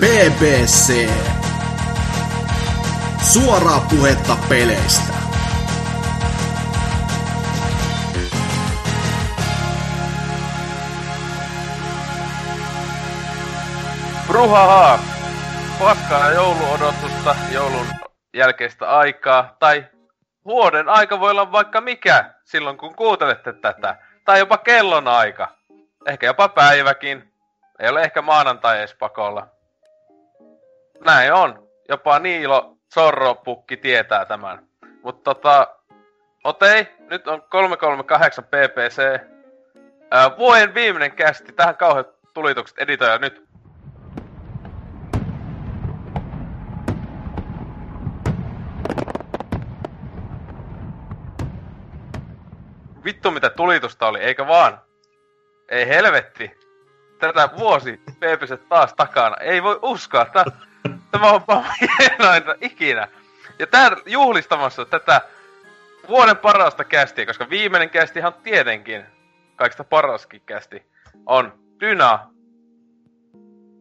[0.00, 1.10] BBC.
[3.32, 5.12] Suoraa puhetta peleistä.
[14.28, 14.98] Bruhaha!
[15.78, 17.86] Paskaa jouluodotusta, joulun
[18.34, 19.84] jälkeistä aikaa, tai
[20.44, 23.96] vuoden aika voi olla vaikka mikä silloin kun kuuntelette tätä.
[24.24, 25.48] Tai jopa kellon aika.
[26.06, 27.32] Ehkä jopa päiväkin.
[27.78, 29.55] Ei ole ehkä maanantai edes pakolla.
[31.04, 31.68] Näin on.
[31.88, 34.66] Jopa Niilo Zorro-pukki tietää tämän.
[35.02, 35.76] Mutta tota...
[36.44, 39.20] Otei, nyt on 338 PPC.
[40.10, 41.52] Ää, vuoden viimeinen kästi.
[41.52, 43.46] Tähän kauheat tulitukset editoja nyt.
[53.04, 54.80] Vittu mitä tulitusta oli, eikä vaan.
[55.68, 56.50] Ei helvetti.
[57.18, 59.36] Tätä vuosi PPC taas takana.
[59.40, 60.24] Ei voi uskoa.
[60.24, 60.44] Tää,
[61.10, 61.42] tämä on
[61.98, 63.08] hienointa ikinä.
[63.58, 65.20] Ja tää juhlistamassa tätä
[66.08, 69.02] vuoden parasta kästiä, koska viimeinen kästihan tietenkin,
[69.56, 70.82] kaikista paraskin kästi,
[71.26, 72.30] on Dyna.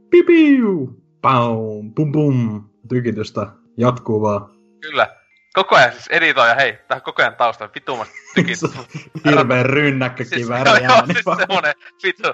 [0.09, 1.01] Pipiu!
[1.21, 2.69] Paum, pum pum.
[2.89, 4.49] Tykitystä jatkuu vaan.
[4.81, 5.24] Kyllä.
[5.55, 8.57] Koko ajan siis editoija, hei, tähän koko ajan taustalla vitumasta tykit.
[9.25, 11.13] Hirveen rynnäkkökivääri siis, ääni.
[11.13, 12.27] siis semmonen vitu,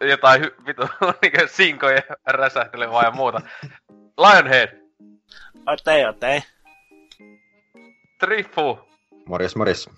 [0.00, 0.82] jotain vitu,
[1.22, 3.40] niinkö sinkoja räsähtelevää ja muuta.
[4.18, 4.82] Lionhead,
[5.66, 6.42] Otei, otei.
[8.18, 8.78] Trifu,
[9.26, 9.90] Morjes, morjes.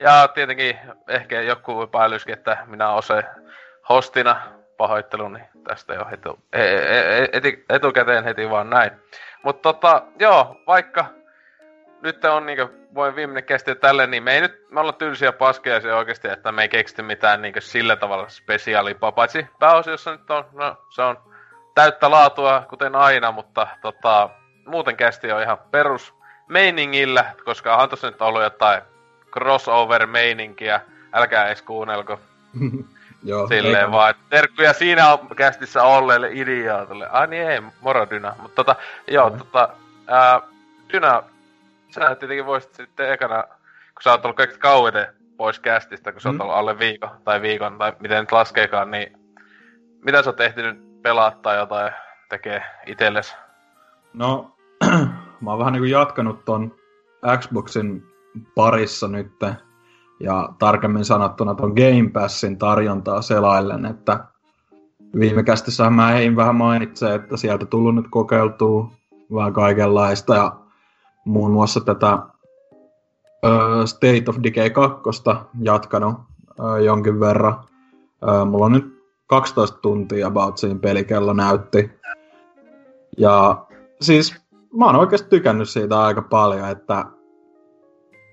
[0.00, 3.22] ja tietenkin ehkä joku epäilyskin, että minä olen se
[3.88, 4.42] hostina
[4.76, 8.90] pahoittelu, niin tästä jo heti, e, e, e, etukäteen heti vaan näin.
[9.42, 11.06] Mutta tota, joo, vaikka
[12.06, 15.80] nyt on niinkö voi viimeinen kesti tälle, niin me ei nyt, me ollaan tylsiä paskeja
[15.80, 20.44] se oikeasti, että me ei keksity mitään niinkö sillä tavalla spesiaalipaa, paitsi pääosiossa nyt on,
[20.52, 21.16] no se on
[21.74, 24.30] täyttä laatua, kuten aina, mutta tota,
[24.66, 26.14] muuten kästi on ihan perus
[26.48, 28.82] meiningillä, koska on tossa nyt ollut jotain
[29.32, 30.80] crossover-meininkiä,
[31.12, 32.20] älkää edes kuunnelko
[33.24, 37.08] Joo, silleen eikä- vaan, että terkkuja siinä on kästissä olleille idiootille.
[37.08, 38.34] Ai niin ei, moro Dyna.
[38.42, 38.76] Mutta tota,
[39.08, 39.38] joo, Joo.
[39.38, 39.68] tota,
[40.06, 40.40] ää,
[40.92, 41.22] Dyna,
[42.00, 46.28] sä tietenkin voisit sitten ekana, kun sä oot ollut kaikista kauiten pois kästistä, kun sä
[46.28, 46.40] oot Mm.
[46.40, 49.18] ollut alle viikon tai viikon, tai miten nyt laskeekaan, niin
[50.04, 51.92] mitä sä oot ehtinyt pelaa tai jotain
[52.28, 53.36] tekee itelles?
[54.14, 54.56] No,
[55.40, 56.74] mä oon vähän niinku jatkanut ton
[57.38, 58.02] Xboxin
[58.54, 59.32] parissa nyt
[60.20, 64.20] ja tarkemmin sanottuna ton Game Passin tarjontaa selaillen, että
[65.18, 68.90] viime kästissähän mä hein vähän mainitse, että sieltä tullut nyt kokeiltua
[69.34, 70.52] vähän kaikenlaista ja
[71.26, 72.18] muun muassa tätä
[73.44, 75.02] ö, State of Decay 2
[75.60, 76.14] jatkanut
[76.60, 77.54] ö, jonkin verran.
[78.22, 81.90] Ö, mulla on nyt 12 tuntia about siinä pelikello näytti.
[83.18, 83.66] Ja
[84.00, 84.36] siis
[84.76, 87.04] mä oon oikeasti tykännyt siitä aika paljon, että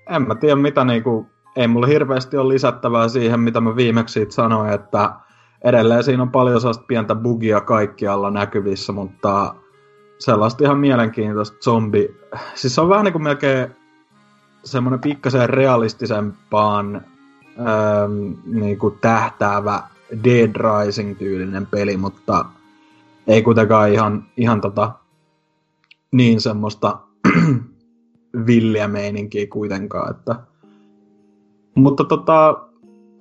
[0.09, 4.31] en mä tiedä mitä niinku, ei mulla hirveästi ole lisättävää siihen, mitä mä viimeksi siitä
[4.31, 5.13] sanoin, että
[5.63, 9.55] edelleen siinä on paljon sellaista pientä bugia kaikkialla näkyvissä, mutta
[10.23, 12.15] sellaista ihan mielenkiintoista zombi,
[12.55, 13.67] siis se on vähän niin kuin melkein
[14.63, 16.95] semmoinen pikkasen realistisempaan
[17.59, 19.83] ähm, niin kuin tähtäävä
[20.23, 22.45] Dead Rising-tyylinen peli, mutta
[23.27, 24.91] ei kuitenkaan ihan, ihan tota,
[26.11, 26.99] niin semmoista
[28.47, 30.35] villiä meininkiä kuitenkaan, että.
[31.75, 32.67] Mutta tota,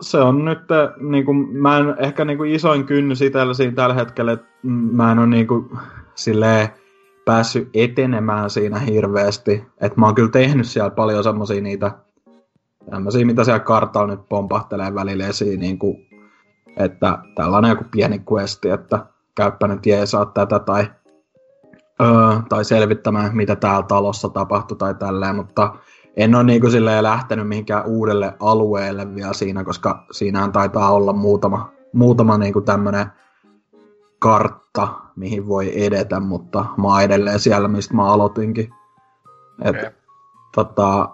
[0.01, 0.59] se on nyt,
[1.01, 4.47] niinku, mä en ehkä niinku isoin kynnys itsellä siinä tällä hetkellä, että
[4.93, 5.79] mä en ole niinku
[6.15, 6.69] silleen
[7.25, 9.65] päässyt etenemään siinä hirveästi.
[9.81, 11.91] Että mä oon kyllä tehnyt siellä paljon semmosia niitä,
[12.91, 16.01] tämmösiä, mitä siellä kartalla nyt pompahtelee välillä esiin, niinku,
[16.77, 20.91] että tällainen joku pieni questi, että käyppä nyt jeesaa tätä tai,
[22.03, 22.09] öö,
[22.49, 25.75] tai selvittämään, mitä täällä talossa tapahtui tai tälleen, mutta
[26.17, 31.73] en ole niinku silleen lähtenyt mihinkään uudelle alueelle vielä siinä, koska siinähän taitaa olla muutama,
[31.93, 33.07] muutama niinku tämmönen
[34.19, 38.75] kartta, mihin voi edetä, mutta mä oon edelleen siellä, mistä mä aloitinkin.
[39.65, 39.91] Et, Okei.
[40.55, 41.09] tota,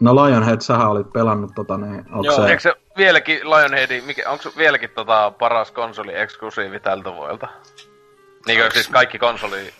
[0.00, 2.46] no Lionhead, sähän olit pelannut tota, niin onko Joo, se...
[2.46, 7.48] Eikö se vieläkin Lionheadin, mikä, onko se vieläkin tota paras konsoli eksklusiivi tältä vuodelta?
[8.46, 9.72] Niinkö siis kaikki konsoli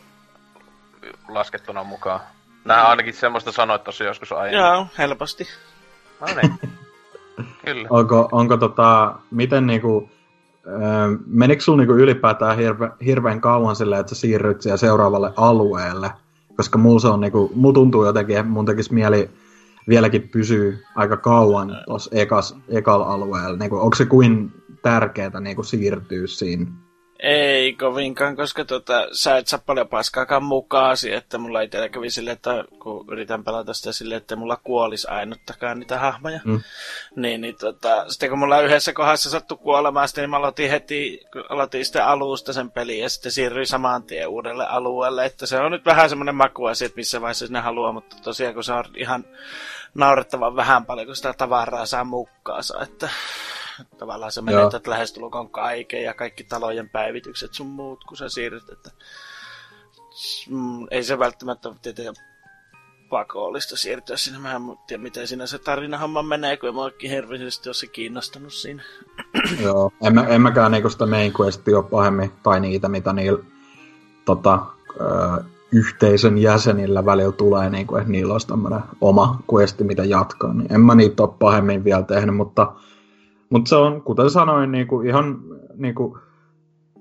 [1.29, 2.21] laskettuna mukaan?
[2.65, 4.61] Nää ainakin semmoista sanoit tossa joskus aiemmin.
[4.61, 5.47] Joo, helposti.
[6.21, 6.59] No niin.
[7.65, 7.89] Kyllä.
[7.91, 10.11] Onko, onko tota, miten niinku,
[11.27, 16.11] menikö sulla niinku ylipäätään hirve, hirveän kauan silleen, että sä siirryt siihen seuraavalle alueelle?
[16.57, 19.31] Koska mulla se on niinku, mulla tuntuu jotenkin, että mun tekisi mieli
[19.89, 22.11] vieläkin pysyä aika kauan tuossa
[22.69, 23.57] ekalla alueella.
[23.57, 24.53] Niinku, onko se kuin
[24.83, 26.67] tärkeää niinku siirtyä siinä?
[27.27, 32.11] Ei kovinkaan, koska tota, sä et saa paljon paskaakaan mukaasi, että mulla ei teillä kävi
[32.11, 36.41] silleen, että kun yritän pelata sitä silleen, että mulla kuolisi ainuttakaan niitä hahmoja.
[36.45, 36.61] Mm.
[37.17, 41.85] Niin, niin tota, sitten kun mulla yhdessä kohdassa sattui kuolemaan, niin mä aloitin heti, aloitin
[41.85, 45.25] sitten alusta sen pelin ja sitten siirryin saman tien uudelle alueelle.
[45.25, 48.65] Että se on nyt vähän semmoinen makuasia, että missä vaiheessa sinne haluaa, mutta tosiaan kun
[48.65, 49.25] se on ihan
[49.95, 53.09] naurettavan vähän paljon, kun sitä tavaraa saa mukaansa, että
[53.99, 58.91] tavallaan sä menetät lähestulkoon kaiken ja kaikki talojen päivitykset sun muut, kun sä siirryt, että
[60.51, 62.15] mm, ei se välttämättä tietenkään
[63.11, 64.39] pakollista siirtyä sinne.
[64.39, 67.87] Mä en tiedä, miten siinä se tarinahomma menee, kun en mä oikein hirveästi ole se
[67.87, 68.83] kiinnostunut siinä.
[69.65, 73.45] Joo, en, mä, en mäkään niinku sitä main questia ole pahemmin, tai niitä, mitä niillä
[74.25, 74.67] tota,
[75.01, 80.55] ö, yhteisön jäsenillä välillä tulee, niin kuin, että niillä olisi tämmöinen oma questi, mitä jatkaa.
[80.55, 82.73] Niin en mä niitä ole pahemmin vielä tehnyt, mutta
[83.51, 85.41] mutta se on, kuten sanoin, niinku ihan,
[85.75, 86.19] niinku,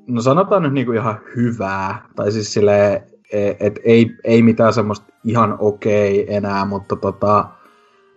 [0.07, 2.07] no sanotaan nyt niinku ihan hyvää.
[2.15, 3.03] Tai siis silleen,
[3.59, 7.45] että ei, ei mitään semmoista ihan okei okay enää, mutta tota,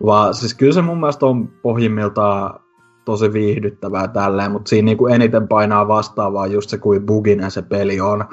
[0.05, 2.59] vaan siis kyllä se mun mielestä on pohjimmiltaan
[3.05, 7.99] tosi viihdyttävää tälleen, mutta siinä niinku eniten painaa vastaavaa just se, kuin buginen se peli
[7.99, 8.25] on.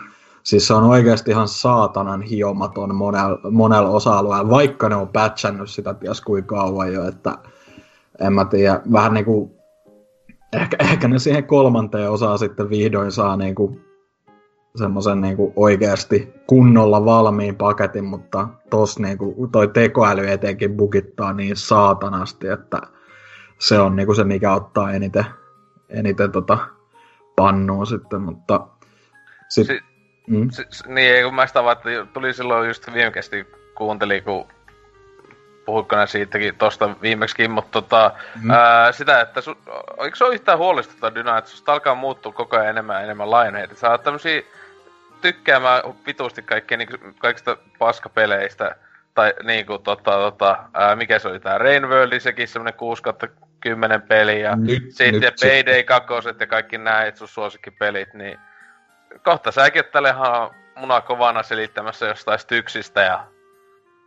[0.42, 5.94] Siis se on oikeasti ihan saatanan hiomaton monella monel osa-alueella, vaikka ne on patchannut sitä
[5.94, 7.38] ties kuinka kauan jo, että
[8.20, 9.63] en mä tiedä, vähän niinku
[10.62, 13.80] ehkä, ehkä ne siihen kolmanteen osaan sitten vihdoin saa niinku
[14.76, 22.48] semmoisen niinku oikeasti kunnolla valmiin paketin, mutta tos niinku, toi tekoäly etenkin bugittaa niin saatanasti,
[22.48, 22.80] että
[23.58, 25.24] se on niinku se, mikä ottaa eniten,
[25.88, 26.58] eniten tota
[27.36, 28.66] pannua sitten, mutta
[29.48, 29.80] sit, si-
[30.26, 30.50] mm.
[30.50, 34.46] si- niin, kun mä sitä vaan, että tuli silloin just viime kesti kuuntelin, kun
[35.64, 38.10] puhuitko ne siitäkin tosta viimeksikin, mutta tota,
[38.42, 38.50] mm.
[38.50, 39.58] ää, sitä, että su,
[40.04, 43.30] eikö se ole yhtään huolestuttava Dyna, että susta alkaa muuttua koko ajan enemmän ja enemmän
[43.30, 43.74] Lionhead.
[43.74, 44.42] Sä oot tämmösiä
[45.20, 46.88] tykkäämään vitusti kaikkea niin
[47.18, 48.76] kaikista paskapeleistä,
[49.14, 53.02] tai niinku tota, tota, ää, mikä se oli tää Rainworld, sekin semmonen 6
[53.60, 56.08] 10 peli, ja nyt, sitten nyt Payday 2
[56.40, 58.38] ja kaikki näet sun suosikkipelit, niin
[59.22, 63.26] kohta säkin oot tälle ihan munakovana selittämässä jostain styksistä ja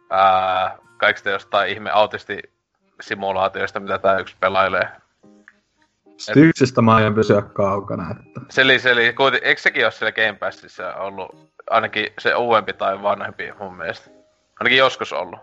[0.10, 4.88] ää, kaikista jostain ihme autistisimulaatioista, mitä tää yksi pelailee.
[6.18, 8.12] Styksistä mä aion pysyä kaukana.
[8.12, 8.42] Että...
[8.50, 9.14] Seli, seli.
[9.14, 14.10] Kuiten, eikö sekin ole siellä Game Passissa ollut ainakin se uudempi tai vanhempi mun mielestä?
[14.60, 15.40] Ainakin joskus ollut.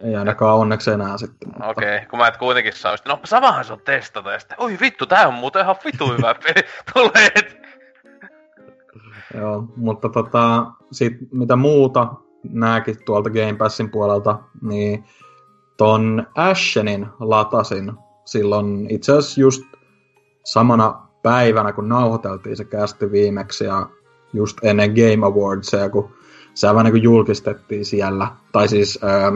[0.00, 1.48] Ei ainakaan onneksi enää sitten.
[1.48, 1.66] Mutta...
[1.66, 4.78] Okei, okay, kun mä et kuitenkin saa, no samahan se on testata, ja sitten, oi
[4.80, 7.30] vittu, tää on muuten ihan vitu hyvä peli, tulee.
[9.34, 12.06] Joo, mutta tota, sit mitä muuta
[12.42, 15.04] nääkin tuolta Game Passin puolelta, niin
[15.76, 17.92] ton Ashenin latasin
[18.24, 19.62] silloin itse asiassa just
[20.44, 23.86] samana päivänä, kun nauhoiteltiin se kästi viimeksi ja
[24.32, 26.10] just ennen Game Awardsia, kun
[26.54, 28.28] se vähän niin julkistettiin siellä.
[28.52, 29.32] Tai siis ää,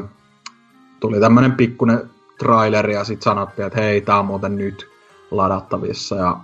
[1.01, 4.89] tuli tämmönen pikkunen traileri ja sitten sanottiin, että hei, tää on muuten nyt
[5.31, 6.17] ladattavissa.
[6.17, 6.37] Ja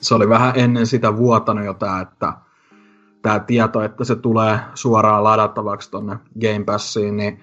[0.00, 2.32] se oli vähän ennen sitä vuotanut jo tää, että
[3.28, 7.40] tämä tieto, että se tulee suoraan ladattavaksi tonne Game Passiin, niin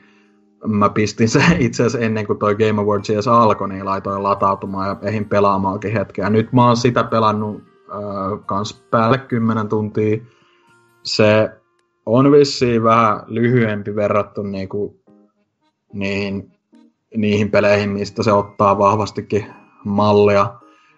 [0.67, 4.87] mä pistin se itse asiassa ennen kuin toi Game Awards edes alkoi, niin laitoin latautumaan
[4.87, 6.29] ja ehin pelaamaankin hetkeä.
[6.29, 10.17] Nyt mä oon sitä pelannut äh, kans päälle 10 tuntia.
[11.03, 11.49] Se
[12.05, 14.99] on vissiin vähän lyhyempi verrattuna niinku
[15.93, 16.51] niihin,
[17.17, 19.45] niihin peleihin, mistä se ottaa vahvastikin
[19.83, 20.53] mallia.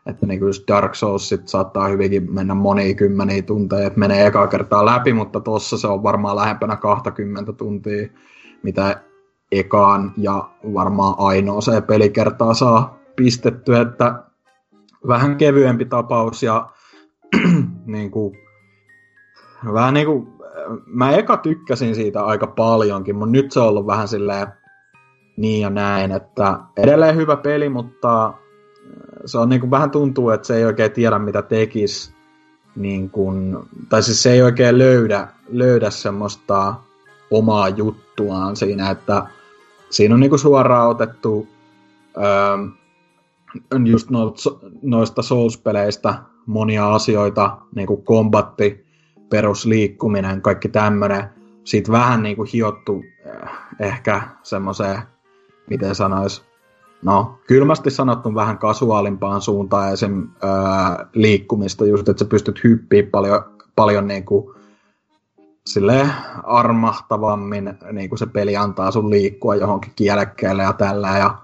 [0.07, 4.47] Että niin kuin Dark Souls sit saattaa hyvinkin mennä monia kymmeniä tunteja, että menee eka
[4.47, 8.07] kertaa läpi, mutta tossa se on varmaan lähempänä 20 tuntia,
[8.63, 9.01] mitä
[9.51, 14.23] ekaan ja varmaan ainoa se pelikertaa saa pistetty, että
[15.07, 16.69] vähän kevyempi tapaus ja
[17.85, 18.37] niin kuin,
[19.73, 20.27] vähän niin kuin,
[20.85, 24.47] mä eka tykkäsin siitä aika paljonkin, mutta nyt se on ollut vähän silleen
[25.37, 28.33] niin ja näin, että edelleen hyvä peli, mutta
[29.25, 32.13] se on niin kuin, vähän tuntuu, että se ei oikein tiedä mitä tekisi,
[32.75, 33.57] niin kuin,
[33.89, 36.75] tai siis se ei oikein löydä, löydä semmoista
[37.31, 39.27] omaa juttuaan siinä, että
[39.89, 41.47] siinä on niin kuin suoraan otettu
[42.17, 42.67] öö,
[43.85, 44.09] just
[44.81, 46.13] noista Souls-peleistä
[46.45, 48.85] monia asioita, niin kuin kombatti,
[49.29, 51.29] perusliikkuminen, kaikki tämmöinen.
[51.63, 55.01] Sitten vähän niin kuin hiottu eh, ehkä semmoiseen,
[55.69, 56.45] miten sanois,
[57.01, 63.03] no kylmästi sanottu vähän kasuaalimpaan suuntaan ja sen öö, liikkumista just, että sä pystyt hyppiä
[63.11, 63.43] paljon,
[63.75, 64.55] paljon niin kuin,
[65.67, 66.11] silleen
[66.43, 71.37] armahtavammin niin kuin se peli antaa sun liikkua johonkin kielekkeelle ja tällä ja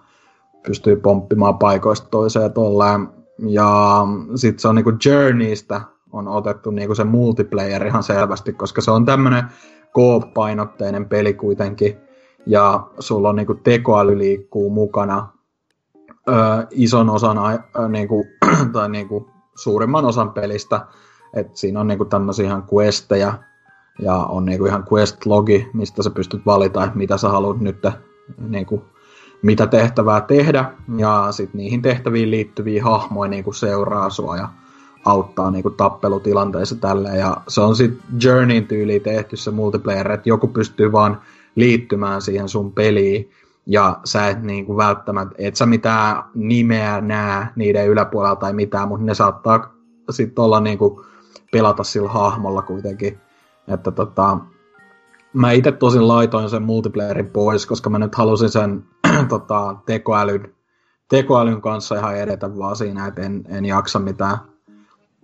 [0.67, 3.07] pystyy pomppimaan paikoista toiseen tolleen.
[3.47, 4.01] Ja
[4.35, 5.81] sit se on niinku Journeystä
[6.11, 9.43] on otettu niinku se multiplayer ihan selvästi, koska se on tämmönen
[9.91, 11.97] koop-painotteinen peli kuitenkin,
[12.45, 15.27] ja sulla on niinku tekoäly liikkuu mukana
[16.27, 16.33] ö,
[16.71, 18.25] ison osan, ö, niinku,
[18.73, 20.85] tai niinku suurimman osan pelistä,
[21.33, 23.33] että siinä on niinku tämmöisiä ihan questejä,
[23.99, 27.77] ja on niinku ihan quest-logi, mistä sä pystyt valita, mitä sä haluat nyt
[28.37, 28.83] niinku,
[29.41, 34.49] mitä tehtävää tehdä, ja sitten niihin tehtäviin liittyviä hahmoja niinku seuraa sua ja
[35.05, 37.19] auttaa niinku tappelutilanteissa tälleen.
[37.19, 41.21] Ja se on sitten Journeyn tyyli tehty se multiplayer, että joku pystyy vaan
[41.55, 43.31] liittymään siihen sun peliin,
[43.65, 49.05] ja sä et niinku välttämättä, et sä mitään nimeä näe niiden yläpuolella tai mitään, mutta
[49.05, 49.73] ne saattaa
[50.09, 51.05] sitten olla niinku
[51.51, 53.19] pelata sillä hahmolla kuitenkin.
[53.67, 54.37] Että tota,
[55.33, 58.83] mä itse tosin laitoin sen multiplayerin pois, koska mä nyt halusin sen
[59.29, 60.53] tota, tekoälyn,
[61.09, 64.37] tekoälyn kanssa ihan edetä vaan siinä, että en, en jaksa mitään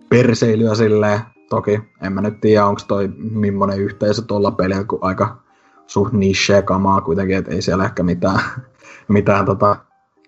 [0.08, 1.20] perseilyä silleen.
[1.50, 5.42] Toki en mä nyt tiedä, onko toi millainen yhteisö tuolla pelillä, kun aika
[5.90, 8.40] suht niche kamaa kuitenkin, että ei siellä ehkä mitään,
[9.08, 9.76] mitään tota,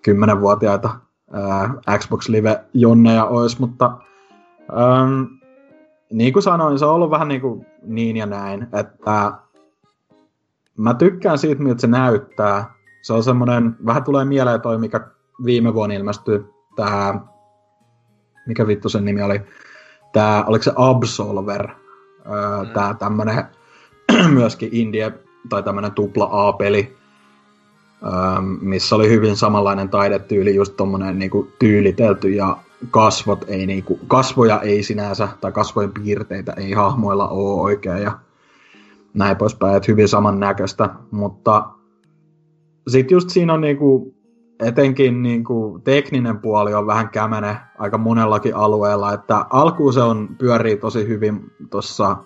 [0.03, 0.89] kymmenenvuotiaita
[1.31, 3.97] ää, Xbox Live-jonneja olisi, mutta
[4.71, 5.27] äm,
[6.11, 9.31] niin kuin sanoin, se on ollut vähän niin, kuin niin ja näin, että
[10.77, 12.73] mä tykkään siitä, miltä se näyttää.
[13.01, 15.07] Se on semmoinen, vähän tulee mieleen toi, mikä
[15.45, 17.19] viime vuonna ilmestyi, tää,
[18.47, 19.41] mikä vittu sen nimi oli,
[20.13, 22.69] tää, oliko se Absolver, öö, mm.
[22.69, 23.45] tää tämmönen
[24.33, 25.13] myöskin indie
[25.49, 26.95] tai tämmönen tupla A-peli,
[28.03, 28.11] öö,
[28.61, 32.57] missä oli hyvin samanlainen taidetyyli, just tommonen niinku tyylitelty ja
[32.91, 38.19] kasvot ei niinku, kasvoja ei sinänsä, tai kasvojen piirteitä ei hahmoilla ole oikein ja
[39.13, 41.69] näin poispäin, että hyvin samannäköistä, mutta
[42.87, 44.15] sitten just siinä on niinku,
[44.59, 50.77] etenkin niinku tekninen puoli on vähän kämene aika monellakin alueella, että alkuun se on, pyörii
[50.77, 52.17] tosi hyvin tuossa,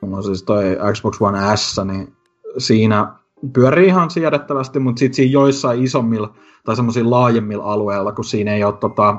[0.00, 2.16] mulla on siis toi Xbox One S, niin
[2.58, 3.12] siinä
[3.52, 6.34] pyörii ihan siedettävästi, mutta sitten siinä joissain isommilla
[6.64, 9.16] tai semmoisilla laajemmilla alueilla, kun siinä ei ole tota,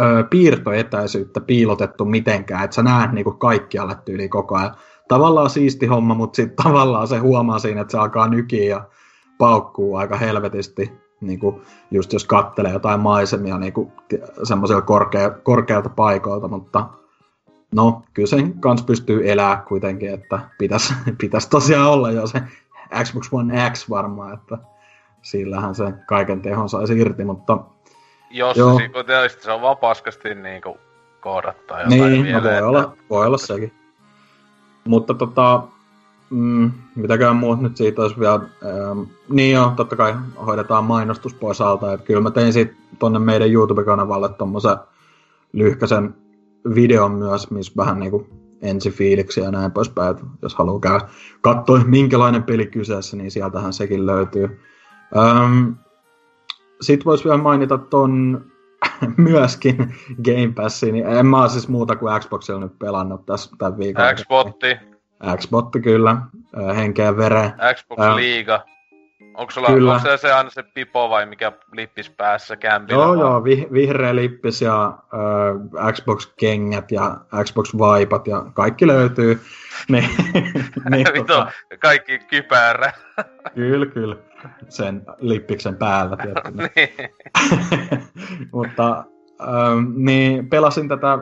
[0.00, 4.74] ö, piirtoetäisyyttä piilotettu mitenkään, että sä näet niinku kaikkialle tyyli koko ajan.
[5.08, 8.84] Tavallaan siisti homma, mutta sitten tavallaan se huomaa siinä, että se alkaa nykiä ja
[9.38, 13.92] paukkuu aika helvetisti, niinku, just jos kattelee jotain maisemia niinku,
[14.42, 16.88] semmoiselta korkea, korkealta paikoilta, mutta
[17.74, 22.42] no, kyllä sen kanssa pystyy elää kuitenkin, että pitäisi pitäis tosiaan olla jo se
[23.04, 24.58] Xbox One X varmaan, että
[25.22, 27.58] sillähän se kaiken tehon saisi irti, mutta
[28.30, 28.78] jos Joo.
[28.78, 30.78] se, kun tietysti se on vaan paskasti niinku
[31.20, 32.66] koodattaa jotain Niin, vielä, no voi, että...
[32.66, 33.72] olla, voi olla sekin.
[34.84, 35.62] Mutta tota,
[36.30, 40.14] mm, mitäkään muut nyt siitä olisi vielä, ähm, niin joo, totta kai
[40.46, 44.76] hoidetaan mainostus pois alta, että kyllä mä tein siitä tonne meidän YouTube-kanavalle tommosen
[45.52, 46.14] lyhkäsen
[46.74, 48.26] videon myös, missä vähän niinku
[48.62, 51.00] ensifiiliksi ja näin poispäin, että jos haluaa käydä
[51.40, 54.60] katsoa minkälainen peli kyseessä, niin sieltähän sekin löytyy.
[55.16, 55.70] Ähm,
[56.80, 58.44] sitten voisi vielä mainita ton
[59.16, 59.94] myöskin
[60.24, 64.04] Game Passin, niin en mä siis muuta kuin Xboxilla nyt pelannut tässä tämän viikon.
[64.14, 64.76] Xbotti.
[65.36, 66.16] Xbotti kyllä,
[66.76, 67.52] henkeä veren.
[67.74, 68.64] Xbox Liiga.
[69.34, 69.92] Onko sulla, kyllä.
[69.92, 73.02] onko se, se aina se pipo vai mikä lippis päässä kämpillä?
[73.02, 73.18] Joo, vai?
[73.18, 79.40] joo, vi, vihreä lippis ja uh, Xbox-kengät ja Xbox-vaipat ja kaikki löytyy.
[79.92, 80.08] niin,
[80.90, 81.52] niin, tota...
[81.78, 82.92] kaikki kypärä.
[83.54, 84.16] kyllä, kyllä
[84.68, 86.16] sen lippiksen päällä.
[86.76, 87.10] niin.
[88.52, 89.04] Mutta
[89.40, 91.18] ähm, niin pelasin tätä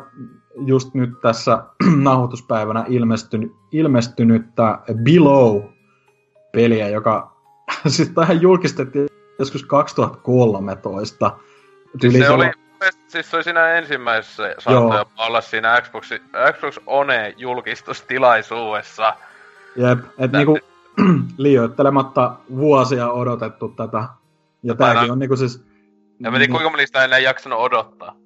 [0.66, 1.64] just nyt tässä
[1.97, 7.31] nauhoituspäivänä ilmestynyt, ilmestynyttä Below-peliä, joka
[7.87, 11.37] siis tähän julkistettiin joskus 2013.
[12.00, 12.50] Siis se, se oli,
[13.09, 16.11] siis se oli siinä ensimmäisessä, saattoi olla siinä Xbox,
[16.52, 19.17] Xbox One julkistustilaisuudessa.
[19.76, 20.59] Jep, että niinku,
[21.38, 24.05] liioittelematta vuosia odotettu tätä.
[24.62, 25.64] Ja tämäkin on niinku siis...
[26.21, 28.22] Ja mä tiedän, kuinka moni sitä enää jaksanut odottaa.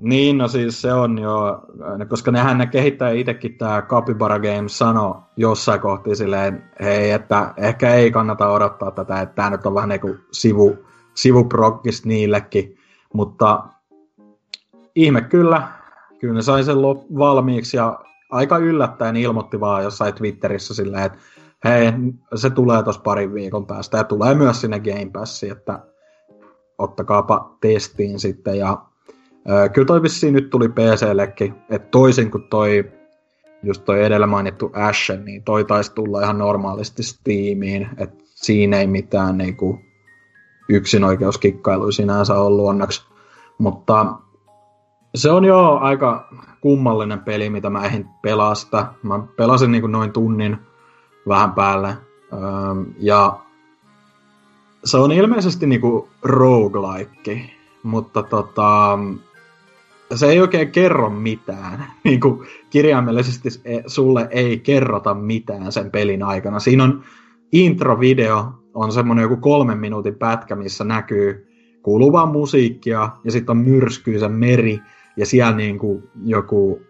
[0.00, 1.62] Niin, no siis se on jo,
[2.08, 7.94] koska nehän ne kehittää itsekin tämä Capybara Games sano jossain kohti silleen, hei, että ehkä
[7.94, 10.78] ei kannata odottaa tätä, että tämä nyt on vähän niinku sivu,
[11.14, 12.76] sivuprokkis niillekin,
[13.14, 13.64] mutta
[14.94, 15.68] ihme kyllä,
[16.18, 16.76] kyllä ne sai sen
[17.18, 18.00] valmiiksi ja
[18.30, 21.18] aika yllättäen ilmoitti vaan jossain Twitterissä silleen, että
[21.64, 21.92] hei,
[22.34, 25.78] se tulee tuossa parin viikon päästä ja tulee myös sinne Game Passiin, että
[26.78, 28.82] ottakaapa testiin sitten ja
[29.50, 32.92] ö, kyllä toi vissiin nyt tuli PCllekin, että toisin kuin toi
[33.62, 38.86] just toi edellä mainittu Ashen, niin toi taisi tulla ihan normaalisti Steamiin, että siinä ei
[38.86, 39.78] mitään niinku
[40.68, 43.06] yksinoikeuskikkailu sinänsä ollut onneksi,
[43.58, 44.06] mutta
[45.14, 46.28] Se on jo aika
[46.60, 48.86] kummallinen peli, mitä mä ehdin pelasta.
[49.02, 50.58] Mä pelasin niin noin tunnin
[51.28, 51.88] vähän päälle.
[52.32, 52.40] Öö,
[52.98, 53.38] ja
[54.84, 57.50] se on ilmeisesti niinku roguelike,
[57.82, 58.98] mutta tota,
[60.14, 61.86] se ei oikein kerro mitään.
[62.04, 66.58] Niinku kirjaimellisesti e, sulle ei kerrota mitään sen pelin aikana.
[66.58, 67.04] Siinä on
[67.52, 71.46] introvideo, on semmoinen joku kolmen minuutin pätkä, missä näkyy
[71.82, 74.80] kuuluvaa musiikkia ja sitten on myrskyisä meri
[75.16, 76.80] ja siellä niinku joku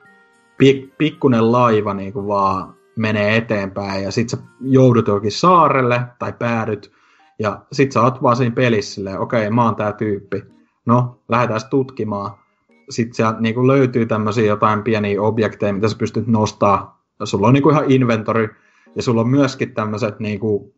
[0.62, 6.92] pik- pikkunen laiva niinku vaan menee eteenpäin ja sitten sä joudut jokin saarelle tai päädyt
[7.38, 10.44] ja sit sä oot vaan siinä pelissä okei, okay, mä oon tää tyyppi.
[10.87, 12.46] No, lähdetään tutkimaan.
[12.90, 17.02] Sitten sieltä niinku löytyy tämmöisiä jotain pieniä objekteja, mitä sä pystyt nostaa.
[17.25, 18.55] Sulla on niinku ihan inventory.
[18.97, 20.75] Ja sulla on myöskin tämmöiset niinku,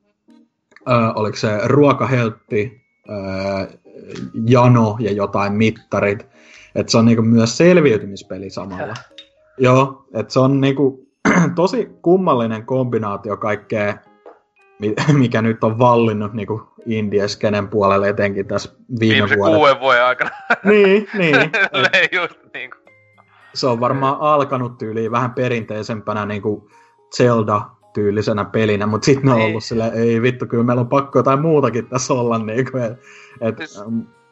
[0.90, 3.68] äh, oliko se ruokaheltti, äh,
[4.46, 6.26] jano ja jotain mittarit.
[6.74, 8.94] Että se on niinku myös selviytymispeli samalla.
[9.58, 11.08] Joo, että se on niinku
[11.54, 13.94] tosi kummallinen kombinaatio kaikkea
[15.18, 16.48] mikä nyt on vallinnut niin
[16.86, 19.56] indieskenen puolelle etenkin tässä viime Viimeisen vuoden.
[19.56, 20.30] kuuden vuoden aikana.
[20.64, 21.36] niin, niin.
[22.22, 22.82] just niin kuin.
[23.54, 26.70] Se on varmaan alkanut tyyliin vähän perinteisempänä niin kuin
[27.16, 29.48] Zelda-tyylisenä pelinä, mutta sitten on niin.
[29.48, 32.38] ollut silleen, ei vittu, kyllä meillä on pakko jotain muutakin tässä olla.
[32.38, 32.92] Niin kuin, et,
[33.40, 33.84] et, siis,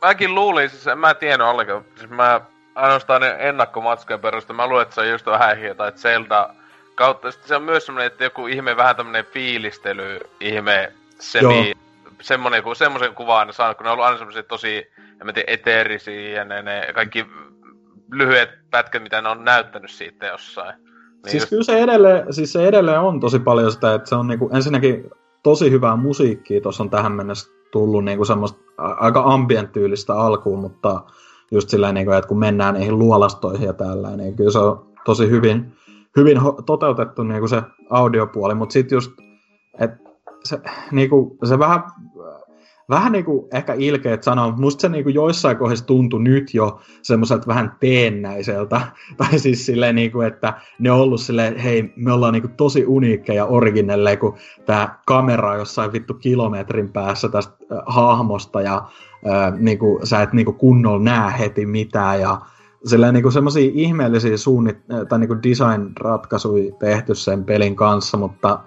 [0.04, 2.40] mäkin luulin, siis en mä tiennyt ollenkaan, siis mä
[2.74, 6.54] ainoastaan ennakkomatskujen perusteella, mä luulen, että se on just vähän jotain Zelda
[6.96, 11.72] kautta sitten se on myös semmoinen, että joku ihme vähän tämmönen fiilistely, ihme semi,
[12.20, 14.76] semmonen, ku, semmoisen kuvan saanut, kun ne on ollut aina semmoisia tosi,
[15.20, 17.26] en mä tiedä, eteerisiä ja ne, ne kaikki
[18.12, 20.74] lyhyet pätkät, mitä ne on näyttänyt siitä jossain.
[20.76, 21.50] Niin siis just...
[21.50, 25.10] kyllä se edelleen, siis se edelleen on tosi paljon sitä, että se on niinku, ensinnäkin
[25.42, 31.00] tosi hyvää musiikkia tuossa on tähän mennessä tullut niinku semmoista aika ambient-tyylistä alkuun, mutta
[31.50, 35.30] just silleen, niinku, että kun mennään niihin luolastoihin ja tällä, niin kyllä se on tosi
[35.30, 35.76] hyvin,
[36.16, 39.12] hyvin toteutettu niin kuin se audiopuoli, mutta sitten just,
[39.80, 39.98] että
[40.44, 40.58] se,
[40.92, 41.82] niin kuin, se vähän,
[42.88, 46.54] vähän niin kuin ehkä ilkeet sanoa, mutta musta se niin kuin joissain kohdissa tuntui nyt
[46.54, 48.80] jo semmoiselta vähän teennäiseltä,
[49.18, 52.54] tai siis silleen niin kuin, että ne on ollut silleen, hei, me ollaan niin kuin
[52.56, 58.76] tosi uniikkeja originelle, kun tämä kamera on jossain vittu kilometrin päässä tästä äh, hahmosta, ja
[59.28, 62.40] äh, niin kuin, sä et niin kuin kunnolla näe heti mitään, ja
[62.86, 68.60] sillä niin semmoisia ihmeellisiä suunnit, tai niin design-ratkaisuja tehty sen pelin kanssa, mutta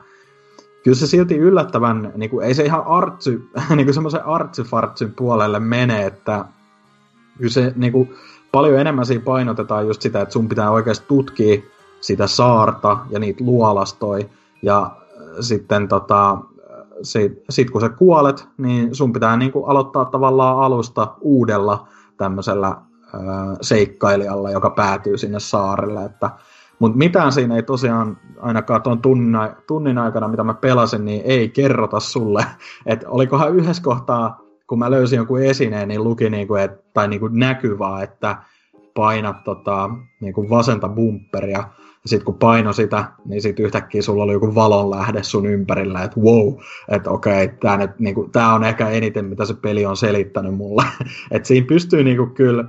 [0.84, 6.45] kyllä se silti yllättävän, kuin, ei se ihan artsy, niin semmoisen artsyfartsyn puolelle mene, että
[7.38, 8.15] kyllä se kuin,
[8.51, 11.62] paljon enemmän siinä painotetaan just sitä, että sun pitää oikeasti tutkia
[12.01, 14.25] sitä saarta ja niitä luolastoja,
[14.62, 14.91] ja
[15.39, 16.38] sitten tota,
[17.01, 22.75] sit, sit kun sä kuolet, niin sun pitää niin kuin, aloittaa tavallaan alusta uudella tämmöisellä
[23.61, 26.05] seikkailijalla, joka päätyy sinne saarelle.
[26.05, 26.29] Että,
[26.79, 31.49] mutta mitään siinä ei tosiaan ainakaan tuon tunnin, tunnin aikana, mitä mä pelasin, niin ei
[31.49, 32.45] kerrota sulle.
[32.85, 37.27] Että olikohan yhdessä kohtaa, kun mä löysin jonkun esineen, niin luki niinku, et, tai niinku
[37.27, 38.37] näkyvää, että
[38.93, 41.63] painat tota, niinku vasenta bumperia.
[42.03, 46.19] Ja sitten kun paino sitä, niin sitten yhtäkkiä sulla oli joku valonlähde sun ympärillä, että
[46.21, 46.53] wow,
[46.87, 50.83] että okei, tämä niinku, on ehkä eniten, mitä se peli on selittänyt mulle.
[51.31, 52.65] että siinä pystyy niinku kyllä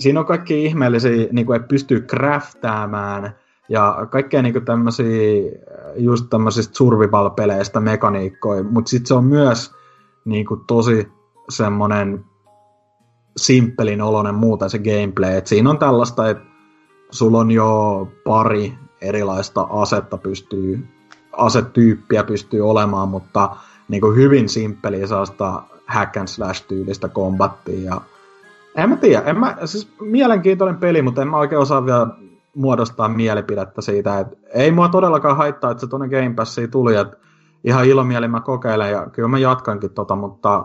[0.00, 3.30] siinä on kaikki ihmeellisiä, niin kuin, että pystyy craftaamaan
[3.68, 5.52] ja kaikkea niin tämmöisiä,
[5.96, 9.74] just tämmöisistä survival-peleistä mekaniikkoja, mutta sitten se on myös
[10.24, 11.08] niin kuin, tosi
[11.48, 12.24] semmoinen
[13.36, 15.36] simppelin oloinen muuta se gameplay.
[15.36, 16.44] Et siinä on tällaista, että
[17.10, 20.88] sulla on jo pari erilaista asetta pystyy,
[21.32, 23.56] asetyyppiä pystyy olemaan, mutta
[23.88, 28.00] niin kuin hyvin simppeliä sellaista hack and slash tyylistä kombattia ja
[28.76, 32.06] en mä tiedä, en mä, siis mielenkiintoinen peli, mutta en mä oikein osaa vielä
[32.56, 37.16] muodostaa mielipidettä siitä, että ei mua todellakaan haittaa, että se tuonne Game Passiin tuli, että
[37.64, 40.64] ihan ilomieli mä kokeilen ja kyllä mä jatkankin tota, mutta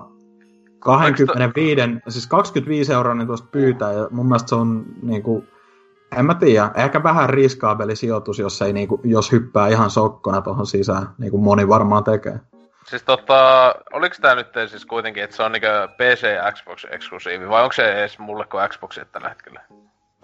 [0.80, 2.12] 25, to...
[2.12, 5.44] siis 25 euroa niin tuosta pyytää ja mun mielestä se on niinku,
[6.18, 10.66] en mä tiedä, ehkä vähän riskaabeli sijoitus, jos, ei, niinku, jos hyppää ihan sokkona tuohon
[10.66, 12.40] sisään, niin kuin moni varmaan tekee.
[12.88, 15.68] Siis tota, oliks tää nyt siis kuitenkin, että se on niinku
[15.98, 19.62] PC ja Xbox eksklusiivi, vai onko se edes mulle kuin Xbox tällä hetkellä?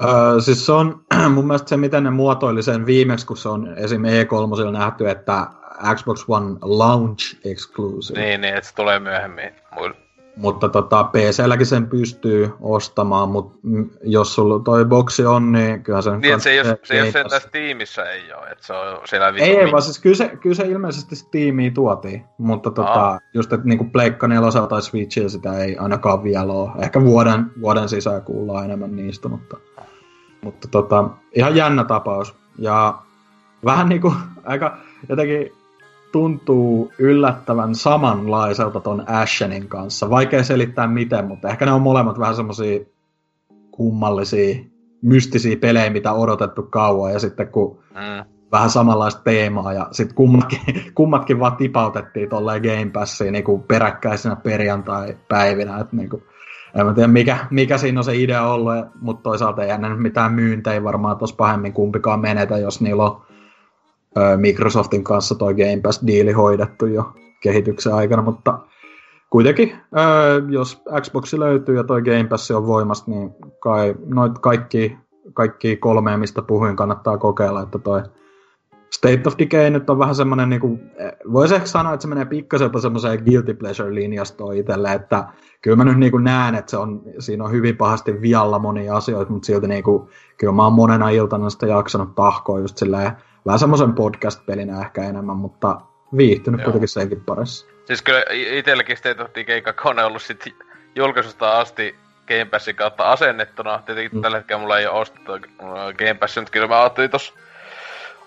[0.03, 3.77] Öö, siis se on mun mielestä se, miten ne muotoili sen viimeksi, kun se on
[3.77, 4.03] esim.
[4.03, 5.47] E3 nähty, että
[5.95, 8.19] Xbox One Launch Exclusive.
[8.19, 9.95] Niin, niin, että se tulee myöhemmin muille.
[10.35, 13.57] Mutta tota, PC-lläkin sen pystyy ostamaan, mutta
[14.03, 16.19] jos sulla toi boksi on, niin kyllä sen...
[16.19, 19.07] Niin, se ei, ole, se ei ole sen tässä tiimissä ei ole, että se on
[19.07, 23.53] siellä Ei, ei vaan siis kyllä se, kyllä se ilmeisesti Steamiin tuotiin, mutta tota, just,
[23.53, 26.71] että niinku Pleikka 4 tai Switchillä sitä ei ainakaan vielä ole.
[26.83, 29.57] Ehkä vuoden, vuoden sisään kuullaan enemmän niistä, mutta...
[30.43, 32.35] Mutta tota, ihan jännä tapaus.
[32.57, 33.01] Ja
[33.65, 34.13] vähän niinku
[34.43, 34.77] aika
[35.09, 35.60] jotenkin
[36.11, 40.09] tuntuu yllättävän samanlaiselta ton Ashenin kanssa.
[40.09, 42.79] Vaikea selittää miten, mutta ehkä ne on molemmat vähän semmosia
[43.71, 44.55] kummallisia,
[45.01, 47.13] mystisiä pelejä, mitä odotettu kauan.
[47.13, 48.25] Ja sitten kun mm.
[48.51, 50.59] vähän samanlaista teemaa ja sitten kummatkin,
[50.95, 55.79] kummatkin vaan tipautettiin tolleen Game Passiin niin kuin peräkkäisenä perjantai-päivinä.
[55.79, 56.23] Että niin kuin,
[56.75, 60.33] en mä tiedä, mikä, mikä siinä on se idea ollut, mutta toisaalta ei ennen mitään
[60.33, 63.21] myyntejä varmaan tuossa pahemmin kumpikaan menetä, jos niillä on
[64.37, 68.59] Microsoftin kanssa toi Game Pass-diili hoidettu jo kehityksen aikana, mutta
[69.29, 69.75] kuitenkin,
[70.49, 74.97] jos Xbox löytyy ja toi Game Pass on voimassa, niin kai noit kaikki,
[75.33, 78.01] kaikki kolme, mistä puhuin, kannattaa kokeilla, että toi
[78.93, 80.91] State of Decay nyt on vähän semmoinen, niin kuin,
[81.31, 85.27] voisi ehkä sanoa, että se menee pikkasen semmoiseen guilty pleasure-linjastoon itselle, että
[85.61, 88.95] kyllä mä nyt niin kuin näen, että se on, siinä on hyvin pahasti vialla monia
[88.95, 93.11] asioita, mutta silti niin kuin, kyllä mä oon monena iltana sitä jaksanut tahkoa just silleen,
[93.45, 95.81] vähän semmoisen podcast-pelinä ehkä enemmän, mutta
[96.17, 96.65] viihtynyt Joo.
[96.65, 97.67] kuitenkin senkin parissa.
[97.85, 100.55] Siis kyllä itselläkin State of Decay 2 on ollut sit
[100.95, 101.95] julkaisusta asti
[102.27, 103.83] Game Passin kautta asennettuna.
[103.85, 104.21] Tietenkin mm.
[104.21, 105.31] tällä hetkellä mulla ei ole ostettu
[105.97, 107.33] Game Pass, mutta kyllä mä ajattelin tossa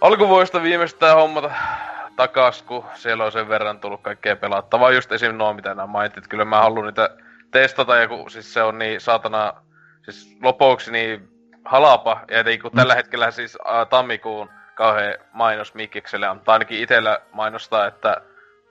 [0.00, 1.50] alkuvuodesta viimeistään hommata
[2.16, 4.90] takas, kun siellä on sen verran tullut kaikkea pelattavaa.
[4.90, 5.34] Just esim.
[5.34, 6.28] nuo, mitä nämä mainitsit.
[6.28, 7.10] Kyllä mä haluan niitä
[7.50, 9.52] testata, ja kun siis se on niin saatana,
[10.04, 11.28] siis lopuksi niin
[11.64, 12.76] halapa, ja kun mm.
[12.76, 18.20] tällä hetkellä siis ä, tammikuun kauhean mainos Mikkikselle on, tai ainakin itellä mainostaa, että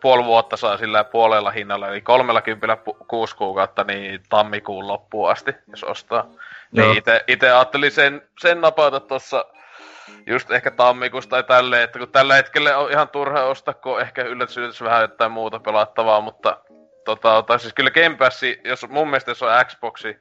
[0.02, 5.32] puoli vuotta saa sillä puolella hinnalla, eli kolmella kympillä pu- kuusi kuukautta, niin tammikuun loppuun
[5.32, 6.24] asti, jos ostaa.
[6.24, 6.38] Niin
[6.74, 6.88] Joo.
[6.88, 9.46] Niin ite, ite ajattelin sen, sen napata tuossa
[10.28, 14.22] just ehkä tammikuussa tai tälleen, että kun tällä hetkellä on ihan turha ostaa, kun ehkä
[14.24, 16.58] yllätys, yllätys vähän jotain muuta pelattavaa, mutta
[17.06, 20.20] tota, tai siis kyllä Game Pass, jos mun mielestä jos on Xboxi,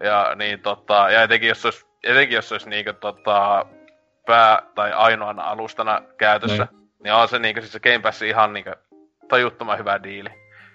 [0.00, 3.66] ja niin tota, ja etenkin jos olisi, etenkin jos olisi niinku tota,
[4.26, 8.52] pää- tai ainoana alustana käytössä, niin, niin on se niinku siis se Game Pass ihan
[8.52, 8.70] niinku
[9.28, 10.30] tajuttoman hyvä diili.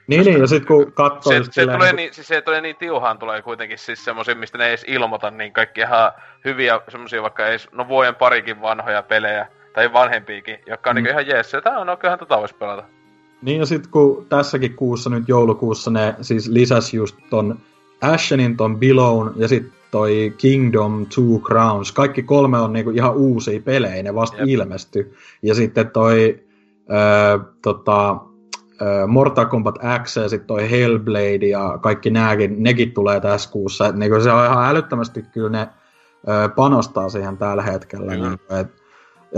[0.07, 1.33] Niin, niin, ja sitten kun katsoo...
[1.33, 4.63] Se, se, tulee niin, siis se tulee niin tiuhaan tulee kuitenkin siis semmoisia, mistä ne
[4.65, 6.11] ei edes ilmoita, niin kaikki ihan
[6.45, 11.03] hyviä semmoisia vaikka ei, no vuoden parikin vanhoja pelejä, tai vanhempiakin, jotka on mm.
[11.03, 12.83] niin ihan jees, on, no kyllähän tätä voisi pelata.
[13.41, 17.59] Niin, ja sitten kun tässäkin kuussa, nyt joulukuussa, ne siis lisäs just ton
[18.01, 23.61] Ashenin, ton Belown, ja sitten toi Kingdom Two Crowns, kaikki kolme on niinku ihan uusia
[23.61, 24.47] pelejä, ne vasta Jep.
[24.47, 25.13] ilmesty.
[25.41, 26.39] Ja sitten toi
[26.91, 28.17] öö, tota,
[29.07, 33.87] Mortal Kombat X ja sitten toi Hellblade ja kaikki nääkin, nekin tulee tässä kuussa.
[33.87, 35.69] Et niinku se on ihan älyttömästi kyllä ne
[36.29, 38.13] ö, panostaa siihen tällä hetkellä.
[38.13, 38.21] Mm.
[38.21, 38.67] Niinku, et,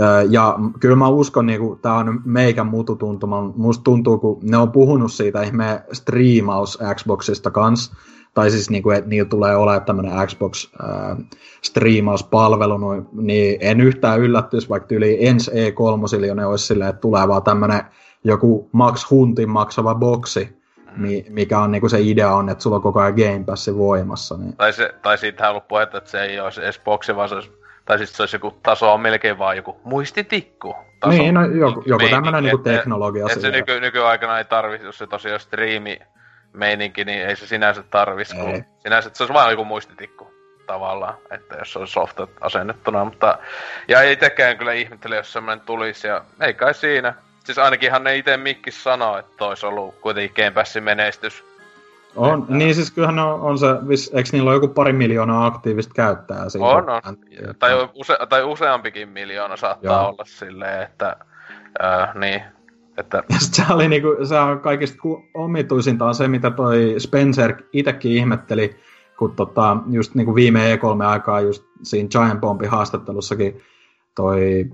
[0.00, 3.52] ö, ja kyllä mä uskon, niinku, tämä on meikän mututuntuma.
[3.56, 7.94] Musta tuntuu, kun ne on puhunut siitä ihme striimaus Xboxista kanssa,
[8.34, 11.16] tai siis niinku, että niillä tulee olemaan tämmöinen Xbox äh,
[11.62, 12.78] striimauspalvelu,
[13.12, 17.42] niin en yhtään yllättyisi, vaikka yli ensi E3 jo ne olisi silleen, että tulee vaan
[17.42, 17.80] tämmöinen
[18.24, 20.48] joku Max Huntin maksava boksi,
[20.96, 21.08] mm.
[21.28, 24.36] mikä on niinku se idea on, että sulla on koko ajan Game Pass voimassa.
[24.36, 24.56] Niin.
[24.56, 27.34] Tai, se, tai siitähän on ollut puhetta, että se ei olisi edes boksi, vaan se
[27.34, 27.52] olisi,
[27.84, 30.74] tai siis se olisi joku taso on melkein vaan joku muistitikku.
[31.00, 31.12] Taso.
[31.12, 33.26] Niin, no, joku, joku tämmöinen niinku teknologia.
[33.26, 35.98] Että se nyky, nykyaikana ei tarvitse, jos se tosiaan striimi
[36.52, 40.30] meininki, niin ei se sinänsä tarvitsisi, kun sinänsä se olisi vaan joku muistitikku
[40.66, 43.38] tavallaan, että jos se on softat asennettuna, mutta
[43.88, 48.36] ja itsekään kyllä ihmettele, jos semmoinen tulisi, ja ei kai siinä, Siis ainakinhan ne itse
[48.36, 51.44] Mikkis sanoo, että olisi ollut kuitenkin Game Passin menestys.
[52.16, 52.54] On, että...
[52.54, 53.66] niin siis kyllähän on, on se,
[54.12, 56.66] eikö niillä ole joku pari miljoonaa aktiivista käyttäjää siinä?
[56.66, 57.00] On, on.
[57.58, 60.08] Tai, use, tai useampikin miljoona saattaa Joo.
[60.08, 61.16] olla silleen, että
[61.84, 62.42] äh, niin,
[62.98, 63.22] että...
[63.38, 64.98] se oli niinku, se on kaikista
[65.34, 68.76] omituisinta on se, mitä toi Spencer itsekin ihmetteli,
[69.18, 73.60] kun tota, just niinku viime E3 aikaa just siinä Giant Bombin haastattelussakin
[74.14, 74.70] toi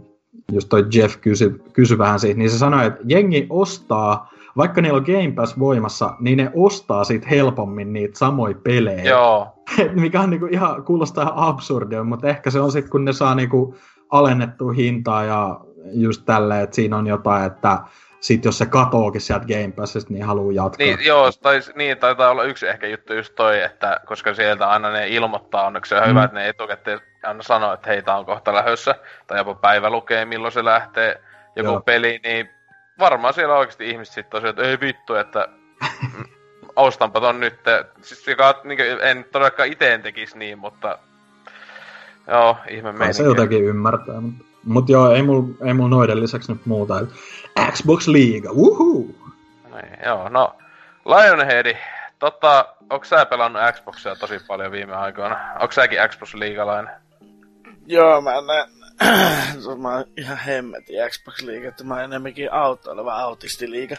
[0.53, 4.97] just toi Jeff kysy, kysy vähän siitä, niin se sanoi, että jengi ostaa, vaikka niillä
[4.97, 9.03] on Game Pass voimassa, niin ne ostaa siitä helpommin niitä samoja pelejä.
[9.03, 9.47] Joo.
[10.01, 13.35] Mikä on niinku ihan, kuulostaa ihan absurdia, mutta ehkä se on sitten, kun ne saa
[13.35, 13.75] niinku
[14.11, 15.61] alennettua hintaa ja
[15.93, 17.79] just tälle, että siinä on jotain, että
[18.21, 20.87] sitten jos se katoakin sieltä Game Passista, niin haluaa jatkaa.
[20.87, 24.91] Niin, joo, tai, niin, taitaa olla yksi ehkä juttu just toi, että koska sieltä aina
[24.91, 26.09] ne ilmoittaa, onneksi se on mm.
[26.09, 28.95] hyvä, että ne etukäteen aina sanoo, että hei, on kohta lähössä,
[29.27, 31.21] tai jopa päivä lukee, milloin se lähtee
[31.57, 31.81] joku joo.
[31.81, 32.51] peli, niin
[32.99, 35.49] varmaan siellä oikeasti ihmiset sitten tosiaan, että ei vittu, että
[36.77, 37.61] ostanpa ton nyt.
[38.03, 40.99] Siis joka, niin kuin, en todellakaan itse tekisi niin, mutta
[42.27, 43.15] joo, ihme meininki.
[43.15, 47.07] Se jotenkin ymmärtää, mutta Mut joo, ei mulla ei mul noiden lisäksi nyt muuta.
[47.73, 49.17] Xbox Liiga, wuhuu!
[49.65, 50.57] Niin, joo, no
[51.05, 51.77] Lionheadi,
[52.19, 55.37] totta, onko sä pelannut Xboxia tosi paljon viime aikoina?
[55.61, 56.93] Onko säkin Xbox Liigalainen?
[57.87, 58.69] Joo, mä näen,
[59.83, 63.97] mä oon ihan hemmetin Xbox-liiga, että mä oon enemmänkin autoileva autistiliiga.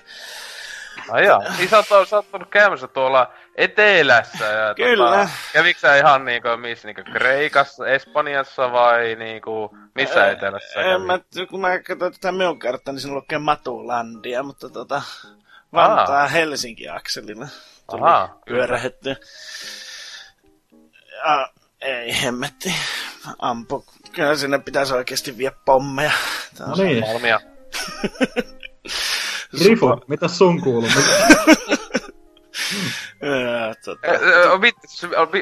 [1.09, 4.45] Ai joo, niin sä oot, sä oot ollut käymässä tuolla etelässä.
[4.45, 5.09] Ja Kyllä.
[5.09, 10.81] Tota, kävikö sä ihan niinku, missä, niinku Kreikassa, Espanjassa vai niinku, missä Ää, etelässä?
[10.81, 15.01] En mä, kun mä katsoin tätä minun karttaa, niin siinä lukee Matulandia, mutta tota,
[15.73, 17.47] Vantaa Helsinki-akselilla
[17.91, 19.15] tuli Aha, pyörähetty.
[21.25, 21.49] Ja,
[21.81, 22.75] ei hemmetti.
[23.39, 23.85] Ampu.
[24.11, 26.11] Kyllä sinne pitäisi oikeasti vie pommeja.
[26.57, 27.39] Tää on niin, Malmia.
[29.65, 30.89] Rifu, mitä sun kuuluu?
[33.85, 34.07] Tota,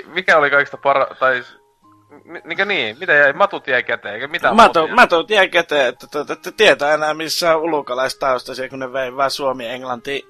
[0.08, 1.08] Mikä oli kaikista para...
[1.20, 1.44] Tai...
[2.24, 3.00] mi- Niinkö niin?
[3.00, 3.34] Mitä jäi?
[3.34, 4.88] Matut jäi käteen, eikä mitään muuta?
[4.88, 9.32] mato jäi käteen, että, että, että tietää enää missä on ulkolaistaustaisia, kun ne vei vaan
[9.32, 10.28] Suomi-Englanti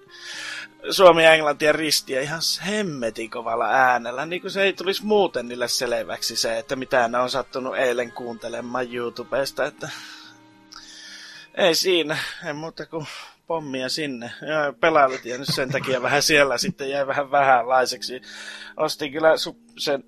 [0.91, 5.67] Suomi ja Englantia ristiä ihan hemmetin kovalla äänellä, niin kuin se ei tulisi muuten niille
[5.67, 9.89] selväksi se, että mitä ne on sattunut eilen kuuntelemaan YouTubesta, että
[11.53, 13.07] ei siinä, ei muuta kuin
[13.47, 14.31] pommia sinne.
[14.41, 18.21] Ja pelailut ja nyt sen takia vähän siellä sitten jäi vähän vähänlaiseksi.
[18.77, 20.03] Ostin kyllä su- sen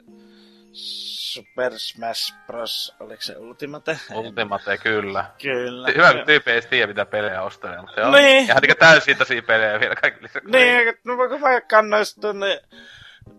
[0.71, 2.95] Super Smash Bros.
[2.99, 3.99] Oliko se Ultimate?
[4.13, 5.25] Ultimate, kyllä.
[5.41, 5.88] Kyllä.
[5.95, 8.12] Hyvä, kun tyyppi ei tiedä, mitä pelejä ostelee, mutta joo.
[8.12, 8.43] Niin.
[8.43, 10.49] Ihan niinku täysiintaisia pelejä vielä lisäksi.
[10.52, 12.62] Niin, no voiko mä kannoisi tuonne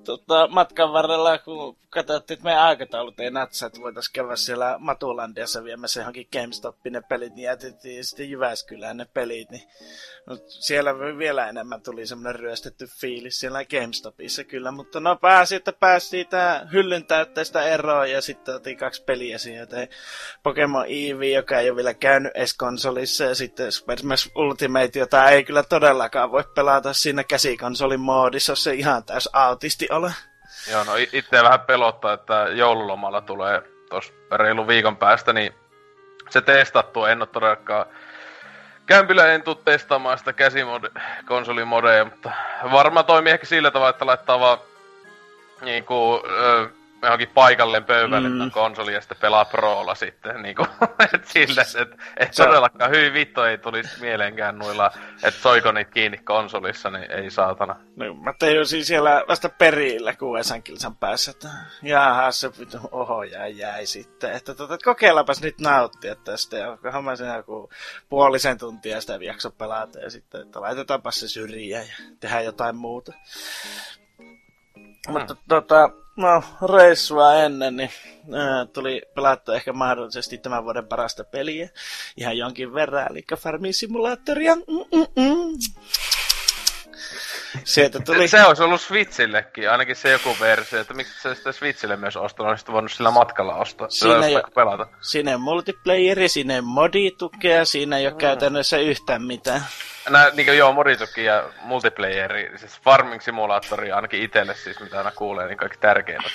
[0.05, 5.65] tota, matkan varrella, kun katsottiin, että meidän aikataulut ei natsaa, että voitaisiin käydä siellä Matulandiassa
[5.65, 9.63] viemässä johonkin GameStopin ne pelit, niin jätettiin sitten Jyväskylään ne pelit, niin
[10.27, 15.73] no, siellä vielä enemmän tuli semmoinen ryöstetty fiilis siellä GameStopissa kyllä, mutta no pääsi, että
[15.73, 19.69] pääsi siitä hyllyn täytteestä eroon ja sitten otin kaksi peliä siihen,
[20.43, 25.31] Pokemon Eevee, joka ei ole vielä käynyt edes konsolissa, ja sitten Super Smash Ultimate, jota
[25.31, 29.29] ei kyllä todellakaan voi pelata siinä käsikonsolin moodissa, se ihan täys
[29.91, 30.13] autisti ole.
[30.71, 35.55] Joo, no i- itseä vähän pelottaa, että joululomalla tulee tos reilu viikon päästä, niin
[36.31, 37.05] se testattu.
[37.05, 37.87] En ole todellakaan
[38.87, 42.31] Kämpillä en tuu testaamaan sitä käsikonsolimodeja, mutta
[42.73, 44.59] varmaan toimii ehkä sillä tavalla, että laittaa vaan
[45.61, 46.69] niinku, ö,
[47.03, 48.43] johonkin paikalleen pöydälle Mm.
[48.43, 48.51] mm.
[48.51, 50.43] konsoli ja sitten pelaa Prolla sitten.
[50.43, 50.67] Niinku,
[51.15, 54.91] et sillä, et, et on- todellakaan hyvin vittu ei tulisi mieleenkään noilla,
[55.23, 57.77] että soiko niitä kiinni konsolissa, niin ei saatana.
[57.97, 61.49] No, mä tajusin siellä vasta perillä kuudesan kilsan päässä, että
[61.83, 64.33] jaha, se vitu oho jäi, jäi sitten.
[64.33, 67.71] Että tota, kokeillapas nyt nauttia tästä, ja onkohan mä siinä joku
[68.09, 73.13] puolisen tuntia sitä jakso pelata, ja sitten, että laitetaanpa se syrjään ja tehdään jotain muuta.
[75.09, 76.43] Mutta tota, no,
[76.77, 77.91] reissua ennen, niin
[78.35, 81.69] ää, tuli pelattua ehkä mahdollisesti tämän vuoden parasta peliä.
[82.17, 84.55] Ihan jonkin verran, eli Farming Simulatoria.
[84.55, 85.59] Mm-mm-mm.
[87.65, 88.29] Sieltä tuli...
[88.29, 92.51] Se olisi ollut Switchillekin, ainakin se joku versio, että miksi se sitten Switchille myös ostanut,
[92.51, 94.87] olisi voinut sillä matkalla ostaa, Siinä jo- pelata.
[95.01, 99.63] Siinä on multiplayeri, siinä on moditukea, siinä ei ole käytännössä yhtään mitään.
[100.09, 105.47] Nää, niinku joo, Morituki ja multiplayeri, siis Farming Simulatori ainakin itselle siis, mitä aina kuulee,
[105.47, 106.31] niin kaikki tärkeintä.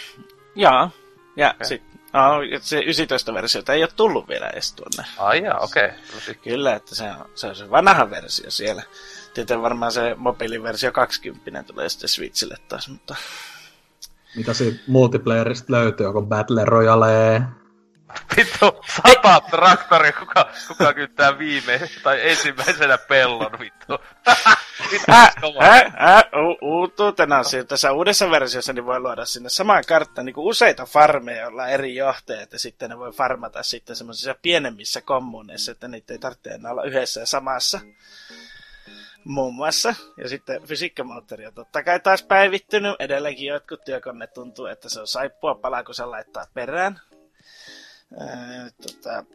[0.55, 0.89] Joo.
[1.35, 1.67] Ja okay.
[1.67, 2.21] sit, no,
[2.61, 5.11] se 19-versiota ei ole tullut vielä edes tuonne.
[5.17, 5.85] Ai jaa, okei.
[5.85, 5.97] Okay.
[6.13, 8.83] No sit, Kyllä, että se on, se on se vanha versio siellä.
[9.33, 13.15] Tietenkin varmaan se mobiiliversio 20 tulee sitten Switchille taas, mutta...
[14.35, 16.05] Mitä siitä multiplayerista löytyy?
[16.05, 17.41] Onko Battle Royale?
[18.37, 23.97] Vittu, sata traktori, kuka, kuka kyttää viime tai ensimmäisenä pellon, vittu.
[24.91, 25.07] vittu,
[25.97, 30.85] ää, u- uutuutena se, tässä uudessa versiossa niin voi luoda sinne samaan karttaan niin useita
[30.85, 36.13] farmeja, joilla eri johtajat, ja sitten ne voi farmata sitten semmoisissa pienemmissä kommuneissa, että niitä
[36.13, 37.79] ei tarvitse enää olla yhdessä ja samassa.
[39.25, 39.95] Muun muassa.
[40.17, 42.95] Ja sitten fysiikkamoottori on totta kai taas päivittynyt.
[42.99, 46.99] Edelleenkin jotkut työkoneet tuntuu, että se on saippua palaa, kun se laittaa perään.
[48.81, 49.25] Tota,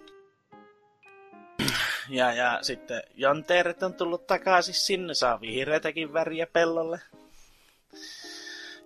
[2.09, 7.01] ja, ja sitten jonteerit on tullut takaisin sinne, saa vihreätäkin väriä pellolle.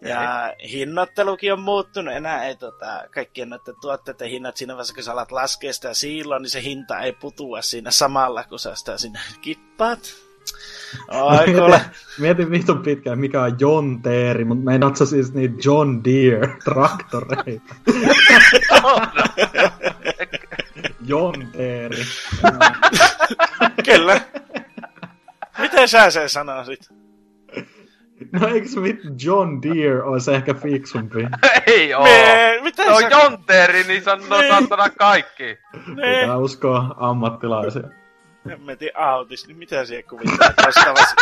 [0.00, 5.12] Ja hinnoittelukin on muuttunut, enää ei tota, kaikkien noiden tuotteiden hinnat siinä vaiheessa, kun sä
[5.12, 9.18] alat laskea sitä siiloa, niin se hinta ei putua siinä samalla, kun sä sitä sinne
[9.40, 10.00] kippaat.
[11.08, 11.80] Oi, kuule.
[12.18, 17.74] Mietin, vihtun pitkään, mikä on John Teeri, mutta meinaat sä siis niitä John Deere traktoreita.
[21.06, 22.02] John Teeri.
[23.84, 24.20] Kyllä.
[25.58, 26.88] Miten sä sen sanoisit?
[28.32, 28.80] No eikö se
[29.24, 31.26] John Deere olisi ehkä fiksumpi?
[31.66, 32.04] Ei oo.
[32.04, 33.08] Me, miten No sä...
[33.08, 34.52] Jonteri, niin sanoo Niin.
[34.52, 35.44] saatana kaikki.
[35.86, 37.82] Ne, Pitää uskoa ammattilaisia.
[38.48, 41.14] Hemmetin autis, niin mitä siellä kuvittelet vastaavasti?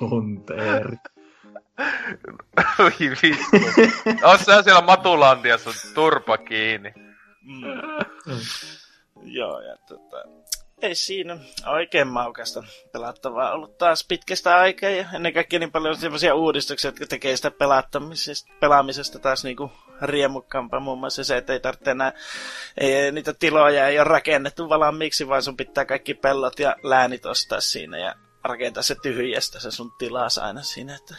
[0.00, 0.96] John Teeri.
[2.78, 3.56] Oi vittu.
[4.22, 6.92] Oot sä siellä Matulandiassa turpa kiinni.
[7.42, 7.64] Mm.
[9.22, 10.24] Joo, ja tota,
[10.82, 12.62] ei siinä oikein maukasta
[12.92, 17.50] pelattavaa ollut taas pitkästä aikaa ja ennen kaikkea niin paljon sellaisia uudistuksia, jotka tekee sitä
[17.50, 20.80] pelaamisesta, pelaamisesta taas niinku riemukkaampaa.
[20.80, 22.12] Muun muassa se, että ei tarvitse enää,
[22.78, 27.60] ei, niitä tiloja ei ole rakennettu valmiiksi, vaan sun pitää kaikki pellot ja läänit ostaa
[27.60, 28.14] siinä ja
[28.44, 31.14] rakentaa se tyhjästä se sun tilas aina siinä, että...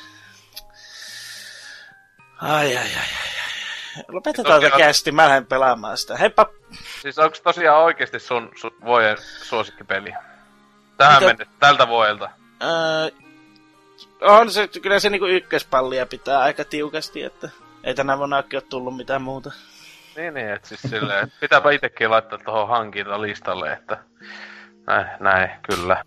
[2.41, 4.05] Ai, ai, ai, ai.
[4.07, 6.17] Lopetetaan tätä kästi, mä lähden pelaamaan sitä.
[6.17, 6.58] Heippa!
[7.01, 10.13] Siis onko tosiaan oikeasti sun, sun vuoden suosikkipeli?
[10.97, 11.25] Tähän Mitä?
[11.25, 12.29] mennessä, tältä vuodelta.
[12.63, 13.09] Öö,
[14.21, 17.49] on se, kyllä se niinku ykköspallia pitää aika tiukasti, että
[17.83, 19.51] ei tänä vuonna ole tullut mitään muuta.
[20.15, 23.97] Niin, niin, että siis silleen, että pitääpä itekin laittaa tuohon hankintalistalle, että
[24.87, 26.03] näin, näin, kyllä.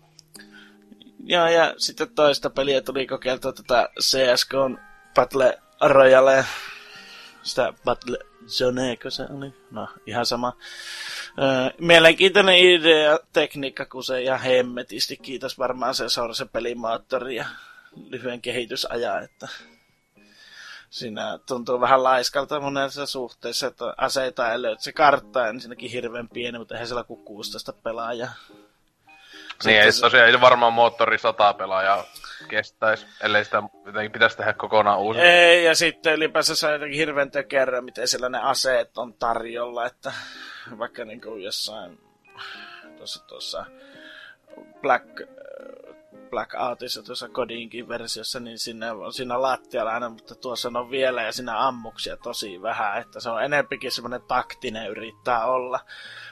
[1.23, 4.51] Joo, ja sitten toista peliä tuli kokeiltua tätä CSK
[5.15, 6.45] Battle Royale,
[7.43, 9.53] sitä Battle Zone, se oli?
[9.71, 10.57] No, ihan sama.
[11.41, 15.17] Öö, mielenkiintoinen idea, tekniikka, kun se ja hemmetisti.
[15.17, 17.45] Kiitos varmaan se Sorsen pelimoottori ja
[18.09, 19.47] lyhyen kehitysajan, että
[20.89, 24.81] siinä tuntuu vähän laiskalta monessa suhteessa, että aseita ei löydy.
[24.81, 28.33] Se kartta on ensinnäkin hirveän pieni, mutta eihän siellä kuin 16 pelaajaa.
[29.65, 32.03] Niin, ei tosiaan ei varmaan moottori 100 pelaajaa
[32.47, 35.19] kestäisi, ellei sitä jotenkin pitäisi tehdä kokonaan uusi.
[35.19, 40.13] Ei, ja sitten ylipäänsä on jotenkin hirveän tökerä, miten siellä ne aseet on tarjolla, että
[40.77, 41.99] vaikka niin kuin jossain
[42.97, 43.65] tuossa, tuossa
[44.81, 45.21] Black,
[46.33, 51.31] Blackoutissa, tuossa Kodinkin versiossa, niin sinne on siinä lattialla aina, mutta tuossa on vielä ja
[51.31, 55.79] siinä ammuksia tosi vähän, että se on enempikin semmoinen taktinen yrittää olla.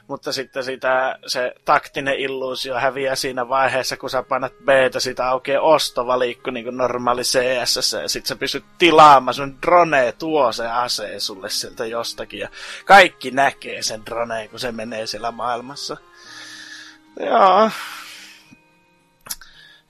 [0.08, 5.62] Mutta sitten sitä, se taktinen illuusio häviää siinä vaiheessa, kun sä painat b sitä aukeaa
[5.62, 11.22] ostovalikko niin kuin normaali CSS, ja sitten sä pystyt tilaamaan, sun drone tuo se aseen
[11.22, 12.50] sulle sieltä jostakin, ja
[12.86, 15.98] kaikki näkee sen droneen, kun se menee siellä maailmassa.
[17.20, 17.70] Joo.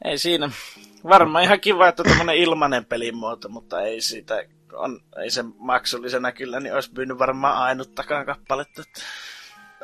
[0.05, 0.49] Ei siinä.
[1.03, 6.59] Varmaan ihan kiva, että tämmönen ilmanen pelimuoto, mutta ei siitä on, ei sen maksullisena kyllä,
[6.59, 8.81] niin olisi myynyt varmaan ainuttakaan kappaletta.
[8.81, 9.01] Että...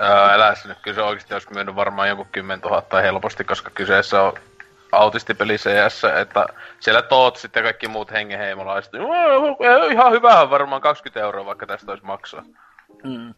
[0.01, 3.69] Öö, älä se nyt, kyllä se oikeasti olisi myynyt varmaan joku 10 000 helposti, koska
[3.69, 4.33] kyseessä on
[4.91, 6.45] autistipeli CS, että
[6.79, 8.93] siellä toot sitten kaikki muut hengenheimolaiset.
[8.93, 9.57] "Joo,
[9.91, 12.43] Ihan hyvähän varmaan 20 euroa, vaikka tästä olisi maksaa.
[13.03, 13.33] Mm.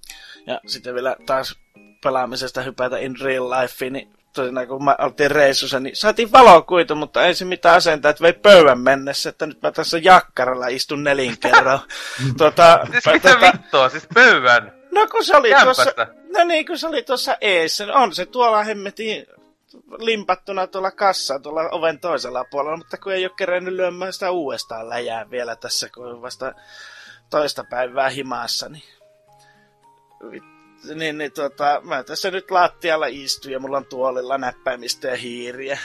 [0.47, 1.59] Ja sitten vielä taas
[2.03, 7.25] pelaamisesta hypätä in real life, niin tosiaan kun mä oltiin reissussa, niin saatiin valokuitu, mutta
[7.25, 11.79] ei se mitään asentaa, että vei pöydän mennessä, että nyt mä tässä jakkaralla istun nelinkerran.
[12.37, 16.15] tuota, Siis mitä tuota, vittua, siis pöydän no kun se oli tuossa, kämpästä.
[16.37, 19.25] no niin, kun se oli tuossa eessä, on se tuolla hemmetin
[19.97, 24.89] limpattuna tuolla kassa tuolla oven toisella puolella, mutta kun ei ole kerennyt lyömään sitä uudestaan
[24.89, 26.53] läjää vielä tässä, kun vasta
[27.29, 28.83] toista päivää himassa, niin
[30.95, 35.79] niin, niin tota, mä tässä nyt lattialla istun ja mulla on tuolilla näppäimistä ja hiiriä.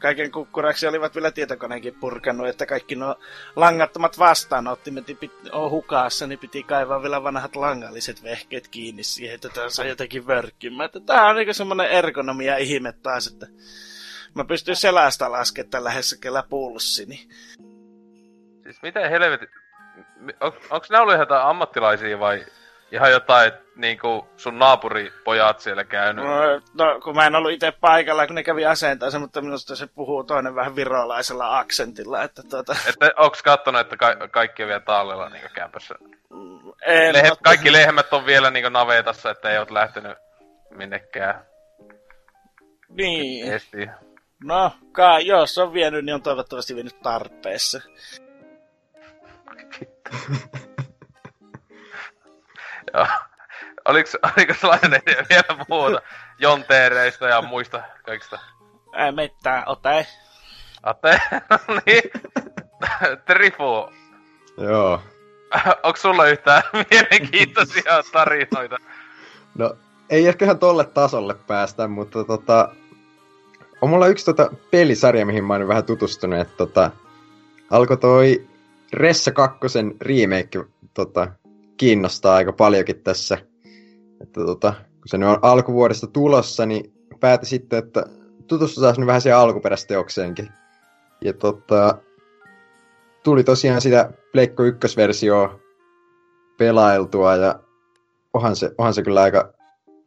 [0.00, 3.16] Kaiken kukkuraksi olivat vielä tietokoneenkin purkanut, että kaikki nuo
[3.56, 9.48] langattomat vastaanottimet piti, on hukassa, niin piti kaivaa vielä vanhat langalliset vehkeet kiinni siihen, että
[9.48, 10.90] tämä saa jotenkin vörkkimään.
[11.06, 13.46] Tää on niinku semmonen ergonomia ihme taas, että
[14.34, 17.28] mä pystyn selästä laskemaan tällä hetkellä pulssini.
[18.62, 19.48] Siis miten helvetin...
[20.40, 22.46] On, onks ne ollut ihan ammattilaisia vai
[22.92, 26.24] ihan jotain niinku sun naapuripojat siellä käynyt?
[26.24, 26.40] No,
[26.84, 30.24] no, kun mä en ollut itse paikalla, kun ne kävi asentaa mutta minusta se puhuu
[30.24, 32.76] toinen vähän virolaisella aksentilla, että tuota...
[32.88, 35.94] Että onks kattonut, että ka- kaikki on vielä tallella niinku kämpässä?
[36.86, 40.18] En, Lehe- mutta- kaikki lehmät on vielä niinku navetassa, että ei oot lähtenyt
[40.70, 41.42] minnekään
[42.88, 43.52] Niin.
[43.52, 43.90] estiin.
[44.44, 47.80] No, kai, jos on vienyt, niin on toivottavasti vienyt tarpeessa.
[52.94, 53.06] Joo.
[53.88, 56.02] Oliks, oliko sellainen vielä muuta
[56.38, 58.38] jonteereista ja muista kaikista?
[58.96, 60.06] Ei mitään, ote.
[60.82, 61.20] Ate,
[61.86, 62.02] niin.
[63.26, 63.92] Trifu,
[64.56, 65.00] Joo.
[65.84, 68.76] onko sulla yhtään mielenkiintoisia tarinoita?
[69.54, 69.76] No,
[70.10, 72.74] ei ehkä ihan tolle tasolle päästä, mutta tota,
[73.80, 76.90] on mulla yksi tota pelisarja, mihin mä oon vähän tutustunut, että tota,
[77.70, 78.46] alkoi toi
[78.92, 79.58] Ressa 2
[80.00, 81.28] remake tota,
[81.76, 83.38] kiinnostaa aika paljonkin tässä.
[84.20, 88.06] Että tota, kun se nyt on alkuvuodesta tulossa, niin päätin sitten, että
[88.46, 90.48] tutustutaan nyt vähän siihen alkuperäisteokseenkin.
[91.24, 91.98] Ja tota,
[93.24, 95.60] tuli tosiaan sitä Pleikko 1-versioa
[96.58, 97.60] pelailtua ja
[98.34, 99.52] onhan se, onhan se kyllä aika,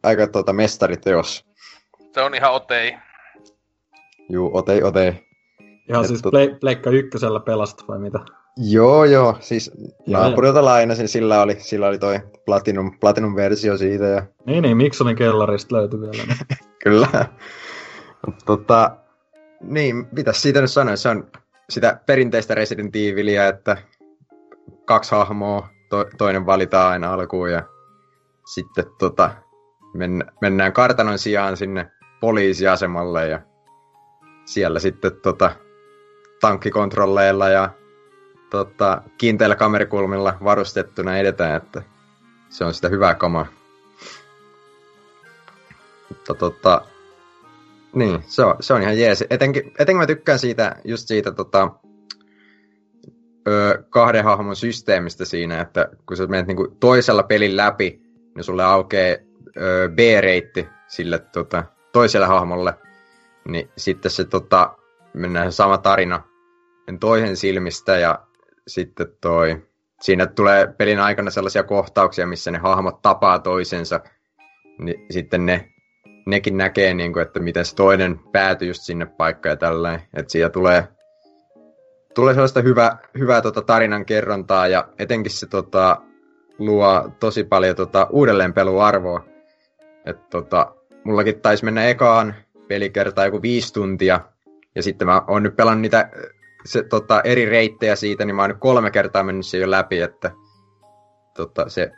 [0.03, 1.45] aika tota mestariteos.
[2.13, 2.97] Se on ihan otei.
[4.29, 5.30] Juu, otei, otei.
[5.91, 6.33] Ihan siis tot...
[6.59, 8.19] Pleikka ykkösellä pelasta vai mitä?
[8.57, 9.37] Joo, joo.
[9.39, 9.71] Siis
[10.07, 14.05] naapurilta lainasin, sillä oli, sillä oli toi Platinum, Platinum-versio siitä.
[14.05, 14.25] Ja...
[14.45, 16.35] Niin, niin, Miksonin kellarista löytyi vielä.
[16.83, 17.07] Kyllä.
[18.45, 18.91] tota,
[19.61, 20.95] niin, mitä siitä nyt sanoa?
[20.95, 21.27] Se on
[21.69, 23.77] sitä perinteistä Resident Evilia, että
[24.85, 27.63] kaksi hahmoa, to, toinen valitaan aina alkuun ja
[28.53, 29.29] sitten tota,
[29.93, 33.41] men, mennään kartanon sijaan sinne poliisiasemalle ja
[34.45, 35.51] siellä sitten tota,
[36.41, 37.69] tankkikontrolleilla ja
[38.49, 41.81] tota, kiinteillä kamerikulmilla varustettuna edetään, että
[42.49, 43.45] se on sitä hyvää kamaa.
[46.09, 46.81] Mutta tota,
[47.93, 49.23] niin, se on, se on ihan jees.
[49.29, 51.71] Etenkin, etenkin mä tykkään siitä, just siitä tota,
[53.47, 58.01] ö, kahden hahmon systeemistä siinä, että kun sä menet niinku toisella pelin läpi,
[58.35, 59.17] niin sulle aukeaa
[59.95, 62.73] B-reitti sille tota, toiselle hahmolle,
[63.47, 64.75] niin sitten se tota,
[65.13, 66.30] mennään sama tarina
[66.99, 68.19] toisen silmistä ja
[68.67, 69.67] sitten toi,
[70.01, 73.99] siinä tulee pelin aikana sellaisia kohtauksia, missä ne hahmot tapaa toisensa,
[74.79, 75.69] niin sitten ne,
[76.25, 80.01] nekin näkee, niin kuin, että miten se toinen päätyy just sinne paikkaan ja tällainen.
[80.13, 80.87] Että siellä tulee,
[82.15, 86.01] tulee sellaista hyvä, hyvää tota, tarinan kerrontaa ja etenkin se tota,
[86.59, 89.25] luo tosi paljon tota, uudelleenpeluarvoa.
[90.05, 92.35] Että tota, mullakin taisi mennä ekaan
[92.67, 94.21] pelikertaa joku viisi tuntia,
[94.75, 96.09] ja sitten mä oon nyt pelannut niitä
[96.65, 100.01] se, tota, eri reittejä siitä, niin mä oon nyt kolme kertaa mennyt sen jo läpi,
[100.01, 100.31] että
[101.33, 101.91] tota, se,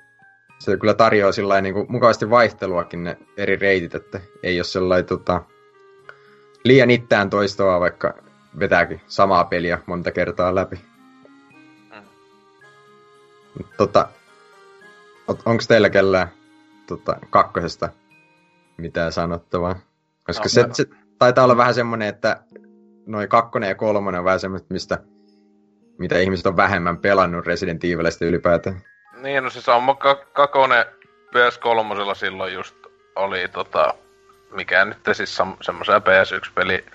[0.59, 5.05] se kyllä tarjoaa sillä niin kuin, mukavasti vaihteluakin ne eri reitit, että ei ole sellainen
[5.05, 5.41] tota,
[6.63, 8.13] liian itään toistoa, vaikka
[8.59, 10.79] vetääkin samaa peliä monta kertaa läpi.
[11.95, 12.03] Mm.
[13.77, 14.09] Tota,
[15.27, 16.27] onko teillä kellään
[16.87, 17.89] tota, kakkosesta
[18.77, 19.75] mitään sanottavaa?
[20.23, 20.85] Koska no, se, se
[21.19, 22.43] taitaa olla vähän semmoinen, että
[23.05, 24.97] noin kakkonen ja kolmonen on vähän semmoista, mistä,
[25.97, 28.81] mitä ihmiset on vähemmän pelannut Resident Evilistä ylipäätään.
[29.21, 29.97] Niin, no siis on
[30.33, 30.85] kakkonen
[31.35, 32.75] PS3 silloin just
[33.15, 33.93] oli tota,
[34.51, 36.85] mikä nyt siis semmoisen PS1-peli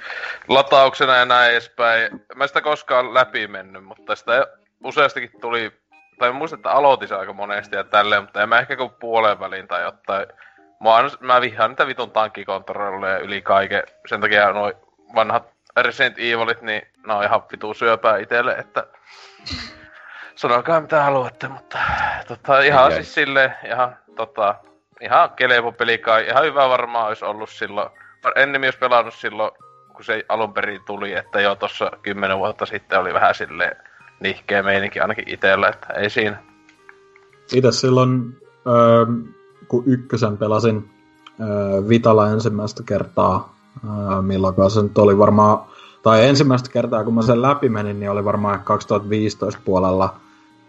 [0.48, 2.24] latauksena ja näin edespäin.
[2.34, 4.46] Mä sitä koskaan läpi mennyt, mutta sitä
[4.84, 5.72] useastikin tuli,
[6.18, 9.68] tai muistan, että aloitin aika monesti ja tälleen, mutta en mä ehkä kuin puolen väliin
[9.68, 10.26] tai jotain.
[10.80, 10.90] Mä,
[11.20, 13.82] mä vihaan niitä vitun tankkikontrolleja yli kaiken.
[14.06, 14.74] Sen takia noin
[15.14, 18.86] vanhat Resident Evilit, niin ne on ihan vitu syöpää itelle, että
[20.34, 21.78] sanokaa mitä haluatte, mutta
[22.28, 24.54] tota, ihan siis silleen, ihan tota,
[25.00, 27.90] ihan kelevo peli kai, ihan hyvä varmaan olisi ollut silloin,
[28.36, 29.50] ennen jos pelannut silloin,
[29.92, 33.76] kun se alun perin tuli, että jo tuossa kymmenen vuotta sitten oli vähän silleen
[34.20, 36.42] nihkeä meininki ainakin itellä, että ei siinä.
[37.54, 39.06] Itse silloin, öö,
[39.68, 40.90] kun ykkösen pelasin
[41.40, 43.54] öö, Vitala ensimmäistä kertaa,
[43.84, 45.58] öö, milloin se nyt oli varmaan
[46.02, 50.14] tai ensimmäistä kertaa kun mä sen läpi menin, niin oli varmaan 2015 puolella.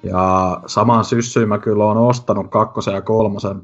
[0.03, 3.61] Ja samaan syssyyn mä kyllä oon ostanut kakkosen ja kolmosen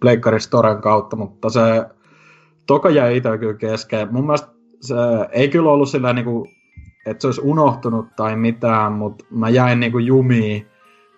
[0.00, 1.84] Pleikkaristoren kautta, mutta se
[2.66, 4.08] toka jäi itse kyllä kesken.
[4.10, 4.48] Mun mielestä
[4.80, 4.94] se
[5.32, 6.46] ei kyllä ollut sillä niinku,
[7.06, 10.66] että se olisi unohtunut tai mitään, mutta mä jäin niinku jumiin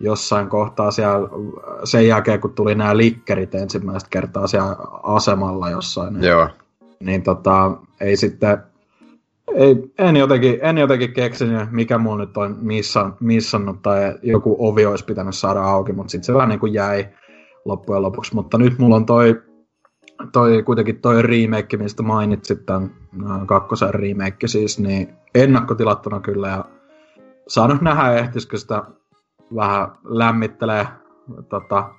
[0.00, 1.28] jossain kohtaa siellä
[1.84, 6.22] sen jälkeen, kun tuli nämä likkerit ensimmäistä kertaa siellä asemalla jossain.
[6.22, 6.48] Joo.
[7.04, 8.58] Niin tota, ei sitten
[9.54, 14.86] ei, en, jotenkin, en jotenkin keksinyt, mikä mulla nyt on missan, missannut tai joku ovi
[14.86, 17.08] olisi pitänyt saada auki, mutta sitten se vähän niin kuin jäi
[17.64, 18.34] loppujen lopuksi.
[18.34, 19.42] Mutta nyt mulla on toi,
[20.32, 22.90] toi kuitenkin toi remake, mistä mainitsit tämän
[23.46, 26.64] kakkosen remake siis, niin ennakkotilattuna kyllä ja
[27.48, 28.82] saanut nähdä ehtisikö sitä
[29.54, 30.86] vähän lämmittelee
[31.48, 31.90] tota,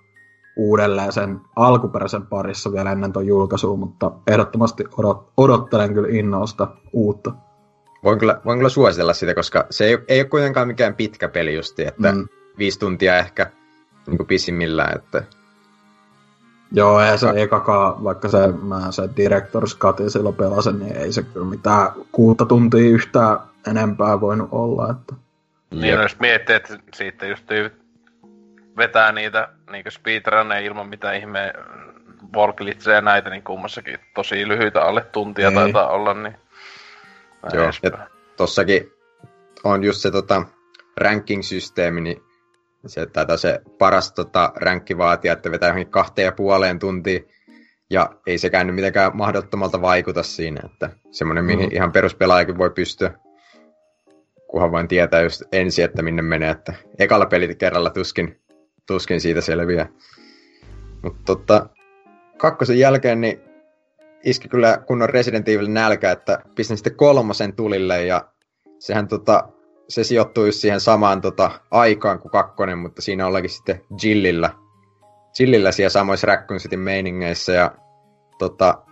[0.56, 7.32] uudelleen sen alkuperäisen parissa vielä ennen tuon julkaisua, mutta ehdottomasti odot, odottelen kyllä innosta uutta.
[8.04, 11.56] Voin kyllä, voin kyllä suositella sitä, koska se ei, ei ole kuitenkaan mikään pitkä peli
[11.56, 12.28] justi, että mm.
[12.58, 13.52] viisi tuntia ehkä
[14.08, 15.24] niin kuin pisimmillään, että...
[16.72, 21.24] Joo, ei se ekakaan, vaikka se, mä se Director's Cutin silloin pelasin, niin ei se
[21.24, 23.38] kyllä mitään kuutta tuntia yhtään
[23.68, 25.16] enempää voinut olla, että...
[25.72, 27.46] Niin, jos miettii, että siitä just
[28.78, 31.54] vetää niitä niinku speedrunneja ilman mitään ihme
[32.34, 35.60] volklitsejä näitä, niin kummassakin tosi lyhyitä alle tuntia niin.
[35.60, 36.36] taitaa olla, niin...
[37.54, 38.08] Joo, ja
[38.38, 38.92] tossakin
[39.64, 40.44] on just se tota,
[40.98, 42.24] ranking-systeemi, niin
[42.86, 47.28] se taitaa se paras tota, rankki vaatia, että vetää johonkin kahteen ja puoleen tuntiin,
[47.90, 51.76] ja ei sekään nyt mitenkään mahdottomalta vaikuta siinä, että semmoinen, mihin mm.
[51.76, 53.14] ihan peruspelaajakin voi pystyä,
[54.48, 58.43] kunhan vain tietää just ensin, että minne menee, että ekalla pelit kerralla tuskin
[58.88, 59.90] tuskin siitä selviää.
[61.04, 61.70] Mutta tota,
[62.38, 63.42] kakkosen jälkeen niin
[64.24, 68.28] iski kyllä kunnon Resident Evil nälkä, että pistin sitten kolmosen tulille ja
[68.80, 69.50] sehän tota,
[69.88, 74.50] se sijoittuu just siihen samaan tota, aikaan kuin kakkonen, mutta siinä ollakin sitten Jillillä,
[75.40, 77.72] Jillillä siellä samoissa Raccoon City meiningeissä ja
[78.40, 78.84] tota,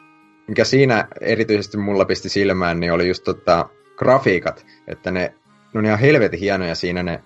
[0.47, 5.35] mikä siinä erityisesti mulla pisti silmään, niin oli just tota, grafiikat, että ne,
[5.73, 7.23] ne on ihan helvetin hienoja siinä ne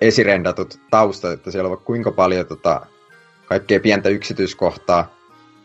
[0.00, 2.86] esirendatut taustat, että siellä on kuinka paljon tota,
[3.46, 5.14] kaikkea pientä yksityiskohtaa,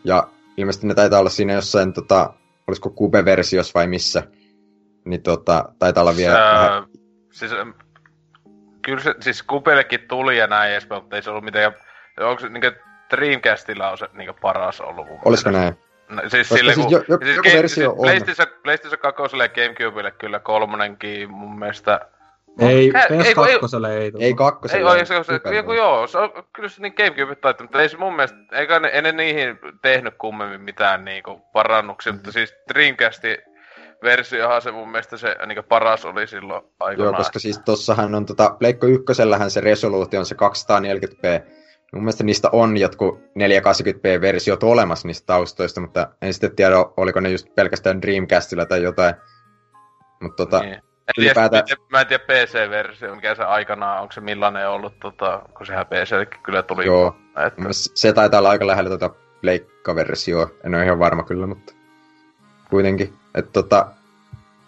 [0.04, 2.34] ja ilmeisesti ne taitaa olla siinä jossain, tota,
[2.68, 4.24] olisiko Cube-versiossa vai missä,
[5.06, 6.84] niin tota, taitaa olla vielä Ää, vähän...
[7.32, 7.52] Siis,
[8.82, 11.74] kyllä se, siis Kupellekin tuli ja näin edespäin, mutta ei se ollut mitenkään...
[12.20, 12.72] Onko se niinku
[13.12, 15.74] Dreamcastilla on se niinku paras ollut mun Olisiko näin?
[16.10, 18.06] No, siis sille, siis kun, jo- jo- siis joku game- versio siis on.
[18.06, 22.02] PlayStation, PlayStation 2 ja Gamecubelle kyllä kolmonenkin mun mielestä...
[22.60, 24.24] Ei, ei, ei- PS2 ei tullut.
[24.24, 24.96] Ei kakkosella.
[24.96, 27.98] Ei, oi, se, joku joo, se on, kyllä se niin Gamecube taitaa, mutta ei se
[27.98, 33.38] mun mielestä, eikä ne, ei ne niihin tehnyt kummemmin mitään niinku parannuksia, mutta siis Dreamcastin
[34.04, 37.14] versiohan se mun mielestä se niinku paras oli silloin aikoinaan.
[37.14, 41.60] Joo, koska siis tossahan on tota, Pleikko ykkösellähän se resoluutio on se 240p.
[41.94, 47.30] Mun mielestä niistä on jotkut 480p-versiot olemassa niistä taustoista, mutta en sitten tiedä, oliko ne
[47.30, 49.16] just pelkästään Dreamcastilla tai jotain.
[50.22, 50.82] Mutta tota, Niin.
[51.10, 55.00] En tiedä, ylipäätään- miten- mä en tiedä PC-versio, mikä se aikanaan, onko se millainen ollut,
[55.00, 56.86] tota, kun sehän PCllekin kyllä tuli.
[56.86, 57.16] Joo.
[57.48, 59.10] Että, mielestä se taitaa olla aika lähellä tota
[59.42, 60.50] Pleikka-versioa.
[60.64, 61.74] En ole ihan varma kyllä, mutta
[62.70, 63.14] kuitenkin.
[63.36, 63.88] Että tota,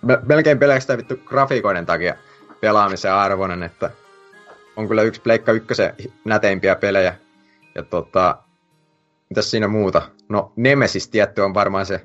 [0.02, 2.16] me- melkein pelkästään vittu grafiikoiden takia
[2.62, 3.90] pelaamisen arvoinen, että
[4.76, 5.94] on kyllä yksi Pleikka ykkösen
[6.26, 7.16] näteimpiä pelejä.
[7.76, 8.38] Ja tota,
[9.30, 10.02] mitäs siinä muuta?
[10.30, 12.02] No Nemesis tietty on varmaan se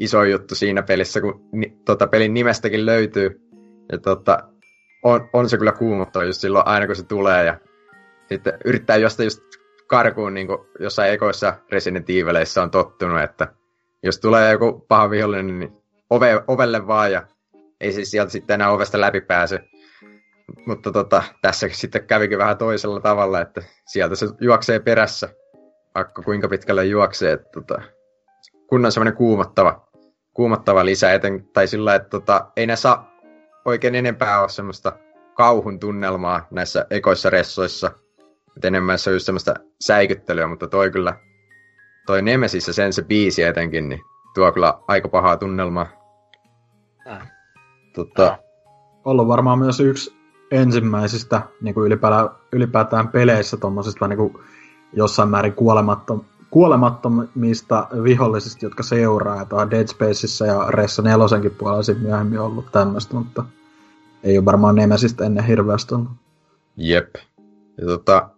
[0.00, 3.40] iso juttu siinä pelissä, kun ni, tota, pelin nimestäkin löytyy.
[3.92, 4.38] Ja tota,
[5.02, 7.58] on, on se kyllä kuumottava just silloin aina kun se tulee ja
[8.28, 9.42] sitten yrittää josta just
[9.86, 13.48] karkuun niin kuin jossain ekoissa Resident Evileissä on tottunut, että
[14.02, 15.72] jos tulee joku paha vihollinen, niin
[16.10, 17.26] ove, ovelle vaan ja
[17.80, 19.60] ei se sieltä sitten enää ovesta läpi pääse.
[20.66, 25.28] Mutta tota, tässä sitten kävikin vähän toisella tavalla, että sieltä se juoksee perässä,
[25.94, 27.32] vaikka kuinka pitkälle juoksee.
[27.32, 27.82] Että tota,
[28.66, 29.89] kun on semmoinen kuumottava,
[30.34, 33.10] kuumottava lisä, eten, tai sillä että tota, ei saa
[33.64, 34.92] oikein enempää ole semmoista
[35.34, 37.90] kauhun tunnelmaa näissä ekoissa ressoissa.
[38.56, 41.16] Et enemmän se on just semmoista säikyttelyä, mutta toi kyllä,
[42.06, 44.00] toi Nemesis ja sen se biisi etenkin, niin
[44.34, 45.86] tuo kyllä aika pahaa tunnelmaa.
[47.06, 47.26] Mm.
[47.94, 48.38] Tota,
[49.04, 50.16] ollut varmaan myös yksi
[50.50, 54.34] ensimmäisistä niin kuin ylipäätään, ylipäätään peleissä tuommoisista niin kuin
[54.92, 56.20] jossain määrin kuolemattom,
[56.50, 59.44] kuolemattomista vihollisista, jotka seuraa.
[59.44, 63.44] Tämä Dead Spaceissa ja Ressa nelosenkin puolella sitten myöhemmin ollut tämmöistä, mutta
[64.24, 66.10] ei ole varmaan Nemesistä ennen hirveästi ollut.
[66.76, 67.14] Jep.
[67.78, 68.28] Ja tota,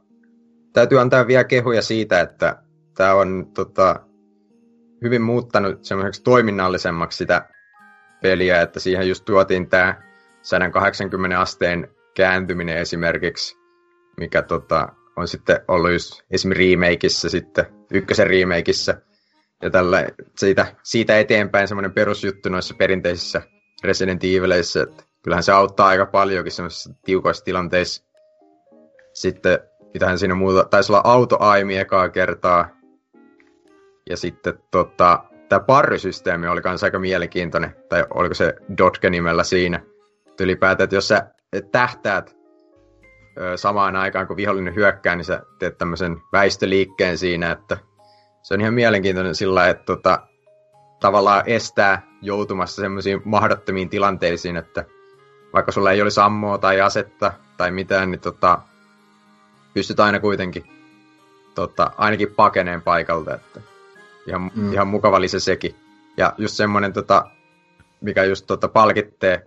[0.73, 2.63] täytyy antaa vielä kehuja siitä, että
[2.95, 4.01] tämä on tota,
[5.03, 7.49] hyvin muuttanut semmoiseksi toiminnallisemmaksi sitä
[8.23, 10.03] peliä, että siihen just tuotiin tämä
[10.43, 13.57] 180 asteen kääntyminen esimerkiksi,
[14.17, 18.95] mikä tota, on sitten ollut just esimerkiksi remakeissa sitten, ykkösen remakeissa,
[19.63, 23.43] ja tällä, siitä, siitä eteenpäin semmoinen perusjuttu noissa perinteisissä
[23.85, 28.05] Resident Evileissä, että kyllähän se auttaa aika paljonkin semmoisissa tiukoissa tilanteissa.
[29.15, 29.59] Sitten,
[29.95, 32.69] mitähän siinä muuta, taisi olla autoaimi ekaa kertaa.
[34.11, 39.81] Ja sitten tota, tämä parrysysteemi oli kanssa aika mielenkiintoinen, tai oliko se Dodge-nimellä siinä.
[40.27, 41.27] Että ylipäätään, että jos sä
[41.73, 42.37] tähtäät
[43.57, 47.77] samaan aikaan, kun vihollinen hyökkää, niin sä teet tämmöisen väistöliikkeen siinä, että
[48.43, 50.27] se on ihan mielenkiintoinen sillä että tota,
[51.01, 54.85] tavallaan estää joutumassa semmoisiin mahdottomiin tilanteisiin, että
[55.53, 58.59] vaikka sulla ei olisi ammoa tai asetta tai mitään, niin tota,
[59.75, 60.65] pystyt aina kuitenkin
[61.55, 63.61] tota, ainakin pakeneen paikalta, että
[64.27, 64.51] ihan.
[64.55, 64.73] Mm.
[64.73, 65.75] ihan mukava lisä sekin.
[66.17, 67.31] Ja just semmoinen, tota,
[68.01, 69.43] mikä just tota, palkittee,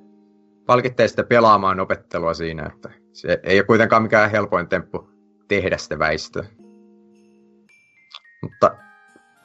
[0.66, 5.09] palkittee sitä pelaamaan opettelua siinä, että se ei ole kuitenkaan mikään helpoin temppu
[5.47, 6.45] tehdä sitä väistöä.
[8.41, 8.72] Mutta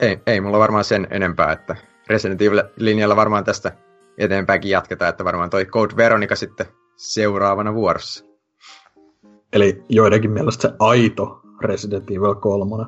[0.00, 1.76] ei, ei mulla varmaan sen enempää, että
[2.08, 3.72] Resident Evil-linjalla varmaan tästä
[4.18, 6.66] eteenpäinkin jatketaan, että varmaan toi Code Veronica sitten
[6.96, 8.24] seuraavana vuorossa.
[9.52, 12.86] Eli joidenkin mielestä se aito Resident Evil 3.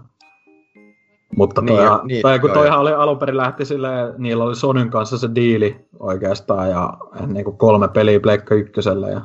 [1.37, 4.57] Mutta Niin, jo- niin, tai kun joo, toihan oli alun perin lähti silleen, niillä oli
[4.57, 6.93] Sonyn kanssa se diili oikeastaan, ja
[7.27, 9.21] niin kuin kolme peliä Pleikka ykkösellä, ja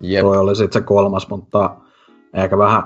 [0.00, 0.22] Jep.
[0.22, 1.76] toi oli sitten se kolmas, mutta
[2.34, 2.82] ehkä vähän,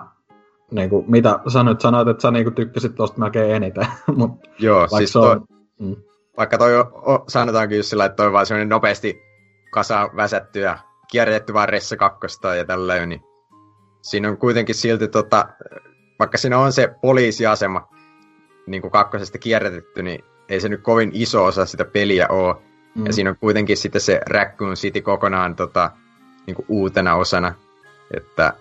[0.70, 3.86] niin kuin, mitä sä nyt sanoit, että sä niin kuin tykkäsit tosta melkein eniten,
[4.16, 5.44] mutta Joo, vaikka siis toi, on,
[5.80, 5.96] mm,
[6.36, 9.22] vaikka toi o, sanotaankin just sillä, että toi on vaan semmoinen nopeasti
[9.70, 10.78] kasa väsätty ja
[11.10, 13.22] kierrätetty vaan Ressa kakkosta ja tällä niin
[14.02, 15.48] siinä on kuitenkin silti tota,
[16.18, 17.88] vaikka siinä on se poliisiasema
[18.66, 22.56] niin kuin kakkosesta kierrätetty, niin ei se nyt kovin iso osa sitä peliä ole.
[22.94, 23.06] Mm.
[23.06, 25.90] Ja siinä on kuitenkin sitten se Raccoon City kokonaan tota,
[26.46, 27.54] niin kuin uutena osana,
[28.16, 28.52] että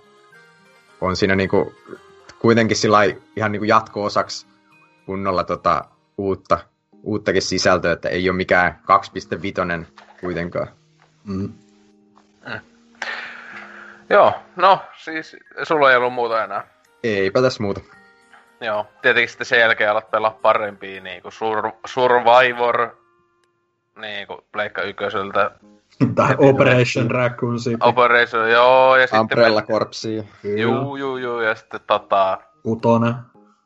[1.02, 1.76] on siinä niin kuin,
[2.40, 2.98] kuitenkin sillä
[3.36, 4.48] ihan niin kuin jatko-osaksi
[5.06, 5.86] kunnolla tota,
[6.18, 6.60] uutta,
[7.04, 8.80] uuttakin sisältöä, että ei ole mikään
[9.82, 9.86] 2.5
[10.22, 10.68] kuitenkaan.
[11.24, 11.54] Mm.
[12.48, 12.60] Mm.
[14.10, 16.68] Joo, no siis sulla ei ollut muuta enää.
[17.04, 17.82] Eipä tässä muuta.
[18.62, 22.90] Joo, tietenkin sitten sen jälkeen alat pelaa parempia niinku Sur- Survivor
[23.96, 25.52] niinku Pleikka ykköseltä.
[26.16, 27.78] tai Operation Raccoon City.
[27.80, 29.22] Operation, joo, ja sitten...
[29.22, 30.24] Umbrella Corpsia.
[30.44, 32.38] Juu, juu, juu, ja sitten tota...
[32.66, 33.14] Utone.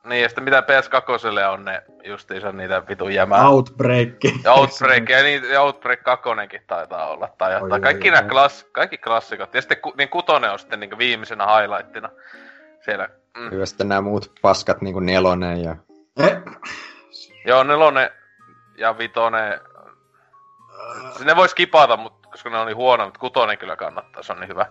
[0.07, 3.47] Niin, ja sitten mitä PS2 on ne justiinsa niitä vitun jämää.
[3.49, 4.09] Outbreak.
[4.57, 6.29] Outbreak, ja, niin, ja Outbreak 2
[6.67, 7.29] taitaa olla.
[7.37, 7.73] Tai jotain.
[7.73, 9.53] Oi, kaikki, oi, klass, kaikki klassikot.
[9.53, 12.09] Ja sitten niin kutonen on sitten niin viimeisenä highlightina.
[12.85, 13.09] Siellä.
[13.37, 13.51] Mm.
[13.51, 15.75] Hyvä sitten nämä muut paskat, niin kuin nelonen ja...
[16.19, 16.37] Eh.
[17.45, 18.09] Joo, nelonen
[18.77, 19.59] ja vitonen.
[21.25, 24.39] Ne vois kipata, mutta koska ne on niin huono, mutta kutonen kyllä kannattaa, se on
[24.39, 24.65] niin hyvä.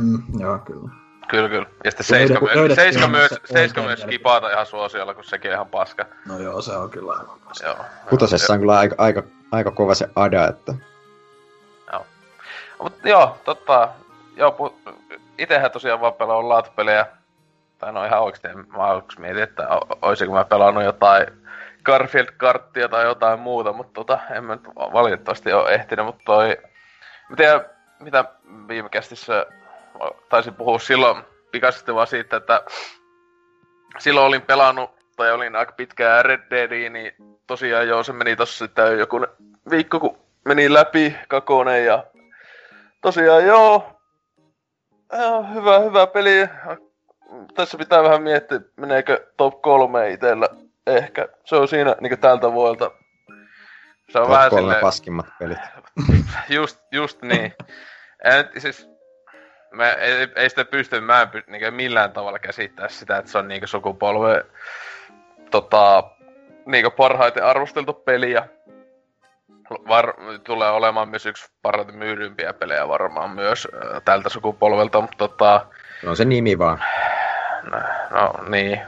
[0.00, 0.90] Mm, joo, kyllä.
[1.28, 1.66] Kyllä, kyllä.
[1.84, 5.66] Ja sitten Seiska, myös, seiska myös, seiska myös kipaata ihan suosiolla, kun sekin on ihan
[5.66, 6.06] paska.
[6.26, 7.66] No joo, se on kyllä aivan paska.
[7.66, 7.76] Joo.
[8.10, 10.74] Kutosessa on kyllä aika, aika, aika kova se ada, että...
[11.92, 12.06] Joo.
[12.82, 13.88] Mut joo, totta.
[14.36, 14.80] Joo, pu...
[15.38, 17.06] itehän tosiaan vaan pelaa laatupelejä.
[17.78, 19.68] Tai no ihan oikeesti, mä aluksi mietin, että
[20.02, 21.26] oisinko mä pelannut jotain
[21.84, 26.58] Garfield-karttia tai jotain muuta, mutta tota, en mä nyt valitettavasti ole ehtinyt, mutta toi...
[27.34, 27.64] Mä tiedän,
[28.00, 28.24] mitä
[28.68, 29.46] viime kästissä
[30.28, 32.62] taisin puhua silloin pikaisesti vaan siitä, että
[33.98, 37.12] silloin olin pelannut, tai olin aika pitkään Red Deadiin, niin
[37.46, 39.26] tosiaan joo, se meni tossa sitten joku
[39.70, 42.04] viikko, kun meni läpi kakone ja
[43.02, 44.00] tosiaan joo,
[45.12, 46.48] ja, hyvä, hyvä peli.
[47.54, 50.48] Tässä pitää vähän miettiä, meneekö top kolme itellä
[50.86, 51.28] ehkä.
[51.44, 52.90] Se on siinä niin tältä vuodelta.
[54.14, 54.80] Se on vähän silleen...
[54.80, 55.58] paskimmat pelit.
[56.48, 57.54] Just, just niin.
[58.24, 58.88] En, siis
[59.72, 63.38] mä ei, ei sitä pysty, mä en pysty niin millään tavalla käsittää sitä, että se
[63.38, 64.44] on niin sukupolve
[65.50, 66.04] tota,
[66.66, 68.46] niin parhaiten arvosteltu peli ja
[69.70, 75.66] var, tulee olemaan myös yksi parhaiten myydympiä pelejä varmaan myös äh, tältä sukupolvelta, mutta tota...
[76.02, 76.84] No se nimi vaan.
[77.70, 77.78] No,
[78.10, 78.80] no niin.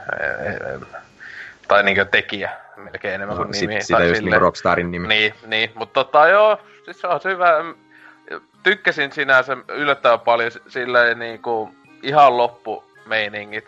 [1.67, 3.81] Tai niinkö tekijä melkein enemmän no, kuin sit, nimi.
[3.81, 5.07] Sitä just niin Rockstarin nimi.
[5.07, 5.71] Niin, niin.
[5.75, 7.63] mutta tota joo, siis se on se hyvä
[8.63, 13.65] tykkäsin sinänsä yllättävän paljon silleen niinku ihan loppumeiningit.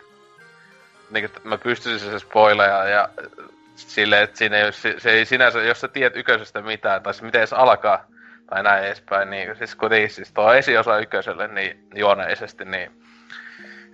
[1.10, 3.08] Niinku, mä pystyisin se spoileja ja
[3.76, 7.38] silleen, että siinä ei, se, se ei sinänsä, jos sä tiedät yköisestä mitään, tai miten
[7.38, 8.04] edes alkaa,
[8.46, 12.90] tai näin edespäin, niin siis kuitenkin siis tuo esiosa ykköselle niin juoneisesti, niin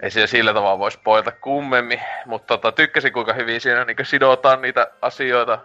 [0.02, 4.62] ei se sillä tavalla voisi poilta kummemmin, mutta tota, tykkäsin kuinka hyvin siinä niin sidotaan
[4.62, 5.58] niitä asioita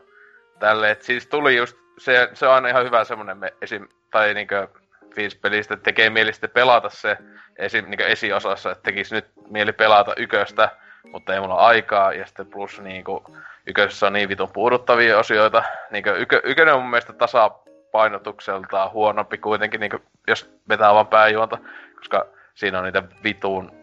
[0.60, 4.34] tälle, että siis tuli just, se, se on aina ihan hyvä semmonen me, esim, tai
[4.34, 4.68] niinkö
[5.42, 7.18] pelistä, että tekee mieli sitten pelata se
[7.58, 10.70] esim, niin esiosassa, että tekisi nyt mieli pelata yköstä,
[11.12, 13.24] mutta ei mulla aikaa, ja sitten plus niin kuin,
[13.68, 15.64] yköisessä on niin vitun puuduttavia osioita.
[15.92, 21.08] Niin kuin, ykö, ykönen on mun mielestä tasapainotukseltaan huonompi kuitenkin, niin kuin, jos vetää vaan
[21.08, 21.58] pääjuonta,
[21.96, 23.81] koska siinä on niitä vitun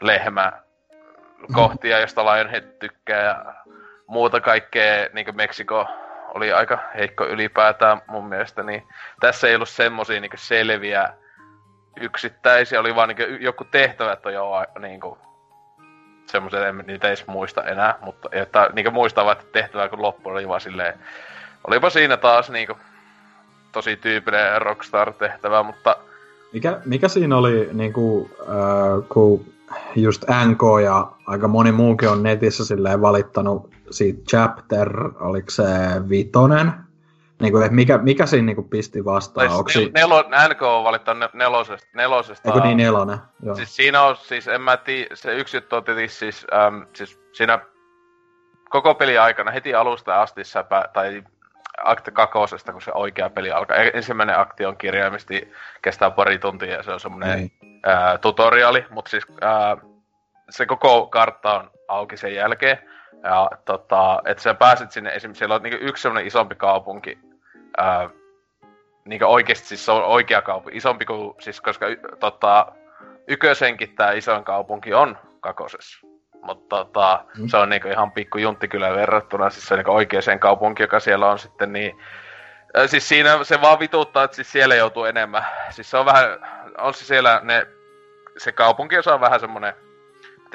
[0.00, 0.52] lehmä
[1.52, 3.54] kohtia, josta Lionhead tykkää ja
[4.06, 5.86] muuta kaikkea, niin kuin Meksiko
[6.34, 8.82] oli aika heikko ylipäätään mun mielestä, niin
[9.20, 11.12] tässä ei ollut semmosia niin selviä
[12.00, 15.18] yksittäisiä, oli vaan niin joku tehtävät on jo niin kuin,
[16.26, 20.48] semmoiset, en niitä edes muista enää, mutta että niin muistaa että tehtävä kun loppu oli
[20.48, 20.94] vaan silleen,
[21.66, 22.78] olipa siinä taas niin kuin,
[23.72, 25.96] tosi tyypillinen Rockstar-tehtävä, mutta...
[26.52, 29.55] Mikä, mikä siinä oli, niin kuin, äh, kun
[29.96, 35.64] just NK ja aika moni muukin on netissä silleen valittanut siitä chapter, oliko se
[36.08, 36.72] vitonen?
[37.40, 39.50] Niin kuin, mikä, mikä siinä niin kuin pisti vastaan?
[39.50, 41.88] Onko nel, nelo, NK on valittanut nelosesta.
[41.94, 43.18] nelosesta Eikö niin nelonen?
[43.42, 43.54] Joo.
[43.54, 47.20] Siis siinä on, siis en mä tiedä, se yksi juttu on tietysti siis, äm, siis
[47.32, 47.58] siinä
[48.70, 51.22] koko peli aikana heti alusta asti säpä, tai
[51.84, 53.76] akti kakosesta, kun se oikea peli alkaa.
[53.76, 55.52] Ensimmäinen akti on kirjaimisesti,
[55.82, 57.52] kestää pari tuntia ja se on semmoinen niin.
[58.20, 59.76] tutoriali, mutta siis ää,
[60.50, 62.78] se koko kartta on auki sen jälkeen.
[63.22, 67.18] Ja tota, että sä pääset sinne, esimerkiksi siellä on niinku yksi semmoinen isompi kaupunki,
[67.76, 68.10] ää,
[69.04, 71.86] niinku oikeesti siis se on oikea kaupunki, isompi kuin, siis koska
[72.20, 72.66] tota,
[73.28, 76.06] ykösenkin tämä isoin kaupunki on kakosessa.
[76.42, 77.48] Mutta tota, mm.
[77.48, 81.30] se on niinku ihan pikku juntti kyllä verrattuna siis se niinku oikeeseen kaupunkiin, joka siellä
[81.30, 81.98] on sitten niin...
[82.86, 85.46] Siis siinä se vaan vituttaa, että siis siellä joutuu enemmän.
[85.70, 86.28] Siis se on vähän,
[86.78, 87.66] on se siellä ne,
[88.38, 89.74] se kaupunki on vähän semmonen,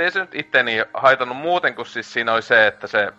[0.02, 3.14] ei se nyt itteni haitannut muuten, kun siis siinä oli se, että se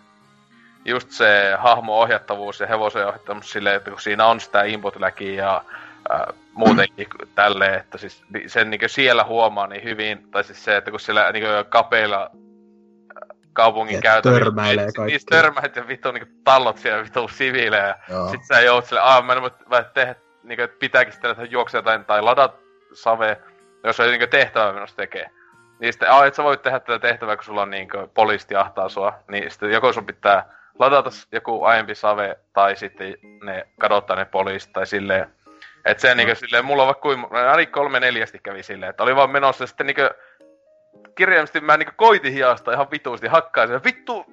[0.85, 4.95] just se hahmo-ohjattavuus ja hevosen ohjattavuus silleen, että kun siinä on sitä input
[5.35, 5.63] ja
[6.09, 10.91] ää, muutenkin tälleen, että siis sen niin siellä huomaa niin hyvin, tai siis se, että
[10.91, 12.31] kun siellä niin kapeilla
[13.53, 14.39] kaupungin käytävillä.
[14.39, 15.11] Törmäilee kaikki.
[15.11, 17.87] Niistä törmäät ja vittu niinku tallot siellä vittu siviilejä.
[18.09, 19.51] Ja sit sä joudut sille, aah mä en voi
[19.93, 22.55] tehdä, niinku, että pitääkin sitten, että juoksee jotain tai ladat
[22.93, 23.37] save,
[23.83, 25.29] jos se niinku tehtävä menossa tekee.
[25.79, 28.89] Niin sitten, aah, et sä voit tehdä tätä tehtävää, kun sulla on niinku poliisti ahtaa
[28.89, 29.19] sua.
[29.27, 30.45] Niin sitten joko sun pitää
[30.79, 35.27] ladata joku aiempi save, tai sitten ne kadottaa ne poliisit, tai silleen.
[35.85, 36.15] Et se no.
[36.15, 39.67] niinku silleen, mulla on vaikka kuin, ainakin kolme neljästi kävi silleen, että oli vaan menossa
[39.67, 40.01] sitten niinku
[41.15, 43.83] kirjaimisesti mä niinku koitin hiasta ihan vituusti hakkaisin.
[43.83, 44.25] Vittu!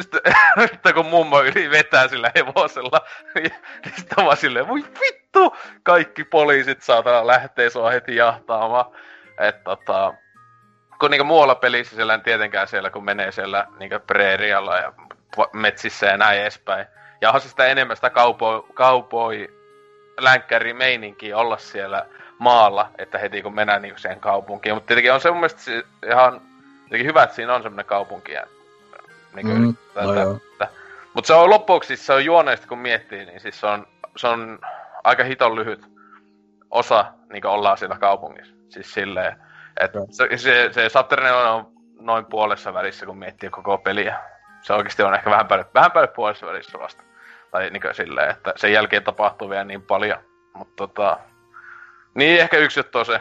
[0.00, 0.20] Sitten,
[0.72, 3.00] sitten kun mummo yli vetää sillä hevosella,
[3.34, 3.52] niin,
[3.84, 5.56] niin sitten vaan silleen, voi vittu!
[5.82, 8.84] Kaikki poliisit saatana lähtee sua heti jahtaamaan.
[9.38, 10.14] että tota,
[11.00, 14.92] kun niinku muualla pelissä siellä tietenkään siellä, kun menee siellä niinku preerialla ja
[15.52, 16.86] metsissä ja näin edespäin.
[17.20, 19.48] Ja onhan se sitä enemmän sitä kaupoi, kaupoi
[20.20, 22.06] länkkäri meininkiä olla siellä
[22.42, 24.74] maalla, että heti kun mennään niin siihen kaupunkiin.
[24.74, 25.70] Mutta tietenkin on se mun mielestä
[26.06, 26.40] ihan
[26.82, 28.32] tietenkin hyvä, että siinä on semmoinen kaupunki.
[28.32, 28.42] Ja,
[29.34, 30.12] niin kuin, mm, no
[30.52, 30.68] että,
[31.14, 33.86] mutta se on loppuksi, siis se on juoneista kun miettii, niin siis se on,
[34.16, 34.58] se on
[35.04, 35.86] aika hiton lyhyt
[36.70, 38.54] osa niin ollaan siellä kaupungissa.
[38.68, 39.36] Siis silleen,
[39.80, 44.18] että se, se, se Chapter on noin puolessa välissä, kun miettii koko peliä.
[44.62, 47.02] Se oikeasti on ehkä vähän päälle, vähän päälle puolessa välissä vasta.
[47.50, 50.18] Tai niin silleen, että sen jälkeen tapahtuu vielä niin paljon.
[50.54, 51.18] Mutta tota,
[52.14, 53.20] niin, ehkä yksi juttu on se,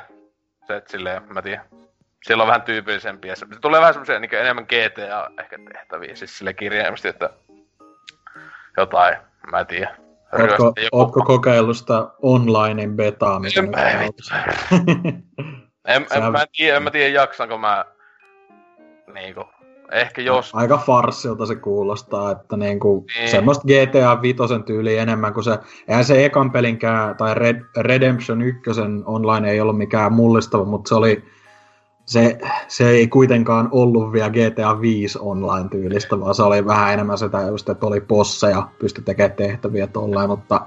[0.68, 1.66] se että silleen, mä tiedän.
[2.24, 3.36] Siellä on vähän tyypillisempiä.
[3.36, 7.30] Se tulee vähän semmoisia niin enemmän GTA ehkä tehtäviä, siis sille kirjaimesti, että
[8.78, 9.18] jotain,
[9.52, 9.96] mä en tiedä.
[10.40, 14.00] Ootko, ootko kokeillut sitä onlinein betaa, mitä en, mä, en,
[15.88, 17.86] en, en, mä en tiedä, en mä tiedä jaksanko mä
[19.14, 19.46] niinku
[19.92, 20.52] Ehkä jos...
[20.54, 23.30] Aika farssilta se kuulostaa, että niinku niin.
[23.30, 25.58] semmoista GTA 5 tyyli enemmän kuin se...
[25.88, 28.62] Eihän se ekan pelinkään, tai Red, Redemption 1
[29.06, 31.24] online ei ollut mikään mullistava, mutta se oli...
[32.06, 32.38] Se,
[32.68, 37.42] se ei kuitenkaan ollut vielä GTA 5 online tyylistä, vaan se oli vähän enemmän sitä
[37.42, 40.62] just, että oli posseja, pystyi tekemään tehtäviä tolleen, mutta...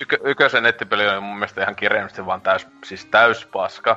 [0.00, 3.96] Ykö, ykösen nettipeli on mun mielestä ihan kirjaimisesti vaan täys, siis täys paska.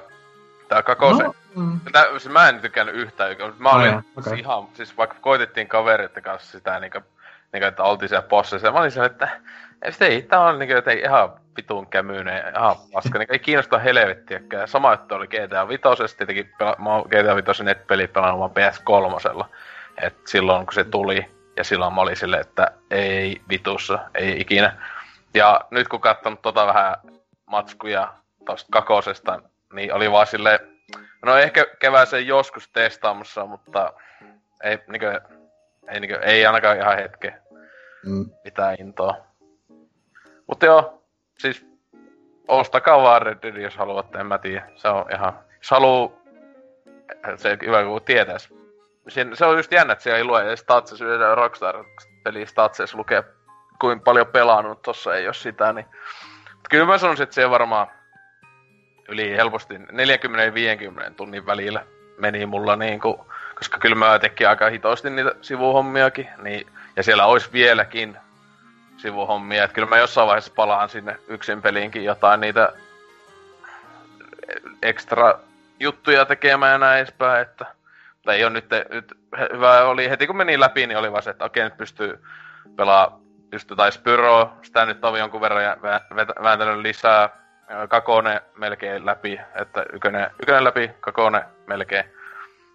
[0.67, 1.23] Tää kakose...
[1.23, 1.79] No, mm.
[1.91, 3.35] Tää, siis mä en tykännyt yhtään.
[3.59, 4.23] Mä olin oh, okay.
[4.23, 6.99] siis ihan, siis vaikka koitettiin kavereiden kanssa sitä niinku,
[7.53, 11.33] niinku että oltiin siellä bossissa, mä olin siellä, että ei, tää on niinku, että ihan
[11.57, 14.67] vitun kämyinen, ihan paska, niin ei kiinnosta helvettiäkään.
[14.67, 15.81] Sama juttu oli GTA 5,
[16.17, 19.45] tietenkin pela, mä oon GTA 5 net-peli pelannut vaan PS3.
[20.01, 21.25] Et silloin kun se tuli,
[21.57, 24.77] ja silloin mä olin silleen, että ei vitussa, ei ikinä.
[25.33, 26.95] Ja nyt kun katsonut tota vähän
[27.45, 28.13] matskuja
[28.45, 29.41] tosta kakosesta,
[29.73, 30.59] niin oli vaan sille
[31.25, 33.93] no ehkä kevääseen joskus testaamassa, mutta
[34.63, 35.21] ei, niinkö,
[35.87, 37.33] ei, niinkö, ei ainakaan ihan hetke
[38.05, 38.25] mm.
[38.43, 39.17] mitään intoa.
[40.47, 41.03] Mutta joo,
[41.37, 41.65] siis
[42.47, 44.69] ostakaa vaan Red Dead, jos haluatte, en mä tiedä.
[44.75, 46.21] Se on ihan, jos haluu,
[47.35, 48.53] se hyvä kun tietäis.
[49.07, 53.23] Siin, se on just jännä, että siellä ei lue edes statses, yleensä Rockstar-peli statses lukee,
[53.81, 55.85] kuin paljon pelannut, tossa ei ole sitä, niin...
[56.45, 57.87] Mutta kyllä mä sanoisin, että se varmaan
[59.07, 59.79] yli helposti 40-50
[61.15, 61.85] tunnin välillä
[62.17, 67.49] meni mulla niinku, koska kyllä mä tekin aika hitosti niitä sivuhommiakin, niin, ja siellä olisi
[67.53, 68.17] vieläkin
[68.97, 72.73] sivuhommia, että kyllä mä jossain vaiheessa palaan sinne yksin peliinkin jotain niitä
[74.81, 75.39] ekstra
[75.79, 77.65] juttuja tekemään ja näin edespäin, että
[78.27, 79.13] mutta ei ole nyt, nyt
[79.53, 82.23] hyvä oli, heti kun meni läpi, niin oli vaan se, että okei, nyt pystyy
[82.75, 85.77] pelaa, pystyy tai Spyro, sitä nyt on jonkun verran
[86.43, 87.29] vääntänyt lisää,
[87.89, 92.05] kakone melkein läpi, että ykönen, ykönen läpi, kakone melkein.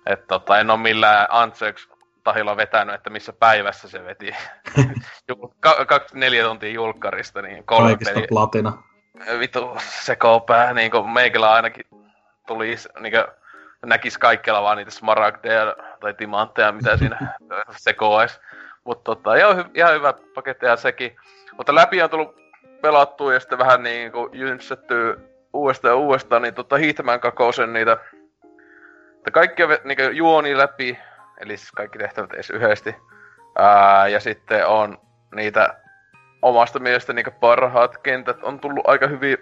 [0.06, 1.88] Että tota, en oo millään Antseks
[2.24, 4.34] tahilla vetänyt, että missä päivässä se veti.
[5.86, 8.26] Kaksi neljä tuntia julkkarista, niin kolme Kaikista peli.
[8.26, 8.82] platina.
[9.38, 11.84] Vitu sekopää, niin kuin meikillä ainakin
[12.46, 13.24] tuli, niin kuin,
[13.86, 17.34] näkis kaikkialla vaan niitä smaragdeja tai timantteja, mitä siinä
[17.70, 18.40] sekoais.
[18.84, 21.16] Mutta tota, joo, ihan hyvä paketti sekin.
[21.56, 22.36] Mutta läpi on tullut
[22.82, 25.18] pelattu ja sitten vähän niin kuin jynssätty
[25.52, 27.98] uudestaan ja uudestaan, niin tota Hitman kakosen niitä
[29.22, 30.98] että kaikkia niin juoni läpi,
[31.40, 32.96] eli siis kaikki tehtävät edes yhdesti.
[33.58, 34.98] Ää, ja sitten on
[35.34, 35.74] niitä
[36.42, 39.38] omasta mielestä niin parhaat kentät on tullut aika hyvin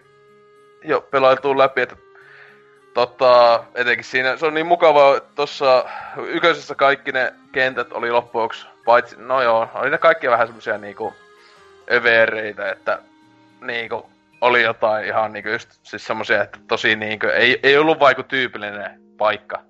[0.85, 1.97] jo pelailtua läpi, että
[2.95, 5.85] tota, etenkin siinä, se on niin mukavaa, että tossa
[6.27, 8.51] yköisessä kaikki ne kentät oli loppujen
[8.85, 11.15] paitsi, no joo, oli ne kaikki vähän semmosia niinku
[11.93, 12.99] övereitä, että
[13.61, 18.23] niinku, oli jotain ihan niinku just siis semmosia, että tosi niinku, ei, ei ollut vaiku
[18.23, 19.63] tyypillinen paikka.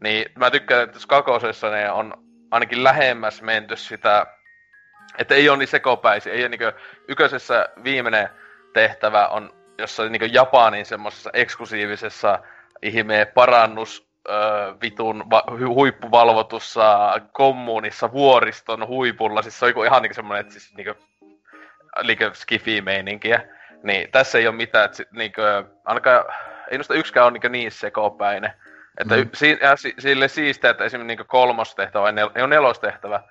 [0.00, 2.14] Niin mä tykkään, että kakosessa ne on
[2.50, 4.26] ainakin lähemmäs menty sitä
[5.18, 6.32] että ei ole niin sekopäisiä.
[6.32, 6.60] Ei ole niin
[7.08, 8.28] yköisessä viimeinen
[8.72, 12.38] tehtävä on jossain niin Japanin semmoisessa eksklusiivisessa
[12.82, 19.42] ihmeen parannus öö, vitun va- huippuvalvotussa kommunissa vuoriston huipulla.
[19.42, 20.94] Siis se on ihan niin semmoinen, että siis niin
[22.02, 23.40] niin skifi-meininkiä.
[23.82, 26.24] Niin tässä ei ole mitään, että niin kuin, ainakaan,
[26.70, 28.52] ei noista yksikään ole niin, niin sekopäinen.
[28.98, 29.28] Että mm.
[29.34, 33.22] si, ja, si, sille siistiä, että esimerkiksi niin kolmostehtävä, nel, ei ole nelostehtävä,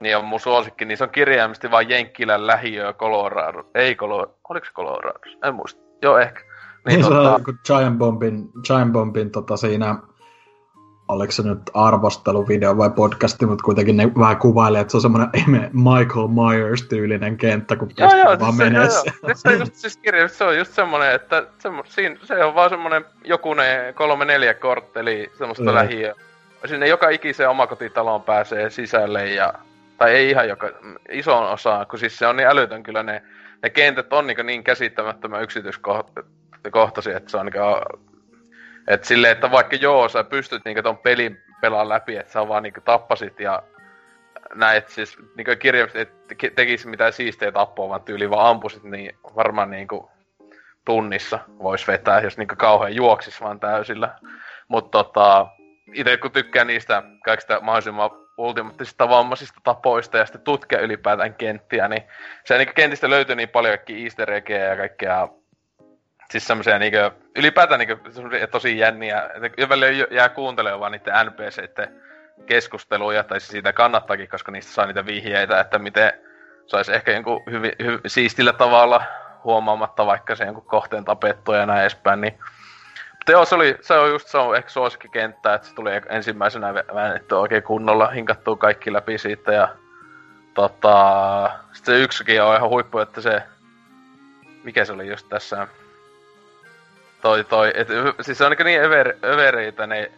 [0.00, 3.70] niin on mun suosikki, niin se on kirjaimisesti vain Jenkkilän lähiö Colorado.
[3.74, 5.18] Ei Colorado, oliko se Colorado?
[5.44, 5.80] En muista.
[6.02, 6.40] Joo, ehkä.
[6.40, 7.40] Niin, niin tota...
[7.44, 9.96] se on Giant Bombin, Giant Bombin tota siinä
[11.08, 15.30] oliko se nyt arvosteluvideo vai podcasti, mutta kuitenkin ne vähän kuvailee, että se on semmoinen
[15.72, 19.96] Michael Myers-tyylinen kenttä, kun joo, joo, vaan siis menee se, joo, se, on just, siis
[19.96, 24.54] kirja, se on just semmoinen, että semmo, siinä, se on vaan semmoinen jokunen kolme neljä
[24.54, 25.74] kortteli semmoista mm.
[25.74, 26.14] lähiöä.
[26.66, 29.54] Sinne joka ikiseen omakotitaloon pääsee sisälle ja
[29.98, 30.70] tai ei ihan joka,
[31.10, 33.22] isoon osaan, kun siis se on niin älytön kyllä ne,
[33.62, 38.07] ne kentät on niin, niin käsittämättömän yksityiskohtaisia, että se on niin
[38.88, 42.62] että silleen, että vaikka joo, sä pystyt niinku ton pelin pelaa läpi, että sä vaan
[42.62, 43.62] niinku tappasit ja
[44.54, 49.70] näet siis niinku kirjallisesti, että tekis mitään siistejä tappoa, vaan tyyli vaan ampusit, niin varmaan
[49.70, 50.10] niinku
[50.84, 54.18] tunnissa vois vetää, jos niinku kauhean juoksis vaan täysillä.
[54.68, 55.46] Mutta tota,
[55.94, 62.02] itse kun tykkään niistä kaikista mahdollisimman ultimaattisista vammaisista tapoista ja sitten tutkia ylipäätään kenttiä, niin
[62.44, 65.28] se niin kentistä löytyy niin paljon kaikki easter ja kaikkea
[66.30, 67.96] Siis semmoisia niinkö, ylipäätään niinkö
[68.50, 72.00] tosi jänniä, että välillä jää kuuntelemaan vaan niiden NPCiden
[72.46, 76.12] keskusteluja, tai siis siitä kannattaakin, koska niistä saa niitä vihjeitä, että miten
[76.66, 79.02] saisi ehkä jonkun hyvin, hyvin siistillä tavalla
[79.44, 82.38] huomaamatta vaikka se jonkun kohteen tapettua ja näin edespäin, niin
[83.12, 86.74] mutta joo, se, oli, se on just se on ehkä suosikkikenttä, että se tuli ensimmäisenä
[86.74, 89.68] väännetty oikein kunnolla, hinkattuu kaikki läpi siitä ja
[90.54, 93.42] tota, sitten yksikin on ihan huippu, että se,
[94.64, 95.68] mikä se oli just tässä,
[97.22, 97.88] toi toi, et,
[98.20, 100.10] siis se on niin över, övereitä ne,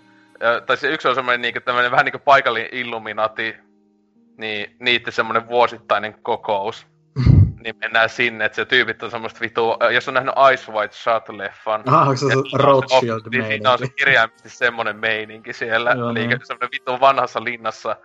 [0.67, 3.57] tai se yksi on semmoinen niin tämmöinen vähän niin paikallinen illuminati,
[4.37, 6.87] niin niitä semmoinen vuosittainen kokous.
[7.65, 11.83] niin mennään sinne, että se tyypit on semmoista vitu, jos on nähnyt Ice White Shot-leffan.
[11.87, 13.49] Ah, onko se se Rothschild niin meininki?
[13.49, 15.91] Niin, on se kirjaimisesti semmoinen meininki siellä.
[15.91, 16.41] Joo, Eli niin.
[16.45, 17.97] semmoinen vitu vanhassa linnassa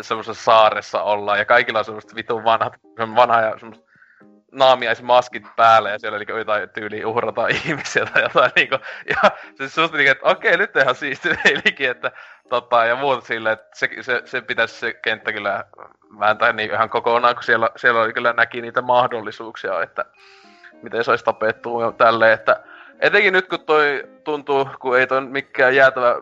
[0.00, 3.85] semmoisessa saaressa ollaan, ja kaikilla on semmoista vitu vanhat, vanha ja semmoista
[4.56, 8.78] naamiaismaskit päälle ja siellä niinku jotain tyyli uhrata ihmisiä tai jotain niinku.
[9.10, 12.12] Ja se susta niinku, että okei, nyt on ihan siisti meilikin, että
[12.48, 15.64] tota, ja muuta silleen, että se, se, se pitäisi se kenttä kyllä
[16.18, 20.04] vääntää niin ihan kokonaan, kun siellä, siellä oli kyllä näki niitä mahdollisuuksia, että
[20.82, 22.60] miten se olisi tapettu ja tälleen, että
[23.00, 26.14] etenkin nyt kun toi tuntuu, kun ei toi mikään jäätävä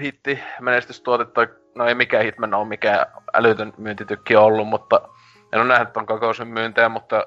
[0.00, 5.00] hitti menestystuote tai no ei mikään Hitman ole mikään älytön myyntitykki ollut, mutta
[5.52, 7.26] en ole nähnyt ton kokoisen myyntejä, mutta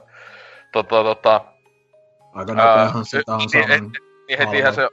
[0.72, 1.42] tota, tota,
[2.34, 3.92] Aika nopeahan sitä on niin, niin,
[4.28, 4.90] niin hetihän, se,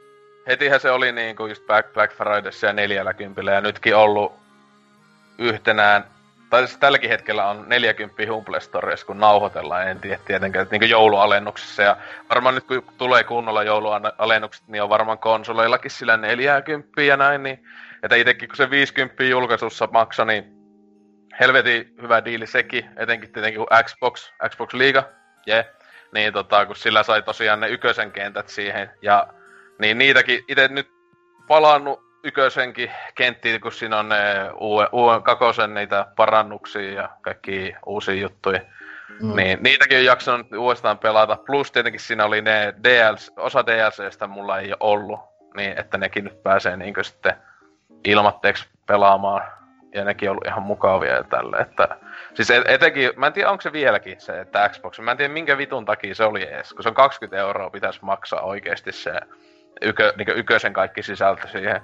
[0.46, 4.32] hetihän se oli niin kuin just Black, Black Fridayssa ja neljällä kympillä ja nytkin ollut
[5.38, 6.04] yhtenään
[6.50, 10.90] tai siis tälläkin hetkellä on 40 Humble Stories, kun nauhoitellaan, en tiedä tietenkään, että niin
[10.90, 11.82] joulualennuksessa.
[11.82, 11.96] Ja
[12.30, 17.42] varmaan nyt kun tulee kunnolla joulualennukset, niin on varmaan konsoleillakin sillä 40 ja näin.
[17.42, 17.64] Niin,
[18.02, 20.44] että itsekin kun se 50 julkaisussa maksaa, niin
[21.40, 25.04] helvetin hyvä diili sekin, etenkin tietenkin kun Xbox, Xbox Liiga
[25.48, 25.64] yeah.
[26.12, 28.90] Niin tota, kun sillä sai tosiaan ne ykösen kentät siihen.
[29.02, 29.28] Ja
[29.78, 30.90] niin niitäkin itse nyt
[31.48, 38.14] palannut ykösenkin kenttiin, kun siinä on ne uuden, uuden kakosen niitä parannuksia ja kaikki uusia
[38.14, 38.60] juttuja.
[39.22, 39.36] Mm.
[39.36, 41.36] Niin niitäkin on jaksanut uudestaan pelata.
[41.46, 45.20] Plus tietenkin siinä oli ne DLC, osa DLCstä mulla ei ole ollut.
[45.56, 47.34] Niin että nekin nyt pääsee niinkö sitten
[48.04, 49.42] ilmatteeksi pelaamaan.
[49.94, 51.88] Ja nekin on ollut ihan mukavia ja tälle, että
[52.34, 55.58] Siis etenkin, mä en tiedä onko se vieläkin se, että Xbox, mä en tiedä minkä
[55.58, 59.12] vitun takia se oli edes, kun se on 20 euroa pitäisi maksaa oikeasti se
[59.82, 61.80] ykö, niin ykösen kaikki sisältö siihen.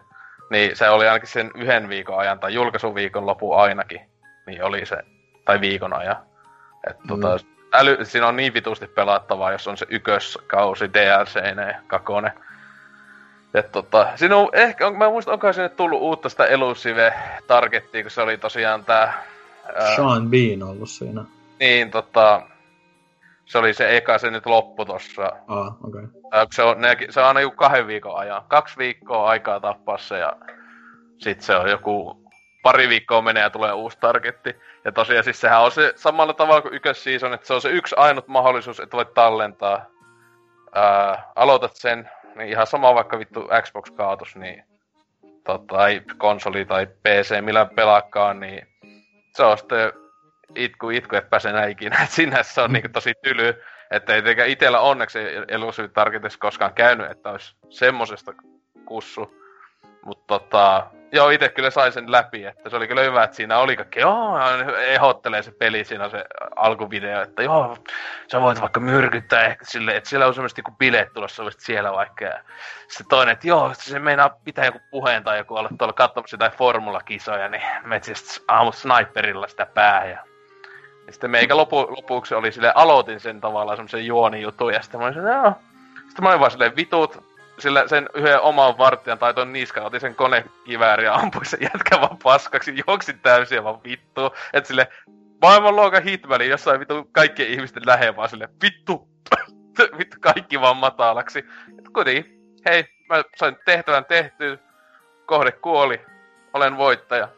[0.50, 4.00] Niin se oli ainakin sen yhden viikon ajan, tai julkaisuviikon lopu ainakin,
[4.46, 4.96] niin oli se,
[5.44, 6.16] tai viikon ajan.
[6.90, 7.08] Et, mm.
[7.08, 11.40] tota, äly, siinä on niin vitusti pelattavaa, jos on se ykköskausi DLC
[11.86, 12.32] kakone.
[13.54, 17.14] Et tota, siinä on ehkä, on, mä muistan, onko sinne tullut uutta sitä Elusive
[17.46, 19.22] Targettia, kun se oli tosiaan tää
[19.96, 21.24] Sean Bean ollut siinä.
[21.60, 22.42] Niin, tota...
[23.44, 25.22] Se oli se eka, se nyt loppu tossa.
[25.48, 26.04] Ah, okei.
[26.22, 26.46] Okay.
[26.52, 28.42] Se on, ne, se on aina joku kahden viikon ajan.
[28.48, 30.36] Kaksi viikkoa aikaa tappaa se ja
[31.18, 32.24] sit se on joku
[32.62, 34.56] pari viikkoa menee ja tulee uusi targetti.
[34.84, 37.94] Ja tosiaan siis sehän on se samalla tavalla kuin ykkösseason, että se on se yksi
[37.98, 39.86] ainut mahdollisuus, että voit tallentaa.
[40.74, 44.64] Ää, aloitat sen, niin ihan sama vaikka vittu Xbox kaatus, niin
[45.44, 48.66] tota, tai konsoli tai PC, millä pelaakaan, niin
[49.36, 49.92] se on sitten
[50.54, 51.96] itku, itku, että pääse enää ikinä.
[52.04, 53.62] Et sinä se on niinku tosi tyly.
[53.90, 55.18] Että ei tietenkään itsellä onneksi
[55.48, 58.32] Elusive Targetissa koskaan käynyt, että olisi semmosesta
[58.84, 59.44] kussu.
[60.04, 63.58] Mutta tota, joo, itse kyllä sain sen läpi, että se oli kyllä hyvä, että siinä
[63.58, 64.38] oli kaikki, joo,
[64.78, 66.24] ehdottelee se peli siinä se
[66.56, 67.76] alkuvideo, että joo,
[68.32, 72.24] sä voit vaikka myrkyttää ehkä sille, että siellä on semmoista kuin bileet tulossa, siellä vaikka.
[72.24, 72.40] Ja
[72.88, 76.52] sitten toinen, että joo, se meinaa pitää joku puheen tai joku olla tuolla katsomassa jotain
[76.52, 78.12] formulakisoja, niin metsi
[78.48, 80.10] aamu sniperilla sitä päähän.
[81.06, 85.06] Ja sitten meikä lopu, lopuksi oli sille aloitin sen tavallaan semmoisen juonijutun ja sitten mä
[85.06, 85.52] olin joo.
[85.92, 90.00] Sitten mä olin vaan silleen vitut, sillä sen yhden oman vartijan tai ton niskan otin
[90.00, 94.20] sen konekivääri ja ampuin sen jätkä vaan paskaksi, juoksin täysin vaan vittu.
[94.52, 94.88] Et sille
[95.42, 99.08] maailmanluokan hitmäli jossain vittu kaikkien ihmisten lähellä vaan sille vittu,
[99.98, 101.38] vittu kaikki vaan matalaksi.
[101.78, 104.58] Et kuitenkin, hei, mä sain tehtävän tehtyä,
[105.26, 106.00] kohde kuoli,
[106.52, 107.28] olen voittaja.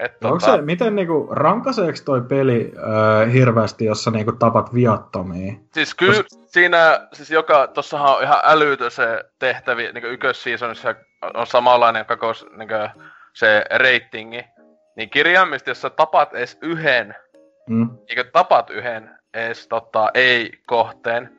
[0.00, 0.56] Et, Onko tota...
[0.56, 5.54] se, miten niinku, rankaseeko toi peli äh, hirveästi, jos sä niinku tapat viattomia?
[5.74, 6.26] Siis kyllä Kos...
[6.46, 10.94] siinä, siis joka, tossahan on ihan älytö se tehtävi, niinku ykkösseasonissa
[11.34, 12.74] on samanlainen koko niinku,
[13.32, 14.44] se reitingi.
[14.96, 17.14] Niin kirjaimisesti, jos sä tapat edes yhden,
[17.68, 17.88] mm.
[18.08, 21.30] niin tapat yhden edes tota, ei-kohteen,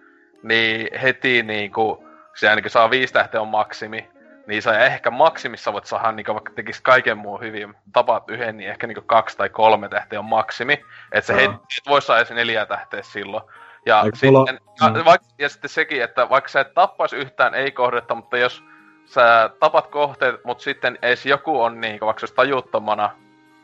[0.43, 4.09] niin heti niinku, se ainakin saa viisi tähteä on maksimi,
[4.47, 8.69] niin sä ehkä maksimissa voit saada, niin vaikka tekis kaiken muun hyvin, tapaat yhden, niin
[8.69, 10.85] ehkä niin kaksi tai kolme tähteä on maksimi.
[11.11, 11.53] Että se no.
[11.53, 13.43] et voi saada edes neljä tähteä silloin.
[13.85, 14.51] Ja, sitten, mulla...
[14.81, 15.05] ja, mm.
[15.05, 18.63] vaikka, ja sitten sekin, että vaikka sä et tappais yhtään ei-kohdetta, mutta jos
[19.05, 23.09] sä tapat kohteet, mutta sitten edes joku on niin, vaikka se tajuttomana,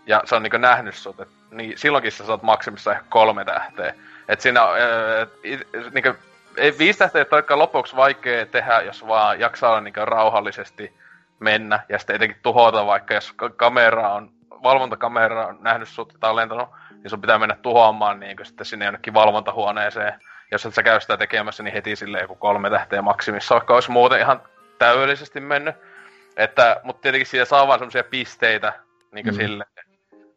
[0.06, 3.94] ja se on niin nähnyt sut, et, niin silloinkin sä saat maksimissa ehkä kolme tähteä.
[4.28, 4.62] Et siinä,
[5.22, 6.16] et, et, niin
[6.58, 10.94] ei viisi tähteä ole lopuksi vaikea tehdä, jos vaan jaksaa niin rauhallisesti
[11.40, 14.32] mennä ja sitten etenkin tuhota, vaikka jos kamera on,
[14.64, 18.86] valvontakamera on nähnyt sut tai on lentänyt, niin sun pitää mennä tuhoamaan niin sitten sinne
[18.86, 20.14] jonnekin valvontahuoneeseen.
[20.52, 23.92] Jos et sä käy sitä tekemässä, niin heti sille joku kolme tähteä maksimissa, vaikka olisi
[23.92, 24.42] muuten ihan
[24.80, 25.76] täydellisesti mennyt.
[26.38, 28.74] Että, mutta tietenkin siitä saa vaan semmoisia pisteitä
[29.12, 29.34] niin mm.
[29.34, 29.66] sille.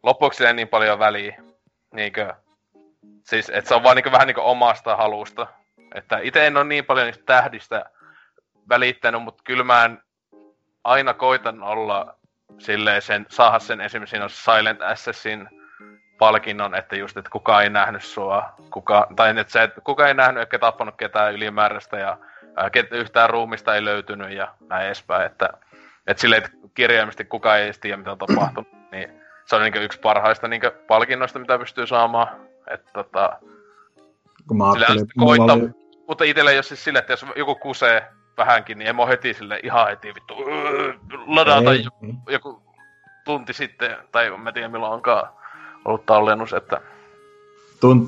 [0.03, 1.43] Lopuksi ei niin paljon väliä.
[1.93, 2.33] Niin kuin,
[3.23, 5.47] siis, että se on vaan niin vähän niin omasta halusta
[5.95, 7.85] että itse en ole niin paljon niistä tähdistä
[8.69, 10.03] välittänyt, mutta kyllä mä en
[10.85, 12.15] aina koitan olla
[12.59, 15.49] silleen sen, saada sen esimerkiksi siinä Silent Assassin
[16.19, 20.15] palkinnon, että just, että kuka ei nähnyt sua, kuka, tai että se, että kuka ei
[20.15, 22.19] nähnyt eikä tappanut ketään ylimääräistä ja
[22.57, 25.51] ää, ket, yhtään ruumista ei löytynyt ja näin edespäin, että,
[26.07, 29.09] että silleen, että kirjaimisesti kuka ei edes tiedä, mitä on tapahtunut, niin
[29.45, 32.29] se on niin yksi parhaista niin palkinnoista, mitä pystyy saamaan,
[32.71, 33.39] että tota,
[34.49, 37.55] kun mä ajattelin, että koittaa, oli mutta itsellä ei ole siis sille, että jos joku
[37.55, 40.35] kusee vähänkin, niin en mä heti sille ihan heti vittu
[41.27, 42.63] ladata joku, joku
[43.25, 45.29] tunti sitten, tai mä tiedä milloin onkaan
[45.85, 46.81] ollut tallennus, että...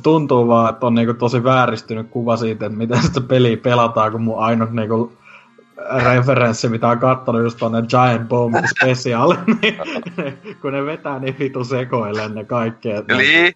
[0.02, 4.22] Tuntuu vaan, että on niinku tosi vääristynyt kuva siitä, että miten sitä peliä pelataan, kun
[4.22, 5.12] mun ainut niinku
[6.04, 9.76] referenssi, mitä on kattonut just tonne Giant Bomb Special, niin
[10.60, 12.90] kun ne vetää niin vitu sekoilleen ne kaikki.
[12.90, 13.52] Eli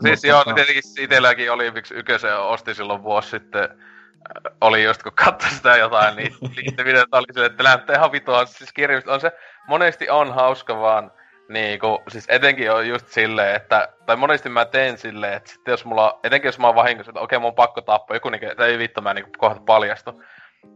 [0.00, 0.54] Siis joo, tota...
[0.54, 5.76] tietenkin itselläkin oli, miksi Ykösen osti silloin vuosi sitten, äh, oli just kun katsoi sitä
[5.76, 8.46] jotain, niin liittyvideota oli sille, että näyttää ihan vitua.
[8.46, 9.32] Siis kirjallisesti on se,
[9.66, 11.12] monesti on hauska vaan,
[11.48, 15.84] niinku, siis etenkin on just silleen, että, tai monesti mä teen silleen, että sitten jos
[15.84, 18.78] mulla, etenkin jos mä oon vahingossa, että okei, mun on pakko tappaa, joku niinku, ei
[18.78, 20.22] vittu, mä niinku kohta paljastu.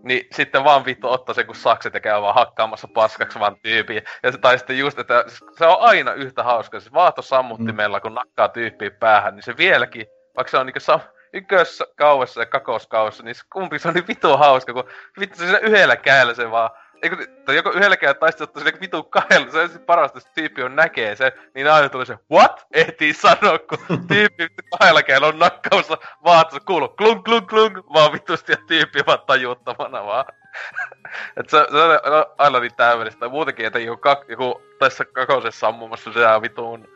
[0.03, 4.03] Niin sitten vaan vittu ottaa se kun sakset ja käy vaan hakkaamassa paskaksi vaan tyypiä.
[4.23, 5.25] Ja se, tai sitten just, että
[5.59, 6.81] se on aina yhtä hauska.
[6.81, 8.03] Siis vaahto sammuttimella, mm.
[8.03, 10.07] kun nakkaa tyyppiä päähän, niin se vieläkin,
[10.37, 14.37] vaikka se on niinku sam- ykkös kauessa ja kakoskauessa, niin kumpi se on niin vitu
[14.37, 14.85] hauska, kun
[15.21, 16.71] vittu se yhdellä kädellä se vaan
[17.03, 20.77] Eikö, tai joko yhdelläkään taisteltu sille vitu kahdella, se on siis parasta, että tyyppi on
[20.77, 22.67] näkee se, niin aina tulee se, what?
[22.73, 28.53] Ehtii sanoa, kun tyyppi kahdella kädellä on nakkaussa vaatsa, kuuluu klunk klunk klunk, vaan vitusti
[28.53, 30.25] ja tyyppi vaan tajuuttamana vaan.
[31.37, 33.29] Et se, se on aina niin täydellistä.
[33.29, 36.89] Muutenkin, että joku, kak, joku tässä kakosessa ammumassa se vitun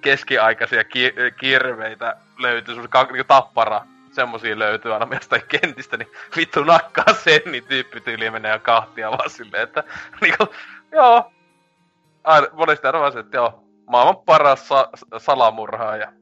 [0.00, 3.80] keskiaikaisia ki- kirveitä löytyy, semmosia niinku tappara
[4.12, 9.10] semmosia löytyy aina jostain kentistä, niin vittu nakkaa sen, niin tyyppi tyyli menee jo kahtia
[9.10, 9.84] vaan silleen, että
[10.20, 10.46] niinku,
[10.92, 11.32] joo.
[12.24, 16.12] Aina, monesti se, että joo, maailman paras sa- salamurhaaja.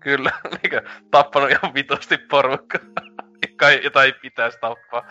[0.00, 2.78] Kyllä, niinku, tappanut ihan vitusti porukka.
[3.84, 5.02] jota ei pitäisi tappaa.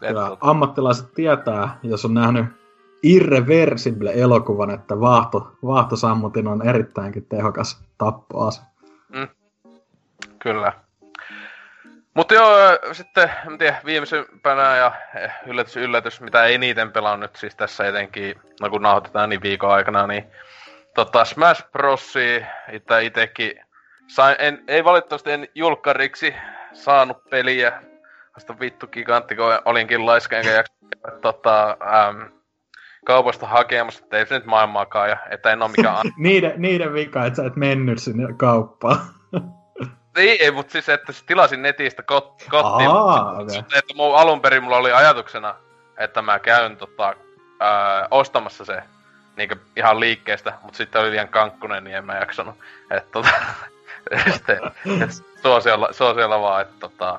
[0.00, 2.46] Kyllä, tota- ammattilaiset tietää, jos on nähnyt
[3.02, 8.62] Irreversible-elokuvan, että vaahto, vaahtosammutin on erittäinkin tehokas tappoase.
[9.08, 9.28] Mm.
[10.38, 10.72] Kyllä.
[12.14, 12.56] Mutta joo,
[12.92, 18.70] sitten, en tiedä, viimeisempänä ja eh, yllätys, yllätys, mitä eniten pelannut siis tässä etenkin, no
[18.70, 20.24] kun nauhoitetaan niin viikon aikana, niin
[20.94, 22.14] tota Smash Bros.
[22.72, 23.60] Itse itekin
[24.06, 26.34] sain, en, ei valitettavasti en julkkariksi
[26.72, 27.82] saanut peliä.
[28.36, 30.72] Vasta vittu gigantti, kun olinkin laiska, enkä jaksa
[31.20, 31.76] tota,
[32.08, 32.30] äm,
[33.06, 35.96] kaupasta hakemassa, että ei se nyt maailmaakaan, ja että en ole mikään...
[36.18, 38.98] niiden, niiden vika, että sä et mennyt sinne kauppaan.
[40.16, 42.90] Niin, ei, mutta siis, että tilasin netistä kot, kotiin.
[42.90, 43.48] Aa.
[43.48, 45.54] Sitten, että mun alun perin mulla oli ajatuksena,
[45.98, 47.14] että mä käyn tota,
[47.60, 48.82] ää, ostamassa se
[49.36, 52.54] niin ihan liikkeestä, mutta sitten oli liian kankkunen, niin en mä jaksanut.
[52.90, 53.30] Että tota,
[54.32, 54.60] sitten,
[55.02, 55.10] et
[55.42, 57.18] suosiolla, suosiolla vaan, että tota,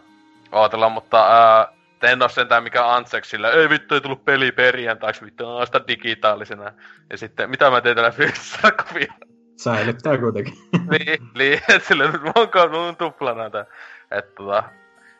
[0.51, 1.67] ootellaan, mutta ää,
[2.01, 6.71] en oo sentään mikään Antsexillä, ei vittu, ei tullut peli perjantaiksi, vittu, on sitä digitaalisena.
[7.09, 9.32] Ja sitten, mitä mä teen tällä fyysisellä kovilla?
[9.63, 10.53] Säilyttää kuitenkin.
[10.91, 12.33] niin, niin, sillä nyt mun,
[12.71, 13.65] mun tuplana tää.
[14.11, 14.63] Että tota,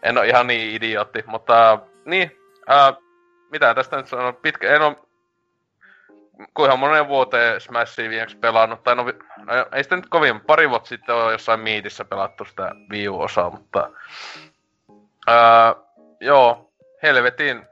[0.03, 2.37] en oo ihan niin idiootti, mutta niin,
[2.67, 2.93] ää,
[3.51, 5.07] mitä tästä nyt sanon, pitkä, en oo
[6.53, 9.11] kuinka monen vuoteen Smashia viimeksi pelannut, tai no, no
[9.71, 13.89] ei sitä nyt kovin, pari vuotta sitten on jossain miitissä pelattu sitä Wii U-osaa, mutta
[15.27, 15.75] ää,
[16.19, 16.71] joo,
[17.03, 17.65] helvetin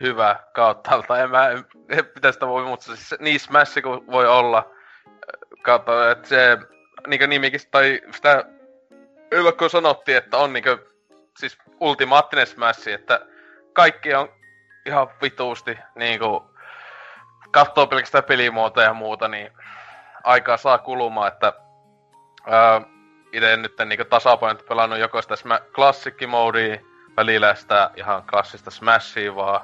[0.00, 1.64] hyvä kauttaalta, en mä, en,
[2.14, 4.70] mitä sitä voi, mutta siis niin Smash kuin voi olla,
[5.62, 6.58] kautta, että se
[7.06, 8.44] niinku nimikin, tai sitä
[9.30, 10.70] ylläkkoon sanottiin, että on niinku,
[11.38, 13.26] siis ultimaattinen Smash, että
[13.72, 14.28] kaikki on
[14.86, 16.50] ihan vituusti niinku,
[17.50, 19.52] katsoo pelkästään pelimuotoja ja muuta, niin
[20.24, 21.52] aikaa saa kulumaan, että
[22.46, 22.82] ää,
[23.32, 26.78] itse nyt niinku tasapainot pelannut joko sitä sma- klassikkimoodia,
[27.16, 29.60] välillä sitä ihan klassista Smashia vaan.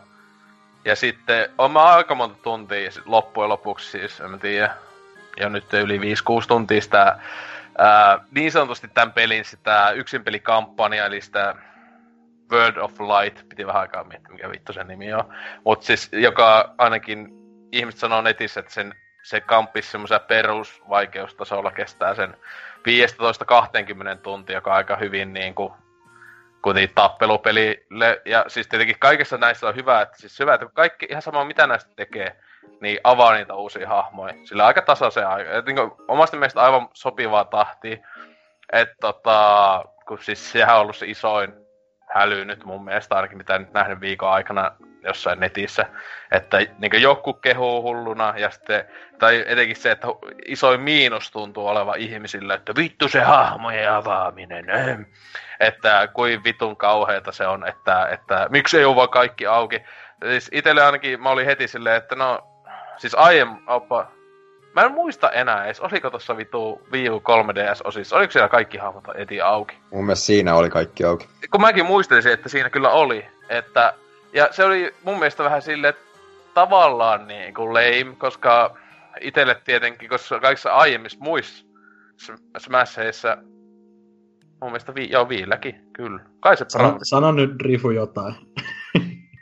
[0.84, 4.76] Ja sitten on mä aika monta tuntia loppujen lopuksi siis, en mä tiedä,
[5.36, 6.02] ja nyt yli 5-6
[6.48, 7.18] tuntia sitä
[7.78, 11.54] ää, niin sanotusti tämän pelin sitä yksin pelikampanja, eli sitä
[12.52, 15.34] World of Light, piti vähän aikaa miettiä, mikä vittu sen nimi on.
[15.64, 17.28] Mut siis, joka ainakin
[17.72, 22.36] ihmiset sanoo netissä, että sen, se kamppis semmoisella perusvaikeustasolla kestää sen
[24.16, 25.72] 15-20 tuntia, joka aika hyvin niin kuin,
[26.62, 28.22] kuitenkin tappelupelille.
[28.24, 31.66] Ja siis tietenkin kaikessa näissä on hyvä, että siis hyvä, että kaikki ihan sama mitä
[31.66, 32.36] näistä tekee,
[32.80, 34.34] niin avaa niitä uusia hahmoja.
[34.44, 35.50] Sillä aika tasaisen aika.
[35.50, 37.96] Et niin kuin, omasta mielestä aivan sopivaa tahtia.
[38.72, 41.66] Että tota, kun siis sehän on ollut se isoin
[42.14, 44.72] häly nyt mun mielestä ainakin mitä nyt nähnyt viikon aikana
[45.04, 45.86] jossain netissä.
[46.32, 48.84] Että niin joku kehuu hulluna ja sitten,
[49.18, 50.06] tai etenkin se, että
[50.46, 54.70] isoin miinus tuntuu oleva ihmisille, että vittu se hahmojen avaaminen.
[54.70, 55.02] ähm.
[55.60, 59.82] Että kuin vitun kauheeta se on, että, että miksi ei ole vaan kaikki auki.
[60.24, 62.55] Siis itelle ainakin mä olin heti silleen, että no,
[62.98, 64.06] siis aiemmin, oppa,
[64.74, 69.04] mä en muista enää edes, oliko tossa vitu Wii U 3DS-osissa, oliko siellä kaikki hahmot
[69.14, 69.76] eti auki?
[69.90, 71.28] Mun mielestä siinä oli kaikki auki.
[71.50, 73.94] kun mäkin muistelisin, että siinä kyllä oli, että,
[74.32, 76.06] ja se oli mun mielestä vähän silleen, että
[76.54, 78.76] tavallaan niin kuin lame, koska
[79.20, 81.64] itelle tietenkin, koska kaikissa aiemmissa muissa
[82.16, 83.36] S- Smashissa,
[84.60, 88.34] mun mielestä vi, joo viilläkin, kyllä, kai se Sano, sano nyt Rifu jotain.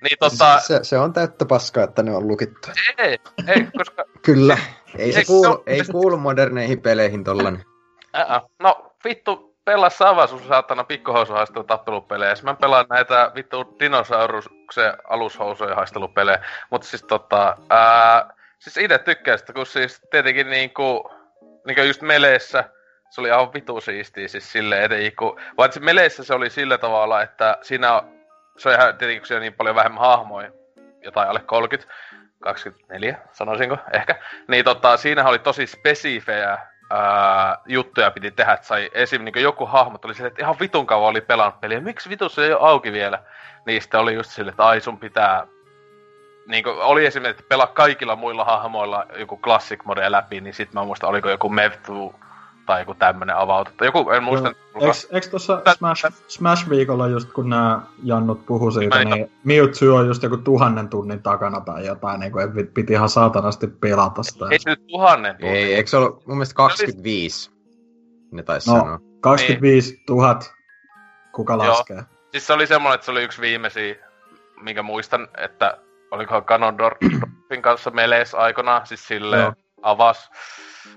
[0.05, 2.68] Niin tota, Se, se, on täyttä paskaa, että ne on lukittu.
[2.98, 4.59] ei, ei, koska, Kyllä.
[4.98, 7.64] Ei se se kuulu, ei kuulu moderneihin peleihin tollanen.
[8.12, 12.34] ää, no vittu, pelaa Sava sun saatana pikkuhousuhaistelu tappelupelejä.
[12.34, 16.44] Sit mä pelaan näitä vittu dinosauruksen alushousujen haistelupelejä.
[16.70, 21.11] Mutta siis tota, ää, siis itse tykkään sitä, kun siis tietenkin niinku,
[21.66, 22.64] niinku just meleessä,
[23.11, 26.79] se oli ihan vitu siistiä siis silleen etenkin, kun, vaan se meleissä se oli sillä
[26.79, 28.03] tavalla, että siinä,
[28.59, 30.51] se on ihan tietenkin, kun on niin paljon vähemmän hahmoja,
[31.05, 31.95] jotain alle 30,
[32.41, 34.18] 24, sanoisinko, ehkä.
[34.49, 36.59] Niin tota, siinä oli tosi spesifejä
[36.91, 39.25] ää, juttuja piti tehdä, että sai esim.
[39.25, 42.45] Niin joku hahmot oli silleen, että ihan vitun kauan oli pelannut peliä, miksi vitus se
[42.45, 43.22] ei ole auki vielä?
[43.81, 45.47] Sitten oli just silleen, että ai sun pitää
[46.47, 50.85] niin oli esimerkiksi, että pelaa kaikilla muilla hahmoilla joku classic mode läpi, niin sit mä
[50.85, 52.14] muistan, oliko joku Mevtu
[52.66, 53.70] tai joku tämmönen avautu.
[53.84, 54.49] Joku, en muista.
[54.49, 60.07] Eikö, eikö tuossa Smash, Smash-viikolla just kun nämä Jannut puhu siitä, Mä niin Mewtwo on
[60.07, 64.46] just joku tuhannen tunnin takana tai jotain, niin kuin, että piti ihan saatanasti pelata sitä.
[64.50, 65.57] Ei se nyt tuhannen tunnin.
[65.57, 67.50] Ei, eikö se ollut mun mielestä 25?
[68.32, 68.78] Ne taisi No.
[68.78, 69.00] sanoa.
[69.20, 70.38] 25 000,
[71.32, 71.68] kuka Joo.
[71.68, 72.03] laskee?
[72.30, 73.95] Siis se oli semmonen, että se oli yksi viimeisiä,
[74.61, 75.78] minkä muistan, että
[76.11, 79.53] olikohan Ganondorfin kanssa melees aikanaan, siis silleen Joo.
[79.82, 80.30] avas.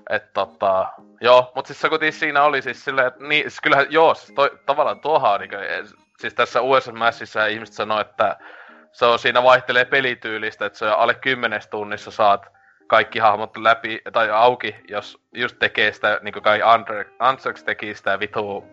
[0.09, 0.87] Että tota,
[1.21, 4.31] joo, mut siis se kuitenkin siinä oli siis silleen, että niin, siis kyllähän, joo, siis
[4.35, 5.55] toi, tavallaan tuohan on niinku,
[6.19, 8.37] siis tässä USA Massissa ihmiset sanoo, että
[8.91, 12.45] se on siinä vaihtelee pelityylistä, että se on alle kymmenes tunnissa saat
[12.87, 16.61] kaikki hahmot läpi, tai auki, jos just tekee sitä, niin kuin kai
[17.19, 18.65] Antrax teki sitä vitu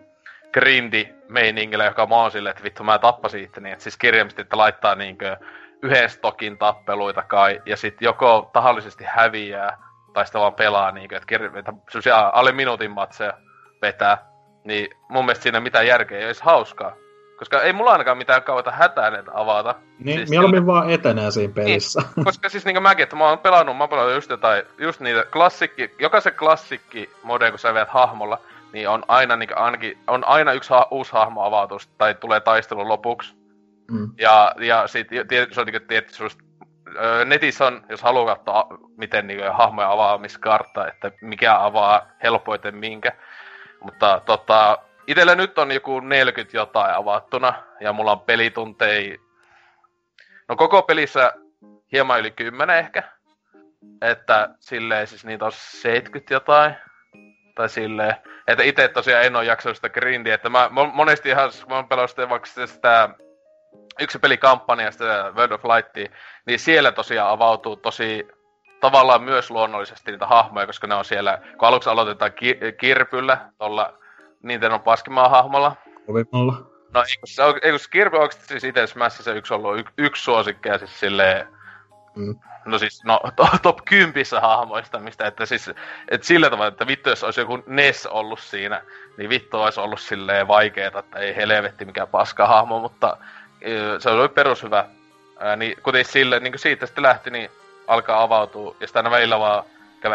[0.53, 4.57] grindi meiningillä, joka mä oon silleen, että vittu mä tappasin itteni, että siis kirjaimisesti, että
[4.57, 5.37] laittaa niinkö
[5.81, 9.77] yhden stokin tappeluita kai, ja sit joko tahallisesti häviää,
[10.15, 13.33] tai sitten vaan pelaa niinkö, että, kir- että semmosia alle minuutin matseja
[13.81, 14.17] vetää,
[14.63, 16.95] niin mun mielestä siinä mitään järkeä ei olisi hauskaa.
[17.39, 19.75] Koska ei mulla ainakaan mitään kautta hätää näitä avata.
[19.99, 20.73] Niin, siis mieluummin sillä...
[20.73, 22.01] vaan etenee siinä pelissä.
[22.15, 24.99] Niin, koska siis niinku mäkin, että mä oon pelannut, mä oon pelannut just jotain, just
[24.99, 28.39] niitä klassikki, jokaisen klassikki mode, kun sä veät hahmolla,
[28.73, 32.89] niin on aina, niin ainakin, on aina yksi ha- uusi hahmo avautus, tai tulee taistelun
[32.89, 33.35] lopuksi.
[33.91, 34.09] Mm.
[34.17, 35.07] Ja, ja sit,
[35.51, 36.44] se on niin tietysti
[37.25, 38.67] netissä on, jos haluaa katsoa,
[38.97, 43.11] miten niin hahmoja avaamiskartta, että mikä avaa helpoiten minkä.
[43.81, 44.77] Mutta tota,
[45.07, 49.19] itellä nyt on joku 40 jotain avattuna, ja mulla on pelituntei...
[50.49, 51.33] No koko pelissä
[51.91, 53.03] hieman yli 10 ehkä.
[54.01, 56.75] Että silleen siis niitä on 70 jotain.
[57.55, 58.15] Tai silleen.
[58.47, 62.29] Että itse tosiaan en ole jaksanut sitä grindiä, että mä monesti ihan, mä oon pelannut
[62.29, 63.09] vaikka sitä
[63.99, 65.05] yksi peli kampanjasta
[65.35, 68.27] World of Lightia, niin siellä tosiaan avautuu tosi
[68.79, 73.97] tavallaan myös luonnollisesti niitä hahmoja, koska ne on siellä, kun aluksi aloitetaan ki- kirpyllä, tuolla
[74.43, 75.75] Nintendo paskimaa hahmolla.
[76.05, 76.53] Kovimalla.
[76.93, 80.77] No eikö se, eikö se kirpy oikeasti siis itse se yksi ollut y- yksi suosikkeja
[80.77, 81.47] siis silleen,
[82.15, 82.35] mm.
[82.65, 85.69] No siis, no to, top 10 hahmoista, mistä, että siis,
[86.11, 88.81] että sillä tavalla, että vittu jos olisi joku Ness ollut siinä,
[89.17, 93.17] niin vittu olisi ollut silleen vaikeeta, että ei helvetti mikä paska hahmo, mutta
[93.99, 94.85] se oli perushyvä.
[95.39, 97.49] Ää, niin kuten sille, niin siitä sitten lähti, niin
[97.87, 99.63] alkaa avautua, ja sitä aina välillä vaan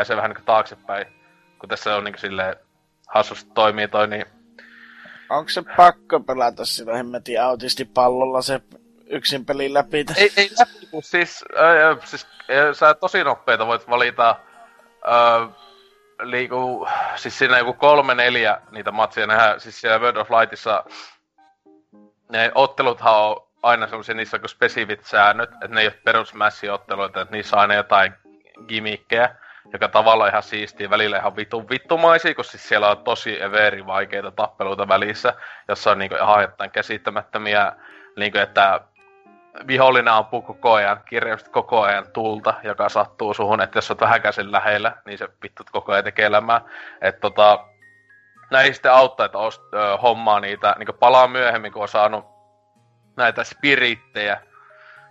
[0.02, 1.06] se vähän niin taaksepäin,
[1.58, 2.56] kun tässä on niin silleen
[3.08, 4.26] hassusti toimii toi, niin...
[5.30, 8.60] Onko se pakko pelata sillä hemmetin autistipallolla se
[9.06, 10.04] yksin pelin läpi?
[10.16, 15.48] Ei, ei läpi, kun siis, äh, siis äh, sä tosi nopeita voit valita äh,
[16.22, 20.84] liiku, siis siinä joku kolme neljä niitä matsia, nehän, siis siellä World of Lightissa
[22.30, 27.36] ne otteluthan on aina sellaisia, niissä on spesifit säännöt, että ne ei ole perusmässiotteluita, että
[27.36, 28.14] niissä on aina jotain
[28.68, 29.34] gimikkejä,
[29.72, 34.30] joka tavallaan ihan siistiä, välillä ihan vitun vittumaisia, koska siis siellä on tosi everi vaikeita
[34.30, 35.34] tappeluita välissä,
[35.68, 37.72] jossa on niinku ihan jotain käsittämättömiä,
[38.16, 38.80] niinku että
[39.66, 44.52] vihollinen ampuu koko ajan, kirjallisesti koko ajan tulta, joka sattuu suhun, että jos olet vähäkäisen
[44.52, 46.60] lähellä, niin se vittu koko ajan tekee elämää.
[47.02, 47.64] Että tota,
[48.50, 52.24] näihin sitten auttaa, että ost, ö, hommaa niitä, niin palaa myöhemmin, kun on saanut
[53.16, 54.40] näitä spirittejä,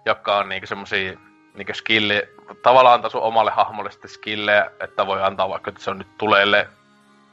[0.05, 1.17] jotka on niinku semmosia
[1.53, 2.23] niinku skilli,
[2.63, 6.17] tavallaan antaa sun omalle hahmolle sitten skillejä, että voi antaa vaikka, että se on nyt
[6.17, 6.67] tuleelle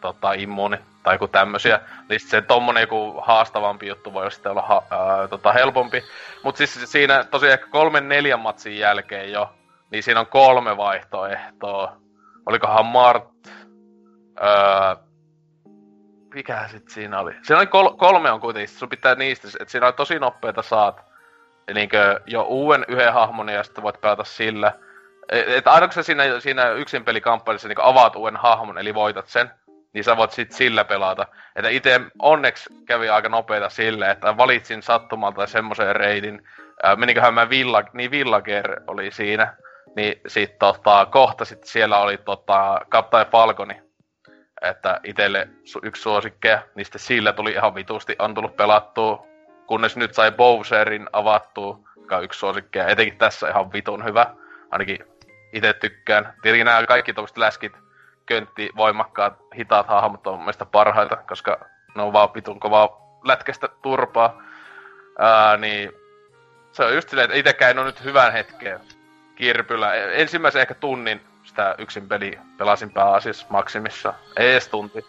[0.01, 1.81] tota, immuuni tai joku tämmösiä.
[2.09, 6.05] Niin se tommonen joku haastavampi juttu voi sitten olla ha, ää, tota, helpompi.
[6.43, 9.53] Mutta siis siinä tosiaan ehkä kolmen neljän matsin jälkeen jo,
[9.91, 11.97] niin siinä on kolme vaihtoehtoa.
[12.47, 13.29] Olikohan Mart,
[14.41, 14.97] ää,
[16.37, 17.33] mikä sit siinä oli?
[17.43, 21.01] Siinä oli kol- kolme on kuitenkin, sun pitää niistä, että siinä on tosi nopeita saat.
[21.75, 24.73] Niinkö jo uuden yhden hahmon ja sitten voit pelata sillä.
[25.29, 29.51] Että aina kun sä siinä, siinä yksin pelikampanjassa niin avaat uuden hahmon, eli voitat sen,
[29.93, 31.27] niin sä voit sit sillä pelata.
[31.57, 36.49] Että itse onneksi kävi aika nopeita sille, että valitsin sattumalta semmoisen reidin,
[36.97, 39.57] meniköhän mä Villa, niin Villager oli siinä,
[39.97, 43.86] niin sit tota, kohta sit siellä oli tota, Captain Falconi,
[44.63, 45.49] että itelle
[45.83, 49.27] yksi suosikkeja, sitten sillä tuli ihan vitusti, on tullut pelattua,
[49.67, 54.27] kunnes nyt sai Bowserin avattua, joka on yksi suosikkeja, etenkin tässä ihan vitun hyvä,
[54.71, 54.99] ainakin
[55.53, 56.35] itse tykkään.
[56.43, 57.73] Tietenkin nämä kaikki tuollaiset läskit,
[58.27, 61.61] köntti, voimakkaat, hitaat hahmot on mielestäni parhaita, koska
[61.95, 64.43] ne on vaan vitun kovaa lätkästä turpaa.
[65.19, 65.93] Ää, niin
[66.73, 68.81] se on just silleen, että itsekään en ole nyt hyvän hetkeen
[69.37, 69.95] kirpyllä.
[69.95, 74.15] Ensimmäisen ehkä tunnin sitä yksin peli pelasin pääasiassa maksimissa.
[74.37, 75.05] Ei edes tunti.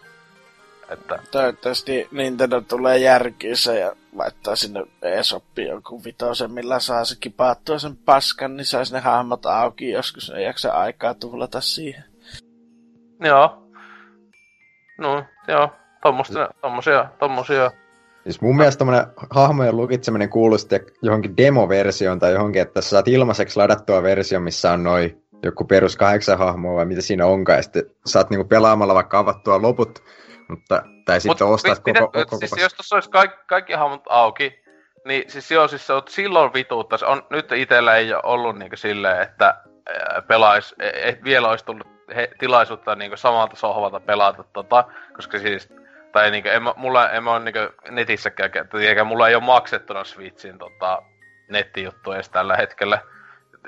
[0.88, 1.18] Että...
[1.30, 7.96] Toivottavasti Nintendo tulee järkiinsä ja laittaa sinne Esoppiin jonkun vitosen, millä saa se kipaattua sen
[7.96, 12.04] paskan, niin saisi ne hahmot auki joskus, ei jaksa aikaa tuhlata siihen.
[13.20, 13.62] Joo.
[14.98, 15.70] No, joo.
[16.02, 17.70] Tommosia, tommosia, tommosia.
[18.22, 23.56] Siis mun mielestä tommonen hahmojen lukitseminen kuulosti johonkin demoversioon tai johonkin, että sä saat ilmaiseksi
[23.56, 27.90] ladattua versio, missä on noin joku perus kahdeksan hahmoa vai mitä siinä onkaan, ja sitten
[28.06, 30.02] saat niinku pelaamalla vaikka avattua loput,
[30.48, 34.02] mutta, tai sitten Mut, ostaa koko, koko, koko, siis jos tuossa olisi kaikki, kaikki hahmot
[34.08, 34.62] auki,
[35.04, 36.98] niin siis joo, siis se on silloin vituutta.
[37.06, 39.54] On, nyt itsellä ei ole ollut niinku silleen, että
[40.26, 41.86] pelais, et vielä olisi tullut
[42.16, 44.84] he, tilaisuutta niinku samalta sohvalta pelata tota,
[45.16, 45.68] koska siis
[46.12, 47.60] tai niinku, en, mulla, en mä ole niinku
[47.90, 48.50] netissäkään,
[48.80, 51.02] eikä mulla ei ole maksettuna Switchin tota,
[51.50, 52.98] nettijuttu edes tällä hetkellä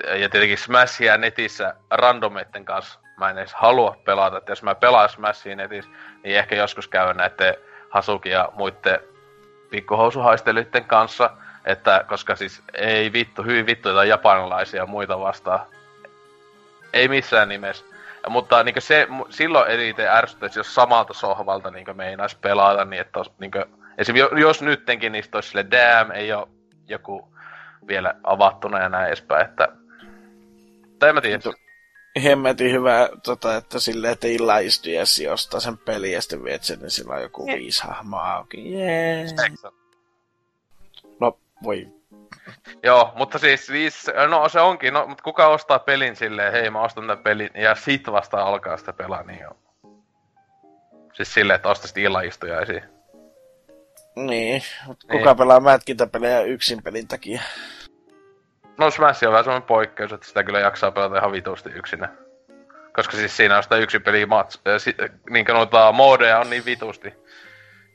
[0.07, 4.37] ja tietenkin Smashia netissä randomeitten kanssa mä en edes halua pelata.
[4.37, 5.91] Että jos mä pelaan Smashia netissä,
[6.23, 7.55] niin ehkä joskus käyn näiden
[7.89, 8.99] Hasuki ja muiden
[9.69, 11.29] pikkuhousuhaistelijoiden kanssa.
[11.65, 15.59] Että, koska siis ei vittu, hyvin vittu jotain japanilaisia ja muita vastaan.
[16.93, 17.85] Ei missään nimessä.
[18.29, 23.51] Mutta niin se, silloin eniten ärsyttäisi, jos samalta sohvalta niin meinaisi pelata, niin että niin
[23.51, 23.65] kuin,
[23.97, 24.15] esim.
[24.15, 26.47] jos nyttenkin niistä olisi sille damn, ei ole
[26.87, 27.33] joku
[27.87, 29.80] vielä avattuna ja näin edespäin, että...
[31.01, 31.39] Tai en mä tiedä.
[32.23, 36.91] Hemmetin hyvä, tota, että silleen, että illaisties ostaa sen peli ja sitten viet sen, niin
[36.91, 38.73] sillä on joku viisi hahmoa auki.
[38.73, 39.25] Jee.
[41.19, 41.87] No, voi
[42.83, 46.81] Joo, mutta siis viis, no se onkin, no, mutta kuka ostaa pelin silleen, hei mä
[46.81, 49.55] ostan tämän pelin, ja sit vasta alkaa sitä pelaa, niin joo.
[51.13, 52.83] Siis silleen, että ostasit illaistujaisiin.
[54.15, 55.37] Niin, mutta kuka niin.
[55.37, 57.41] pelaa mätkintäpelejä yksin pelin takia?
[58.77, 62.09] No Smash on vähän semmoinen poikkeus, että sitä kyllä jaksaa pelata ihan vitusti yksinä.
[62.93, 64.95] Koska siis siinä on sitä yksin peli mats, äh, si,
[65.29, 67.13] niin noita modeja on niin vitusti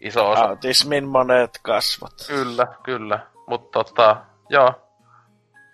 [0.01, 0.45] iso osa.
[0.45, 2.13] Autismin monet kasvot.
[2.29, 3.19] Kyllä, kyllä.
[3.47, 4.17] Mutta tota,
[4.49, 4.83] joo.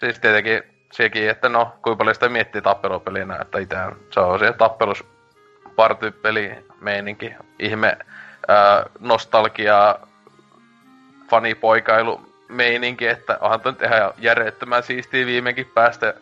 [0.01, 0.63] Siis tietenkin
[0.93, 3.77] sekin, että no, kuinka paljon sitä miettii tappelupelinä, että itse
[4.11, 5.05] se on siellä tappelus
[5.77, 7.97] partypeli meininki, ihme
[8.49, 9.99] ää, nostalgia,
[11.31, 16.15] fanipoikailu meininki, että onhan toi nyt ihan järjettömän siistiä viimeinkin päästä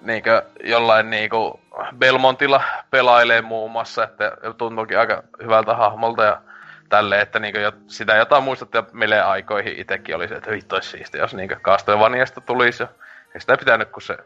[0.00, 1.60] niinkö jollain niinku
[1.98, 6.40] Belmontilla pelailee muun muassa, että tuntuukin aika hyvältä hahmolta ja
[6.88, 11.20] tälleen, että niinku jo, sitä jotain muistatte meille aikoihin itsekin oli se, että vittu siistiä,
[11.20, 12.88] jos niinku Castlevaniasta tulisi jo.
[13.34, 14.16] Ei sitä pitänyt kuin se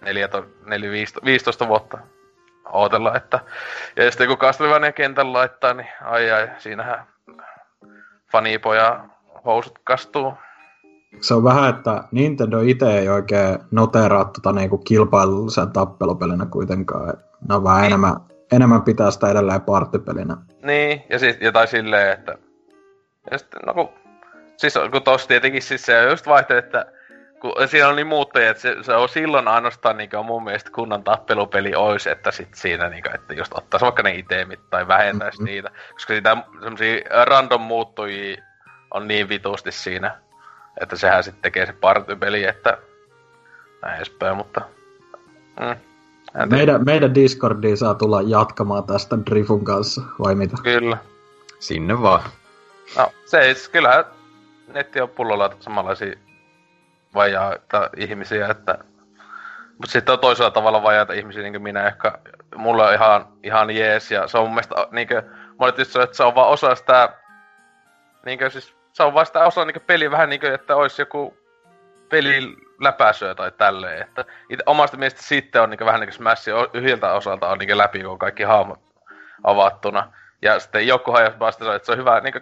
[0.00, 0.28] 4,
[0.66, 0.90] 4
[1.24, 1.98] 15 vuotta
[2.72, 3.40] ootella, että...
[3.96, 7.06] Ja sitten kun Castlevania kentän laittaa, niin ai ai, siinähän
[8.32, 9.04] fanipoja
[9.46, 10.32] housut kastuu.
[11.20, 17.14] Se on vähän, että Nintendo itse ei oikein noteraa tota niinku kilpailullisen tappelupelinä kuitenkaan.
[17.48, 17.86] Ne on vähän niin.
[17.86, 18.16] enemmän,
[18.52, 20.36] enemmän pitää sitä edelleen parttipelinä.
[20.62, 22.38] Niin, ja siis jotain silleen, että...
[23.30, 23.88] Ja sitten, no kun...
[24.56, 26.92] Siis kun tossa tietenkin siis se on just vaihtoehto, että
[27.40, 31.04] kun siinä on niin muuttajia, että se, se on silloin ainoastaan niin mun mielestä kunnan
[31.04, 35.38] tappelupeli olisi, että sit siinä niin kuin, että just ottaisi vaikka ne itemit tai vähentäisi
[35.38, 35.52] mm-hmm.
[35.52, 35.70] niitä.
[35.92, 38.42] Koska sitä semmosia random muuttujia
[38.96, 40.18] on niin vitusti siinä,
[40.80, 42.78] että sehän sitten tekee se partypeli, että
[43.82, 44.60] näin edespäin, mutta...
[45.60, 45.76] Mm.
[46.50, 50.56] Meidän, meidän Discordiin saa tulla jatkamaan tästä Drifun kanssa, vai mitä?
[50.62, 50.96] Kyllä.
[51.58, 52.22] Sinne vaan.
[52.96, 54.04] No, se kyllähän
[54.74, 56.16] netti on pullolla samanlaisia
[57.14, 58.78] vajaita ihmisiä, että...
[59.78, 62.18] Mutta sitten on toisella tavalla vajaita ihmisiä, niin kuin minä, ehkä
[62.56, 65.22] mulla on ihan, ihan jees, ja se on mun mielestä, niin kuin,
[65.58, 67.12] monet että se on vaan osa sitä,
[68.24, 71.02] niin kuin, siis, se on vaan sitä osa niin peli vähän niin kuin, että olisi
[71.02, 71.36] joku
[72.08, 74.24] peli läpäisyä tai tälleen, että
[74.66, 78.10] omasta mielestä sitten on niin vähän niin kuin Smash yhdeltä osalta on niin läpi, kun
[78.10, 78.80] on kaikki hahmot
[79.44, 80.12] avattuna.
[80.42, 82.34] Ja sitten joku hajas vasta että se on hyvä niin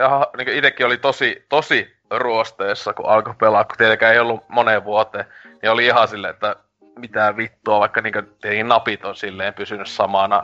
[0.00, 4.84] ja niin itsekin oli tosi, tosi ruosteessa, kun alkoi pelaa, kun tietenkään ei ollut moneen
[4.84, 5.24] vuoteen,
[5.62, 6.56] niin oli ihan silleen, että
[6.98, 10.42] mitä vittua, vaikka niin napit on silleen pysynyt samana,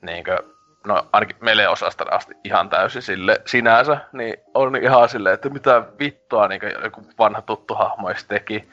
[0.00, 0.55] niin kuin,
[0.86, 5.82] no ainakin meille osasta asti ihan täysin sille sinänsä, niin on ihan silleen, että mitä
[5.98, 8.68] vittua niin joku vanha tuttu hahmo teki.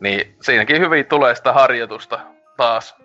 [0.00, 2.20] Niin siinäkin hyvin tulee sitä harjoitusta
[2.56, 2.96] taas,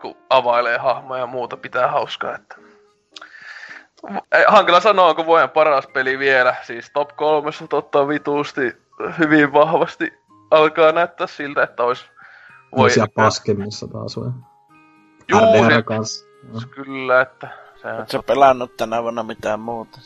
[0.00, 2.56] kun availee hahmoja ja muuta pitää hauskaa, että
[4.46, 6.56] hankala sanoa, onko vuoden paras peli vielä.
[6.62, 8.76] Siis top kolmessa totta vituusti
[9.18, 10.12] hyvin vahvasti
[10.50, 12.04] alkaa näyttää siltä, että olisi...
[12.76, 12.90] Voi...
[12.90, 14.30] Siellä paskimmissa taas vai?
[15.28, 16.26] Juu, se, kanssa.
[16.70, 17.48] Kyllä, että...
[17.84, 19.98] Oletko sä pelannut tänä vuonna mitään muuta?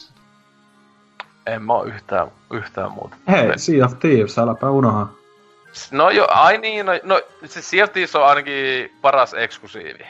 [1.47, 3.17] En mä oo yhtään, yhtään muuta.
[3.29, 5.09] Hei, Sea of Thieves, äläpä unoha.
[5.91, 10.07] No jo, ai niin, no, no se Sea of Thieves on ainakin paras eksklusiivi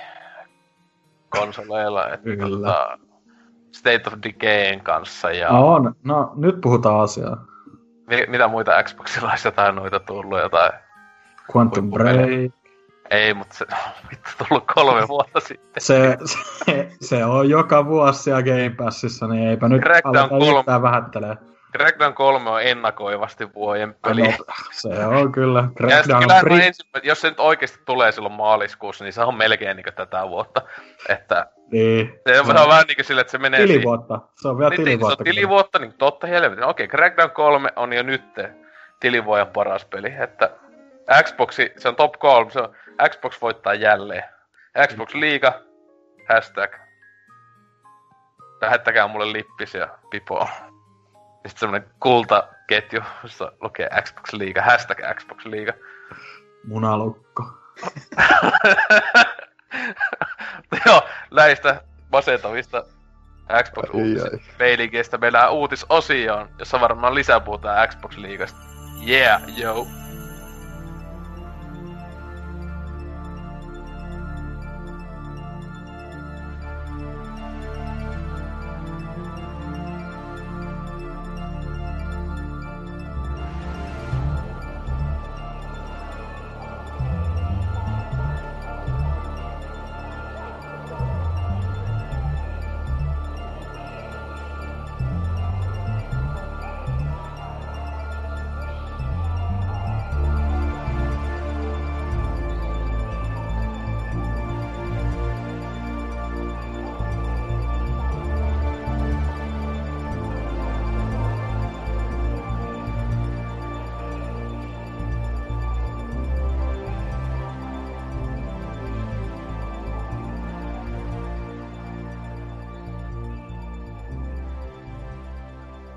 [1.29, 2.09] konsoleilla.
[2.09, 2.67] Että, Kyllä.
[2.69, 2.99] Tota,
[3.73, 5.31] State of Decayn kanssa.
[5.31, 5.53] Ja...
[5.53, 5.95] No on.
[6.05, 7.45] No, nyt puhutaan asiaa.
[8.07, 10.73] Mi- mitä muita Xboxilla olisi jotain noita tullut, jotain...
[11.57, 12.53] Quantum Break.
[13.11, 15.83] Ei, mutta se on vittu tullut kolme vuotta sitten.
[15.83, 20.59] Se, se, se on joka vuosi siellä Game Passissa, niin eipä nyt aleta kolme...
[20.59, 21.37] yhtään vähättelee.
[21.79, 24.23] Crackdown 3 on ennakoivasti vuoden peli.
[24.23, 24.33] No,
[24.71, 25.69] se on kyllä.
[25.77, 26.67] Crackdown ja pri...
[26.67, 27.01] ensimmä...
[27.03, 30.63] jos se nyt oikeasti tulee silloin maaliskuussa, niin se on melkein niin tätä vuotta.
[31.09, 32.21] Että niin.
[32.27, 33.61] Se, on, se on vähän niin kuin sille, että se menee...
[33.61, 34.15] Tilivuotta.
[34.15, 34.31] Siihen.
[34.35, 35.25] Se on vielä niin, tilivuotta.
[35.25, 36.65] Se on tilivuotta, niin totta helvetin.
[36.65, 38.23] Okei, okay, Crackdown 3 on jo nyt
[39.01, 40.15] tilivuoden paras peli.
[40.21, 40.51] Että
[41.23, 42.75] Xboxi, se on top 3, se on
[43.09, 44.25] Xbox voittaa jälleen.
[44.87, 45.61] Xbox Liiga,
[46.29, 46.75] hashtag.
[48.61, 50.49] Lähettäkää mulle lippis ja pipo.
[51.47, 55.73] Sitten semmonen kultaketju, jossa lukee Xbox Liiga, hashtag Xbox Liiga.
[56.67, 57.45] Munalukko.
[60.87, 61.83] Joo, näistä
[62.13, 62.85] masentavista
[63.65, 68.61] Xbox uutisista meillä uutisosioon, jossa varmaan lisää puhutaan Xbox Liigasta.
[69.09, 69.87] Yeah, yo!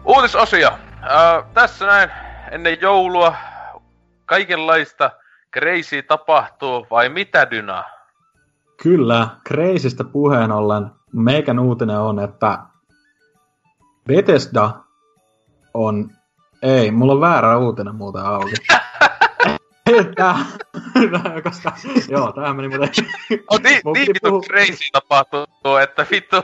[0.05, 0.67] Uutisosia.
[0.67, 2.09] Äh, tässä näin
[2.51, 3.35] ennen joulua
[4.25, 5.11] kaikenlaista
[5.53, 7.83] crazy tapahtuu, vai mitä Dyna?
[8.83, 12.59] Kyllä, Crazystä puheen ollen meikän uutinen on, että
[14.07, 14.71] Bethesda
[15.73, 16.09] on...
[16.61, 18.53] Ei, mulla on väärä uutinen muuten auki.
[20.15, 20.35] Tää,
[21.43, 21.71] koska,
[22.09, 22.89] joo, tää meni muuten...
[23.49, 26.37] On niin, niin vittu crazy tapahtuu, että vittu.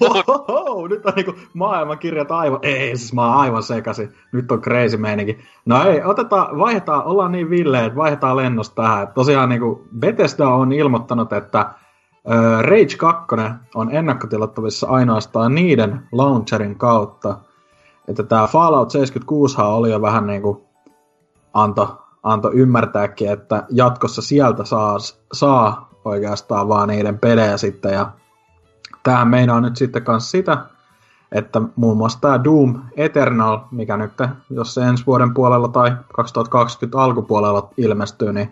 [0.00, 2.58] Wow, nyt on niinku maailmankirjat aivan...
[2.62, 4.12] Ei, siis mä oon aivan sekaisin.
[4.32, 5.38] Nyt on crazy meininki.
[5.66, 9.02] No ei, otetaan, vaihdetaan, ollaan niin villeet, vaihdetaan lennosta tähän.
[9.02, 11.70] Et tosiaan niinku Bethesda on ilmoittanut, että
[12.60, 13.26] Rage 2
[13.74, 17.38] on ennakkotilattavissa ainoastaan niiden launcherin kautta.
[18.08, 20.68] Että tämä Fallout 76 oli jo vähän niinku
[21.54, 24.96] anto, anto ymmärtääkin, että jatkossa sieltä saa,
[25.32, 28.12] saa oikeastaan vaan niiden pelejä sitten ja
[29.04, 30.58] tämähän meinaa nyt sitten kanssa sitä,
[31.32, 34.12] että muun muassa tämä Doom Eternal, mikä nyt,
[34.50, 38.50] jos se ensi vuoden puolella tai 2020 alkupuolella ilmestyy, niin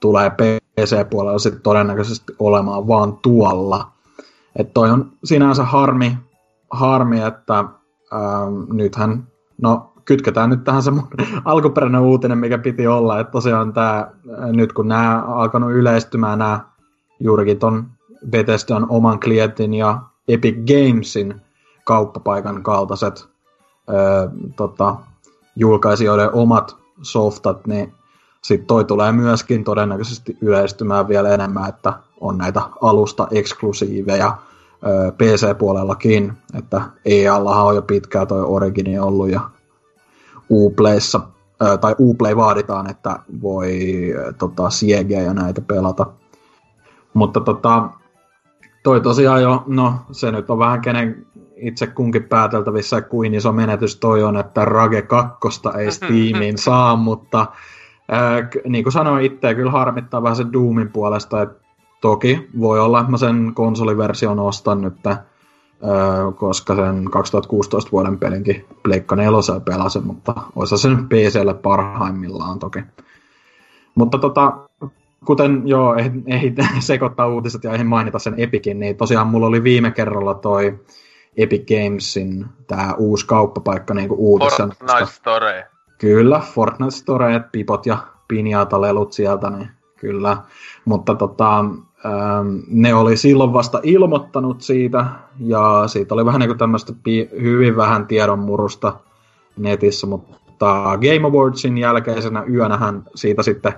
[0.00, 3.92] tulee PC-puolella sitten todennäköisesti olemaan vaan tuolla.
[4.56, 6.18] Että toi on sinänsä harmi,
[6.70, 9.26] harmi että ähm, nythän,
[9.62, 10.90] no kytketään nyt tähän se
[11.44, 14.10] alkuperäinen uutinen, mikä piti olla, että tosiaan tämä,
[14.52, 16.60] nyt kun nämä alkanut yleistymään nämä
[17.20, 17.86] juurikin ton
[18.30, 21.40] Bethesdan oman klientin ja Epic Gamesin
[21.84, 23.28] kauppapaikan kaltaiset
[23.90, 24.96] öö, tota,
[25.56, 27.92] julkaisijoiden omat softat, niin
[28.42, 34.36] sitten toi tulee myöskin todennäköisesti yleistymään vielä enemmän, että on näitä alusta-eksklusiiveja
[34.86, 39.40] öö, PC-puolellakin, että EAllahan on jo pitkään toi Origini ollut ja
[40.50, 41.20] Uplayssa,
[41.80, 43.80] tai Uplay vaaditaan, että voi
[44.38, 46.06] tota, siegejä ja näitä pelata.
[47.14, 47.88] Mutta tota,
[48.82, 51.26] toi tosiaan jo, no se nyt on vähän kenen
[51.56, 55.38] itse kunkin pääteltävissä, kuin iso menetys toi on, että Rage 2
[55.78, 57.46] ei Steamiin saa, mutta
[58.50, 61.62] k- niin kuin sanoin itse, kyllä harmittaa vähän sen Doomin puolesta, että
[62.00, 65.22] toki voi olla, että mä sen konsoliversion ostan nyt, ää,
[66.36, 72.80] koska sen 2016 vuoden pelinkin Pleikka 4 pelasin, mutta olisi se nyt PClle parhaimmillaan toki.
[73.94, 74.58] Mutta tota,
[75.24, 79.62] kuten joo, ei, ei sekoittaa uutiset ja ei mainita sen Epicin, niin tosiaan mulla oli
[79.62, 80.78] viime kerralla toi
[81.36, 84.74] Epic Gamesin tämä uusi kauppapaikka niin uutisena.
[84.78, 85.62] Fortnite Story.
[85.98, 90.36] Kyllä, Fortnite Store, pipot ja pinjata-lelut sieltä, niin kyllä.
[90.84, 95.06] Mutta tota, ähm, ne oli silloin vasta ilmoittanut siitä,
[95.38, 96.92] ja siitä oli vähän niin tämmöistä
[97.40, 98.92] hyvin vähän tiedonmurusta
[99.56, 103.72] netissä, mutta Game Awardsin jälkeisenä yönähän siitä sitten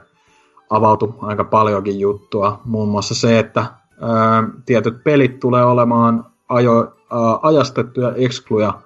[0.70, 2.60] avautui aika paljonkin juttua.
[2.64, 3.66] Muun muassa se, että
[4.00, 8.80] ää, tietyt pelit tulee olemaan ajo, ää, ajastettuja ekskluja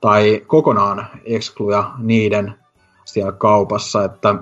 [0.00, 2.54] tai kokonaan ekskluja niiden
[3.04, 4.34] siellä kaupassa, että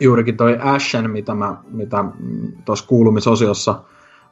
[0.00, 2.04] juurikin toi Ashen, mitä mä mitä
[2.64, 3.82] tuossa kuulumisosiossa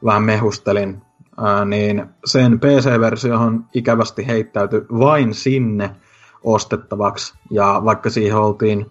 [0.05, 1.01] vähän mehustelin,
[1.37, 5.95] ää, niin sen PC-versiohan ikävästi heittäytyi vain sinne
[6.43, 8.85] ostettavaksi, ja vaikka siihen oltiin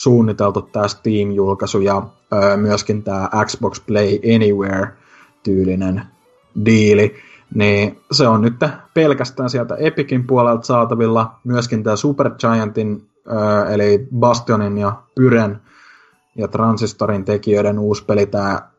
[0.00, 2.02] suunniteltu tämä Steam-julkaisu ja
[2.32, 6.02] ö, myöskin tämä Xbox Play Anywhere-tyylinen
[6.64, 7.14] diili,
[7.54, 8.54] niin se on nyt
[8.94, 11.34] pelkästään sieltä Epicin puolelta saatavilla.
[11.44, 15.60] Myöskin tämä Supergiantin, ö, eli Bastionin ja Pyren
[16.36, 18.70] ja Transistorin tekijöiden uusi peli, tämä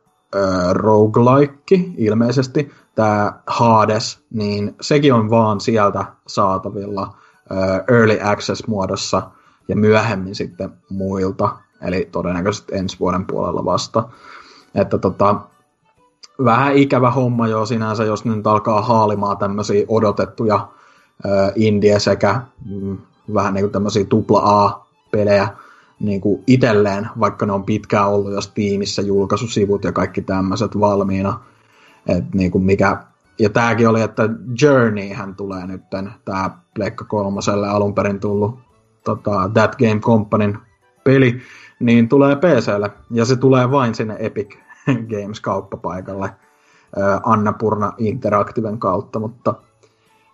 [0.72, 7.16] roguelike ilmeisesti, tämä Hades, niin sekin on vaan sieltä saatavilla
[7.52, 7.56] ö,
[7.94, 9.22] Early Access-muodossa–
[9.72, 14.10] ja myöhemmin sitten muilta, eli todennäköisesti ensi vuoden puolella vasta.
[14.76, 15.36] Että tota,
[16.46, 22.98] vähän ikävä homma jo sinänsä, jos nyt alkaa haalimaan tämmöisiä odotettuja äh, indie sekä mm,
[23.34, 25.48] vähän niin kuin tämmöisiä AAA-pelejä
[26.00, 31.40] niin kuin itselleen, vaikka ne on pitkään ollut jo Steamissa julkaisusivut ja kaikki tämmöiset valmiina.
[32.08, 33.04] Et niin kuin mikä,
[33.40, 34.30] ja tämäkin oli, että
[34.62, 35.82] Journeyhän tulee nyt,
[36.26, 38.71] tämä Pleikka kolmoselle alun perin tullut
[39.04, 40.58] tota, That Game Companyn
[41.04, 41.42] peli,
[41.80, 44.56] niin tulee PClle, ja se tulee vain sinne Epic
[45.12, 49.54] Games kauppapaikalle äh, Annapurna Interactiven kautta, mutta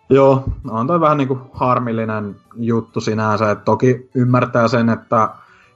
[0.09, 5.29] joo, on toi vähän niinku harmillinen juttu sinänsä, että toki ymmärtää sen, että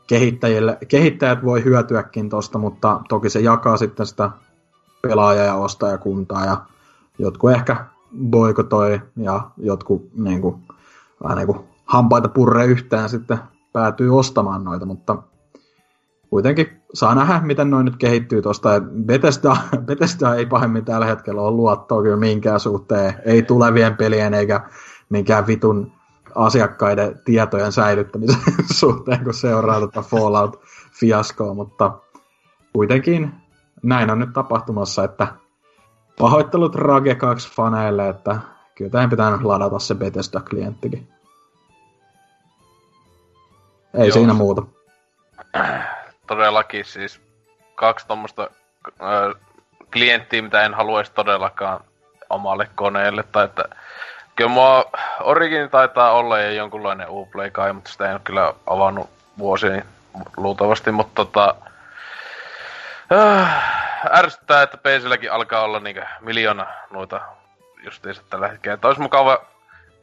[0.07, 4.31] kehittäjille, kehittäjät voi hyötyäkin tosta, mutta toki se jakaa sitten sitä
[5.01, 6.57] pelaaja- ja ostajakuntaa, ja
[7.19, 7.85] jotkut ehkä
[8.29, 10.59] boikotoi, ja jotkut niinku,
[11.23, 13.39] vähän niinku hampaita purre yhteen sitten
[13.73, 15.23] päätyy ostamaan noita, mutta
[16.29, 18.69] kuitenkin saa nähdä, miten noin nyt kehittyy tuosta.
[19.05, 19.57] Bethesda,
[19.87, 24.61] Bethesda ei pahemmin tällä hetkellä ole luottoa kyllä minkään suhteen, ei tulevien pelien eikä
[25.09, 25.91] minkään vitun
[26.35, 28.41] asiakkaiden tietojen säilyttämisen
[28.79, 31.97] suhteen, kun seuraa tätä Fallout-fiaskoa, mutta
[32.73, 33.31] kuitenkin
[33.83, 35.27] näin on nyt tapahtumassa, että
[36.19, 38.39] pahoittelut Rage 2 faneille, että
[38.75, 41.10] kyllä tämän pitää ladata se Bethesda-klienttikin.
[43.93, 44.11] Ei Joo.
[44.11, 44.61] siinä muuta.
[46.27, 47.21] Todellakin siis
[47.75, 48.49] kaksi tuommoista
[48.87, 49.41] äh,
[49.93, 51.79] klienttiä, mitä en haluaisi todellakaan
[52.29, 53.23] omalle koneelle.
[53.31, 53.65] Tai että,
[54.35, 54.85] kyllä mua
[55.19, 59.83] Origin taitaa olla jo jonkunlainen Uplay kai, mutta sitä en ole kyllä avannut vuosiin
[60.37, 61.55] luultavasti, mutta tota,
[63.13, 67.21] äh, ärsyttää, että PClläkin alkaa olla niinku miljoona noita
[67.83, 68.73] justiinsa tällä hetkellä.
[68.73, 69.37] Että olisi mukava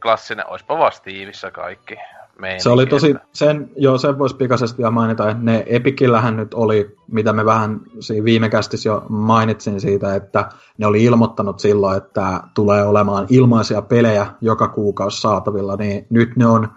[0.03, 1.99] klassinen, oispa vaan Steamissa kaikki
[2.41, 2.63] meininki.
[2.63, 6.97] Se oli tosi, sen, joo, sen voisi pikaisesti ja mainita, että ne Epikillähän nyt oli,
[7.13, 10.49] mitä me vähän siinä viime kästissä jo mainitsin siitä, että
[10.79, 16.47] ne oli ilmoittanut silloin, että tulee olemaan ilmaisia pelejä joka kuukausi saatavilla, niin nyt ne
[16.47, 16.69] on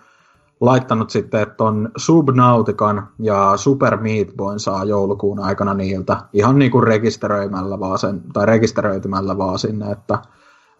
[0.61, 6.71] laittanut sitten, että on Subnautican ja Super Meat Boyn saa joulukuun aikana niiltä ihan niin
[6.71, 10.19] kuin rekisteröimällä vaan sen, tai rekisteröitymällä vaan sinne, että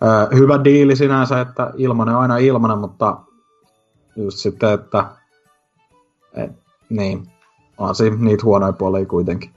[0.04, 3.18] ö, hyvä diili sinänsä, että ilmanen on aina ilmanen, mutta
[4.16, 5.06] just sitten, että
[6.34, 6.52] et,
[6.90, 7.28] niin,
[7.78, 9.50] on siinä niitä huonoja puolia kuitenkin.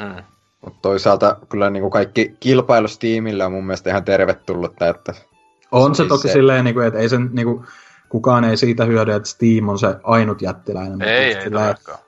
[0.00, 0.24] Mm.
[0.64, 4.88] Mutta toisaalta kyllä niin kuin kaikki kilpailu Steamille on mun mielestä ihan tervetullutta.
[4.88, 5.14] Että
[5.72, 6.32] on se, se toki se...
[6.32, 7.66] silleen, niin kuin, että ei sen niin kuin,
[8.12, 11.02] kukaan ei siitä hyödy, että Steam on se ainut jättiläinen.
[11.02, 11.50] Ei, ei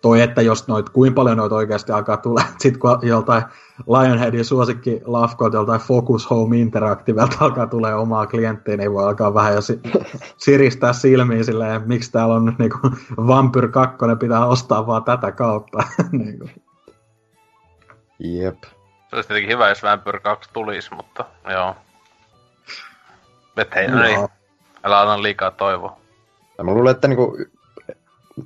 [0.01, 3.43] Toi, että jos noit, kuinka paljon noita oikeasti alkaa tulla, sitten kun joltain
[3.87, 9.55] Lionheadin suosikki lafkoilta, joltain Focus Home Interactivelta alkaa tulee omaa klienttia, niin voi alkaa vähän
[9.55, 9.81] jo si-
[10.45, 12.79] siristää silmiin silleen, miksi täällä on nyt niinku
[13.17, 15.79] Vampyr 2, pitää ostaa vaan tätä kautta.
[16.13, 16.49] niinku.
[18.19, 18.63] Jep.
[19.11, 21.77] Se olisi tietenkin hyvä, jos Vampyr 2 tulisi, mutta joo.
[23.57, 24.03] Et hei, no.
[24.03, 24.44] niin.
[24.85, 26.01] Älä anna liikaa toivoa.
[26.63, 27.39] Mä luulen, että niinku,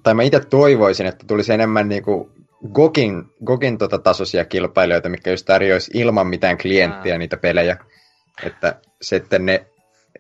[0.03, 2.31] tai mä itse toivoisin, että tulisi enemmän niinku
[2.73, 7.19] Gogin, Gogin tota tasoisia kilpailijoita, mikä just tarjoaisi ilman mitään klienttiä mm.
[7.19, 7.77] niitä pelejä.
[8.43, 9.67] Että sitten ne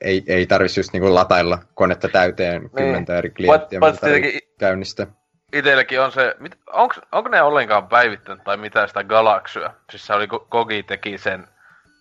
[0.01, 2.71] ei, ei tarvitsisi just niinku latailla konetta täyteen niin.
[2.71, 5.07] kymmentä eri klienttiä, mitä käynnistä.
[5.53, 9.71] Itelläkin on se, mit, onko, onko ne ollenkaan päivittänyt tai mitä sitä Galaxyä?
[9.91, 11.49] Siis se oli, Gogi teki sen.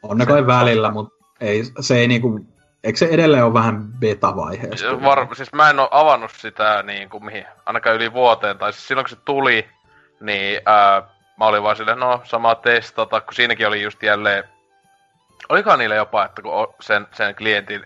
[0.04, 2.46] On ne kai välillä, mutta ei, se ei niinku
[2.88, 5.02] Eikö se edelleen ole vähän beta-vaiheessa?
[5.02, 8.88] Var, siis mä en ole avannut sitä niin kuin mihin, ainakaan yli vuoteen, tai siis
[8.88, 9.70] silloin kun se tuli,
[10.20, 11.04] niin ää,
[11.38, 14.44] mä olin vaan silleen, no sama testata, kun siinäkin oli just jälleen,
[15.50, 17.86] olikohan niille jopa, että kun sen, sen klientin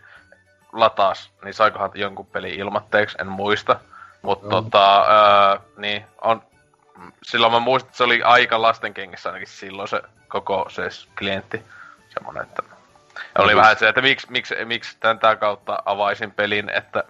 [0.74, 3.80] lataas, niin saikohan jonkun peli ilmatteeksi, en muista.
[4.22, 4.62] Mutta no.
[4.62, 6.42] tota, ää, niin on,
[7.24, 10.84] silloin mä muistin, että se oli aika lastenkengissä ainakin silloin se koko se
[11.18, 11.62] klientti.
[12.10, 12.64] Semmonen, että
[13.38, 17.04] oli vähän se, että miksi, miksi, miksi tämän kautta avaisin pelin, että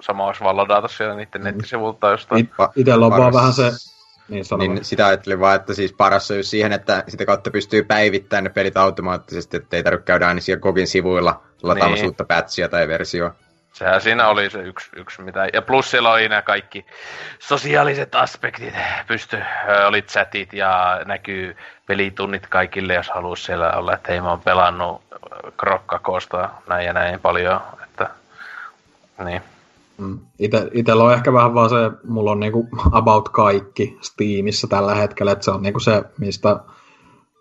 [0.00, 1.44] sama olisi vaan ladata siellä niiden mm.
[1.44, 2.50] nettisivulta jostain.
[2.76, 3.72] Itellä on vaan vähän se...
[4.28, 8.44] Niin, niin sitä ajattelin vaan, että siis paras on siihen, että sitä kautta pystyy päivittämään
[8.44, 12.06] ne pelit automaattisesti, että ei tarvitse käydä aina siellä Gogin sivuilla lataamassa niin.
[12.06, 13.34] uutta patchia tai versioa.
[13.74, 15.46] Sehän siinä oli se yksi, yksi mitä.
[15.52, 16.86] Ja plus siellä oli nämä kaikki
[17.38, 18.74] sosiaaliset aspektit.
[19.06, 19.38] Pysty,
[19.86, 21.56] oli chatit ja näkyy
[21.86, 25.02] pelitunnit kaikille, jos haluaisi siellä olla, että hei mä oon pelannut
[25.56, 28.10] krokkakosta näin ja näin paljon, että
[29.24, 29.42] niin.
[29.98, 30.18] Mm.
[30.38, 31.76] Ite, itellä on ehkä vähän vaan se,
[32.08, 36.56] mulla on niinku about kaikki Steamissa tällä hetkellä, että se on niinku se, mistä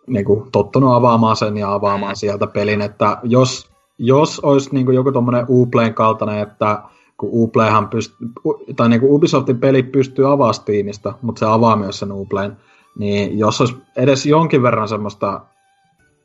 [0.07, 2.15] niinku tottunut avaamaan sen ja avaamaan mm.
[2.15, 6.81] sieltä pelin, että jos, jos olisi niinku joku tommonen Uplayn kaltainen, että
[7.17, 8.27] kun Uplayhan pystyy,
[8.75, 12.57] tai niinku Ubisoftin peli pystyy avaamaan Steamista, mutta se avaa myös sen Uplayn,
[12.97, 15.41] niin jos olisi edes jonkin verran semmoista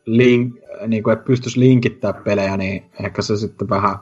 [0.06, 0.54] link,
[0.86, 3.98] niin kuin, että pystyisi linkittää pelejä, niin ehkä se sitten vähän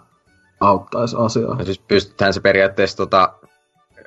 [0.61, 1.57] auttaisi asiaa.
[1.57, 3.33] No siis pystytään se periaatteessa tota,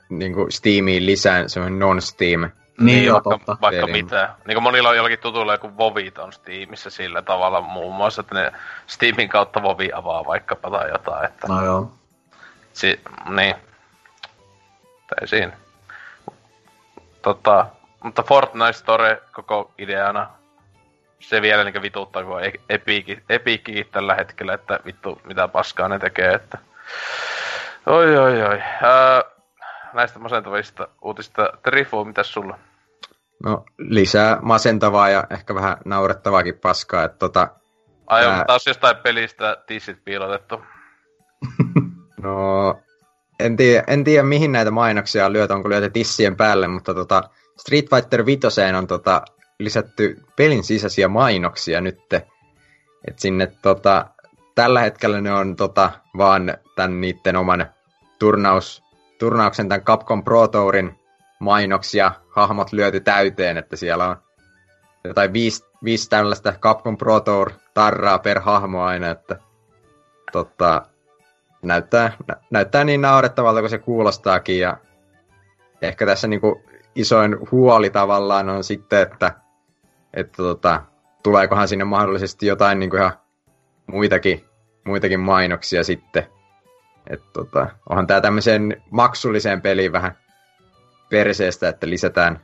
[0.10, 2.50] niin kuin Steamiin lisään semmoinen non-Steam.
[2.80, 3.58] Niin, niin vaikka, totta.
[3.62, 4.06] Vaikka Pelin.
[4.06, 4.30] mitä.
[4.46, 8.36] Niin kuin monilla on jollakin tutulla joku Vovit on Steamissa sillä tavalla muun muassa, että
[8.36, 8.52] ne
[8.88, 11.26] Steamin kautta Vovi avaa vaikkapa tai jotain.
[11.26, 11.48] Että...
[11.48, 11.92] No joo.
[12.74, 13.56] Si- niin.
[15.08, 15.54] Tai siinä.
[17.22, 17.66] Tota,
[18.04, 20.30] mutta Fortnite Store koko ideana
[21.20, 26.34] se vielä niin vituttaa, kun epiikki, epiikkikin tällä hetkellä, että vittu mitä paskaa ne tekee,
[26.34, 26.58] että...
[27.86, 28.62] Oi, oi, oi.
[28.82, 29.24] Ää,
[29.94, 31.50] näistä masentavista uutista.
[31.64, 32.60] Trifu, mitä sulla?
[33.44, 37.48] No, lisää masentavaa ja ehkä vähän naurettavaakin paskaa, että tota...
[38.08, 38.40] Ai ää...
[38.40, 40.62] on taas jostain pelistä tissit piilotettu.
[42.24, 42.80] no,
[43.40, 47.24] en tiedä, en tiedä mihin näitä mainoksia on lyöty, onko lyöty tissien päälle, mutta tota,
[47.58, 48.48] Street Fighter 5
[48.78, 49.22] on tota,
[49.60, 52.14] lisätty pelin sisäisiä mainoksia nyt.
[53.08, 54.06] Et sinne tota,
[54.56, 57.66] tällä hetkellä ne on tota, vaan tämän niiden oman
[58.20, 58.84] turnaus,
[59.20, 60.99] turnauksen tämän Capcom Pro Tourin
[61.40, 64.18] mainoksia hahmot lyöty täyteen, että siellä on
[65.04, 69.36] jotain viisi, viisi tällaista Capcom Pro Tour tarraa per hahmo aina, että
[70.32, 70.86] tota,
[71.62, 74.78] näyttää, nä, näyttää niin naurettavalta kuin se kuulostaakin ja
[75.82, 76.64] ehkä tässä niinku
[76.96, 79.32] isoin huoli tavallaan on sitten, että,
[80.14, 80.82] että tota,
[81.24, 83.14] tuleekohan sinne mahdollisesti jotain niinku ihan
[83.88, 84.46] muitakin,
[84.86, 86.28] muitakin mainoksia sitten.
[87.10, 90.18] Et tota, onhan tämä tämmöiseen maksulliseen peliin vähän
[91.10, 92.40] perseestä, että lisätään,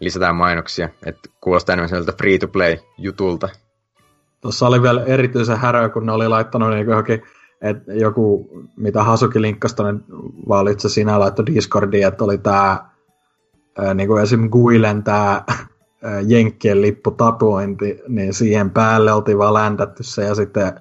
[0.00, 0.88] lisätään mainoksia.
[1.06, 3.48] Et kuulostaa enemmän sieltä free-to-play-jutulta.
[4.40, 7.22] Tuossa oli vielä erityisen häröä, kun ne oli laittanut niin johonkin,
[7.60, 10.00] että joku, mitä Hasuki linkkasi tonne,
[10.48, 12.90] vaan itse sinä laittoi Discordiin, että oli tämä
[13.94, 14.50] niin kuin esim.
[14.50, 15.44] Guilen tämä
[16.26, 20.72] Jenkkien lippu tatuointi, niin siihen päälle oltiin vaan läntätty se, ja sitten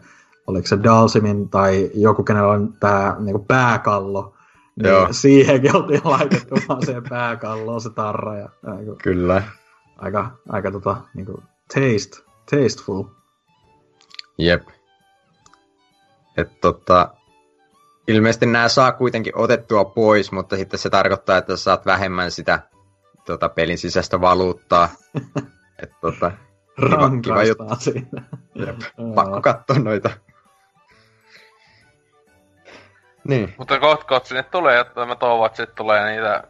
[0.48, 4.41] oliko se Dalsimin tai joku, kenellä on tämä niin pääkallo, niin
[4.90, 5.08] Joo.
[5.12, 8.38] siihenkin oltiin laitettu vaan se pääkallo, se tarra.
[8.38, 9.44] Ja, niin Kyllä.
[9.98, 13.04] Aika, aika tota, niin kuin, taste, tasteful.
[14.38, 14.68] Jep.
[16.38, 17.14] Et tota,
[18.08, 22.60] ilmeisesti nämä saa kuitenkin otettua pois, mutta sitten se tarkoittaa, että saat vähemmän sitä
[23.26, 24.90] tota, pelin sisäistä valuuttaa.
[25.84, 26.32] Et, tota,
[26.76, 27.64] kiva, kiva juttu.
[27.80, 28.24] siinä.
[28.56, 28.80] Jep.
[29.16, 30.10] Pakko katsoa noita.
[33.24, 33.54] Niin.
[33.58, 36.44] Mutta kohta kohta sinne tulee, että mä toivon, että sitten tulee niitä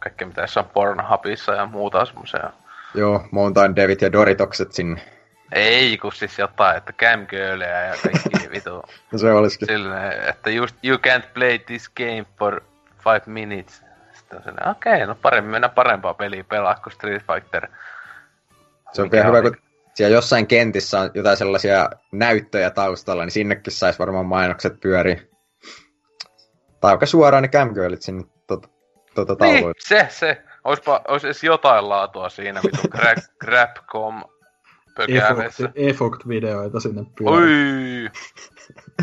[0.00, 2.50] kaikkea mitä on Pornhubissa ja muuta semmoisia.
[2.94, 5.00] Joo, Mountain Devit ja Doritokset sinne.
[5.52, 8.82] Ei, kun siis jotain, että camgirlia ja kaikki vitu.
[9.12, 9.68] no se olisikin.
[9.68, 12.60] Silleen, että just you can't play this game for
[12.98, 13.82] five minutes.
[14.12, 17.68] Sitten on silleen, okei, okay, no paremmin mennä parempaa peliä pelaa kuin Street Fighter.
[18.92, 19.56] Se on vielä hyvä, kun
[19.94, 25.20] siellä jossain kentissä on jotain sellaisia näyttöjä taustalla, niin sinnekin saisi varmaan mainokset pyöriä.
[26.80, 28.68] Tai aika suoraan ne camgirlit sinne tuota,
[29.14, 30.42] tuota niin, se, se.
[30.64, 32.80] Oispa, ois edes jotain laatua siinä, vitu
[33.44, 34.22] Grabcom
[34.96, 35.70] pökääneessä.
[35.74, 38.04] Efokt-videoita sinne pyörii.
[38.04, 38.10] Ui,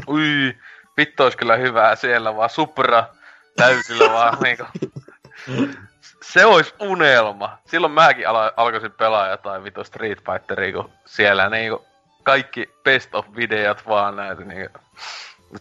[0.08, 0.56] ui,
[0.98, 3.06] vittu olisi kyllä hyvää siellä vaan supra
[3.56, 4.64] täysillä vaan niinku.
[6.22, 7.58] Se olisi unelma.
[7.66, 11.86] Silloin mäkin alo- alkoisin pelaa jotain vitu Street Fighteria, kun siellä niinku
[12.24, 14.80] kaikki best of videot vaan näitä niinku.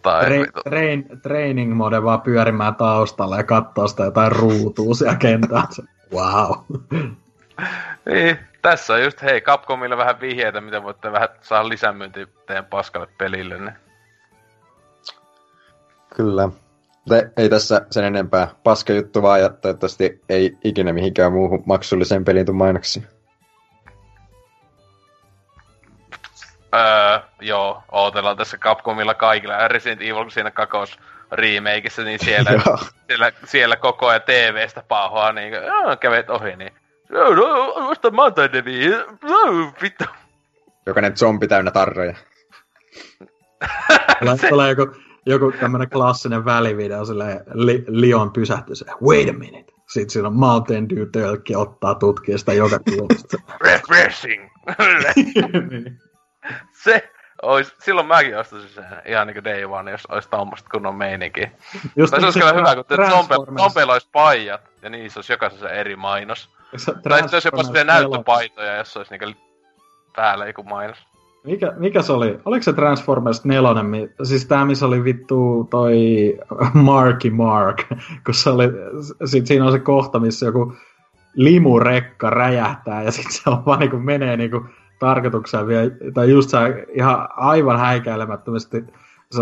[0.02, 5.64] Tai, Tra- train, training mode vaan pyörimään taustalla ja katsoo sitä jotain ruutua siellä kentällä.
[6.14, 6.50] Wow.
[8.06, 13.08] niin, tässä on just, hei, Capcomille vähän vihjeitä, miten voitte vähän saada lisämyynti teidän paskalle
[13.18, 13.58] pelille.
[13.58, 13.74] Niin.
[16.16, 16.48] Kyllä.
[17.08, 22.24] Te, ei tässä sen enempää paska juttu vaan, ja toivottavasti ei ikinä mihinkään muuhun maksulliseen
[22.24, 23.02] peliin tuu mainoksia.
[26.74, 29.68] Öö, joo, ootellaan tässä Capcomilla kaikilla.
[29.68, 30.98] Resident Evil siinä kakos
[31.32, 32.50] remakeissa, niin siellä,
[33.08, 35.54] siellä, siellä koko ajan TV-stä pauhaa, niin
[36.00, 36.72] kävet ohi, niin
[37.74, 38.90] Osta Mountain Devi,
[39.82, 40.04] vittu.
[40.86, 42.14] Jokainen zombi täynnä tarroja.
[44.40, 44.48] se...
[44.48, 44.96] Tulee joku,
[45.26, 49.72] joku tämmönen klassinen välivideo, silleen li, Lion pysähtyy se, wait a minute.
[49.88, 53.38] Sitten siinä on Mountain Dew tölkki ottaa tutkia sitä joka tulosta.
[53.60, 54.50] Refreshing!
[55.70, 55.98] niin
[56.82, 57.10] se
[57.42, 61.48] ois, silloin mäkin ostaisin sen ihan niinku day one, jos ois tommoista kunnon meininki.
[61.96, 62.84] Just tai se olisi kyllä hyvä, kun
[63.58, 66.50] zombeilla olisi paijat, ja niissä olisi jokaisessa eri mainos.
[66.70, 69.40] Tai sitten olisi jopa sellaisia näyttöpaitoja, jos olisi niinku
[70.16, 70.98] päällä joku mainos.
[71.44, 72.40] Mikä, mikä se oli?
[72.44, 73.70] Oliko se Transformers 4?
[74.22, 75.96] Siis tää, missä oli vittu toi
[76.74, 77.82] Marky Mark,
[78.24, 78.64] kun se oli,
[79.24, 80.74] sit siinä on se kohta, missä joku
[81.34, 84.66] limurekka räjähtää ja sitten se on vaan niinku menee niinku
[85.02, 86.58] tarkoituksena vielä, tai just se
[86.94, 88.84] ihan aivan häikäilemättömästi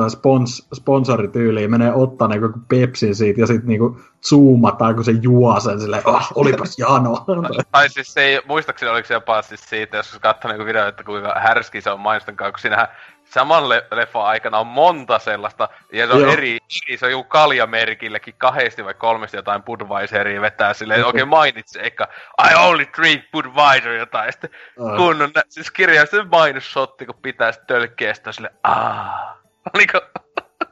[0.09, 5.81] spons, sponsorityyliin menee ottaa niinku Pepsin siitä ja sitten niinku zoomataan, kun se juo sen
[5.81, 7.27] silleen, oh, olipas jano.
[7.73, 11.05] tai siis se ei, muistaakseni oliko se jopa siis siitä, jos katsoo niinku video, että
[11.05, 12.89] kuinka härski se on mainostan kanssa, kun siinähän
[13.31, 16.33] saman le- leffan aikana on monta sellaista, ja se on Joo.
[16.33, 16.59] eri,
[16.97, 22.09] se on joku kaljamerkillekin kahdesti vai kolmesti jotain Budweiseria vetää silleen, oikein okay, mainitsi, eikä
[22.51, 24.97] I only drink Budweiser jotain, ja sitten uh.
[24.97, 29.37] kunnon, siis kirjaus mainossotti, kun pitää sitten tölkkiä, sitten silleen, aah,
[29.75, 30.01] oliko,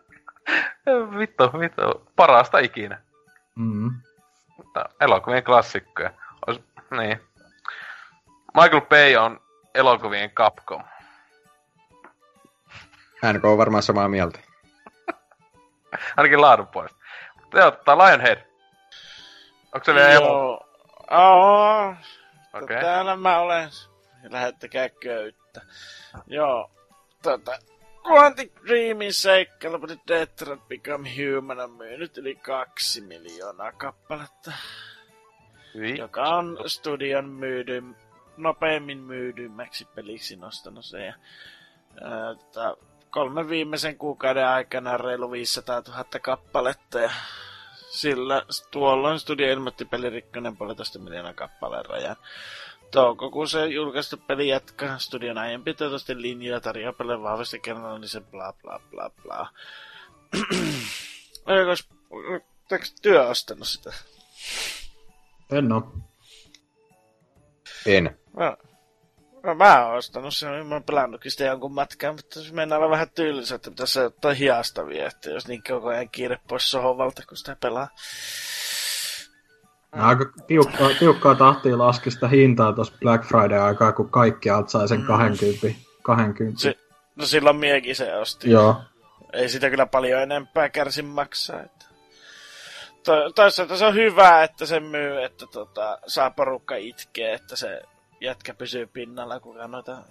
[1.18, 3.00] vittu, vittu, parasta ikinä.
[3.54, 3.90] Mm.
[4.56, 6.10] Mutta elokuvien klassikkoja.
[6.46, 6.60] Ois,
[6.90, 7.20] niin.
[8.54, 9.40] Michael Bay on
[9.74, 10.84] elokuvien Capcom.
[13.32, 14.38] NK on varmaan samaa mieltä.
[16.16, 16.98] Ainakin laadun puolesta.
[17.54, 18.38] Joo, tai Lionhead.
[19.74, 20.28] Onko se vielä elo?
[21.10, 21.96] Joo.
[22.54, 22.62] Okei.
[22.62, 22.80] Okay.
[22.80, 23.68] Täällä mä olen.
[24.30, 25.60] Lähettäkää köyttä.
[26.26, 26.70] Joo.
[27.22, 27.58] Tota,
[28.10, 34.52] Quantic Dreamin seikkailu Detroit Become Human on myynyt yli kaksi miljoonaa kappaletta.
[35.74, 35.98] Hyi.
[35.98, 37.96] joka on studion myydyn,
[38.36, 41.04] nopeimmin myydymmäksi peliksi nostanut se.
[41.04, 41.14] Ja,
[42.02, 42.76] ää, tota,
[43.10, 47.10] kolme viimeisen kuukauden aikana reilu 500 000 kappaletta ja
[47.90, 52.16] sillä tuolloin studio ilmoitti pelirikkoinen puolitoista miljoonaa kappaleen rajan.
[52.90, 58.52] Toukokuussa julkaistu peli jatkaa studion aiempi toivottavasti linjoja tarjoaa pelin vahvasti kerralla, niin se bla
[58.62, 59.50] bla bla bla.
[61.46, 61.74] Oliko
[63.02, 63.92] työ ostanut sitä?
[65.52, 65.92] En oo.
[67.86, 68.18] En.
[68.36, 68.56] Mä,
[69.42, 72.90] mä, mä oon ostanut sen, mä oon pelannutkin sitä jonkun matkaan, mutta se mennään olla
[72.90, 77.36] vähän tyylisä, että pitäisi ottaa hiastavia, että jos niin koko ajan kiire pois sohovalta, kun
[77.36, 77.88] sitä pelaa.
[79.96, 84.88] Ja aika tiukkaa, tiukkaa tahtia laski sitä hintaa tuossa Black Friday-aikaa, kun kaikki alt sai
[84.88, 85.80] sen 20.
[86.02, 86.60] 20.
[86.60, 86.74] Se,
[87.16, 88.50] no silloin miekin se osti.
[88.50, 88.76] Joo.
[89.32, 91.60] Ei sitä kyllä paljon enempää kärsin maksaa.
[91.60, 91.86] Että.
[93.04, 97.82] To, toisaalta se on hyvä, että se myy, että tota, saa porukka itkeä, että se
[98.20, 100.02] jätkä pysyy pinnalla, kuka noita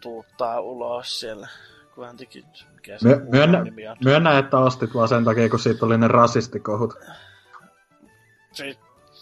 [0.00, 1.48] tuuttaa ulos siellä.
[1.94, 3.96] Kun hän teki, mikä se My, myönnä, nimi on.
[4.04, 6.94] myönnä, että ostit vaan sen takia, kun siitä oli ne rasistikohut.
[8.52, 8.76] Se,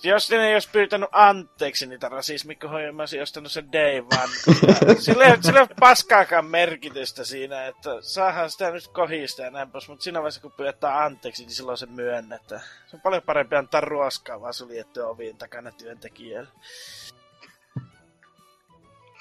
[0.04, 4.32] jos ne ei olisi pyytänyt anteeksi niitä rasismikohoja, mä olisin ostanut sen day one.
[5.00, 9.70] sillä, ei, sillä ei ole paskaakaan merkitystä siinä, että saahan sitä nyt kohista ja näin
[9.70, 12.62] pois, mutta siinä vaiheessa kun pyydetään anteeksi, niin silloin se myönnetään.
[12.86, 16.50] Se on paljon parempi antaa ruoskaa vaan suljettuja ovien takana työntekijöille.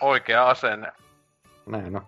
[0.03, 0.91] Oikea asenne.
[1.65, 2.07] Näin on.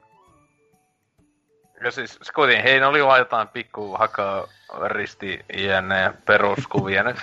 [1.84, 4.48] Ja siis kuitenkin, heillä oli vaan jotain pikku hakaa
[4.88, 7.04] risti jne peruskuvia.
[7.04, 7.16] Ne-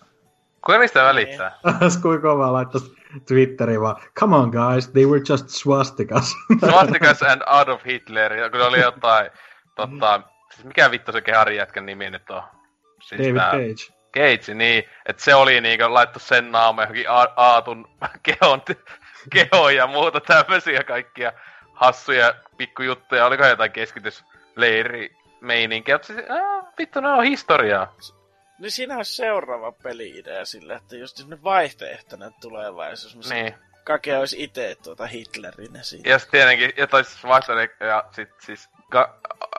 [0.66, 1.52] Kuka niistä välittää?
[2.02, 2.94] Kuinka kova laittaisi
[3.28, 6.34] Twitteriin vaan, come on guys, they were just swastikas.
[6.70, 9.30] Swastikas and Adolf Hitler, ja kun oli jotain,
[9.74, 10.22] tota,
[10.54, 12.42] siis mikä vittu se keharin jätkän nimi nyt on?
[13.02, 14.00] Siis David tää- Cage.
[14.14, 17.88] Cage, niin, että se oli niinkö laittu sen naama johonkin A- Aatun
[18.22, 18.62] kehon,
[19.32, 21.32] kehoon ja muuta tämmösiä kaikkia
[21.72, 23.26] hassuja pikkujuttuja.
[23.26, 27.94] Oliko jotain keskitysleiri meininkiä, mutta siis, äh, vittu, ne on historiaa.
[28.58, 33.54] Niin siinä on seuraava peli-idea sille, että just semmonen vaihtoehtoinen tulevaisuus, missä Niin.
[33.84, 36.02] Kake olisi itse tuota Hitlerin esiin.
[36.04, 39.18] Ja sitten tietenkin, ja toi siis vaihtoehto, ja sit siis ka,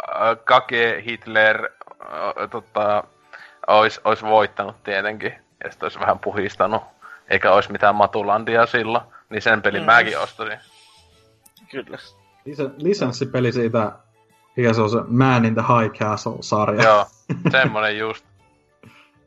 [0.09, 3.03] äh, Kake Hitler äh, tota,
[3.67, 5.35] ois, ois voittanut tietenkin.
[5.63, 6.83] Ja sit ois vähän puhistanut.
[7.29, 9.03] Eikä ois mitään Matulandia silloin.
[9.31, 9.85] Niin sen pelin Mm.
[9.85, 10.59] mäkin ostasin.
[11.71, 11.97] Kyllä.
[12.45, 13.91] Lisä- lisenssipeli siitä,
[14.57, 16.83] mikä se on se Man in the High Castle-sarja.
[16.83, 17.05] Joo,
[17.51, 18.25] semmonen just.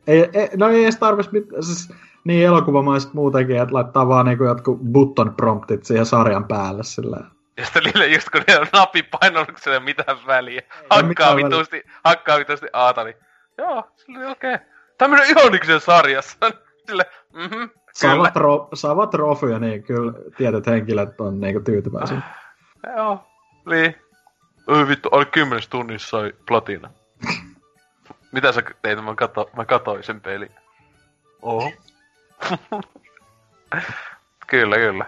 [0.06, 1.92] Ei, ei, no ei edes tarvitsisi mit, siis
[2.24, 7.16] niin elokuvamaiset muutenkin, että laittaa vaan niinku jotkut button promptit siihen sarjan päälle sillä.
[7.56, 10.62] Ja sitten niille just kun ne on napipainolluksella mitään väliä.
[10.90, 13.16] Hakkaa mitään vitusti, hakkaa vitusti aata, niin
[13.58, 14.54] joo, sillä oli okei.
[14.54, 14.66] Okay.
[14.98, 16.36] Tämmönen ihoniksen sarjassa.
[16.86, 17.62] Sille, mhm.
[17.94, 22.20] Saavat, ro, saavat trofeja, niin kyllä tietyt henkilöt on niinku tyytyväisiä.
[22.96, 23.26] Joo,
[23.70, 23.96] niin.
[24.66, 26.90] Oi vittu, oli kymmenes tunnissa sai platina.
[28.32, 29.04] Mitä sä teit?
[29.04, 30.54] Mä, kato, mä katoin sen pelin.
[31.42, 31.72] Oho.
[34.50, 35.04] kyllä, kyllä.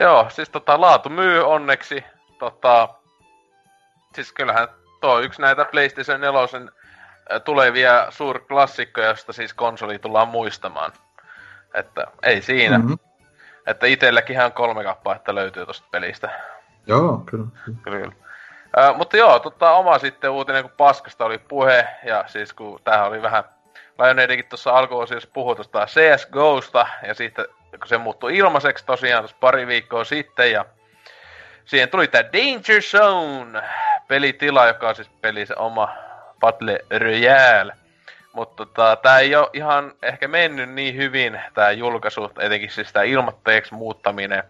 [0.00, 2.04] Joo, siis tota, laatu myy onneksi.
[2.38, 2.88] Tota,
[4.14, 4.68] siis kyllähän
[5.00, 10.92] tuo on yksi näitä PlayStation 4 äh, tulevia suurklassikkoja, josta siis konsoli tullaan muistamaan.
[11.74, 12.78] Että ei siinä.
[12.78, 12.98] Mm-hmm.
[13.66, 16.30] Että itelläkin ihan kolme kappaletta löytyy tosta pelistä.
[16.86, 17.46] Joo, kyllä.
[17.64, 17.78] kyllä.
[17.82, 18.12] Kyllä, kyllä.
[18.78, 23.06] Ö, mutta joo, tota, oma sitten uutinen, kun paskasta oli puhe, ja siis kun tämähän
[23.06, 23.44] oli vähän,
[23.98, 29.66] Lionheadikin tuossa alkuosiossa puhui tuosta CSGOsta, ja siitä, kun se muuttui ilmaiseksi tosiaan tuossa pari
[29.66, 30.64] viikkoa sitten, ja
[31.64, 33.62] siihen tuli tämä Danger Zone
[34.08, 35.94] pelitila, joka on siis peli se oma
[36.40, 37.76] Battle Royale.
[38.32, 43.02] Mutta tota, tää ei ole ihan ehkä mennyt niin hyvin, tämä julkaisu, etenkin siis tämä
[43.02, 44.42] ilmoitteeksi muuttaminen,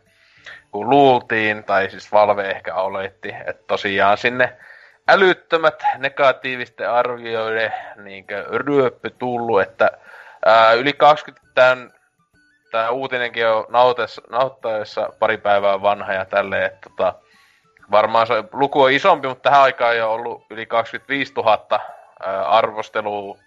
[0.71, 4.57] kun luultiin, tai siis Valve ehkä oletti, että tosiaan sinne
[5.09, 9.91] älyttömät negatiivisten arvioiden niinkö ryöppy tullut, että
[10.47, 11.93] ää, yli 20 tämän,
[12.71, 17.15] tämä uutinenkin on nautessa, nauttaessa pari päivää vanha ja tälleen, että tota,
[17.91, 21.81] varmaan se luku on isompi, mutta tähän aikaan ei ole ollut yli 25 000
[22.21, 23.39] ää, arvostelua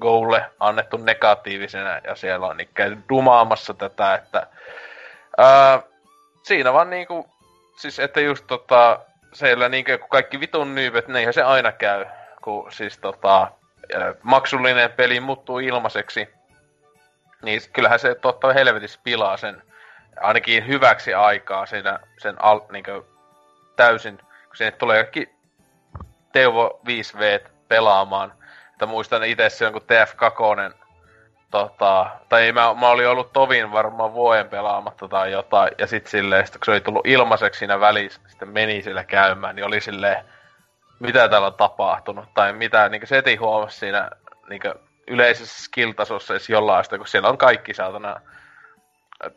[0.00, 4.46] Golle annettu negatiivisena ja siellä on käyty dumaamassa tätä, että
[5.38, 5.82] ää,
[6.42, 7.30] siinä vaan niinku,
[7.76, 9.00] siis että just tota,
[9.32, 12.06] siellä niinkö kun kaikki vitun nyypet, niin eihän se aina käy,
[12.42, 16.28] kun siis tota, ää, maksullinen peli muuttuu ilmaiseksi,
[17.42, 19.62] niin kyllähän se totta helvetissä pilaa sen,
[20.20, 23.02] ainakin hyväksi aikaa siinä sen al, niinkö,
[23.76, 24.18] täysin
[24.50, 25.28] kun sinne tulee kaikki
[26.32, 28.32] Teuvo 5V pelaamaan.
[28.80, 30.74] Että muistan itse se jonkun TF2,
[31.50, 36.46] tota, tai mä, mä olin ollut tovin varmaan vuoden pelaamatta tai jotain, ja sitten silleen,
[36.46, 40.24] sit kun se oli tullut ilmaiseksi siinä välissä, sitten meni sillä käymään, niin oli silleen,
[41.00, 44.10] mitä täällä on tapahtunut, tai mitä, niin se heti huomasi siinä
[44.48, 44.62] niin
[45.06, 48.20] yleisessä skill-tasossa edes jollain sitä, kun siellä on kaikki saatana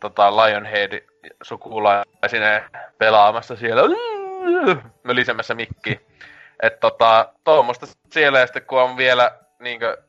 [0.00, 1.02] tota, Lionhead
[1.42, 2.64] sukulaisine
[2.98, 3.82] pelaamassa siellä
[5.02, 6.00] mölisemässä mikki.
[6.66, 10.02] Että tota, tuommoista siellä ja sitten kun on vielä niinkö,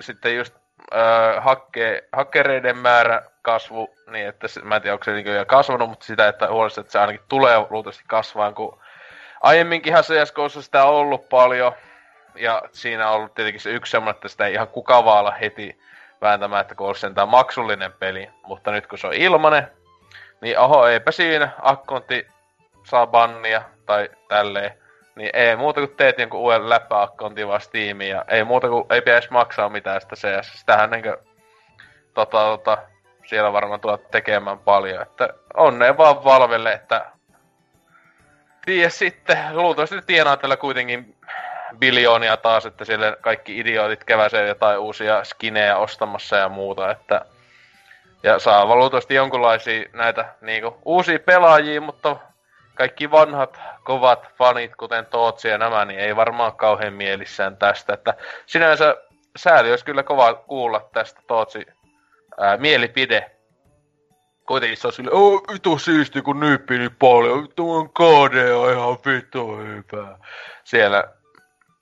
[0.00, 0.54] sitten just
[0.94, 5.88] öö, hakke, hakkereiden määrä kasvu, niin että mä en tiedä, onko se niin jo kasvanut,
[5.88, 8.78] mutta sitä, että huolesta, että se ainakin tulee luultavasti kasvaan, kun
[9.40, 11.72] aiemminkinhan CSGOssa sitä on ollut paljon,
[12.34, 15.80] ja siinä on ollut tietenkin se yksi semmoinen, että sitä ei ihan kuka vaan heti
[16.20, 19.70] vääntämään, että kun olisi sentään maksullinen peli, mutta nyt kun se on ilmanen,
[20.40, 22.26] niin oho, eipä siinä, akkontti
[22.84, 24.87] saa bannia tai tälleen,
[25.18, 29.02] niin ei muuta kuin teet jonkun uuden läppäakkontin vaan Steamiin ja ei muuta kuin ei
[29.02, 30.60] pitäisi maksaa mitään sitä CS.
[30.60, 31.18] Sitähän niinkö
[32.14, 32.78] tota, tota,
[33.26, 37.06] siellä varmaan tulee tekemään paljon, että onnea vaan Valvelle, että
[38.64, 41.16] tiedä sitten, luultavasti tienaa tällä kuitenkin
[41.78, 47.24] biljoonia taas, että siellä kaikki idiootit keväsee jotain uusia skinejä ostamassa ja muuta, että
[48.22, 52.16] ja saa luultavasti jonkunlaisia näitä niinku, uusia pelaajia, mutta
[52.78, 57.94] kaikki vanhat kovat fanit, kuten Tootsi ja nämä, niin ei varmaan kauhean mielissään tästä.
[57.94, 58.14] Että
[58.46, 58.96] sinänsä
[59.36, 61.66] sääli olisi kyllä kova kuulla tästä Tootsi
[62.40, 63.30] ää, mielipide.
[64.46, 68.98] Kuitenkin se on sille, oh, vitu siisti kun nyyppi niin paljon, tuon KD on ihan
[69.06, 70.18] vitu hyvä.
[70.64, 71.04] Siellä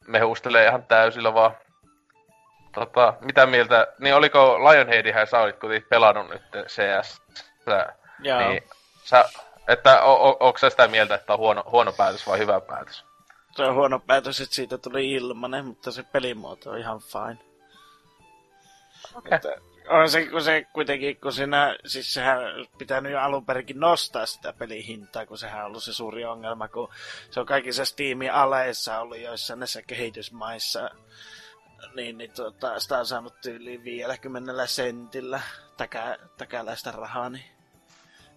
[0.06, 1.56] mehustelee ihan täysillä vaan.
[2.72, 7.22] Tota, mitä mieltä, niin oliko Lionheadihän sä olit kuitenkin pelannut nyt CS?
[8.18, 8.38] Joo.
[8.38, 8.62] Niin,
[9.04, 9.24] sä,
[9.68, 13.04] että o, o, onko sä sitä mieltä, että on huono, huono päätös vai hyvä päätös?
[13.56, 17.38] Se on huono päätös, että siitä tuli ilmanen, mutta se pelimuoto on ihan fine.
[19.14, 19.34] Okay.
[19.34, 19.48] Että
[19.88, 22.38] on se, kun se kuitenkin, kun siinä, siis sehän
[22.78, 26.88] pitänyt jo alun perinkin nostaa sitä pelihintaa, kun sehän on ollut se suuri ongelma, kun
[27.30, 30.90] se on kaikissa Steamin aleissa ollut joissain näissä kehitysmaissa,
[31.94, 35.40] niin, niin tuota, sitä on saanut yli 50 sentillä
[35.76, 37.44] täkä, täkäläistä rahaa, niin,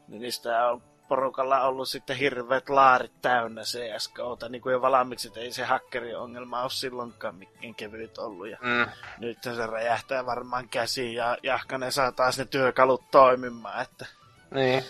[0.07, 5.39] niin sitä on porukalla ollut sitten hirveät laarit täynnä CSGOta, niin kuin jo valmiiksi, että
[5.39, 8.47] ei se hakkeriongelma ole silloinkaan mikään kevyt ollut.
[8.49, 8.85] Ja Mm.
[9.19, 14.05] nyt se räjähtää varmaan käsiin ja Jahkanen saa taas ne työkalut toimimaan, että
[14.51, 14.83] Niin.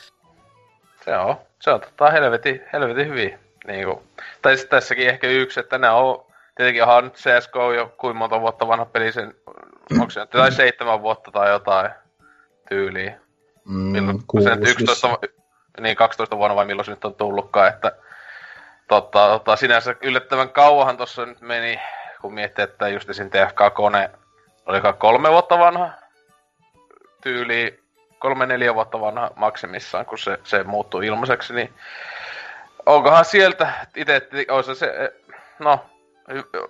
[1.05, 1.35] Se on.
[1.59, 3.39] Se on tota helvetin, helvetin hyvin.
[3.67, 4.03] Niinku.
[4.41, 6.25] Tai sitten tässäkin ehkä yksi, että nämä on...
[6.55, 9.35] Tietenkin onhan nyt CSGO jo kuinka monta vuotta vanha peli sen...
[9.91, 11.91] Onko se nyt tai seitsemän vuotta tai jotain
[12.69, 13.19] tyyliä.
[13.65, 15.11] Mm, Milloin, kuusi se nyt 11, vissiin.
[15.35, 15.38] vu-
[15.79, 17.91] niin 12 vuonna vai milloin se nyt on tullutkaan, että
[18.87, 21.79] tota, tota, sinänsä yllättävän kauahan tuossa nyt meni,
[22.21, 23.27] kun miettii, että just esim.
[23.29, 24.09] TF2
[24.65, 25.89] oliko kolme vuotta vanha
[27.21, 27.79] tyyli,
[28.19, 31.73] kolme neljä vuotta vanha maksimissaan, kun se, se muuttui ilmaiseksi, niin
[32.85, 35.13] onkohan sieltä itse, olisi se,
[35.59, 35.85] no,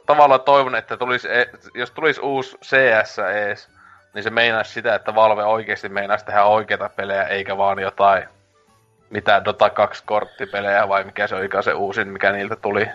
[0.06, 3.70] tavallaan toivon, että tulisi, e- jos tulisi uusi CS ees,
[4.14, 8.30] niin se meinaisi sitä, että Valve oikeasti meinaisi tehdä oikeita pelejä, eikä vaan jotain,
[9.10, 12.88] mitä Dota 2 korttipelejä vai mikä se olikaan se uusin, mikä niiltä tuli.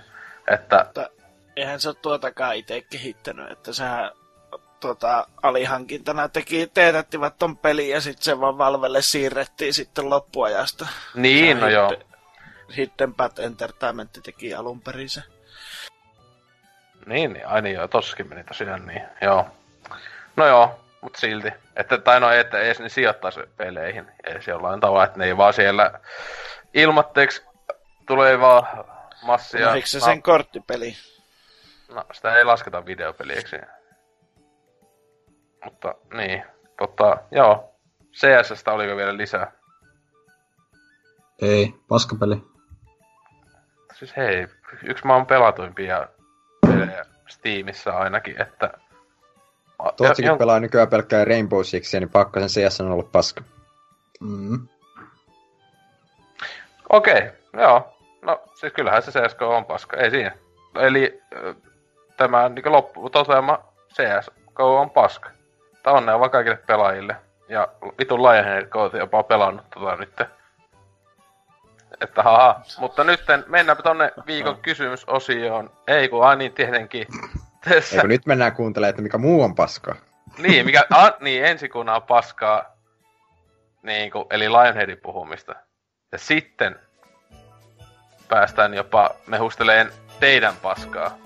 [0.49, 1.11] Että
[1.57, 4.11] eihän se ole tuotakaan itse kehittänyt, että sehän
[4.81, 10.86] tuota, alihankintana teki, teetättivät ton pelin ja sitten se vaan Valvelle siirrettiin sitten loppuajasta.
[11.15, 11.93] niin, no joo.
[12.77, 15.23] Hidden Path Entertainment teki alun perin se.
[17.07, 19.47] Niin, niin, ai niin joo, tossakin meni tosiaan niin, joo.
[20.36, 21.52] No joo, mut silti.
[21.76, 25.52] Että, tai no, että edes ne sijoittaisi peleihin, edes jollain tavalla, että ne ei vaan
[25.52, 26.01] siellä
[26.74, 27.44] ilmatteeksi
[28.06, 28.85] tulee vaan
[29.22, 29.66] massia.
[29.66, 30.97] No, eikö se sen korttipeli?
[31.89, 33.56] No, sitä ei lasketa videopeliksi.
[35.64, 36.44] Mutta niin,
[36.78, 37.70] tota, joo.
[38.12, 39.52] CSstä oliko vielä lisää?
[41.43, 42.43] Ei, paskapeli.
[43.94, 44.47] Siis hei,
[44.82, 46.09] yksi maan pelatuimpia
[46.66, 48.70] pelejä Steamissa ainakin, että...
[49.93, 53.43] Tootsikin jon- pelaa nykyään pelkkää Rainbow Sixia, niin pakko sen CS on ollut paska.
[54.20, 54.69] Mm.
[56.90, 57.97] Okei, joo.
[58.23, 60.32] No, siis kyllähän se CSGO on paska, ei siinä.
[60.74, 61.23] Eli
[62.16, 63.59] tämä niin loppu toteama
[63.94, 65.31] CSGO on paska.
[65.82, 67.16] Tämä onnea vaan kaikille pelaajille.
[67.48, 70.20] Ja vitun Lionhead Code jopa pelannut tota nyt.
[72.01, 72.61] Että haha.
[72.78, 75.70] Mutta nyt mennäänpä tonne viikon kysymysosioon.
[75.86, 77.06] Ei kun, ai niin tietenkin.
[77.69, 79.95] Tässä, Eikö nyt mennään kuuntelemaan, että mikä muu on paskaa?
[80.39, 82.74] niin, mikä, a, niin ensi kun on paskaa.
[83.82, 85.55] Niin kuin, eli Lionheadin puhumista.
[86.12, 86.77] Ja sitten
[88.28, 91.19] päästään jopa mehusteleen teidän paskaa.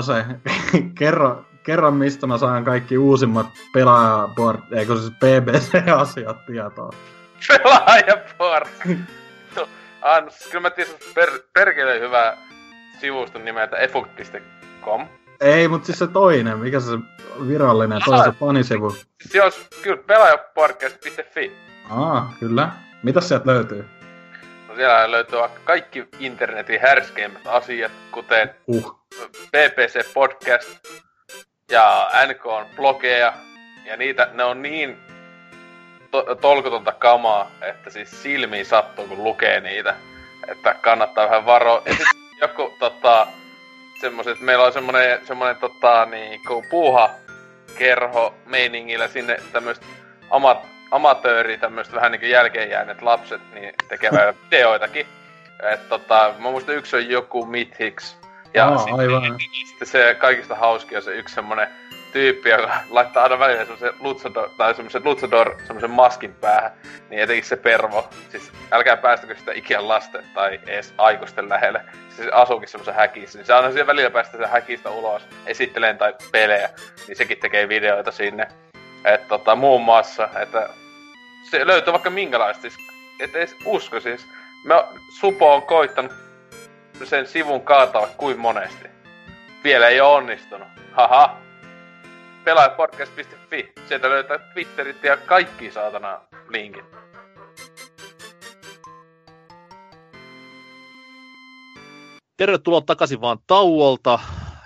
[0.00, 0.24] Ose,
[0.98, 6.90] kerro, kerro mistä mä saan kaikki uusimmat pelaajaport, eikö siis BBC-asiat tietoa.
[7.48, 8.70] Pelaajaport!
[10.02, 12.36] Ans, kyllä mä tiedän per, perkele hyvä
[13.00, 15.08] sivuston nimeltä efuk.com.
[15.40, 16.98] Ei, mutta siis se toinen, mikä se
[17.48, 18.96] virallinen, toinen se fanisivu.
[19.20, 19.52] Se on
[19.82, 21.56] kyllä pelaajapodcast.fi.
[21.90, 22.68] Aa, kyllä.
[23.02, 23.84] Mitä sieltä löytyy?
[24.68, 28.99] No siellä löytyy kaikki internetin härskeimmät asiat, kuten Uh.
[29.28, 30.68] BBC Podcast
[31.70, 33.32] ja NK on blogeja.
[33.84, 34.98] Ja niitä, ne on niin
[36.10, 39.94] to- tolkutonta kamaa, että siis silmiin sattuu, kun lukee niitä.
[40.48, 41.82] Että kannattaa vähän varoa.
[41.86, 43.26] Ja sitten joku tota,
[44.00, 47.10] semmoset, meillä on semmonen, semmonen tota, niinku puuha
[47.78, 49.86] kerho meiningillä sinne tämmöistä
[50.30, 50.58] amat,
[50.90, 55.06] amatööri, tämmöistä vähän niinku jälkeen jääneet lapset, niin tekevät videoitakin.
[55.72, 58.19] Et tota, mä muistan yksi on joku Mythics.
[58.54, 59.36] Ja Aa, sitten, aivan.
[59.64, 61.68] sitten se kaikista hauskin on se yksi semmonen
[62.12, 66.72] tyyppi, joka laittaa aina välillä semmosen lutsodor, tai semmosen lutsodor, semmosen maskin päähän.
[67.10, 68.08] Niin etenkin se pervo.
[68.30, 71.84] Siis älkää päästäkö sitä ikään lasten tai edes aikuisten lähelle.
[72.08, 73.38] Siis se asuukin semmosen häkissä.
[73.38, 76.70] Niin se aina siellä välillä päästä sen häkistä ulos esitteleen tai pelejä.
[77.08, 78.48] Niin sekin tekee videoita sinne.
[79.04, 80.70] Että tota, muun muassa, että
[81.50, 82.62] se löytyy vaikka minkälaista.
[82.62, 82.76] Siis,
[83.20, 84.26] et edes usko siis.
[84.64, 84.74] Me,
[85.20, 86.12] Supo on koittanut
[87.06, 88.88] sen sivun kaataa kuin monesti.
[89.64, 90.68] Vielä ei ole onnistunut.
[90.92, 91.36] Haha.
[92.44, 93.72] Pelaajapodcast.fi.
[93.88, 96.84] Sieltä löytää Twitterit ja kaikki saatana linkit.
[102.36, 104.18] Tervetuloa takaisin vaan tauolta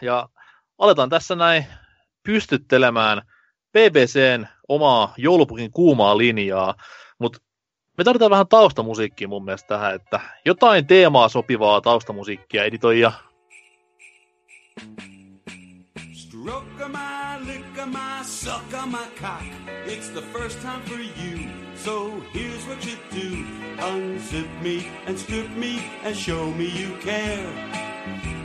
[0.03, 0.29] ja
[0.79, 1.67] aletaan tässä näin
[2.23, 3.23] pystyttelemään
[3.73, 6.75] BBCn omaa joulupukin kuumaa linjaa,
[7.19, 7.39] mutta
[7.99, 13.13] me tarvitaan vähän taustamusiikkia mun mielestä tähän, että jotain teemaa sopivaa taustamusiikkia editoija.
[16.13, 19.45] Stroke my, lick my, suck my cock.
[19.87, 21.49] It's the first time for you.
[21.77, 23.45] So here's what you do.
[23.87, 27.47] Unzip me and strip me and show me you care.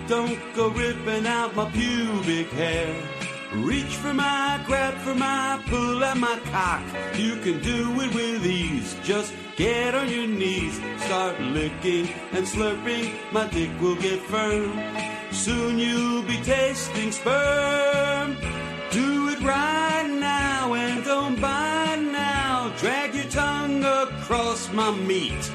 [0.09, 3.18] Don't go ripping out my pubic hair.
[3.51, 6.83] Reach for my, grab for my, pull at my cock.
[7.15, 8.95] You can do it with ease.
[9.03, 10.79] Just get on your knees.
[10.99, 13.11] Start licking and slurping.
[13.31, 14.79] My dick will get firm.
[15.31, 18.37] Soon you'll be tasting sperm.
[18.91, 22.71] Do it right now and don't bite now.
[22.77, 25.51] Drag your tongue across my meat.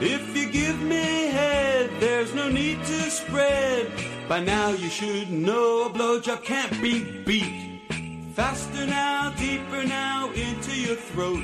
[0.00, 3.90] If you give me head, there's no need to spread.
[4.28, 7.80] By now you should know a blowjob can't be beat.
[8.34, 11.42] Faster now, deeper now into your throat.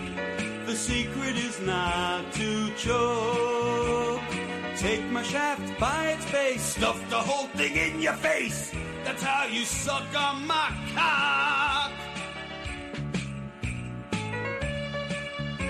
[0.67, 4.21] The secret is not to choke.
[4.77, 8.71] Take my shaft by its base, stuff the whole thing in your face.
[9.03, 11.91] That's how you suck on my cock.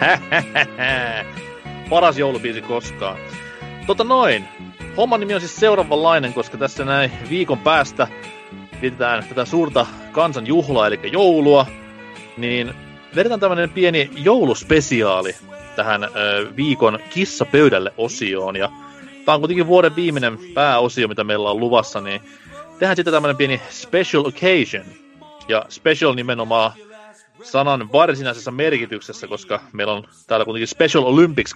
[1.91, 3.19] Paras joulubiisi koskaan.
[3.86, 4.53] Tota noin.
[4.97, 8.09] Homman nimi on siis seuraavanlainen, koska tässä näin viikon päästä
[8.83, 11.66] vietetään tätä suurta kansanjuhlaa, eli joulua.
[12.37, 12.75] Niin
[13.16, 15.37] vedetään tämmönen pieni jouluspesiaali
[15.77, 16.09] tähän ö,
[16.57, 18.57] viikon kissapöydälle osioon.
[18.57, 18.71] Ja
[19.25, 22.21] tää on kuitenkin vuoden viimeinen pääosio, mitä meillä on luvassa, niin
[22.79, 24.85] tehdään sitten tämmönen pieni special occasion.
[25.49, 26.73] Ja special nimenomaan
[27.43, 31.55] sanan varsinaisessa merkityksessä, koska meillä on täällä kuitenkin Special Olympics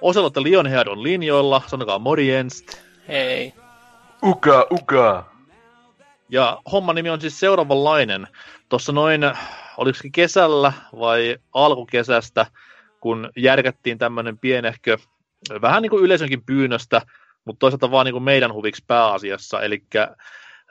[0.00, 0.10] kamaa.
[0.10, 2.64] Oselotte Lionhead on linjoilla, sanokaa morjens.
[3.08, 3.54] Hei.
[4.22, 5.24] Uka, uka.
[6.28, 8.28] Ja homman nimi on siis seuraavanlainen.
[8.68, 9.20] Tuossa noin,
[9.76, 12.46] oliko kesällä vai alkukesästä,
[13.00, 14.96] kun järkättiin tämmöinen pienehkö,
[15.60, 17.02] vähän niin kuin yleisönkin pyynnöstä,
[17.44, 19.62] mutta toisaalta vaan niin kuin meidän huviksi pääasiassa.
[19.62, 19.82] Eli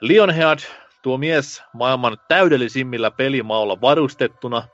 [0.00, 0.58] Lionhead,
[1.02, 4.68] tuo mies maailman täydellisimmillä pelimaulla varustettuna,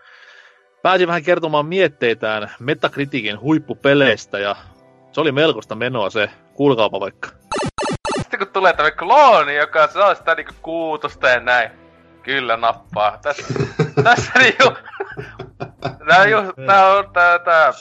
[0.87, 4.57] pääsi vähän kertomaan mietteitään Metakritikin huippupeleistä ja
[5.13, 6.31] se oli melkoista menoa se.
[6.55, 7.29] Kuulkaapa vaikka.
[8.19, 11.71] Sitten kun tulee tämä klooni, joka saa sitä niinku kuutosta ja näin.
[12.23, 13.19] Kyllä nappaa.
[13.23, 13.55] Tässä,
[14.05, 14.73] tässä niinku...
[16.05, 17.73] Nää, ju, nää on tää, tää...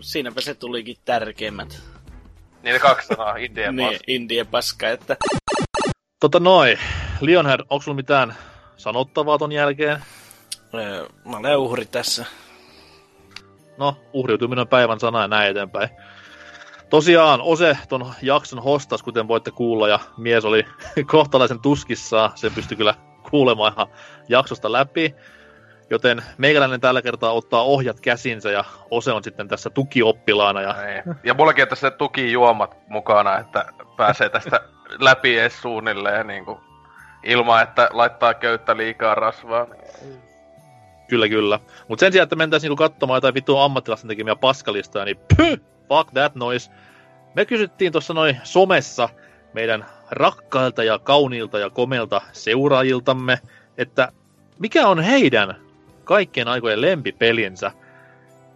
[0.00, 1.80] Siinäpä se tulikin tärkeimmät.
[2.62, 5.16] Niin ne kaksi sanaa, India Niin, Indien paska, että
[6.20, 6.78] Tota noin,
[7.20, 8.34] Lionhead, onko sulla mitään
[8.76, 9.98] sanottavaa ton jälkeen?
[11.24, 12.24] Mä olen uhri tässä.
[13.78, 15.88] No, uhriutuminen on päivän sana ja näin eteenpäin.
[16.90, 20.64] Tosiaan Ose ton jakson hostas, kuten voitte kuulla, ja mies oli
[21.10, 22.30] kohtalaisen tuskissaan.
[22.34, 22.94] Sen pystyi kyllä
[23.30, 23.86] kuulemaan ihan
[24.28, 25.14] jaksosta läpi.
[25.90, 30.60] Joten meikäläinen tällä kertaa ottaa ohjat käsinsä ja Ose on sitten tässä tukioppilaana.
[30.60, 30.74] Ja...
[30.82, 31.16] Niin.
[31.24, 33.64] Ja mullakin on tässä tukijuomat mukana, että
[33.96, 34.60] pääsee tästä
[34.98, 36.60] läpi edes suunnilleen niinku,
[37.22, 39.66] ilman, että laittaa köyttä liikaa rasvaa.
[41.14, 41.60] Kyllä, kyllä.
[41.88, 46.10] Mutta sen sijaan, että mentäisiin niinku katsomaan jotain vittu ammattilaisten tekemiä paskalistaa, niin py, fuck
[46.12, 46.70] that noise.
[47.34, 49.08] Me kysyttiin tuossa noin somessa
[49.52, 53.38] meidän rakkailta ja kauniilta ja komeilta seuraajiltamme,
[53.78, 54.12] että
[54.58, 55.56] mikä on heidän
[56.04, 57.70] kaikkien aikojen lempipelinsä.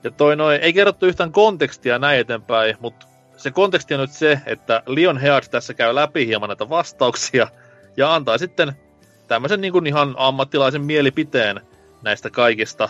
[0.05, 3.07] Ja toi noin, ei kerrottu yhtään kontekstia näin eteenpäin, mutta
[3.37, 7.49] se konteksti on nyt se, että Leon Heard tässä käy läpi hieman näitä vastauksia
[7.97, 8.73] ja antaa sitten
[9.29, 11.61] tämmöisen niin kuin ihan ammattilaisen mielipiteen
[12.03, 12.89] näistä kaikista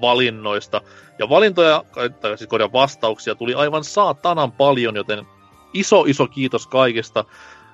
[0.00, 0.80] valinnoista.
[1.18, 1.84] Ja valintoja,
[2.20, 5.26] tai siis korjaan vastauksia, tuli aivan saatanan paljon, joten
[5.74, 7.24] iso iso kiitos kaikista.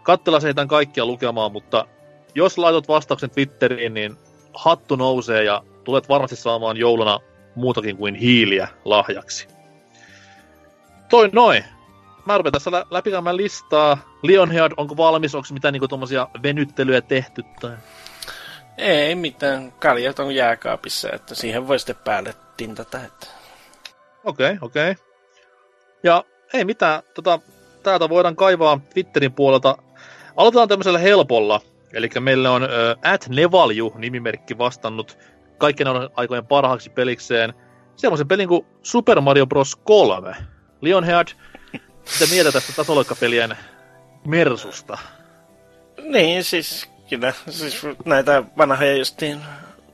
[0.02, 1.86] Kattella se heitän kaikkia lukemaan, mutta
[2.34, 4.16] jos laitat vastauksen Twitteriin, niin
[4.54, 7.20] hattu nousee ja tulet varmasti saamaan jouluna
[7.54, 9.48] muutakin kuin hiiliä lahjaksi.
[11.08, 11.64] Toi noin.
[12.26, 13.98] Mä rupean tässä lä- läpikäymään listaa.
[14.22, 15.34] Lionhead, onko valmis?
[15.34, 17.42] Onko mitään niinku tommosia venyttelyjä tehty?
[17.60, 17.70] Tai...
[18.78, 22.98] Ei mitään, kaljat on jääkaapissa, että siihen voi sitten päälle tintata.
[22.98, 23.26] Että...
[24.24, 24.90] Okei, okay, okei.
[24.90, 25.04] Okay.
[26.02, 27.40] Ja ei mitään, tota,
[27.82, 29.78] täältä voidaan kaivaa Twitterin puolelta.
[30.36, 31.60] Aloitetaan tämmöisellä helpolla.
[31.92, 32.68] Eli meille on
[33.02, 35.18] at Nevalju nimimerkki vastannut
[35.58, 37.54] kaikkien aikojen parhaaksi pelikseen
[37.96, 39.76] semmoisen pelin kuin Super Mario Bros.
[39.76, 40.36] 3.
[40.80, 41.28] Lionhead,
[41.72, 43.56] mitä mieltä tästä tasoloikkapelien
[44.26, 44.98] mersusta?
[46.02, 47.32] Niin, siis kyllä.
[47.50, 49.40] Siis näitä vanhoja justiin,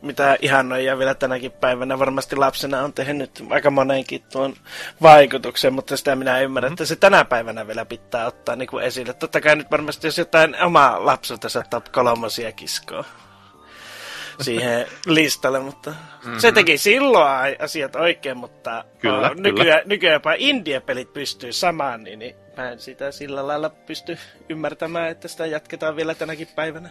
[0.02, 4.54] mitä ihannoja vielä tänäkin päivänä varmasti lapsena on tehnyt aika monenkin tuon
[5.02, 6.74] vaikutuksen, mutta sitä minä ymmärrän, mm-hmm.
[6.74, 9.12] että se tänä päivänä vielä pitää ottaa niin kuin esille.
[9.12, 13.04] Totta kai nyt varmasti jos jotain omaa lapselta top kolmosia kiskoa
[14.40, 16.38] siihen listalle, mutta mm-hmm.
[16.38, 22.34] se teki silloin asiat oikein, mutta Kyllä, nykyään, nykyään jopa India-pelit pystyy samaan, niin, niin
[22.60, 24.18] mä en sitä sillä lailla pysty
[24.48, 26.90] ymmärtämään, että sitä jatketaan vielä tänäkin päivänä.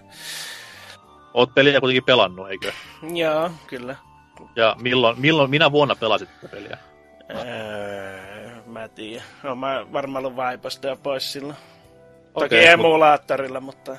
[1.34, 2.72] Oot peliä kuitenkin pelannut, eikö?
[3.14, 3.96] Joo, kyllä.
[4.56, 6.78] Ja milloin, milloin minä vuonna pelasit tätä peliä?
[7.32, 9.24] Öö, mä tiedän.
[9.44, 11.58] Oon mä varmaan ollut vaipasta jo pois silloin.
[12.34, 13.98] Toki emulaattorilla, mutta...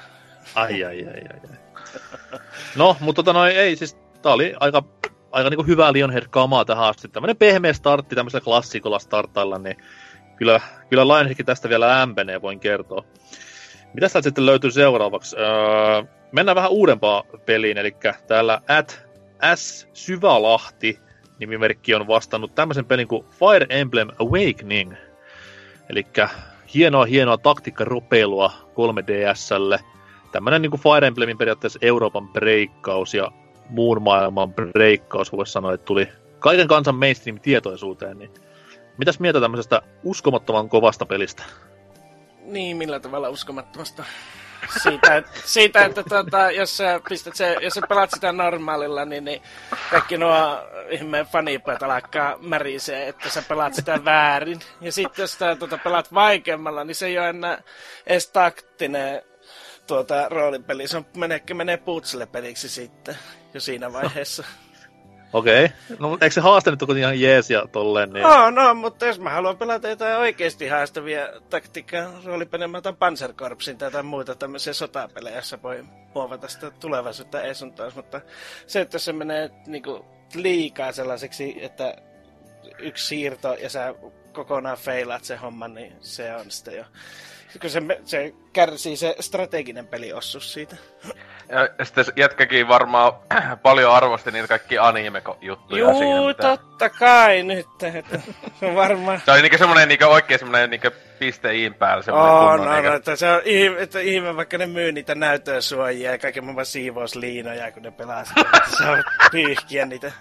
[0.55, 2.41] Ai, ai, ai, ai, ai.
[2.77, 4.83] No, mutta tota noin, ei siis, tää oli aika,
[5.31, 7.09] aika niinku hyvää Lionhead kamaa tähän asti.
[7.09, 9.77] Tämmönen pehmeä startti tämmöisellä klassikolla startailla, niin
[10.41, 13.05] kyllä, kyllä Lionheadkin tästä vielä ämpenee, voin kertoa.
[13.95, 15.37] Mitä täältä sitten löytyy seuraavaksi?
[15.37, 16.03] Öö,
[16.33, 17.97] mennään vähän uudempaan peliin, eli
[18.27, 19.07] täällä at
[19.55, 19.89] S.
[19.93, 21.01] Syvälahti
[21.39, 24.95] nimimerkki on vastannut tämmöisen pelin kuin Fire Emblem Awakening.
[25.89, 26.07] Eli
[26.75, 29.79] hienoa, hienoa taktiikkaropeilua 3DSlle.
[30.33, 33.33] Tämmönen niin kuin Fire Emblemin periaatteessa Euroopan breikkaus ja
[33.69, 36.09] muun maailman breikkaus, voisi sanoa, että tuli
[36.39, 38.19] kaiken kansan mainstream-tietoisuuteen.
[38.19, 38.31] Niin
[39.01, 41.43] mitäs mieltä tämmöisestä uskomattoman kovasta pelistä?
[42.43, 44.05] Niin, millä tavalla uskomattomasta?
[44.83, 49.43] Siitä, siitä, että tuota, jos, sä pistät se, jos sä pelaat sitä normaalilla, niin, niin
[49.91, 50.59] kaikki nuo
[50.91, 54.61] ihmeen fanipojat alkaa märisee, että sä pelaat sitä väärin.
[54.81, 57.63] Ja sitten jos sä tuota, pelaat vaikeammalla, niin se ei ole enää
[58.07, 59.23] edes taktinen
[59.87, 60.89] tuota, roolipeli.
[60.89, 63.19] Se on, menee, menee puutselle peliksi sitten
[63.55, 64.45] jo siinä vaiheessa.
[65.33, 65.65] Okei.
[65.65, 65.97] Okay.
[65.99, 68.13] No, eikö se haaste nyt ihan jees ja tolleen?
[68.13, 68.23] Niin...
[68.23, 73.79] No, no, mutta jos mä haluan pelata jotain oikeasti haastavia taktiikkaa, roolipelejä, mä otan Panzerkorpsin
[73.79, 75.85] tai jotain muita tämmöisiä sotapelejä, jossa voi
[76.15, 78.21] huovata sitä tulevaisuutta ei sun taas, mutta
[78.67, 80.05] se, että se menee niinku
[80.35, 81.97] liikaa sellaiseksi, että
[82.79, 83.95] yksi siirto ja sä
[84.33, 86.85] kokonaan feilaat se homma, niin se on sitten jo...
[87.61, 90.77] Kun se, se kärsii se strateginen peliossus siitä.
[91.79, 93.13] Ja sitten se jätkäkin varmaan
[93.63, 96.27] paljon arvosti niitä kaikki anime-juttuja Juu, siinä.
[96.27, 97.67] mitä- totta kai nyt.
[97.95, 98.21] Että
[98.61, 99.21] se on varmaan...
[99.25, 102.03] Se oli niinku semmonen niinku oikein semmonen niinku piste iin päällä.
[102.03, 105.15] semmonen On, kunnon on, niinku- että se on ihme, että ihme, vaikka ne myy niitä
[105.15, 108.97] näytösuojia ja kaiken maailman siivousliinoja, kun ne pelaa sitä, että saa
[109.33, 110.13] pyyhkiä niitä.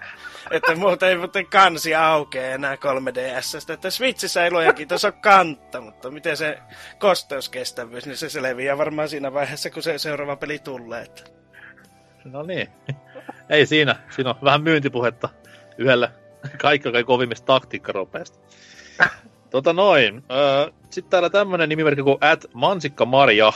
[0.51, 3.73] Että muuten ei muuten kansi aukee enää 3DSstä.
[3.73, 6.59] Että Switchissä ei luojakin, tuossa on kantta, mutta miten se
[6.99, 11.01] kosteuskestävyys, niin se selviää varmaan siinä vaiheessa, kun se seuraava peli tulee.
[11.01, 11.23] Että.
[12.23, 12.69] No niin.
[13.49, 13.95] Ei siinä.
[14.09, 15.29] Siinä on vähän myyntipuhetta
[15.77, 16.11] yhdellä
[16.57, 18.39] kaikkein kovimmista taktiikkaropeista.
[19.49, 20.23] Tota noin.
[20.89, 23.53] Sitten täällä tämmönen nimimerkki kuin at Mansikka Marja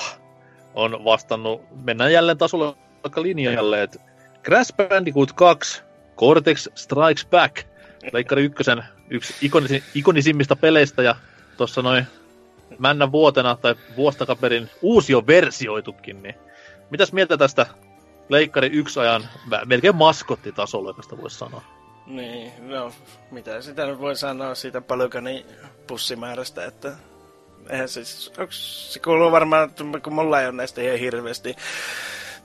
[0.74, 2.78] on vastannut, mennään jälleen tasolla
[3.16, 4.00] linjalle, että
[4.44, 5.84] Crash Bandicoot 2,
[6.16, 7.68] Cortex Strikes Back,
[8.14, 11.16] Leikkari ykkösen yksi ikonisi, ikonisimmista peleistä ja
[11.58, 12.08] tuossa noin
[12.80, 16.36] männän vuotena tai vuostakaperin uusi on versioitukin, niin
[16.90, 17.66] mitäs mieltä tästä
[18.30, 19.30] Leikkari yksi ajan
[19.66, 21.62] melkein maskottitasolla, jos sitä voisi sanoa.
[22.06, 22.92] Niin, no,
[23.32, 25.46] mitä sitä nyt voi sanoa siitä palukani
[25.88, 26.92] pussimäärästä, että
[27.70, 28.02] eihän se,
[28.42, 29.70] onks, se kuuluu varmaan,
[30.04, 31.56] kun mulla ei ole näistä ihan hirveästi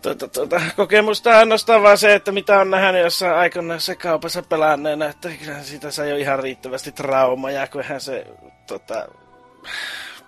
[0.02, 5.28] tuota, tuota, kokemusta ainoastaan vaan se, että mitä on nähnyt jossain aikoinaan kaupassa pelanneena, että
[5.44, 8.26] kyllä siitä sai jo ihan riittävästi traumaa, kun eihän se
[8.66, 9.08] tota,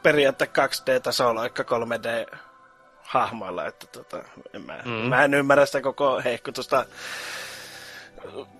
[0.02, 2.36] periaatteessa 2D-tasolla, vaikka 3D
[3.02, 4.22] hahmoilla, että tota,
[4.54, 4.90] en mä, Mm.
[4.90, 6.86] mä en ymmärrä sitä koko hehkutusta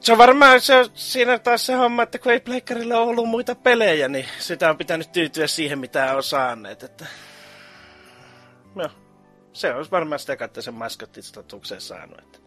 [0.01, 3.55] se on varmaan se, siinä taas se homma, että kun ei pleikkarilla ole ollut muita
[3.55, 6.83] pelejä, niin sitä on pitänyt tyytyä siihen, mitä on saaneet.
[6.83, 7.07] Että...
[8.75, 8.91] No,
[9.53, 12.19] se olisi varmaan sitä kautta sen maskottistatuksen saanut.
[12.19, 12.39] Että...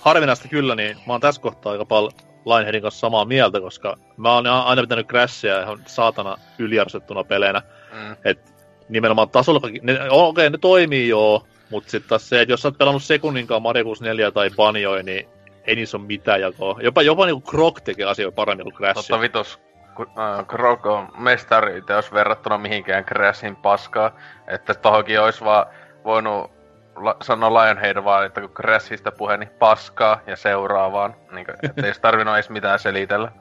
[0.00, 2.12] Harvinaista kyllä, niin mä oon tässä kohtaa aika paljon
[2.46, 7.62] Lineheadin kanssa samaa mieltä, koska mä oon aina pitänyt Crashia ihan saatana yliarvostettuna peleinä.
[7.92, 8.16] Mm.
[8.24, 8.54] Et
[8.88, 12.68] nimenomaan tasolla, ne, okei, okay, ne toimii joo, mutta sitten taas se, että jos sä
[12.68, 15.28] oot pelannut sekunninkaan Mario 64 tai Banjoi, niin
[15.64, 16.78] ei niissä ole mitään jakoa.
[16.82, 18.94] Jopa, jopa niinku Croc tekee asioita paremmin kuin Crash.
[18.94, 19.60] Totta vitos,
[20.00, 24.16] äh, Krog on mestari jos verrattuna mihinkään Crashin paskaa.
[24.46, 25.66] Että tohonkin olisi vaan
[26.04, 26.50] voinut
[26.96, 31.14] la- sanoa Lionhead vaan, että kun Crashista puhe, niin paskaa ja seuraavaan.
[31.32, 31.56] Niin kuin,
[32.02, 33.32] tarvinnut edes mitään selitellä.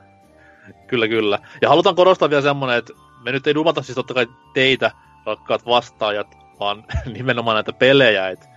[0.87, 1.39] Kyllä, kyllä.
[1.61, 4.91] Ja halutaan korostaa vielä semmonen, että me nyt ei dumata siis totta kai teitä,
[5.25, 6.27] rakkaat vastaajat,
[6.59, 6.83] vaan
[7.17, 8.29] nimenomaan näitä pelejä.
[8.29, 8.49] Et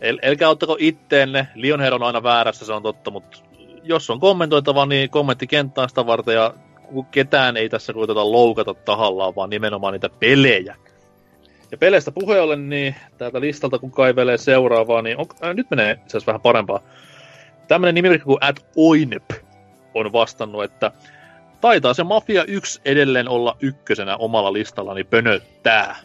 [0.00, 3.38] el, älkää ottako itteenne, Lionhead on aina väärässä, se on totta, mutta
[3.82, 6.54] jos on kommentoitava, niin kommenttikenttä sitä varten, ja
[7.10, 10.76] ketään ei tässä koiteta loukata tahallaan, vaan nimenomaan niitä pelejä.
[11.70, 15.92] Ja peleistä puheen ollen, niin täältä listalta kun kaivelee seuraavaa, niin on, äh, nyt menee
[15.92, 16.80] itse asiassa vähän parempaa.
[17.68, 19.30] Tämmönen nimimerkki kuin at Oinep
[19.94, 20.92] on vastannut, että
[21.60, 25.96] taitaa se Mafia 1 edelleen olla ykkösenä omalla listallani pönöttää.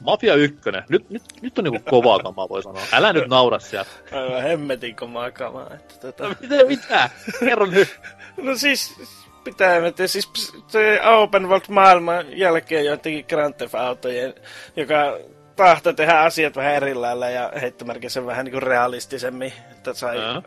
[0.00, 2.82] Mafia 1, nyt, nyt, nyt on niinku kovaa kamaa voi sanoa.
[2.92, 3.90] Älä nyt naura sieltä.
[4.12, 5.70] Aivan hemmetin komaa kamaa.
[5.74, 6.28] Että, tota...
[6.28, 7.10] No, mitä, mitä?
[7.40, 8.00] Kerro nyt.
[8.42, 8.94] No siis,
[9.44, 10.06] pitää mennä.
[10.06, 14.34] Siis se Open World-maailman jälkeen jotenkin Grand Theft Autojen,
[14.76, 15.18] joka
[15.56, 19.52] tahto tehdä asiat vähän eri lailla ja heittomerkissä vähän niin kuin realistisemmin.
[19.72, 20.18] Että sai.
[20.18, 20.42] Ää.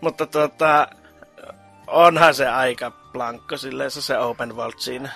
[0.00, 0.88] Mutta tota,
[1.86, 5.10] onhan se aika blankko silleen se, se Open World siinä.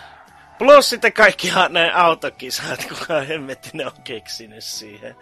[0.59, 5.17] Plus sitten kaikki ne autokisat, kuka hemmetti ne on keksinyt siihen.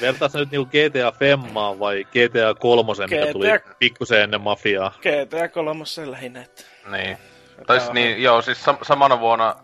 [0.00, 4.92] Vertaat sä nyt niinku GTA Femmaa vai GTA 3, mikä GTA tuli pikkusen ennen Mafiaa?
[4.98, 6.42] GTA 3 lähinnä.
[6.42, 6.62] Että.
[6.92, 7.18] Niin.
[7.66, 9.54] Tai siis niin, joo, siis sam- samana vuonna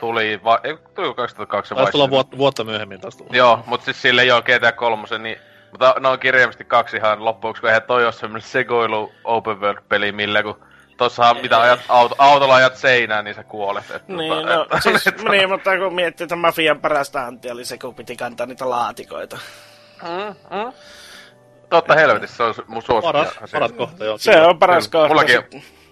[0.00, 3.30] tuli, va- ei, tuli 2002 vai Taisi tulla siis- vuotta, vuotta myöhemmin taas tulla.
[3.36, 5.36] Joo, mutta siis sille joo GTA 3, niin...
[5.70, 10.12] Mutta ne on kirjaimisesti kaksi ihan loppuksi, kun eihän toi ole semmoinen sekoilu open world-peli,
[10.12, 10.60] millä kun...
[10.96, 13.90] Tossahan mitä ajat, auto, autolla ajat seinään, niin sä kuolet.
[13.90, 17.52] Et, Niin, tota, no, et- siis, et- niin, mutta kun miettii, että mafian parasta antia
[17.52, 19.38] oli se, kun piti kantaa niitä laatikoita.
[20.02, 20.72] Mm, mm.
[21.70, 23.12] Totta helvetissä, se on mun suosikki.
[23.12, 24.18] Paras, paras kohta, joo.
[24.18, 25.08] Se on paras kohta.
[25.08, 25.42] Mullakin,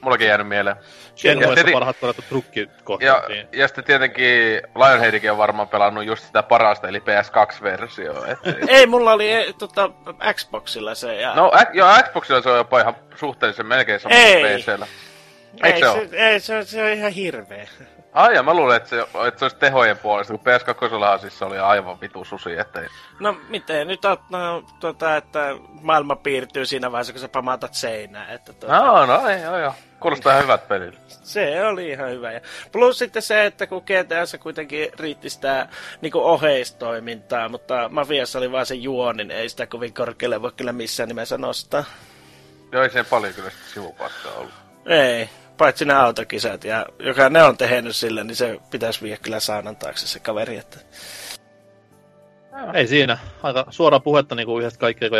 [0.07, 0.77] mullakin jäänyt mieleen.
[1.23, 3.05] Ja on parhaat todettu trukkikohta.
[3.05, 3.49] Ja, niin.
[3.53, 8.27] ja sitten tietenkin Lionheadikin on varmaan pelannut just sitä parasta, eli PS2-versioa.
[8.29, 8.39] Et,
[8.69, 9.91] Ei, mulla oli e, tota,
[10.35, 11.15] Xboxilla se.
[11.15, 11.35] Ja...
[11.35, 14.87] no, ä, joo, Xboxilla se on jopa ihan suhteellisen melkein sama kuin PCllä.
[15.65, 17.67] Ei, se se, ei, se, on- se on ihan hirveä.
[18.13, 21.59] Ai ja mä luulen, että se, että se olisi tehojen puolesta, kun PS2 siis oli
[21.59, 22.87] aivan vitu susi, ettei...
[23.21, 28.33] No miten, nyt on, no, tota, että maailma piirtyy siinä vaiheessa, kun sä pamautat seinää.
[28.33, 29.73] Että, tota, No, no, ei, joo, joo.
[30.01, 30.99] Kuulostaa ihan hyvät pelit.
[31.09, 32.33] Se oli ihan hyvä.
[32.33, 32.41] Ja
[32.73, 35.69] plus sitten se, että kun GTAssa kuitenkin riitti sitä
[36.01, 40.73] niin oheistoimintaa, mutta Mafiassa oli vaan se juoni, niin ei sitä kovin korkealle voi kyllä
[40.73, 41.85] missään nimessä nostaa.
[42.73, 44.55] Joo, ei siihen paljon kyllä sitä sivupaskaa ollut.
[44.87, 45.29] Ei.
[45.57, 49.77] Paitsi ne autokisat, ja joka ne on tehnyt sille, niin se pitäisi viedä kyllä saunan
[49.77, 50.57] taakse se kaveri.
[50.57, 50.79] Että...
[52.75, 53.19] Ei siinä.
[53.43, 55.13] Aika suoraa puhetta kuin yhdestä kaikkein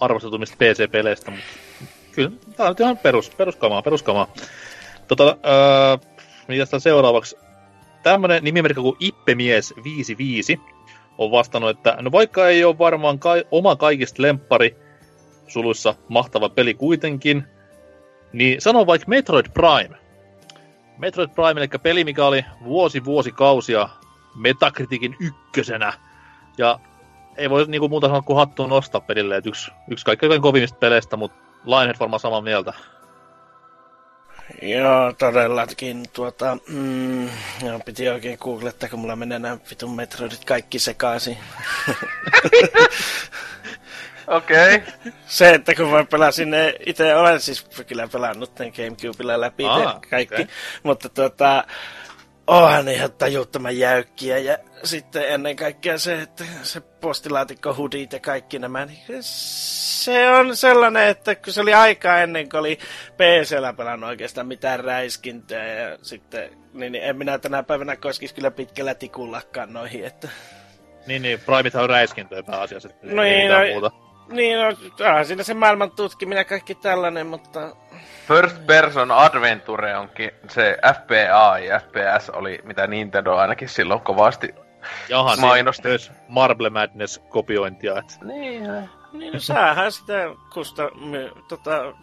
[0.00, 1.46] arvostetumista PC-peleistä, mutta
[2.12, 4.32] kyllä tämä on ihan perus, peruskamaa, peruskamaa.
[5.08, 5.96] Tota, öö,
[6.48, 7.36] mitä seuraavaksi?
[8.02, 10.60] Tämmönen nimimerkki kuin Ippemies55
[11.18, 14.76] on vastannut, että no vaikka ei ole varmaan ka- oma kaikista lemppari,
[15.46, 17.44] suluissa mahtava peli kuitenkin,
[18.32, 19.96] niin sano vaikka Metroid Prime.
[20.98, 23.88] Metroid Prime, eli peli, mikä oli vuosi vuosikausia
[24.36, 25.92] Metacriticin ykkösenä.
[26.58, 26.80] Ja
[27.36, 31.16] ei voi niinku muuta sanoa kuin hattuun nostaa pelille, että yksi, yksi kaikkein kovimmista peleistä,
[31.16, 32.72] mutta Lionhead varmaan samaa mieltä.
[34.62, 36.04] Joo, todellakin.
[36.12, 37.28] Tuota, mm,
[37.66, 41.38] joo, piti oikein googlettaa, kun mulla menee nämä vitun Metroidit kaikki sekaisin.
[44.28, 44.74] Okei.
[44.74, 45.12] Okay.
[45.26, 50.00] Se, että kun mä pelasin ne, itse olen siis kyllä pelannut tämän Gamecubella läpi Aa,
[50.10, 50.46] kaikki, okei.
[50.82, 51.64] mutta tuota,
[52.46, 58.20] onhan ne ihan tajuttoman jäykkiä ja sitten ennen kaikkea se, että se postilaatikko hudit ja
[58.20, 62.78] kaikki nämä, niin se on sellainen, että kun se oli aikaa ennen kuin oli
[63.16, 68.50] PCllä pelannut oikeastaan mitään räiskintää ja sitten, niin, niin en minä tänä päivänä koskisi kyllä
[68.50, 70.28] pitkällä tikullakaan noihin, että
[71.06, 72.88] Niin, niin, Primeithan on räiskintöjä pääasiassa.
[72.88, 74.05] että No ei niin, no- muuta.
[74.28, 77.76] Niin on, onhan siinä se maailman tutkiminen ja kaikki tällainen, mutta
[78.28, 84.54] First Person Adventure onkin se FPA ja FPS oli, mitä Nintendo ainakin silloin kovasti
[85.08, 85.88] Jahan, mainosti.
[85.88, 87.98] myös Marble Madness-kopiointia.
[87.98, 88.18] Et.
[88.22, 88.64] Niin,
[89.12, 90.14] Niin, no sähän sitä
[90.52, 91.94] kusta, my, tota,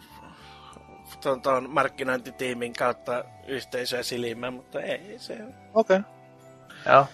[1.20, 5.34] ton, ton markkinointitiimin kautta yhteisöä silimään, mutta ei se...
[5.74, 5.96] Okei.
[5.96, 6.00] Okay.
[6.86, 7.06] joo.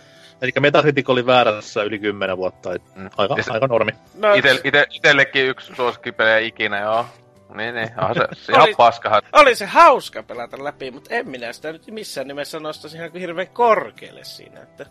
[0.42, 3.10] Eli Metacritic oli väärässä yli 10 vuotta, et Mm.
[3.16, 3.92] aika, se- aika normi.
[4.14, 7.06] No, Ite, ite, itellekin yksi suosikkipelejä ikinä, joo.
[7.54, 9.22] Niin, niin, onhan se, se ihan Oli- paskahan.
[9.32, 13.48] oli se hauska pelata läpi, mutta en minä sitä nyt missään nimessä nostaisi ihan hirveän
[13.48, 14.60] korkealle siinä.
[14.60, 14.86] Että,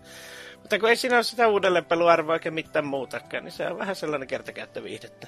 [0.57, 4.27] mutta kun ei siinä ole sitä uudelleenpeluarvoa eikä mitään muutakaan, niin se on vähän sellainen
[4.27, 5.27] kertakäyttöviihdettä.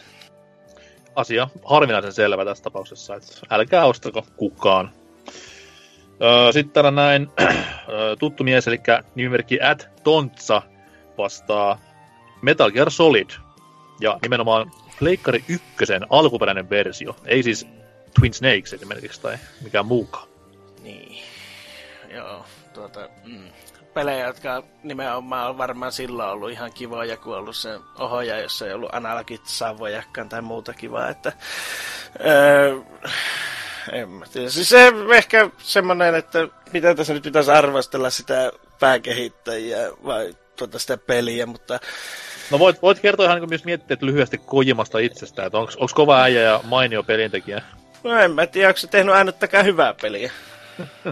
[1.16, 4.90] Asia harvinaisen selvä tässä tapauksessa, että älkää ostako kukaan.
[6.52, 7.28] Sitten täällä näin
[8.20, 8.80] tuttu mies, eli
[9.16, 10.62] nimimerkki At Tontsa
[11.18, 11.80] vastaa
[12.42, 13.30] Metal Gear Solid.
[14.00, 17.16] Ja nimenomaan Pleikkari ykkösen alkuperäinen versio.
[17.26, 17.68] Ei siis
[18.20, 20.28] Twin Snakes esimerkiksi tai mikään muukaan.
[20.84, 21.24] Niin,
[22.10, 23.50] joo, tuota, mm.
[23.94, 28.74] pelejä, jotka nimenomaan on varmaan silloin ollut ihan kivoja, kun ollut se ohoja, jossa ei
[28.74, 31.34] ollut analogit savojakkaan tai muuta kivaa, että
[32.26, 32.76] öö,
[33.92, 34.50] en mä tiedä.
[34.50, 40.98] Siis se ehkä semmoinen, että mitä tässä nyt pitäisi arvostella sitä pääkehittäjiä vai tuota sitä
[40.98, 41.80] peliä, mutta
[42.52, 45.88] No voit, voit kertoa ihan, niin kuin, jos miettii että lyhyesti Kojimasta itsestään, että onko
[45.96, 47.62] kova äijä ja mainio pelintekijä?
[48.04, 50.32] no en mä tiedä, onko se tehnyt ainuttakaan hyvää peliä.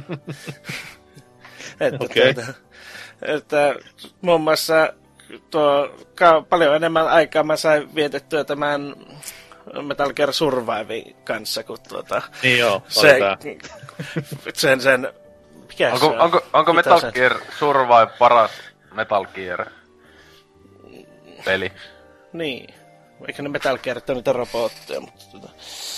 [1.79, 2.33] että, Okei.
[2.33, 2.53] tuota,
[3.21, 3.75] että
[4.21, 4.93] muun muassa
[5.51, 8.95] tuo, ka, paljon enemmän aikaa mä sain vietettyä tämän
[9.81, 13.19] Metal Gear Survivin kanssa, kun tuota, Niin joo, se,
[14.53, 15.13] sen, sen,
[15.67, 16.19] mikä Onko, se on?
[16.19, 18.51] onko, onko Metal Gear Survive paras
[18.93, 19.65] Metal Gear
[21.45, 21.71] peli?
[22.33, 22.73] Niin.
[23.27, 25.49] Eikä ne Metal Gear ole niitä robotteja, mutta tuota.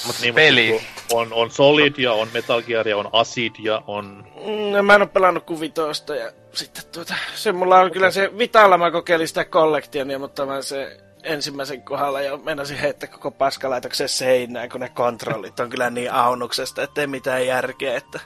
[0.07, 0.71] Mut Niin, peli.
[0.71, 4.27] mutta On, on Solid ja on Metal Gear ja on Acid ja on...
[4.45, 8.37] Mm, mä en oo pelannut kuin vitosta ja sitten tuota, se mulla on kyllä se
[8.37, 14.09] Vitalla mä kokeilin sitä kollektionia, mutta mä se ensimmäisen kohdalla jo meinasin heittää koko paskalaitoksen
[14.09, 18.19] seinään, kun ne kontrollit on kyllä niin aunuksesta, ettei mitään järkeä, että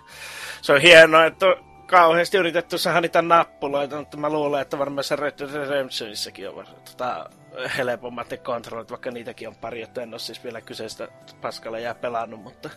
[0.62, 1.56] se on hienoa, että on
[1.88, 6.66] kauheasti yritetty saada niitä nappuloita, mutta mä luulen, että varmaan se Red Dead Redemptionissakin on
[6.86, 7.30] tota,
[7.78, 11.08] helpommat ne kontrollit, vaikka niitäkin on pari, että en ole siis vielä kyseistä
[11.42, 12.70] paskalla jää pelannut, mutta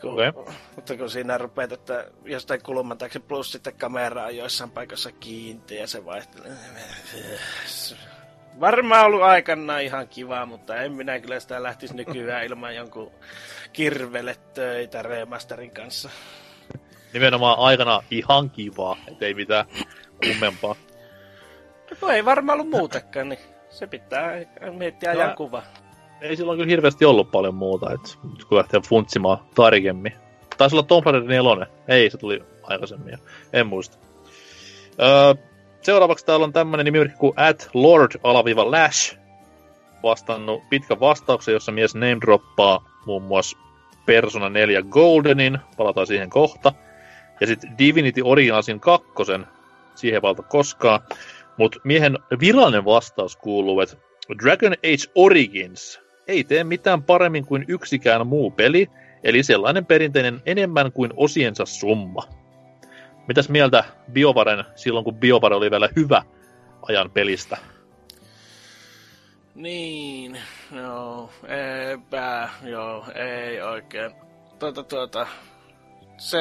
[0.00, 0.32] kun, Okei.
[0.76, 5.80] mutta kun siinä rupeat, että jostain kulman taakse plus sitten kamera on joissain paikassa kiinteä
[5.80, 6.52] ja se vaihtelee.
[8.60, 13.10] Varmaan ollut aikanaan ihan kiva, mutta en minä kyllä sitä lähtisi nykyään ilman jonkun
[13.72, 16.10] kirvele töitä remasterin kanssa.
[17.12, 19.66] Nimenomaan aikana ihan kivaa, ettei mitään
[20.24, 20.74] kummempaa.
[22.02, 23.38] No ei varmaan ollut muutakaan, niin
[23.70, 24.32] se pitää
[24.70, 25.62] miettiä No, ajan kuva.
[26.20, 30.12] Ei silloin kyllä hirveästi ollut paljon muuta, nyt kun lähtee funtsimaan tarkemmin.
[30.58, 31.66] Taisi olla Tomb Raider 4.
[31.88, 33.18] Ei, se tuli aikaisemmin.
[33.52, 33.98] En muista.
[35.00, 35.34] Öö,
[35.86, 39.18] seuraavaksi täällä on tämmönen nimimerkki kuin at lord-lash
[40.02, 43.58] vastannut pitkän vastauksen, jossa mies name droppaa muun muassa
[44.06, 46.72] Persona 4 Goldenin, palataan siihen kohta.
[47.40, 49.46] Ja sitten Divinity Originalsin kakkosen,
[49.94, 51.00] siihen valta koskaan.
[51.56, 53.96] Mutta miehen virallinen vastaus kuuluu, että
[54.42, 58.88] Dragon Age Origins ei tee mitään paremmin kuin yksikään muu peli,
[59.24, 62.22] Eli sellainen perinteinen enemmän kuin osiensa summa.
[63.28, 66.22] Mitäs mieltä Biovaren silloin, kun Biovare oli vielä hyvä
[66.88, 67.56] ajan pelistä?
[69.54, 70.40] Niin,
[70.72, 74.12] joo, eipä, joo, ei oikein.
[74.58, 75.26] Tuota, tuota,
[76.18, 76.38] se,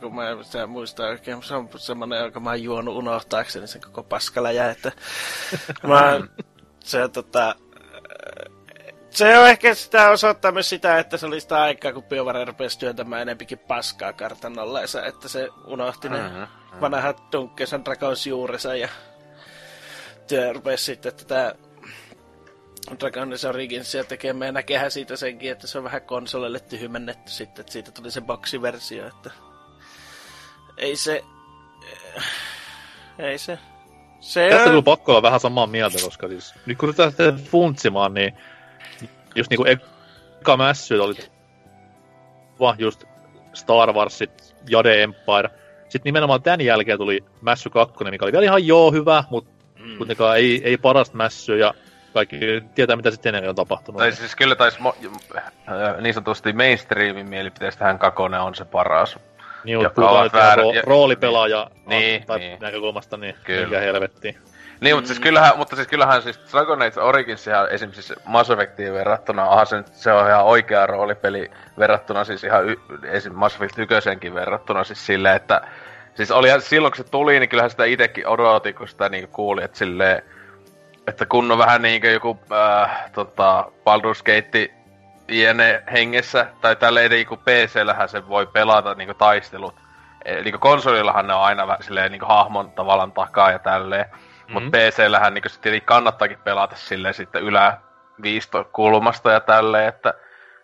[0.00, 3.80] kun mä en sitä muista oikein, se on semmonen, joka mä oon juonut unohtaakseni sen
[3.80, 4.92] koko paskaläjä, että
[5.88, 6.20] mä,
[6.80, 7.54] se tota,
[9.10, 12.78] se on ehkä sitä osoittaa myös sitä, että se oli sitä aikaa, kun BioWare rupesi
[12.78, 16.42] työntämään enempikin paskaa kartanolleensa, että se unohti ne Mhm,
[16.80, 18.88] vanhat Dunkesan Dragons juurensa ja
[20.28, 21.54] työ rupesi sitten tätä
[23.00, 27.72] Dragonis Originsia tekemään ja näkehän siitä senkin, että se on vähän konsolille tyhmennetty sitten, että
[27.72, 29.30] siitä tuli se boksiversio, että
[30.76, 31.24] ei se...
[33.18, 33.58] Ei se...
[34.20, 37.32] Se Tästä on- kyllä pakko olla vähän samaa mieltä, koska siis, nyt kun tätä lähtee
[37.32, 38.34] funtsimaan, niin
[39.34, 41.14] just niinku eka mässy oli
[42.60, 43.04] vaan just
[43.52, 45.50] Star Warsit, Jade Empire.
[45.88, 49.96] Sitten nimenomaan tämän jälkeen tuli Mässy 2, mikä oli vielä ihan joo hyvä, mutta mm.
[49.98, 51.74] kuitenkaan ei, ei parasta mässyä ja
[52.14, 52.38] kaikki
[52.74, 53.98] tietää, mitä sitten ennen on tapahtunut.
[53.98, 59.18] Tai siis kyllä taisi mo- äh, niin sanotusti mainstreamin mielipiteestähän Kakone on se paras.
[59.64, 62.58] niin, nyt ihan väärä- ja- roolipelaaja Niin, tai niin.
[62.60, 63.64] näkökulmasta, niin Kyllä.
[63.64, 64.38] mikä helvettiin.
[64.80, 68.50] Niin, mutta siis kyllähän, mutta siis kyllähän siis Dragon Age Origins ihan esimerkiksi siis Mass
[68.50, 73.34] Effectiin verrattuna, aha se, se on ihan oikea roolipeli verrattuna siis ihan y, esim.
[73.34, 75.60] Mass Effect 1 verrattuna siis silleen, että
[76.14, 79.64] siis oli silloin kun se tuli, niin kyllähän sitä itekin odotti, kun sitä niinku kuuli,
[79.64, 80.22] että silleen,
[81.06, 84.70] että kun on vähän niinkö joku äh, tota, Baldur's Gate
[85.28, 89.74] jne hengessä, tai tälleen niinku PC-lähän se voi pelata niinku taistelut.
[90.24, 94.06] Eli niinku konsolillahan ne on aina vähän silleen niinku hahmon tavallaan takaa ja tälleen.
[94.50, 97.78] Mutta PC-lähän niinku sit tietenkin kannattaakin pelata silleen sitten ylä
[98.72, 100.14] kulmasta ja tälleen, että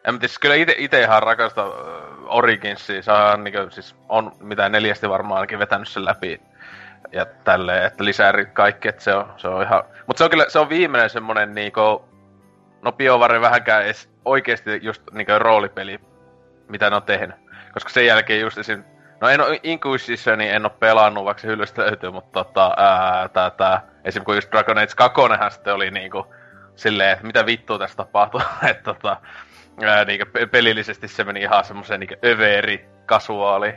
[0.04, 1.70] en mä tiedä, siis kyllä ite, ite ihan rakasta äh,
[2.26, 6.40] Originsia, se on niinku, siis on mitä neljästi varmaan ainakin vetänyt sen läpi
[7.12, 9.82] ja tälleen, että lisäärit kaikki, että se on, se on ihan...
[10.06, 12.08] Mutta se on kyllä, se on viimeinen semmonen niinku,
[12.82, 16.00] no BioWare vähänkään edes oikeesti just niinku roolipeli,
[16.68, 17.36] mitä ne on tehnyt.
[17.72, 18.84] Koska sen jälkeen just esim...
[19.20, 23.51] No en oo Inquisitionia en oo pelannut, vaikka se hyllystä löytyy, mutta tota, ää, tää,
[23.51, 24.24] tää, esim.
[24.24, 25.20] kun just Dragon Age 2
[25.51, 26.26] sitten oli niinku
[26.76, 28.40] silleen, että mitä vittua tässä tapahtuu,
[28.70, 29.16] että tota,
[29.82, 33.68] ää, niinku pe- pelillisesti se meni ihan semmosen niinku överi, kasuaali.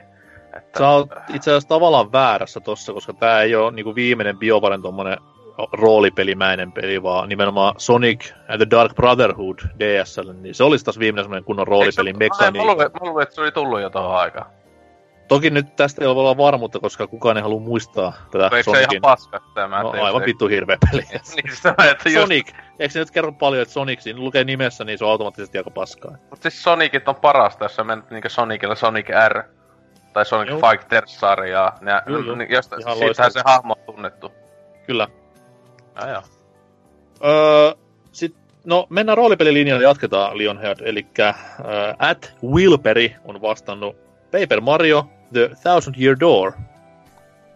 [0.58, 4.82] Että, Sä oot itse asiassa tavallaan väärässä tossa, koska tää ei ole niinku viimeinen BioVaren
[4.82, 5.18] tommonen
[5.74, 11.24] roolipelimäinen peli, vaan nimenomaan Sonic and the Dark Brotherhood DSL, niin se olisi taas viimeinen
[11.24, 12.72] semmoinen kunnon roolipelin Mä mekaniikka.
[12.72, 14.46] luulen, mä luulen, että se oli tullut jo tohon aikaan.
[15.30, 18.72] Toki nyt tästä ei ole olla varmuutta, koska kukaan ei halua muistaa tätä Eikö se
[18.72, 19.02] ihan Sonicin.
[19.02, 19.84] paska tämä?
[19.84, 21.02] No, aivan se- vittu hirveä peli.
[21.12, 21.46] niin
[21.78, 22.22] mä että just...
[22.22, 25.58] Sonic, eikö se nyt kerro paljon, että Sonic siinä lukee nimessä, niin se on automaattisesti
[25.58, 26.12] aika paskaa.
[26.30, 29.44] Mut siis Sonicit on parasta, jos sä menet niinkö Sonicilla Sonic R
[30.14, 30.60] tai Sonic Joo.
[30.60, 31.78] Fighters-sarjaa.
[31.86, 32.36] Ja, Joo, joo.
[32.36, 34.32] niin, josta, Ihan siitähän se hahmo on tunnettu.
[34.88, 35.08] Kyllä.
[36.02, 36.22] Ja, joo.
[37.26, 37.74] Öö,
[38.12, 38.36] sit,
[38.66, 41.36] no mennään roolipelilinjalle ja jatketaan Lionhead, eli äh,
[42.00, 43.96] at Wilperi on vastannut
[44.32, 46.52] Paper Mario The Thousand Year Door.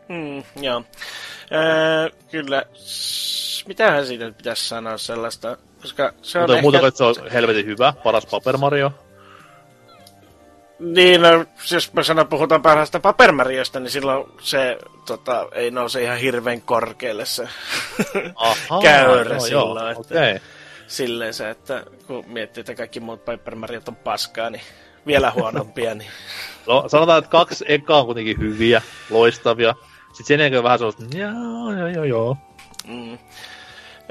[0.07, 0.83] Mm, joo.
[1.51, 2.63] Öö, kyllä.
[3.67, 5.57] Mitähän siitä nyt pitäisi sanoa sellaista?
[5.81, 6.61] Koska se on Mutta ehkä...
[6.61, 8.91] muuta että se on helvetin hyvä, paras Paper Mario.
[10.79, 16.17] Niin, no, jos mä sanon, puhutaan parhaasta papermariosta, niin silloin se tota, ei nouse ihan
[16.17, 17.43] hirveän korkealle se
[18.35, 19.83] Aha, käyrä joo, silloin.
[19.83, 20.39] joo, että, okei.
[20.87, 24.61] Silleen se, että kun miettii, että kaikki muut Paper Mariot on paskaa, niin
[25.05, 26.11] vielä huonompia, niin
[26.67, 29.75] No, sanotaan, että kaksi ekaa on kuitenkin hyviä, loistavia.
[30.07, 32.38] Sitten sen jälkeen vähän sellaista, joo, joo, joo, joo.
[32.88, 33.17] Mm.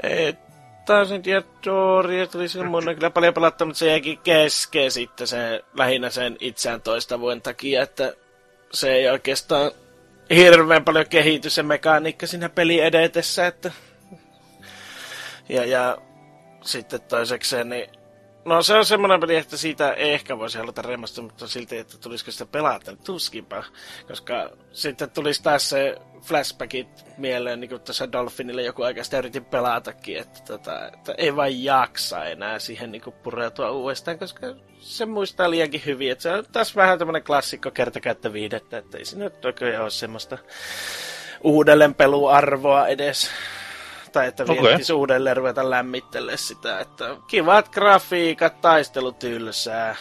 [0.03, 0.39] Et,
[0.85, 5.63] taas en tiedä, Doria tuli semmoinen kyllä paljon pelattu, mutta se jäikin kesken sitten se,
[5.77, 8.13] lähinnä sen itseään toistavuuden takia, että
[8.73, 9.71] se ei oikeastaan
[10.35, 13.71] hirveän paljon kehity se mekaniikka siinä peli edetessä, että
[15.49, 15.97] ja, ja
[16.61, 17.89] sitten toisekseen, niin
[18.45, 21.97] No se on semmoinen peli, että siitä ei ehkä voisi haluta remastua, mutta silti, että
[21.97, 23.63] tulisiko sitä pelata, tuskinpa.
[24.07, 29.45] Koska sitten tulisi taas se flashbackit mieleen, niin kuin tässä Dolphinille joku aika sitä yritin
[29.45, 35.05] pelatakin, että, tota, että ei vaan jaksa enää siihen niin kuin pureutua uudestaan, koska se
[35.05, 36.11] muistaa liiankin hyvin.
[36.11, 40.37] Että se on taas vähän tämmöinen klassikko kertakäyttöviihdettä, että ei se nyt oikein ole semmoista
[41.43, 43.29] uudelleenpeluarvoa edes.
[44.13, 44.59] Tai että Okei.
[44.59, 44.95] okay.
[44.95, 46.79] uudelleen ruveta lämmittelemään sitä.
[46.79, 49.95] Että kivat grafiikat, taistelu tylsää.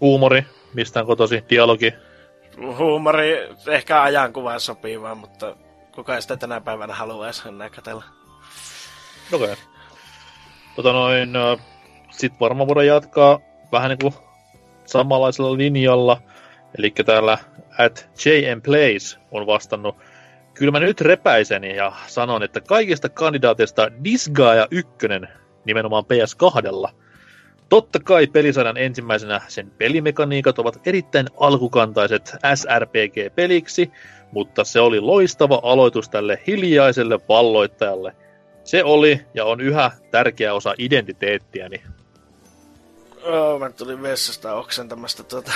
[0.00, 1.92] Huumori, mistä on kotosi, dialogi.
[2.78, 5.56] Huumori ehkä ajankuvaan sopivaa, mutta
[5.94, 8.04] kuka sitä tänä päivänä haluaisi enää katsella.
[9.32, 9.52] Okei.
[9.52, 9.64] Okay.
[10.76, 11.32] Tota noin,
[12.10, 13.40] sitten varmaan voidaan jatkaa
[13.72, 14.14] vähän niin kuin
[14.84, 16.20] samanlaisella linjalla.
[16.78, 17.38] Eli täällä
[17.78, 19.96] at JM Plays on vastannut.
[20.58, 24.92] Kyllä mä nyt repäisen ja sanon, että kaikista kandidaateista Disgaea 1
[25.64, 26.92] nimenomaan PS2.
[27.68, 33.90] Totta kai pelisarjan ensimmäisenä sen pelimekaniikat ovat erittäin alkukantaiset SRPG-peliksi,
[34.32, 38.16] mutta se oli loistava aloitus tälle hiljaiselle valloittajalle.
[38.64, 41.82] Se oli ja on yhä tärkeä osa identiteettiäni.
[43.22, 45.52] Oh, mä tulin vessasta oksentamasta tuota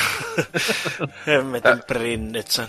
[1.27, 2.69] hemmetin prinnitsen.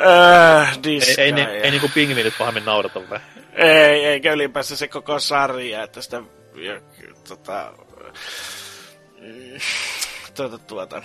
[0.00, 3.18] Äh, Ei, ei, ne, ei niinku pingviinit pahemmin naurata vai?
[3.54, 6.22] ei, eikä ylipäänsä se koko sarja, että sitä
[6.54, 6.80] ja,
[7.28, 7.72] tota,
[10.36, 11.02] tuota, tuota.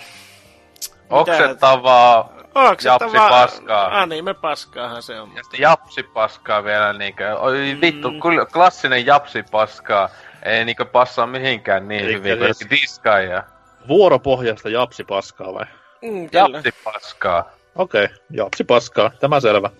[1.10, 3.14] Oksettavaa Oksettavaa.
[3.14, 4.00] japsipaskaa.
[4.00, 5.30] Anime paskaahan se on.
[5.36, 7.36] Ja sitten japsipaskaa vielä niinkö.
[7.38, 8.20] Oi vittu, Mm.
[8.20, 10.08] kyllä klassinen japsipaskaa.
[10.42, 13.42] Ei niinkö passaa mihinkään niin Elikkä hyvin kuin siis- diskaaja.
[13.88, 15.64] Vuoropohjasta japsipaskaa vai?
[16.02, 16.48] Mm, kyllä.
[16.58, 17.50] Japsipaskaa.
[17.78, 19.70] Okei, okay, japsi paskaa, tämä selvä.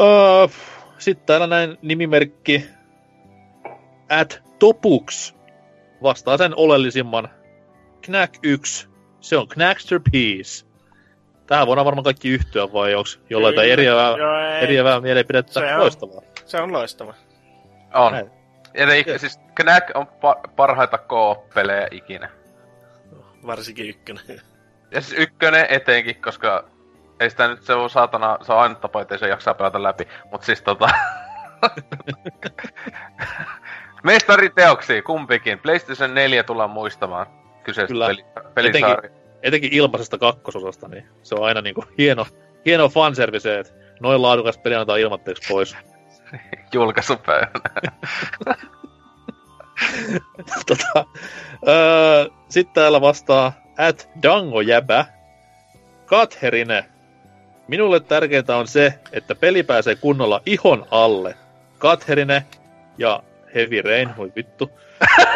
[0.00, 0.48] Öö,
[0.98, 2.66] Sitten täällä näin nimimerkki
[4.08, 5.34] at Topux
[6.02, 7.28] vastaa sen oleellisimman.
[8.04, 8.88] Knack 1,
[9.20, 10.66] se on Knackster Peace.
[11.46, 13.72] Tähän voidaan varmaan kaikki yhtyä, vai onko jollain Kyllä.
[13.72, 14.62] eriävää, Joo, ei.
[14.62, 15.52] eriävää mielipidettä?
[15.52, 15.80] Se on.
[15.80, 16.22] Loistavaa.
[16.46, 17.14] Se on loistava.
[17.94, 18.12] On.
[18.12, 18.30] Näin.
[18.74, 19.18] Eli Kyllä.
[19.18, 22.30] siis Knack on pa- parhaita kooppelejä ikinä.
[23.46, 24.40] Varsinkin ykkönen.
[24.90, 26.64] Ja siis ykkönen etenkin, koska
[27.20, 30.08] ei sitä nyt se on saatana, se on aina tapa, ettei se jaksaa pelata läpi.
[30.32, 30.88] Mut siis tota...
[34.02, 35.58] Mestariteoksia, kumpikin.
[35.58, 37.26] PlayStation 4 tullaan muistamaan
[37.64, 38.06] kyseistä Kyllä.
[38.06, 38.24] peli,
[38.54, 39.10] pelisarja.
[39.42, 42.26] Etenkin ilmaisesta kakkososasta, niin se on aina niinku hieno,
[42.66, 45.76] hieno fanservice, että noin laadukas peli annetaan ilmatteeksi pois.
[46.72, 47.50] Julkaisupäivänä.
[50.66, 51.04] tota,
[51.68, 55.06] öö, Sitten täällä vastaa at Dango Jäbä.
[56.06, 56.84] Katherine.
[57.68, 61.34] Minulle tärkeintä on se, että peli pääsee kunnolla ihon alle.
[61.78, 62.46] Katherine
[62.98, 63.22] ja
[63.54, 64.70] Heavy Rain, voi vittu.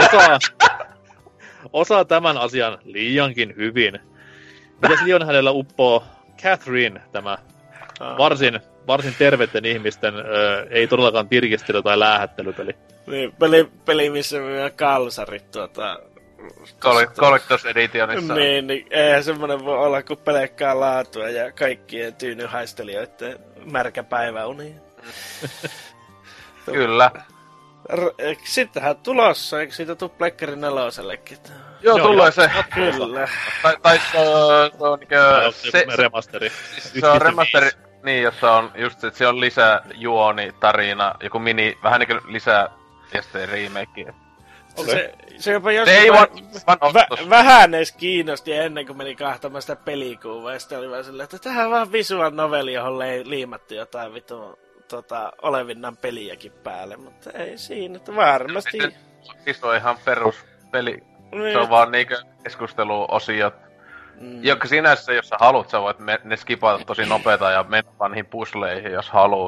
[0.00, 0.38] Osaa,
[1.72, 3.98] osaa tämän asian liiankin hyvin.
[4.82, 6.04] Mitäs liian hänellä uppoo
[6.42, 7.38] Catherine, tämä
[8.18, 12.76] varsin, varsin terveiden ihmisten, ö, ei todellakaan tirkistely- tai läähättelypeli.
[13.06, 15.98] Niin, peli, peli missä myy kalsarit tuota...
[16.80, 18.34] Col- Collectors Editionissa.
[18.34, 24.74] Niin, niin eihän semmonen voi olla kuin pelkkää laatua ja kaikkien tyynyhaistelijoiden märkä päiväuni.
[26.72, 27.10] Kyllä.
[27.94, 31.38] R- sittenhän tulossa, eikö siitä tuu Plekkari nelosellekin?
[31.82, 32.50] Joo, Joo, tulee se.
[32.74, 33.28] Kyllä.
[33.62, 35.52] Tai, tai se, on- se on niinkö...
[35.52, 36.50] Se, remasteri.
[36.50, 37.70] siis se on remasteri,
[38.04, 42.20] niin, jossa on just se, että se on lisää juoni, tarina, joku mini, vähän niinkö
[42.28, 42.68] lisää
[43.14, 44.14] ja sitten remake.
[44.76, 44.94] Okei.
[44.94, 49.62] Se, se jopa Se joskus ei vä- vä- vähän edes kiinnosti ennen kuin meni kahtamaan
[49.62, 50.52] sitä pelikuvaa.
[50.52, 54.58] Ja sitten oli vaan silleen, että tähän on vaan visual noveli, johon liimattu jotain vittu
[54.88, 56.96] tota, olevinnan peliäkin päälle.
[56.96, 58.78] Mutta ei siinä, että varmasti.
[59.44, 60.96] Siis on ihan perus peli.
[61.32, 63.54] Niin, Se on vaan niinkö keskusteluosiot.
[64.20, 67.92] mm, Joka sinänsä, jos sä haluat, sä voit me, ne skipata tosi nopeeta ja mennä
[67.98, 69.46] vaan niihin pusleihin, jos haluu.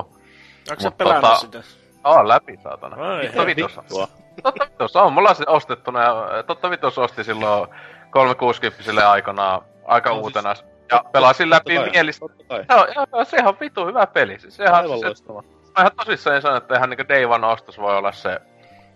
[0.71, 1.63] Onko sä mut pelannut tota- sitä?
[2.05, 2.97] Oo, läpi saatana.
[3.17, 3.79] Ai, Totta vitus.
[4.43, 4.97] Totta vitus.
[4.97, 7.69] On mulla se ostettuna ja totta vitus osti silloin
[8.11, 10.55] 360 aikanaan aika No siis, uutena.
[10.93, 12.27] Ja pelasin läpi mielistä.
[12.69, 14.39] Joo, joo, sehän on vitu hyvä peli.
[14.39, 15.43] Siis Sehän, Aivan se, loistava.
[15.43, 15.49] mä
[15.79, 18.41] ihan tosissaan sanon, että ihan niinku Day One ostos voi olla se,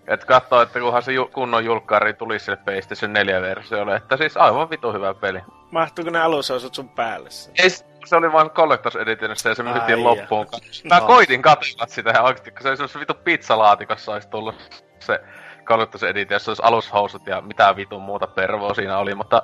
[0.06, 4.70] että katsoo, että kunhan se ju- kunnon julkkari tulisi sille PlayStation 4-versiolle, että siis aivan
[4.70, 5.40] vitu hyvä peli.
[5.70, 7.30] Mahtuuko ne alusosat sun päälle?
[7.30, 7.54] sen?
[7.58, 7.70] Ei,
[8.04, 10.46] se oli vain Collectors Editionissa ja se myytiin loppuun.
[10.88, 11.00] Mä Ai.
[11.00, 15.20] koitin katsella sitä ihan oikeesti, kun se olisi vitu pizzalaatikossa olisi tullut se
[15.64, 19.42] Collectors Edition, jossa olisi alushousut ja mitä vitun muuta pervoa siinä oli, mutta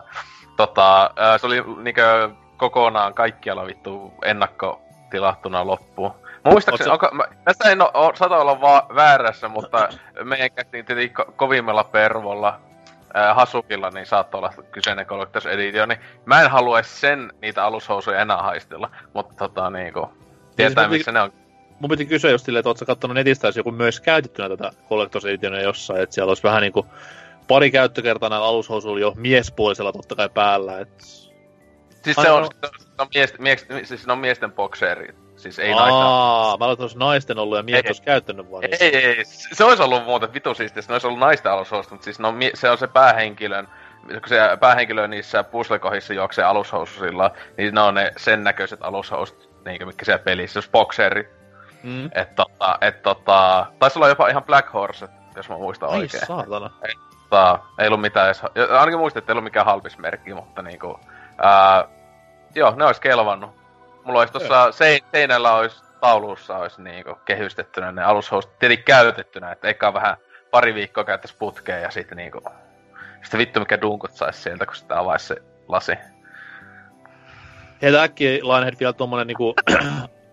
[0.57, 1.11] tota,
[1.41, 6.15] se oli niinkö kokonaan kaikkialla vittu ennakkotilattuna loppuun.
[6.45, 9.89] Muistaakseni, onko, mä, tästä en oo, saata olla va- väärässä, mutta
[10.25, 12.61] meidän kästiin tietenkin ko- kovimmalla pervolla
[13.35, 18.21] Hasukilla, niin saattoi olla kyseinen Collectors Edition, niin mä en halua edes sen niitä alushousuja
[18.21, 20.13] enää haistella, mutta tota niinku,
[20.57, 21.33] tietää mun missä ne on.
[21.85, 25.25] Mun piti kysyä just silleen, että ootko kattonut netistä, jos joku myös käytettynä tätä Collectors
[25.25, 26.87] Editionia jossain, että siellä olisi vähän niinku
[27.49, 30.89] pari käyttökertaa näillä alushousuilla jo miespuolisella totta kai päällä, et...
[32.05, 32.49] Siis se on, no.
[32.63, 36.05] se on, mies, mies, siis on miesten bokseeri, siis ei naista.
[36.05, 38.85] Aa, mä olen naisten ollut ja miehet olisi käyttänyt vaan niitä.
[38.85, 42.21] Ei, ei, se olisi ollut muuten vitu siistiä, ne olisi ollut naisten alushousut, mutta siis
[42.21, 43.69] on, mie- se on se päähenkilön,
[44.07, 49.87] kun se päähenkilö niissä puslekohissa juoksee alushoususilla, niin ne on ne sen näköiset alushousut, niinkö
[49.87, 51.44] mitkä siellä pelissä, jos bokseeri.
[51.85, 52.11] Mm.
[52.15, 56.27] Et tota, et tota, taisi olla jopa ihan Black Horse jos mä muistan Ai oikein.
[56.27, 56.71] saatana.
[57.31, 58.43] Tota, ei ollut mitään edes,
[58.79, 61.01] ainakin muistin, että ei ollut mikään halpis merkki, mutta niinku,
[61.39, 61.85] ää,
[62.55, 63.51] joo, ne olisi kelvannut.
[64.05, 69.69] Mulla olisi tuossa se, seinällä olisi taulussa olisi niinku kehystettynä ne alushostit, tietenkin käytettynä, että
[69.69, 70.17] eikä vähän
[70.51, 72.41] pari viikkoa käyttäisi putkeen ja sitten niinku,
[73.23, 75.37] sitten vittu mikä dunkut saisi sieltä, kun sitä avaisi se
[75.69, 75.93] lasi.
[77.83, 79.55] Heitä äkkiä Lionhead vielä tuommoinen niinku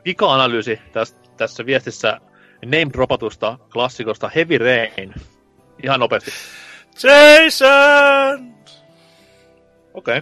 [0.03, 2.19] pika-analyysi tässä, tässä viestissä
[2.65, 5.13] name-dropatusta klassikosta Heavy Rain.
[5.83, 6.31] Ihan nopeasti.
[7.03, 8.53] Jason!
[9.93, 10.21] Okei, okay.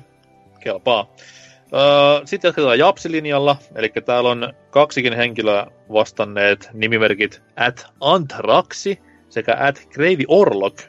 [0.60, 1.14] kelpaa.
[1.74, 9.00] Öö, Sitten jatketaan Japsilinjalla, eli täällä on kaksikin henkilöä vastanneet nimimerkit at Antraxi
[9.30, 10.82] sekä at Gravy Orlok.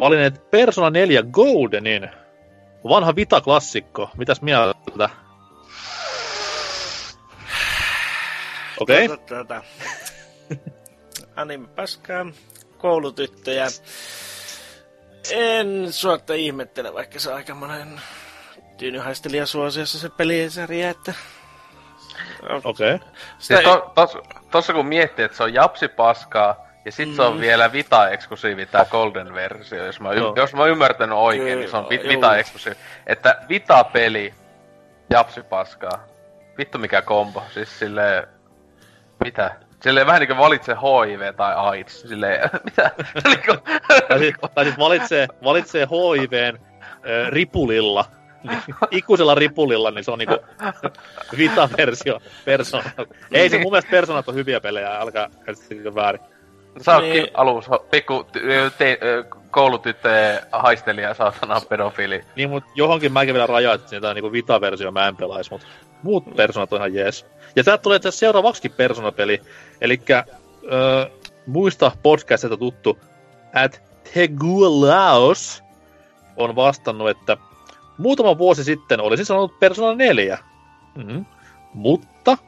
[0.00, 2.10] Valinneet Persona 4 Goldenin.
[2.88, 4.10] Vanha Vita-klassikko.
[4.16, 5.10] Mitäs mieltä?
[8.80, 9.04] Okei.
[9.04, 9.16] Okay.
[9.16, 9.62] Tuota, tuota.
[11.36, 12.26] Anime paskaa,
[12.78, 13.66] koulutyttöjä.
[15.30, 18.00] En suotta ihmettele, vaikka se on aika monen
[18.76, 21.14] tyynyhaistelija suosiossa se pelisarja, että...
[22.64, 22.94] Okei.
[22.94, 23.08] Okay.
[23.38, 24.18] Siis to, tos,
[24.50, 27.14] tossa kun miettii, että se on japsi paskaa, ja sit mm.
[27.14, 30.34] se on vielä Vita-eksklusiivi tää Golden versio, jos mä, y- Joo.
[30.36, 32.08] jos mä oon ymmärtänyt oikein, Kyllä, niin se on vi-.
[32.08, 32.76] Vita-eksklusiivi.
[33.06, 34.34] Että Vita-peli,
[35.10, 36.04] japsi paskaa.
[36.58, 38.33] Vittu mikä kombo, siis silleen...
[39.24, 39.50] Mitä?
[39.80, 42.90] Silleen vähän niinku valitse HIV tai AIDS, silleen, mitä?
[43.24, 43.56] Niinku-
[44.08, 48.04] Tai sit, tai sit valitsee, valitsee HIVn äh, ripulilla.
[48.48, 48.58] Niin,
[48.90, 50.38] ikuisella ripulilla, niin se on niinku
[51.38, 52.90] Vita-versio Persona.
[53.32, 56.20] Ei se mun mielestä Personat on hyviä pelejä, älkää käsittäkö väärin.
[56.80, 57.12] Sä oot Niin.
[57.14, 57.30] niin.
[57.34, 58.26] alussa pikku
[58.78, 58.98] te-
[59.50, 62.24] koulutyttöjen haistelija, saatana pedofiili.
[62.36, 65.66] Niin, mut johonkin mäkin vielä rajoitin, että niinku Vita-versio mä en pelaisi, mut
[66.04, 67.26] muut Personat on ihan jees.
[67.56, 69.40] Ja täältä tulee itse asiassa seuraavaksikin Persona-peli,
[69.80, 71.06] eli öö,
[71.46, 72.98] muista podcastilta tuttu
[73.54, 73.82] at
[74.14, 75.62] Tegulaos
[76.36, 77.36] on vastannut, että
[77.98, 80.38] muutama vuosi sitten olisi sanonut Persona 4.
[80.94, 81.24] Mm-hmm.
[81.74, 82.38] Mutta,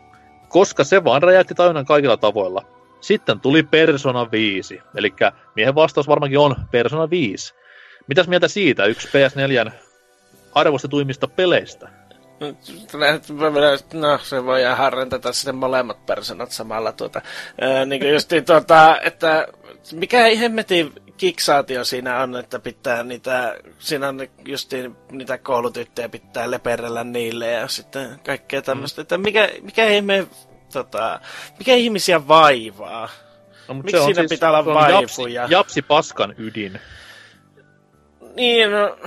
[0.49, 2.63] koska se vaan räjäytti tajunnan kaikilla tavoilla,
[3.01, 4.83] sitten tuli Persona 5.
[4.95, 5.15] Eli
[5.57, 7.55] miehen vastaus varmaankin on Persona 5.
[8.07, 9.71] Mitäs mieltä siitä, yksi PS4
[10.55, 11.89] arvostetuimmista peleistä?
[13.93, 17.23] No, se voi ihan harrentata sitten molemmat personat samalla tuota.
[17.61, 19.49] Ää, niin kuin justiin tuota, että
[19.93, 27.05] mikä hemmetin kiksaatio siinä on, että pitää niitä, siinä on justiin niitä koulutyttöjä pitää leperellä
[27.05, 30.27] niille ja sitten kaikkea tämmöistä, että mikä, mikä ihme,
[30.73, 31.21] tota,
[31.59, 33.09] mikä ihmisiä vaivaa?
[33.69, 35.01] No, Miksi siinä pitää olla vaipuja?
[35.41, 36.81] Japsi, japsi paskan ydin.
[38.37, 38.99] Niin, no,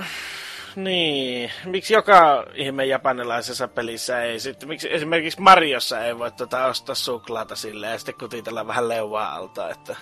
[0.76, 1.50] niin.
[1.64, 7.56] Miksi joka ihme japanilaisessa pelissä ei sitten, miksi esimerkiksi Mariossa ei voi tota ostaa suklaata
[7.56, 9.96] silleen ja sitten kutitella vähän leuvaa alta, että...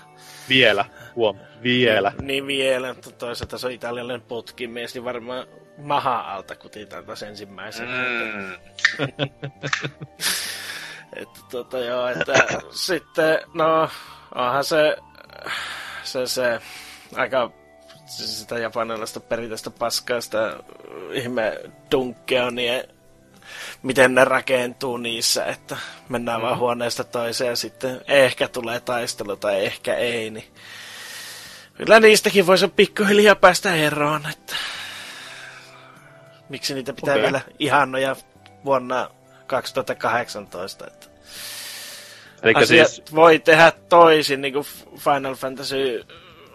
[0.49, 0.85] Vielä,
[1.17, 2.13] huom, vielä.
[2.23, 5.47] Niin vielä, mutta toisaalta se on italialainen putkimies, niin varmaan
[5.79, 8.05] maha alta kutiteltaisiin ensimmäisenä.
[8.35, 8.53] Mm.
[11.17, 12.33] Että tota joo, että
[12.71, 13.89] sitten, no,
[14.35, 14.97] onhan se,
[16.03, 16.61] se, se
[17.15, 17.51] aika
[18.09, 20.57] sitä japanilaista perinteistä paskaa, sitä
[21.13, 22.83] ihme dunkkea, niin
[23.83, 25.77] miten ne rakentuu niissä, että
[26.09, 26.43] mennään mm.
[26.43, 30.45] vaan huoneesta toiseen ja sitten ehkä tulee taistelu tai ehkä ei, niin
[31.75, 34.57] kyllä niistäkin voisi pikkuhiljaa päästä eroon, että
[36.49, 37.23] miksi niitä pitää okay.
[37.23, 38.17] vielä ihanoja
[38.65, 39.11] vuonna
[39.47, 41.07] 2018, että
[42.43, 44.67] Eli asiat siis, voi tehdä toisin, niin kuin
[44.99, 46.07] Final Fantasy,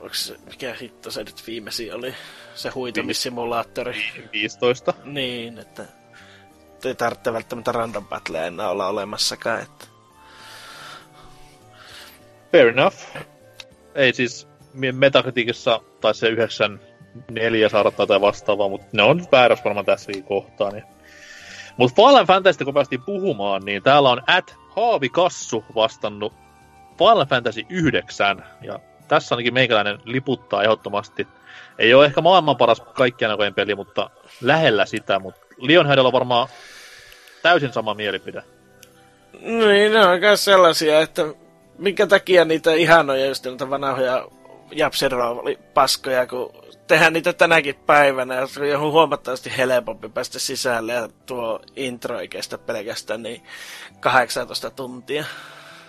[0.03, 2.15] onks, se- mikä hitto se nyt viimeisin oli,
[2.55, 4.03] se huitamissimulaattori.
[4.33, 4.93] 15.
[5.03, 5.85] Niin, että
[6.85, 9.85] ei tarvitse välttämättä random battleja enää olla olemassakaan, että
[12.51, 12.97] Fair enough.
[13.95, 19.85] Ei siis Metacriticissa tai se 94 saada tai vastaavaa, mutta ne on nyt väärässä varmaan
[19.85, 20.71] tässäkin kohtaa.
[20.71, 20.83] Niin.
[21.77, 26.33] Mutta Final Fantasy, kun päästiin puhumaan, niin täällä on at Haavi Kassu vastannut
[26.97, 28.45] Final Fantasy 9.
[28.61, 31.27] Ja tässä ainakin meikäläinen liputtaa ehdottomasti.
[31.79, 34.09] Ei ole ehkä maailman paras kaikkien aikojen peli, mutta
[34.41, 35.19] lähellä sitä.
[35.19, 36.47] Mutta Lionheadilla on varmaan
[37.41, 38.43] täysin sama mielipide.
[39.41, 41.21] Niin, ne on myös sellaisia, että
[41.77, 44.27] minkä takia niitä ihanoja, just niitä vanhoja
[44.71, 46.53] japsirooli-paskoja, kun
[46.87, 52.27] tehdään niitä tänäkin päivänä, ja se on huomattavasti helpompi päästä sisälle, ja tuo intro ei
[52.27, 53.43] kestä pelkästään niin
[53.99, 55.25] 18 tuntia.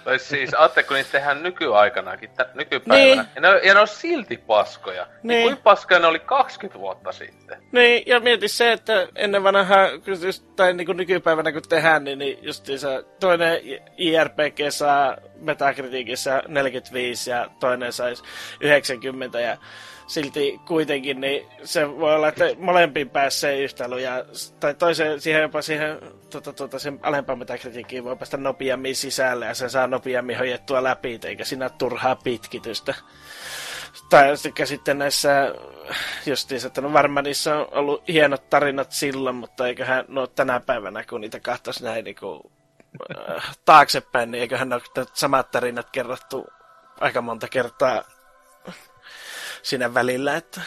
[0.04, 3.22] Tai siis, ajattelin, kun niitä tehdään nykyaikanakin, tä, nykypäivänä.
[3.22, 3.28] Niin.
[3.34, 5.04] Ja, ne, ja ne on silti paskoja.
[5.04, 5.28] Niin.
[5.34, 5.42] Niin.
[5.42, 7.62] Kuinka paskoja ne oli 20 vuotta sitten?
[7.72, 12.18] Niin, ja mieti se, että ennen vanhaa, just, tai niin kuin nykypäivänä kun tehdään, niin,
[12.18, 13.60] niin justiinsa toinen
[13.96, 18.22] IRPG saa Metacriticissa 45 ja toinen saisi
[18.60, 19.56] 90 ja
[20.06, 24.24] silti kuitenkin niin se voi olla, että molempiin pääsee yhtälö ja,
[24.60, 26.00] tai toiseen, siihen jopa siihen
[26.30, 31.20] tuota, tuota, sen alempaan metakritiikkiin voi päästä nopeammin sisälle ja se saa nopeammin hoidettua läpi,
[31.24, 32.94] eikä siinä turhaa pitkitystä.
[34.10, 35.54] Tai sitten näissä
[36.26, 41.04] justiinsa, että no varmaan niissä on ollut hienot tarinat silloin, mutta eiköhän no tänä päivänä,
[41.04, 42.40] kun niitä kahtaisi näin niin kuin,
[43.18, 46.46] äh, taaksepäin, niin eiköhän ne ole samat tarinat kerrottu
[47.00, 48.02] aika monta kertaa
[49.64, 50.60] siinä välillä, että...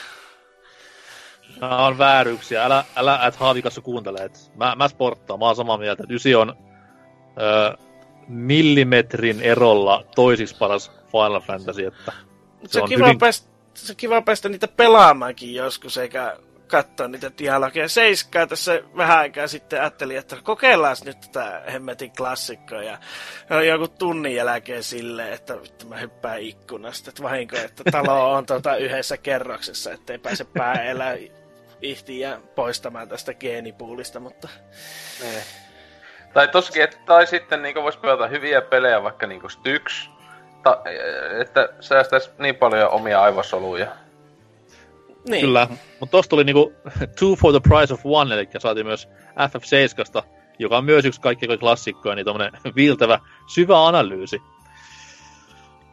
[1.62, 2.66] Nämä on vääryyksiä.
[2.66, 4.20] Älä, älä et haavikassa kuuntele.
[4.20, 5.40] Et mä, mä sporttaan.
[5.40, 6.58] Mä oon samaa mieltä, että ysi on
[7.42, 7.78] ö,
[8.28, 11.86] millimetrin erolla toisiksi paras Final Fantasy.
[11.86, 12.12] Että
[12.64, 13.20] se, se on kiva hyvin...
[13.20, 17.90] päästä, se kiva päästä niitä pelaamaankin joskus, eikä katsoa niitä dialogeja.
[17.90, 22.84] Seiskaa tässä vähän aikaa sitten ajattelin, että kokeillaan nyt tätä hemmetin klassikkoa.
[22.84, 22.98] Ja
[23.64, 27.10] joku tunnin jälkeen silleen, että vittu mä hyppään ikkunasta.
[27.10, 31.18] Että vahinko, että talo on tuota yhdessä kerroksessa, ettei pääse pääelä
[31.82, 34.48] ihtiä poistamaan tästä geenipuulista, mutta...
[35.24, 35.44] Ne.
[36.34, 40.10] Tai toskin, että, tai sitten niin voisi pelata hyviä pelejä, vaikka niin Styx,
[41.42, 43.88] että säästäisi niin paljon omia aivosoluja.
[45.28, 45.42] Niin.
[45.42, 45.68] Kyllä,
[46.00, 46.74] mutta tosta tuli niinku
[47.20, 50.24] two for the price of one, eli saatiin myös FF7,
[50.60, 54.42] joka on myös yksi kaikkien klassikkoja, niin tommonen viiltävä syvä analyysi.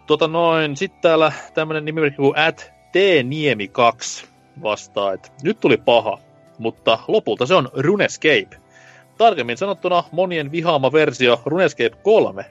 [0.07, 4.27] Tota noin, sitten täällä tämmönen nimimerkki kuin at tniemi2
[4.63, 6.19] vastaa, että nyt tuli paha,
[6.59, 8.57] mutta lopulta se on RuneScape.
[9.19, 12.45] Tarkemmin sanottuna monien vihaama versio RuneScape 3.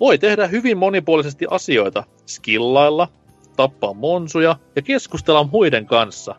[0.00, 3.08] Voi tehdä hyvin monipuolisesti asioita, skillailla,
[3.56, 6.34] tappaa monsuja ja keskustella muiden kanssa.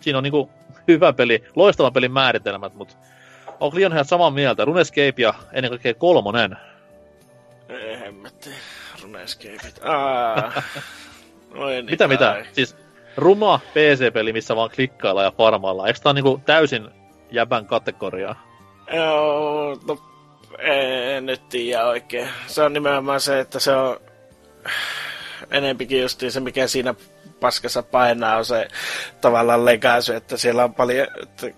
[0.00, 0.50] Siinä on niinku
[0.88, 2.94] hyvä peli, loistava pelin määritelmät, mutta
[3.60, 4.64] onko Lionhead samaa mieltä?
[4.64, 6.56] Runescape ja ennen kaikkea kolmonen?
[7.68, 8.50] Ei hemmetti.
[9.02, 9.80] Runescapeit.
[11.54, 12.44] Noin mitä mitä?
[12.52, 12.76] Siis
[13.16, 15.86] ruma PC-peli, missä vaan klikkailla ja farmailla.
[15.86, 16.88] Eikö tää on niinku täysin
[17.30, 18.42] jäbän kategoriaa?
[18.94, 19.98] Joo, no
[20.58, 22.28] en nyt tiedä oikein.
[22.46, 24.00] Se on nimenomaan se, että se on
[25.50, 26.94] enempikin just se, mikä siinä
[27.40, 28.68] paskassa painaa, on se
[29.20, 31.50] tavallaan legacy, että siellä on paljon, että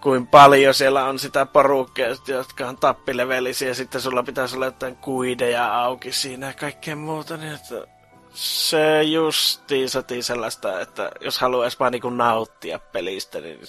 [0.00, 4.96] kuin paljon siellä on sitä porukkia, jotka on tappilevelisiä, ja sitten sulla pitäisi olla jotain
[4.96, 7.94] kuideja auki siinä ja kaikkea muuta, niin että
[8.34, 13.60] se justiin sotii sellaista, että jos haluaisi vaan niin nauttia pelistä, niin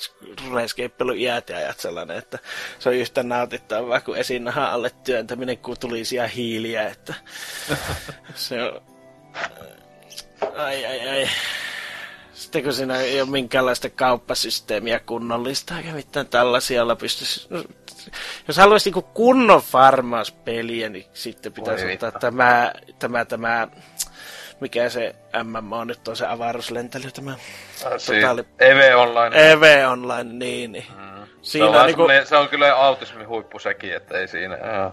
[0.45, 2.39] Runescape on iät ja ajat sellainen, että
[2.79, 7.13] se on yhtä nautittavaa kuin esinahan alle työntäminen kutulisia hiiliä, että
[8.35, 8.94] se on
[10.55, 11.29] Ai, ai, ai.
[12.33, 17.47] Sitten kun siinä ei ole minkäänlaista kauppasysteemiä kunnollista, eikä mitään tällaisia, jolla pystyisi...
[17.49, 17.63] No,
[18.47, 23.67] jos haluaisi niinku kunnon farmauspeliä, niin sitten pitäisi Voi ottaa tämä, tämä, tämä,
[24.59, 28.45] mikä se MMO nyt on se avaruuslentely, tämä ah, totaali...
[28.59, 29.51] EV Online.
[29.51, 30.71] EV Online, niin.
[30.71, 30.85] niin.
[30.89, 31.27] Mm.
[31.41, 32.07] Siinä se, on niinku...
[32.23, 34.57] se on kyllä autismin huippu sekin, että ei siinä...
[34.85, 34.91] Äh.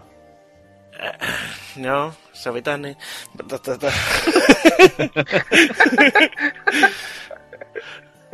[1.76, 2.96] Joo, sovitaan niin.
[3.36, 3.92] Mutta tota...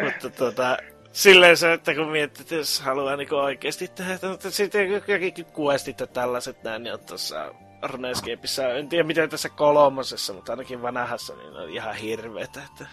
[0.05, 0.77] Mutta tota...
[1.13, 6.01] Silleen se, että kun miettii, että jos haluaa niin oikeasti tehdä, mutta sitten jokin questit
[6.01, 11.35] ja tällaiset näin, niin on tuossa Runescapeissa, en tiedä miten tässä kolmosessa, mutta ainakin vanhassa,
[11.35, 12.87] niin on ihan hirveetä, että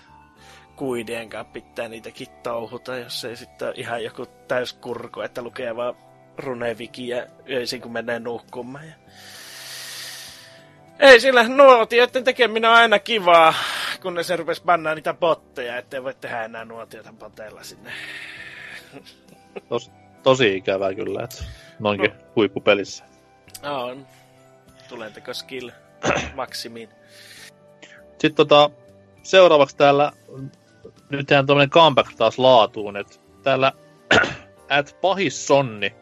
[0.75, 5.95] kuidien kanssa pitää niitäkin touhuta, jos ei sitten ihan joku täyskurko, että lukee vaan
[6.38, 8.88] runevikiä öisin, kun menee nukkumaan.
[8.88, 8.93] Ja
[10.99, 13.53] ei sillä nuotioiden tekeminen on aina kivaa,
[14.01, 17.91] kun ne se rupes bannaa niitä botteja, ettei voi tehdä enää nuotioita boteilla sinne.
[19.69, 19.91] Tos,
[20.24, 21.43] tosi ikävää kyllä, että
[21.80, 22.25] noinkin no.
[22.35, 23.03] huippupelissä.
[23.64, 24.07] On.
[24.90, 25.69] Tulenteko skill
[26.35, 26.90] maksimiin.
[28.11, 28.69] Sitten tota,
[29.24, 30.11] seuraavaksi täällä,
[31.09, 33.72] nyt tehdään tuommoinen comeback taas laatuun, että täällä
[34.69, 35.95] at pahis sonni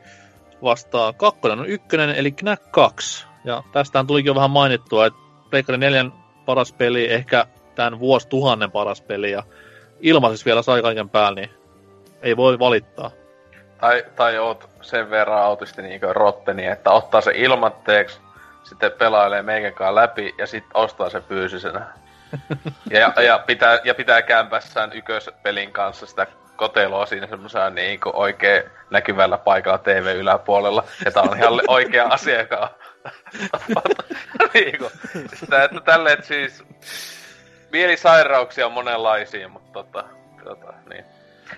[0.63, 3.32] vastaa kakkonen on ykkönen, eli Knack 2.
[3.43, 6.05] Ja tästähän tulikin jo vähän mainittua, että Pleikkari 4
[6.45, 9.43] paras peli, ehkä tämän vuosituhannen paras peli, ja
[9.99, 11.49] ilmaiseksi vielä sai kaiken päälle, niin
[12.21, 13.11] ei voi valittaa.
[13.77, 18.19] Tai, tai oot sen verran autisti niin rotteni, että ottaa se ilmatteeksi,
[18.63, 21.85] sitten pelailee meikänkaan läpi ja sitten ostaa se fyysisenä.
[22.89, 29.37] ja, ja, pitää, ja pitää kämpässään ykköspelin kanssa sitä koteloa siinä semmoisena niin oikein näkyvällä
[29.37, 30.83] paikalla TV-yläpuolella.
[31.05, 32.69] Ja tää on ihan oikea asia, joka
[34.53, 34.91] niinku,
[35.33, 36.63] sitä, että tälle, että siis
[37.71, 40.03] mielisairauksia on monenlaisia, mutta tota,
[40.43, 41.05] tota niin.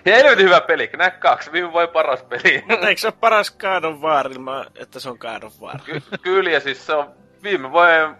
[0.04, 2.64] Ja helvetin hyvä peli, Knack 2, viime voi paras peli.
[2.88, 3.56] Eikö se ole paras
[4.00, 5.80] War, ilman, että se on of War?
[5.84, 8.16] Ky- kyllä, ja siis se on viime vuoden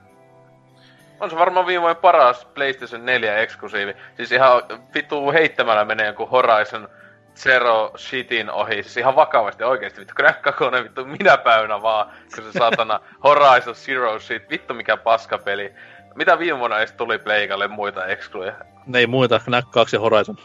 [1.20, 3.94] On se varmaan viimein paras PlayStation 4 eksklusiivi.
[4.16, 4.62] Siis ihan
[4.94, 6.88] vittu heittämällä menee joku Horizon
[7.36, 8.82] Zero Shitin ohi.
[8.82, 12.10] Siis ihan vakavasti oikeesti vittu kräkkäkone vittu minä päivänä vaan.
[12.34, 14.50] Kun se saatana Horizon Zero Shit.
[14.50, 15.72] Vittu mikä paskapeli.
[16.14, 18.52] Mitä viime vuonna edes tuli Pleikalle muita ekskluja?
[18.86, 20.36] Ne ei muita, Knack 2 ja Horizon.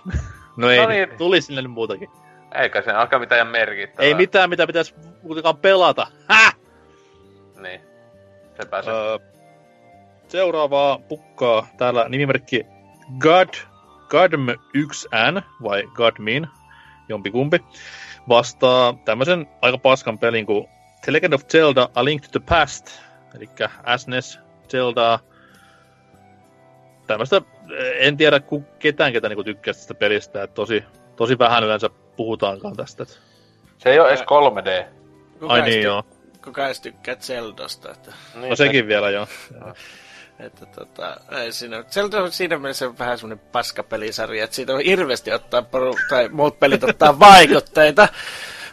[0.57, 1.09] no ei, No niin.
[1.17, 2.09] tuli sinne nyt muutakin.
[2.55, 4.05] Eikä se alkaa mitään merkittävää.
[4.07, 6.07] Ei mitään, mitä pitäisi kuitenkaan pelata.
[6.29, 6.55] Häh?
[7.61, 7.81] Niin.
[8.81, 8.91] Se.
[8.91, 9.17] Öö,
[10.27, 12.65] seuraavaa pukkaa täällä nimimerkki
[13.19, 13.49] God,
[14.09, 14.47] Godm
[14.77, 16.47] 1N vai Godmin,
[17.09, 17.59] jompikumpi,
[18.29, 20.67] vastaa tämmöisen aika paskan pelin kuin
[21.01, 23.01] The Legend of Zelda A Link to the Past,
[23.35, 23.49] eli
[23.97, 24.39] SNES
[24.69, 25.19] Zelda.
[27.07, 27.41] Tämmöistä,
[27.99, 30.83] en tiedä ku, ketään, ketä niinku tykkää tästä pelistä, että tosi,
[31.15, 33.05] tosi vähän yleensä puhutaankaan tästä.
[33.77, 34.85] Se ei oo edes 3D.
[35.39, 36.03] Kuka Ai niin ty- joo,
[36.43, 38.13] Kuka edes tykkää Zeldasta, että...
[38.35, 39.27] Niin, no sekin vielä joo.
[40.45, 45.31] Että tota, ei siinä, Zelda on siinä mielessä vähän semmoinen paskapelisarja, että siitä on hirveästi
[45.31, 48.07] ottaa, poru, tai muut pelit ottaa vaikutteita.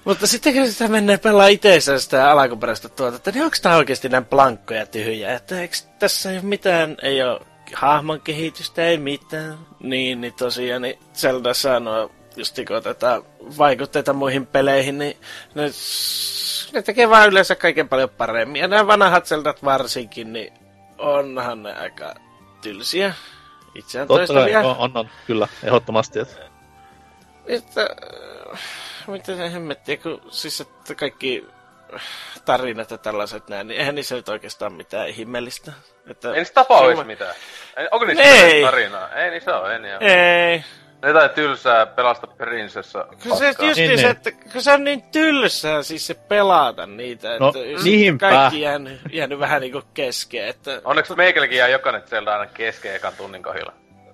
[0.04, 4.24] Mutta sitten kun sitä menee pelaa itseensä sitä alkuperäistä tuotetta, niin onko tämä oikeasti näin
[4.24, 5.34] blankkoja tyhjä?
[5.34, 7.40] Että eikö tässä ei ole mitään, ei ole
[7.74, 9.58] hahmon kehitystä, ei mitään.
[9.80, 13.22] Niin, niin tosiaan, niin Zelda sanoo, just kun otetaan
[13.58, 15.16] vaikutteita muihin peleihin, niin
[15.54, 15.70] ne,
[16.72, 18.60] ne tekee vaan yleensä kaiken paljon paremmin.
[18.60, 20.52] Ja nämä vanhat Zeldat varsinkin, niin
[20.98, 22.14] onhan ne aika
[22.60, 23.14] tylsiä.
[23.74, 26.18] Itseään Totta kai, on, on, on, kyllä, ehdottomasti.
[26.18, 26.48] Että.
[27.46, 27.88] Että,
[28.52, 28.60] äh,
[29.06, 31.46] mitä se hemmettiä, kun siis että kaikki
[32.44, 35.72] tarinat ja tällaiset näin, niin eihän niissä nyt oikeastaan mitään ihmeellistä.
[36.06, 37.34] Että, Ei niistä tapa Semmo- ois mitään.
[37.76, 38.62] Ei, onko niistä Ei.
[38.62, 39.08] tarinaa?
[39.08, 40.02] Ei niissä oo, ei niin.
[40.02, 40.64] Ei.
[41.06, 43.06] Jotain tylsää pelasta prinsessa.
[43.28, 44.10] Kun se, just Niin, niin, se, niin.
[44.10, 48.30] että, kun se on niin tylsää siis se pelata niitä, No, että niinpä.
[48.30, 50.48] kaikki jäänyt, jäänyt vähän niinku kesken.
[50.48, 53.72] Että, Onneksi meikälläkin jää jokainen sieltä aina kesken ekan tunnin kohdalla.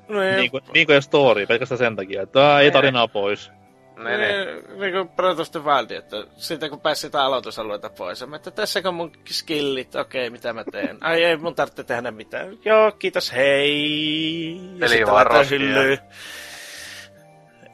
[0.09, 3.51] no, ei- Niin kuin, niin kuin story, pelkästään sen takia, että ei tarinaa pois.
[3.97, 4.47] Niin, niin.
[4.47, 8.37] Niin, niin kuin Breath of the Wild, että sitten kun pääsi sitä aloitusalueelta pois, mä,
[8.37, 10.99] että tässä on mun skillit, okei, mitä mä teen?
[11.01, 12.59] Ai ei, mun tarvitse tehdä mitään.
[12.65, 14.57] Joo, kiitos, hei.
[14.75, 15.99] Ja Peli sitten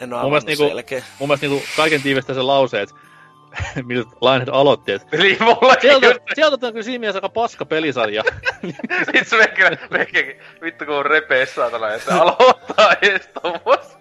[0.01, 1.03] En oo Mun mielestä niinku- selkeä.
[1.19, 2.95] Mun mielestä niinku kaiken tiivistää se lause, että
[3.87, 7.65] millä Lionhead aloitti, että Eli mullakin sieltä, just sieltä on kyllä siinä mielessä aika paska
[7.67, 8.23] pelisarja.
[9.15, 13.99] Sit se meikälä, meikälläkin, vittu kun on repees saatana, että aloittaa ees tommos.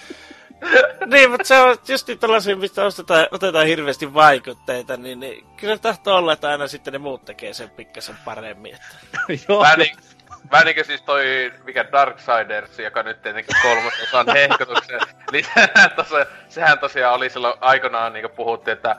[1.12, 5.78] niin, mutta se on just niin tällaisia, mistä ostetaan, otetaan hirveästi vaikutteita, niin, niin kyllä
[5.78, 8.74] tahtoo olla, että aina sitten ne muut tekee sen pikkasen paremmin.
[8.74, 8.96] Että.
[9.48, 9.96] Joo, Vähän niin,
[10.50, 15.00] vähän niinkö siis toi, mikä Darksiders, joka nyt tietenkin kolmososan hehkutuksen
[15.32, 18.96] lisää tossa, sehän tosiaan oli silloin aikanaan niinku puhuttiin, että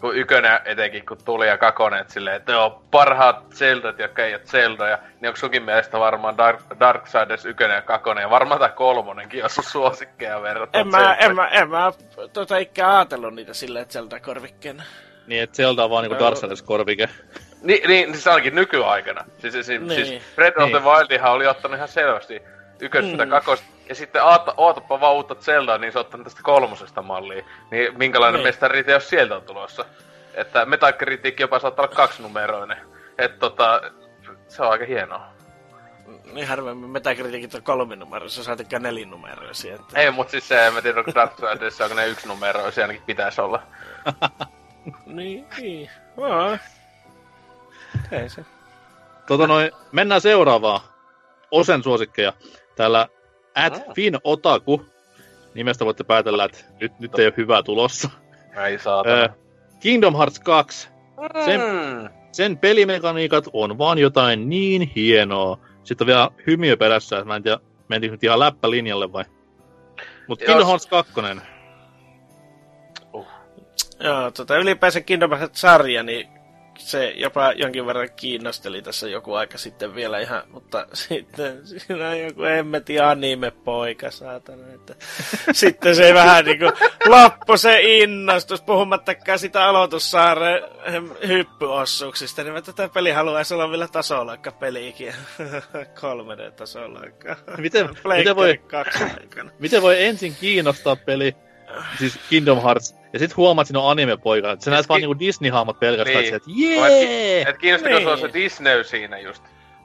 [0.00, 4.34] kun ykönen etenkin kun tuli ja kakonen, että silleen, että joo, parhaat Zeldat, jotka ei
[4.34, 8.68] ole Zeldoja, niin onko sunkin mielestä varmaan Dark, Darksiders ykönen ja kakonen, ja varmaan tää
[8.68, 11.92] kolmonenkin on sun suosikkeja verrattuna En mä, en mä, en mä
[12.32, 14.82] tota ikään ajatellut niitä silleen, että sieltä korvikkeena.
[15.26, 16.62] niin että Zelda on vaan niinku Darksiders
[17.62, 19.24] Niin, niin, siis ainakin nykyaikana.
[19.38, 20.06] Siis, siis, Niin.
[20.06, 20.84] siis Breath of the Niin.
[20.88, 22.42] Wildihan oli ottanut ihan selvästi
[22.80, 23.30] ykköstä Mm.
[23.30, 23.66] kakosta.
[23.88, 27.44] Ja sitten aata, ootapa vaan uutta Zeldaa, niin se ottanut tästä kolmosesta mallia.
[27.70, 28.46] Niin minkälainen Niin.
[28.48, 29.84] mestari jos sieltä on tulossa.
[30.34, 32.76] Että Metacritic jopa saattaa olla kaksinumeroinen.
[33.18, 33.80] Että tota,
[34.48, 35.26] se on aika hienoa.
[36.32, 39.74] Niin harvemmin Metacriticit on kolminumeroisia, saatikään nelinumeroisia.
[39.74, 40.00] Että...
[40.00, 43.62] Ei, mut siis se, en mä tiedä, onko Darksiders onko ne yksinumeroisia, ainakin pitäisi olla.
[45.06, 45.90] Niin, niin.
[48.12, 48.44] Ei se.
[49.28, 50.80] Tota noin, mennään seuraavaan.
[51.50, 52.32] Osen suosikkeja.
[52.76, 53.08] Täällä
[53.54, 53.94] at Ah.
[53.94, 54.86] Fin Otaku.
[55.54, 58.10] Nimestä voitte päätellä, että nyt, nyt ei ole hyvää tulossa.
[58.66, 59.16] Ei saatana.
[59.16, 59.28] Ö,
[59.80, 60.88] Kingdom Hearts 2.
[61.44, 62.08] Sen, Mm.
[62.32, 65.58] sen pelimekaniikat on vaan jotain niin hienoa.
[65.84, 67.58] Sitten on vielä hymiö perässä, että mä en tiedä,
[67.88, 69.24] mentiin nyt ihan läppälinjalle vai?
[70.28, 71.12] Mutta Jos- Kingdom Hearts 2.
[74.00, 76.28] Joo, tota, ylipäänsä Kingdom Hearts-sarja, niin
[76.78, 82.20] se jopa jonkin verran kiinnosteli tässä joku aika sitten vielä ihan, mutta sitten siinä on
[82.20, 84.94] joku hemmetin anime-poika, saatana, että
[85.52, 86.64] sitten se vähän niinku
[87.06, 90.62] loppu se innostus, puhumattakaan sitä aloitussaareen
[91.28, 95.14] hyppyossuuksista, niin mä tätä peli haluaisi olla vielä tasoloikka peliikin,
[96.00, 97.36] 3D-tasoloikka.
[97.58, 98.60] Miten, miten, voi,
[99.58, 101.36] miten voi ensin kiinnostaa peli,
[101.98, 104.56] siis Kingdom Hearts, ja sitten huomaat, että siinä on anime-poika.
[104.58, 106.34] Sä näet vaan ki- niinku Disney-hahmot pelkästään, Niin.
[106.34, 107.42] että jee!
[107.42, 108.02] Et kiinnostako Niin.
[108.04, 109.42] sua se Disney siinä just?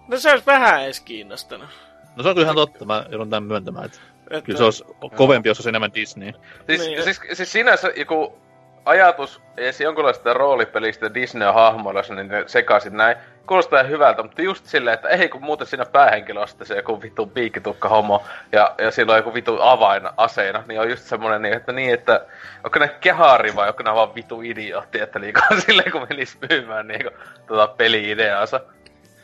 [0.07, 1.69] No se olisi vähän edes kiinnostanut.
[2.15, 3.85] No se on kyllä ihan totta, mä joudun tämän myöntämään.
[3.85, 3.97] Että
[4.31, 4.83] Että, kyllä se olisi
[5.15, 6.31] kovempi, jos olisi enemmän Disney.
[6.67, 7.03] Siis, Niin.
[7.03, 8.37] siis, siis sinänsä joku
[8.85, 13.15] ajatus edes jonkunlaista roolipelistä Disney-hahmoilla, niin ne sekaisin näin,
[13.47, 17.25] kuulostaa hyvältä, mutta just silleen, että ei kun muuten siinä päähenkilö on se joku vittu
[17.25, 21.53] piikkitukka homo ja, ja sillä on joku vittu avain aseena, niin on just semmonen niin,
[21.53, 22.25] että niin, että
[22.63, 26.87] onko ne kehari vai onko ne vaan vittu idiootti, että niinku silleen kun menis myymään
[26.87, 27.09] niinku
[27.47, 28.59] tota peli-ideaansa.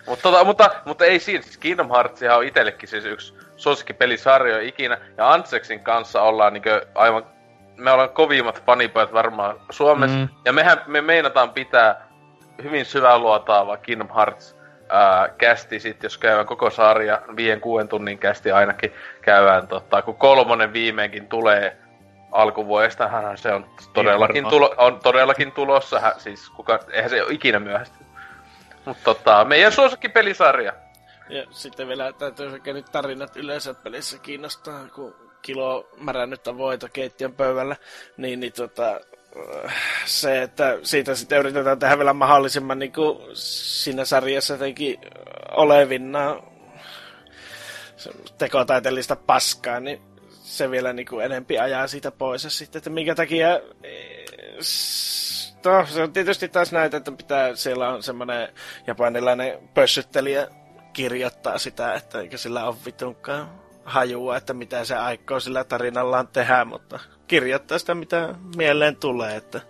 [0.07, 4.97] Mutta, tota, mutta, mutta ei siinä, siis Kingdom Hearts on itsellekin siis yksi suosikkipelisarjo ikinä,
[5.17, 7.23] ja Antseksin kanssa ollaan niinku aivan,
[7.77, 10.27] me ollaan kovimmat fanipojat varmaan Suomessa, mm.
[10.45, 12.07] ja mehän me meinataan pitää
[12.63, 14.55] hyvin syväluotaava Kingdom Hearts
[14.89, 20.15] ää, kästi sit, jos käydään koko sarja, viien kuuden tunnin kästi ainakin käydään, tota, kun
[20.15, 21.77] kolmonen viimeinkin tulee
[22.31, 27.59] alkuvuodesta, se on todellakin, tulo, on todellakin tulossa, hän, siis kuka, eihän se ole ikinä
[27.59, 27.97] myöhästy.
[28.85, 30.73] Mutta tota, meidän suosikki pelisarja.
[31.29, 37.33] Ja sitten vielä täytyy sekä nyt tarinat yleensä pelissä kiinnostaa, kun kilo märännyttä voita keittiön
[37.33, 37.75] pöydällä,
[38.17, 38.99] niin, niin tota,
[40.05, 44.97] se, että siitä sitten yritetään tehdä vielä mahdollisimman niin kuin siinä sarjassa jotenkin
[45.51, 46.43] olevinna
[48.37, 52.43] tekotaiteellista paskaa, niin se vielä niin kuin enempi ajaa siitä pois.
[52.43, 53.59] Ja sitten, että minkä takia...
[55.65, 58.49] No, se on tietysti taas näitä, että pitää, siellä on semmoinen
[58.87, 60.47] japanilainen pössyttelijä
[60.93, 66.65] kirjoittaa sitä, että eikä sillä ole vitunkaan hajua, että mitä se aikoo sillä tarinallaan tehdä,
[66.65, 69.61] mutta kirjoittaa sitä, mitä mieleen tulee, että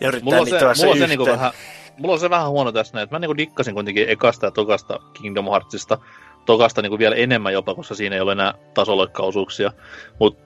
[0.00, 1.52] ja yrittää mulla on se, mulla se, niinku vähän,
[1.98, 5.50] mulla on se vähän huono tässä, että mä niinku dikkasin kuitenkin ekasta ja tokasta Kingdom
[5.50, 5.98] Heartsista,
[6.46, 9.72] tokasta niinku vielä enemmän jopa, koska siinä ei ole enää tasoloikkaosuuksia,
[10.20, 10.44] mutta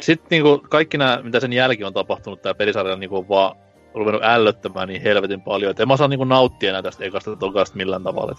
[0.00, 3.56] sitten niinku kaikki nämä, mitä sen jälkeen on tapahtunut, tämä pelisarja niinku on vaan
[3.94, 7.76] ruvennut ällöttämään niin helvetin paljon, että en mä saa niinku nauttia enää tästä ekasta tokasta
[7.76, 8.34] millään tavalla.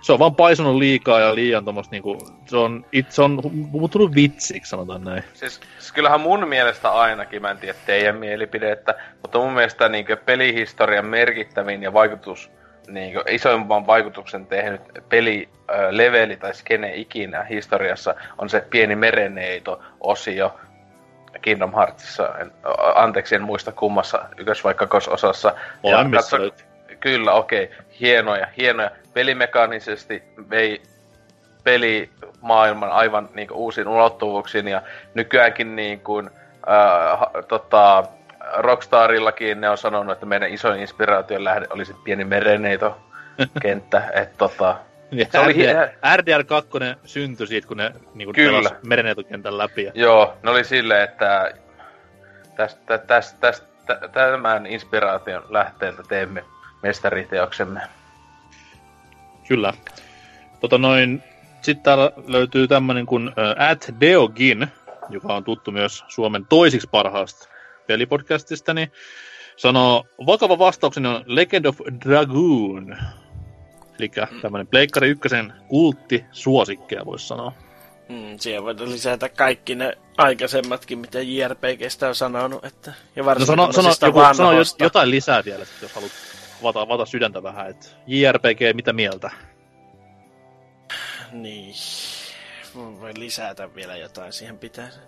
[0.00, 4.14] Se on vaan paisunut liikaa ja liian tommoista niinku, se on, it, se on muuttunut
[4.14, 5.24] vitsiksi, sanotaan näin.
[5.34, 10.12] Siis, siis kyllähän mun mielestä ainakin, mä en tiedä teidän mielipidettä, mutta mun mielestä niinku
[10.26, 12.50] pelihistorian merkittävin ja vaikutus,
[12.88, 20.60] niinku isoimman vaikutuksen tehnyt pelileveli tai skene ikinä historiassa on se pieni mereneito-osio,
[21.42, 22.52] Kingdom Heartsissa, en,
[22.94, 25.54] anteeksi en muista kummassa ykkös vaikka osassa.
[25.82, 26.36] Olen katso,
[27.00, 27.64] Kyllä, okei.
[27.64, 27.76] Okay.
[28.00, 30.82] Hienoja, hienoja pelimekaanisesti vei
[31.64, 34.82] pelimaailman aivan niin kuin, uusiin ulottuvuuksiin ja
[35.14, 36.30] nykyäänkin niin kuin,
[36.68, 38.04] äh, tota,
[38.56, 43.00] Rockstarillakin ne on sanonut, että meidän isoin inspiraation lähde olisi pieni mereneito
[43.62, 44.76] kenttä, että tota,
[45.32, 45.54] se oli
[46.16, 46.70] RDR 2
[47.04, 48.70] syntyi siitä, kun ne niin Kyllä.
[48.86, 49.84] mereneitokentän läpi.
[49.84, 49.92] Ja...
[49.94, 51.52] Joo, ne oli silleen, että
[52.56, 56.44] tästä, tästä, tästä, tämän inspiraation lähteeltä teemme
[56.82, 57.80] mestariteoksemme.
[59.48, 59.72] Kyllä.
[60.60, 61.22] Tota noin,
[61.62, 63.30] sitten täällä löytyy tämmönen kuin
[63.70, 64.66] At Deogin,
[65.10, 67.48] joka on tuttu myös Suomen toisiksi parhaasta
[67.86, 68.92] pelipodcastista, niin
[69.56, 72.96] sanoo, vakava vastaukseni on Legend of Dragoon.
[73.98, 74.10] Eli
[74.42, 77.52] tämmönen Pleikkari ykkösen kultti suosikkeja voisi sanoa.
[78.08, 82.64] Mm, siihen voidaan lisätä kaikki ne aikaisemmatkin, mitä JRPGstä on sanonut.
[82.64, 84.50] Että, ja no sano, sano, joku, sano
[84.80, 86.12] jotain lisää vielä, jos haluat
[86.60, 89.30] avata, avata sydäntä vähän, että JRPG, mitä mieltä?
[91.32, 91.74] Niin,
[92.74, 94.98] voi lisätä vielä jotain siihen pitäisi.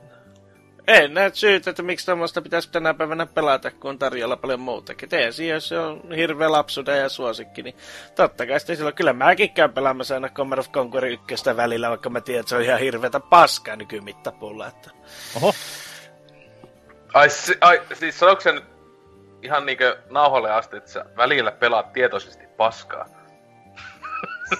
[0.87, 5.09] En näe syytä, että miksi tuommoista pitäisi tänä päivänä pelata, kun on tarjolla paljon muutakin.
[5.09, 7.77] Tee siihen, jos se on hirveä lapsuuden ja suosikki, niin
[8.15, 11.25] totta kai sitten silloin, kyllä mäkin käyn pelaamassa aina Command of Conquer 1
[11.57, 14.67] välillä, vaikka mä tiedän, että se on ihan hirveätä paskaa nykymittapuulla.
[14.67, 14.91] Että...
[15.37, 15.55] Oho.
[17.15, 18.72] Ai, si- ai siis sanoiko se nyt
[19.43, 23.07] ihan niinkö nauhalle asti, että sä välillä pelaat tietoisesti paskaa.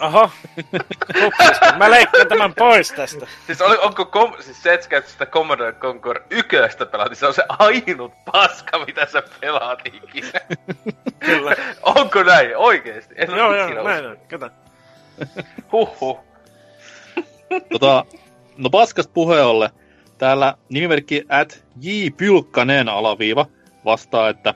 [0.01, 0.31] Oho.
[1.27, 1.75] Upsista.
[1.78, 3.27] Mä leikkaan tämän pois tästä.
[3.47, 7.35] Siis, oli, onko kom, siis se, että sitä Commodore Conquer yköstä pelaat, niin se on
[7.35, 10.41] se ainut paska, mitä sä pelaat ikinä.
[11.19, 11.57] Kyllä.
[11.83, 12.57] onko näin?
[12.57, 13.15] Oikeesti?
[13.19, 14.19] En joo, joo, näin on.
[14.31, 14.51] Kato.
[15.73, 16.20] Huhhuh.
[17.73, 18.05] tota,
[18.57, 19.70] no paskasta puheolle.
[20.19, 23.47] Täällä nimimerkki at jpylkkanen alaviiva
[23.85, 24.55] vastaa, että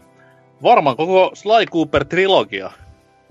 [0.63, 2.73] varmaan koko Sly Cooper-trilogia.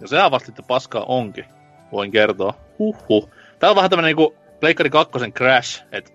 [0.01, 1.45] Ja sehän vasta sitten paskaa onkin,
[1.91, 2.53] voin kertoa.
[2.79, 3.29] Huhhuh.
[3.59, 6.11] Tää on vähän tämmönen niinku Pleikkari 2 Crash, että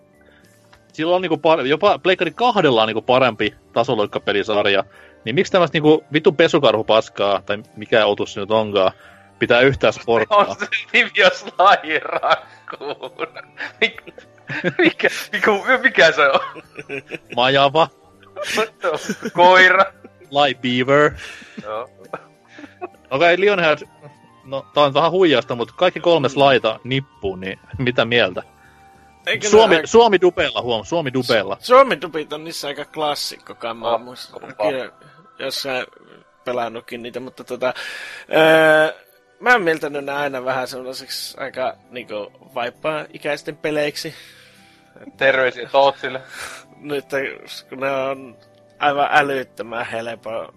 [0.92, 4.84] sillä on niinku par- jopa Pleikkari kahdella on niinku parempi tasoloikkapelisarja.
[5.24, 8.92] Niin miksi tämmöistä niinku vitu pesukarhu paskaa, tai mikä otus se nyt onkaan,
[9.38, 10.38] pitää yhtään sporttaa?
[10.38, 11.46] on se nimi jos
[13.80, 14.02] Mikä,
[14.78, 15.50] mikä, mikä,
[15.82, 16.62] mikä se on?
[17.36, 17.88] Majava.
[19.32, 19.84] Koira.
[20.30, 21.12] Lie Beaver.
[21.62, 21.90] Joo.
[22.82, 23.78] Okei, okay, Lionhead,
[24.44, 28.42] no tää on vähän huijausta, mutta kaikki kolme slaita nippuun, niin mitä mieltä?
[29.26, 31.56] Eikö Suomi, aika- Suomi dubella, huom, Suomi dubella.
[31.60, 33.94] Suomen dupit on niissä aika klassikko kammaa.
[33.94, 34.68] Oh.
[34.68, 34.92] Kyllä,
[35.38, 35.86] jossain
[36.44, 37.74] pelannutkin niitä, mutta tota...
[38.32, 38.94] Öö,
[39.40, 44.14] mä oon mieltänyt ne aina vähän sellaiseksi aika niinku vaippaa ikäisten peleiksi.
[45.16, 46.22] Terveisiä Tootsille.
[46.76, 47.04] Nyt
[47.68, 48.36] kun ne on
[48.80, 50.54] aivan älyttömän helppo.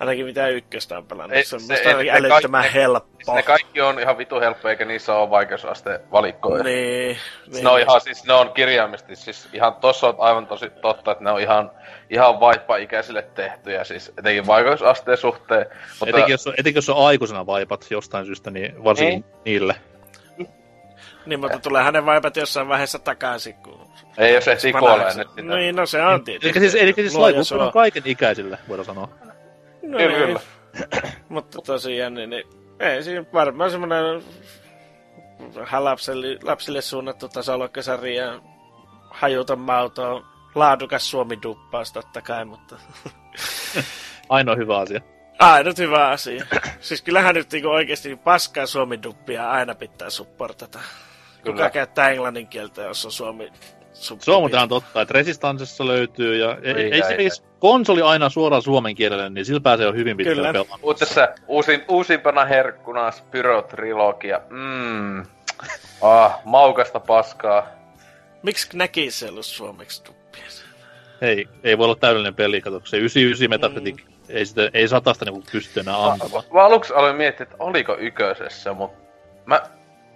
[0.00, 1.36] Ainakin mitä ykköstä on pelannut.
[1.36, 3.34] Ei, se on se- musta ei, ne älyttömän kaikki- helppo.
[3.34, 6.62] Ne kaikki on ihan vitu helppo, eikä niissä ole vaikeusaste valikkoja.
[6.64, 7.16] Niin,
[7.52, 7.64] Niin.
[7.64, 11.24] Ne on ihan, siis ne on kirjaimisesti, siis ihan tossa on aivan tosi totta, että
[11.24, 11.70] ne on ihan,
[12.10, 15.66] ihan vaippa-ikäisille tehtyjä, siis etenkin vaikeusasteen suhteen.
[16.00, 19.74] Mutta Etenkin jos, on- etenkin jos on aikuisena vaipat jostain syystä, niin varsinkin niille.
[21.26, 23.90] Niin, mutta tuleehan ne vaipat jossain vaiheessa takaisin, kun...
[24.18, 25.42] ei jos ehtii Mä kuolee nyt sitä.
[25.56, 26.58] Niin, no se on tietysti.
[26.58, 29.08] Eli siis, eli siis on kaiken ikäisille, voidaan sanoa.
[29.82, 30.26] No Kyllä, niin.
[30.26, 30.40] kyllä.
[31.28, 32.44] Mutta tosiaan, niin, niin
[32.80, 34.22] ei siinä varmaan semmoinen
[35.78, 38.40] lapsille, lapsille suunnattu tasoloikkasarja,
[39.10, 40.24] hajuton mauto,
[40.54, 42.76] laadukas suomi-duppaus totta kai, mutta
[44.28, 45.00] Ainoa hyvä asia.
[45.38, 46.46] ainut hyvä asia.
[46.80, 50.78] Siis kyllähän nyt niinku oikeasti paskaa suomi-duppia aina pitää supportata.
[51.44, 53.52] Kuka käyttää englannin kieltä, jos on suomi
[53.92, 57.28] Se on muuten ihan totta, että Resistancessa löytyy, ja ei, Ei, ei, ei,
[57.58, 60.52] konsoli aina suoraan suomen kielelle, niin sillä pääsee jo hyvin pitkälle Kyllä.
[60.52, 60.80] pelaamaan.
[60.80, 64.40] Mut tässä uusin, uusimpana herkkuna Spyro-trilogia.
[64.50, 65.26] Mm.
[66.02, 67.66] Ah, maukasta paskaa.
[68.42, 70.20] Miksi näki se ollut suomeksi duppia?
[71.20, 75.42] Ei, ei voi olla täydellinen peli, kato, se 99 Metacritic, ei, sitä, ei satasta niinku
[75.52, 76.44] pysty enää ampumaan.
[76.52, 78.90] Mä aluksi aloin miettiä, että oliko yköisessä, mut
[79.46, 79.62] mä,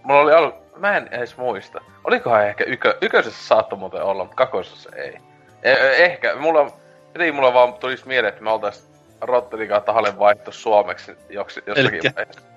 [0.03, 1.81] mulla oli alu, mä en edes muista.
[2.05, 5.19] Olikohan ehkä ykö, yköisessä saattoi muuten olla, mutta kakosessa ei.
[5.63, 6.71] Eh, ehkä, mulla,
[7.07, 11.91] jotenkin mulla vaan tulisi mieleen, että me oltais Rottelin kautta Halen vaihto suomeksi joksi, jossakin
[11.91, 12.55] Elikkä- vaiheessa.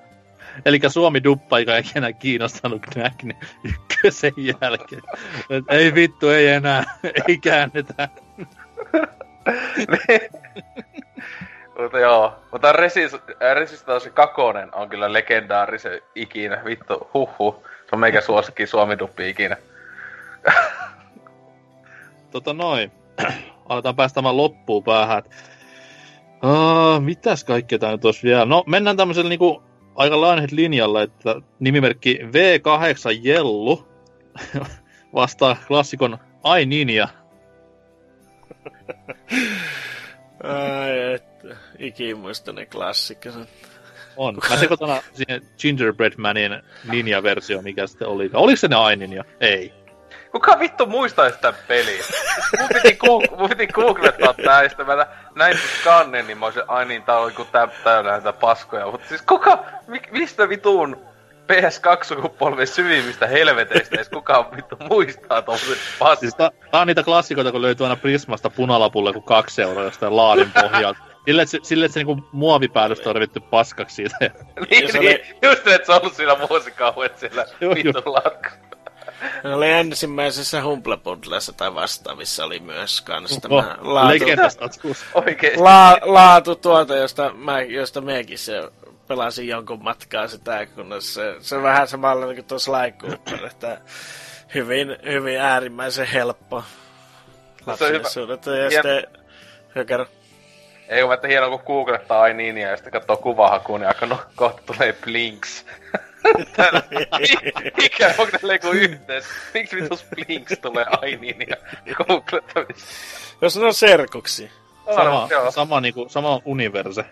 [0.65, 5.01] Eli Suomi duppa eikä enää kiinnostanut Knack, niin ykkösen jälkeen.
[5.49, 6.83] Et ei vittu, ei enää,
[7.27, 8.09] ei käännetä.
[11.81, 13.15] Mutta joo, mutta Resis,
[13.53, 14.35] Resistance 2
[14.71, 17.63] on kyllä legendaarisen ikinä, vittu, huhhuh.
[17.89, 19.57] Se on meikä suosikki suomiduppi ikinä.
[22.31, 22.91] Tota noin,
[23.69, 25.23] aletaan päästämään loppuun päähän.
[26.43, 28.45] Uh, mitäs kaikkea tää nyt olisi vielä?
[28.45, 29.63] No, mennään tämmöisellä niinku
[29.95, 33.87] aika lainhet linjalla, että nimimerkki V8 Jellu
[35.15, 37.07] vastaa klassikon Ai Ninja.
[40.43, 43.29] Ai, että ikimuistainen klassikko.
[44.17, 44.37] On.
[44.49, 48.29] Mä sekoitan siihen Gingerbread Manin Ninja-versio, mikä sitten oli.
[48.33, 49.23] Oliko se ne Ai Ninja?
[49.39, 49.73] Ei.
[50.31, 52.03] Kuka vittu muistaa sitä peliä?
[52.59, 56.45] Mun piti, goog- mun piti googlettaa tää, ja mä nä- näin sen skannen, niin mä
[56.45, 58.91] olisin, ai niin, tää oli kuin tä- täynnä näitä paskoja.
[58.91, 60.97] Mutta siis kuka, mi- mistä vitun
[61.53, 66.19] PS2-sukupolven syvimmistä helveteistä edes kukaan vittu muistaa tommoset paskat?
[66.19, 70.15] Siis tää, tää on niitä klassikoita, kun löytyy aina Prismasta punalapulle kuin kaksi euroa jostain
[70.15, 70.99] laadin pohjalta.
[71.27, 74.17] Sille, että se, sille, että se niinku muovipäällöstä on revitty paskaksi siitä.
[74.71, 78.49] niin, se niin, oli- just että se on ollut siinä vuosikauet siellä vittu lakka.
[79.43, 85.05] Ne oli ensimmäisessä Humble Bundlessa tai vastaavissa oli myös kans Oh, tämä laatu, legendastatus.
[85.25, 85.59] Oikeesti.
[85.59, 88.69] la, laatu tuota, josta, mä, josta mekin se
[89.07, 93.81] pelasin jonkun matkaa sitä, kun se, se on vähän samalla kuin tuo Sly Cooper, että
[94.55, 96.63] hyvin, hyvin äärimmäisen helppo
[97.65, 97.97] No se on hyvä.
[98.03, 98.55] lapsille suunnata.
[98.55, 99.07] Ja sitten,
[99.87, 100.05] kerro.
[100.89, 104.05] Ei kun mä että hienoa kun googlettaa ai niin ja sitten katsoo kuvahakuun, niin aika
[104.05, 105.65] no, kohta tulee Blinks.
[106.55, 106.83] Täällä-
[107.81, 109.25] Mikä onko täällä joku yhteys?
[109.53, 111.55] Miksi vitus Blinks tulee ai niin ja
[111.95, 112.85] googlettamista?
[113.41, 114.51] Jos ne on serkuksi.
[114.95, 117.05] Sama, Joo, sama, niinku, sama universe.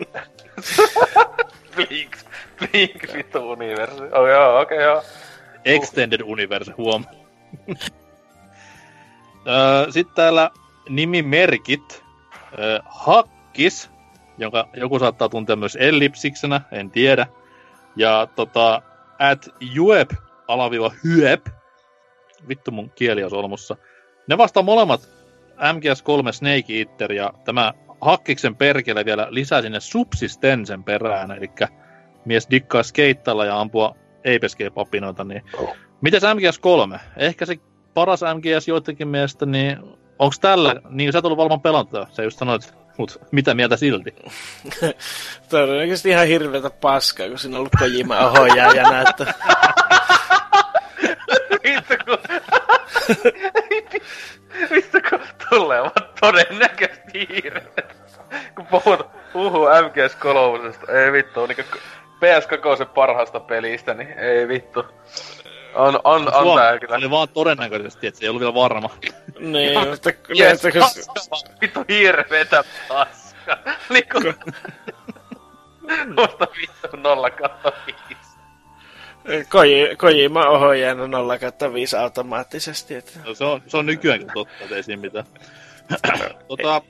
[1.76, 2.24] Blinks.
[2.58, 4.02] Blinks vittu universi.
[4.12, 5.02] Oh joo, okei okay, joo.
[5.64, 7.04] Extended Universe, huom.
[9.90, 10.50] Sitten täällä
[10.88, 12.04] nimimerkit.
[12.84, 13.90] Hakkis,
[14.38, 17.26] jonka joku saattaa tuntea myös ellipsiksenä, en tiedä.
[17.96, 18.82] Ja tota,
[19.18, 20.10] at juep
[20.48, 21.46] alaviiva hyep.
[22.48, 23.76] Vittu mun kieli on solmussa.
[24.26, 25.08] Ne vastaa molemmat
[25.56, 31.50] MGS3 Snake Eater ja tämä Hakkiksen perkele vielä lisää sinne subsistensen perään, eli
[32.24, 35.42] mies dikkaa skeittailla ja ampua APSG-papinoita, niin
[36.00, 36.98] Mites MGS3?
[37.16, 37.56] Ehkä se
[37.94, 39.78] paras MGS joidenkin mielestä, niin
[40.20, 44.14] onko tällä, niin sä et ollut varmaan pelannut, sä just sanoit, mut mitä mieltä silti?
[45.50, 49.26] Todennäköisesti ihan hirveätä paskaa, kun siinä on ollut Kojima ohjaajana, että
[51.64, 52.18] Vittu kun...
[54.74, 57.96] Vittu kun tulee vaan todennäköisesti hirveet.
[58.54, 61.62] Kun puhut, puhuu MGS3, ei vittu, niinku
[62.16, 64.84] PS2 parhaasta pelistä, niin ei vittu.
[65.74, 66.96] On, on, on Huom, tää se kyllä.
[66.96, 68.90] oli vaan todennäköisesti, että se ei ollut vielä varma.
[69.38, 71.10] Niin, mutta Yes, yes.
[71.28, 73.58] kun, vittu hirveetä paska.
[73.90, 74.18] Niinku...
[76.16, 78.20] Mutta vittu nolla kautta viisi.
[79.48, 82.94] Koji, Kojima ohjaajana 0 kautta 5 automaattisesti.
[82.94, 83.12] Että.
[83.26, 85.24] No, se, on, se on nykyäänkin totta, että ei siinä mitään.
[86.48, 86.82] tota,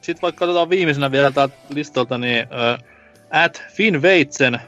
[0.00, 2.84] Sitten vaikka katsotaan viimeisenä vielä täältä listalta, niin uh,
[3.30, 4.60] at Finn Veitsen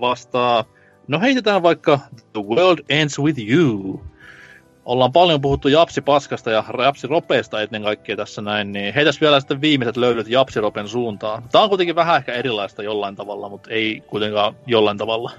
[0.00, 0.64] vastaa,
[1.08, 1.98] no heitetään vaikka
[2.32, 4.02] The World Ends With You.
[4.84, 9.96] Ollaan paljon puhuttu Japsi-paskasta ja Japsi-ropeesta ennen kaikkea tässä näin, niin heitäs vielä sitten viimeiset
[9.96, 11.42] löydöt Japsi-ropen suuntaan.
[11.52, 15.30] Tää on kuitenkin vähän ehkä erilaista jollain tavalla, mutta ei kuitenkaan jollain tavalla.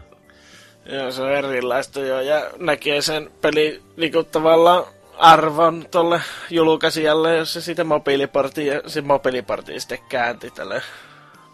[0.85, 4.83] Joo, se on erilaista jo, ja näkee sen peli niinku tavallaan
[5.17, 7.85] arvon tolle julkaisijalle, jos se siitä
[8.65, 10.81] ja se mobiiliportti sitten käänti tälle,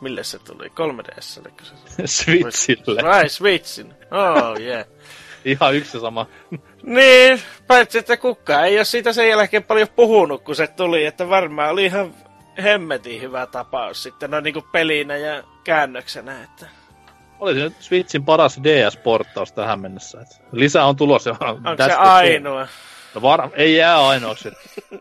[0.02, 1.74] mille se tuli, 3DS, oliko se?
[2.08, 3.02] Switchille.
[3.02, 3.94] Ai, Switchin.
[4.12, 4.86] Oh, yeah.
[5.46, 6.26] Ihan yksi sama.
[6.84, 11.30] Niin, paitsi että kukaan ei ole siitä sen jälkeen paljon puhunut, kun se tuli, että
[11.30, 12.14] varmaan oli ihan
[12.64, 16.66] hemmetin hyvä tapaus sitten, no niinku pelinä ja käännöksenä, että
[17.40, 20.22] Oli se nyt Switchin paras DS-porttaus tähän mennessä.
[20.22, 21.36] Et lisää on tulossa.
[21.40, 22.68] onko se ainoa?
[23.16, 23.50] No var...
[23.54, 24.50] ei jää ainoaksi.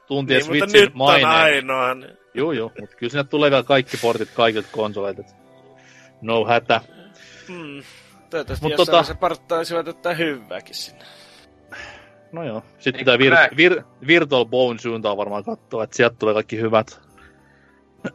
[0.06, 1.26] Tuntien Niin, mutta Switchin nyt on maineen.
[1.26, 1.94] ainoa.
[1.94, 2.72] niin- Joo, joo.
[2.80, 5.20] Mutta kyllä sinne tulee vielä kaikki portit kaikilta konsoleilta.
[5.20, 5.36] et
[6.22, 6.80] No hätä.
[7.48, 7.82] Hmm.
[8.30, 11.04] Toivottavasti Mut jossain tota- se porttaisivat ottaa hyvääkin sinne.
[12.32, 12.62] No joo.
[12.78, 13.56] Sitten Niin pitää vir...
[13.56, 13.82] Vir...
[14.06, 17.00] Virtual Bone suuntaan varmaan katsoa, että sieltä tulee kaikki hyvät.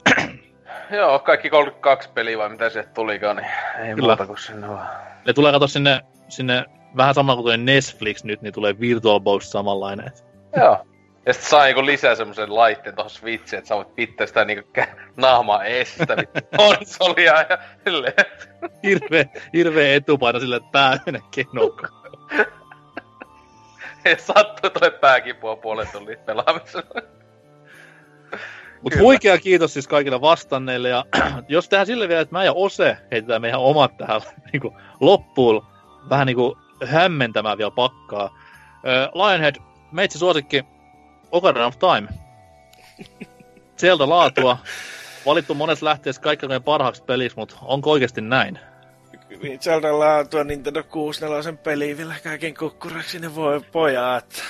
[0.91, 3.48] Joo, kaikki 32 peliä vai mitä se tulikaan, niin
[3.80, 4.07] ei Kyllä.
[4.07, 4.88] muuta kuin sinne vaan.
[5.25, 6.65] Ne tulee katsoa sinne, sinne
[6.98, 10.07] vähän sama kuin Netflix nyt, niin tulee Virtual Bones samanlainen.
[10.07, 10.25] Et
[10.57, 10.85] Joo.
[11.25, 14.69] Ja sit saa niinku lisää semmosen laitteen tohon Switchiin, että sä voit pitää sitä niinku
[14.77, 18.14] kä- naamaa eestä vittu konsolia ja silleen.
[18.83, 21.93] Hirveä, hirveä etupaino sille, että pää menee kenokkaan.
[24.17, 27.01] Sattuu tulee pääkipua puolen tunnin pelaamisella.
[28.81, 29.03] Mutta Kyllä.
[29.03, 30.89] huikea kiitos siis kaikille vastanneille.
[30.89, 31.06] Ja
[31.48, 34.22] jos tehdään sille vielä, että mä ja Ose heitetään meidän omat tähän
[34.53, 35.65] niin loppuun
[36.09, 38.38] vähän niin kuin hämmentämään vielä pakkaa.
[38.88, 39.56] Ö, Lionhead,
[39.91, 40.65] meitsi suosikki
[41.32, 42.08] Ocarina of Time.
[43.77, 44.58] Sieltä laatua.
[45.25, 48.59] Valittu monessa lähteessä kaikkein parhaaksi peliksi, mutta onko oikeasti näin?
[49.41, 54.43] Niin Zelda laatua Nintendo 64 peli vielä kaiken kukkuraksi, ne voi pojat.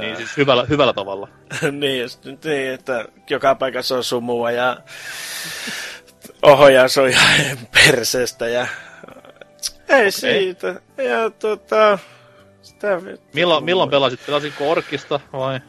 [0.00, 1.28] Niin siis hyvällä, hyvällä tavalla.
[1.80, 4.76] niin, just nyt niin, että joka paikassa on sumua ja
[6.42, 7.20] ohoja soja
[7.74, 8.66] perseestä ja...
[9.88, 10.10] Ei okay.
[10.10, 10.80] siitä.
[10.96, 11.98] Ja tota...
[12.64, 13.00] Sitä...
[13.32, 14.26] Milloin, milloin pelasit?
[14.26, 15.60] Pelasitko Orkista vai?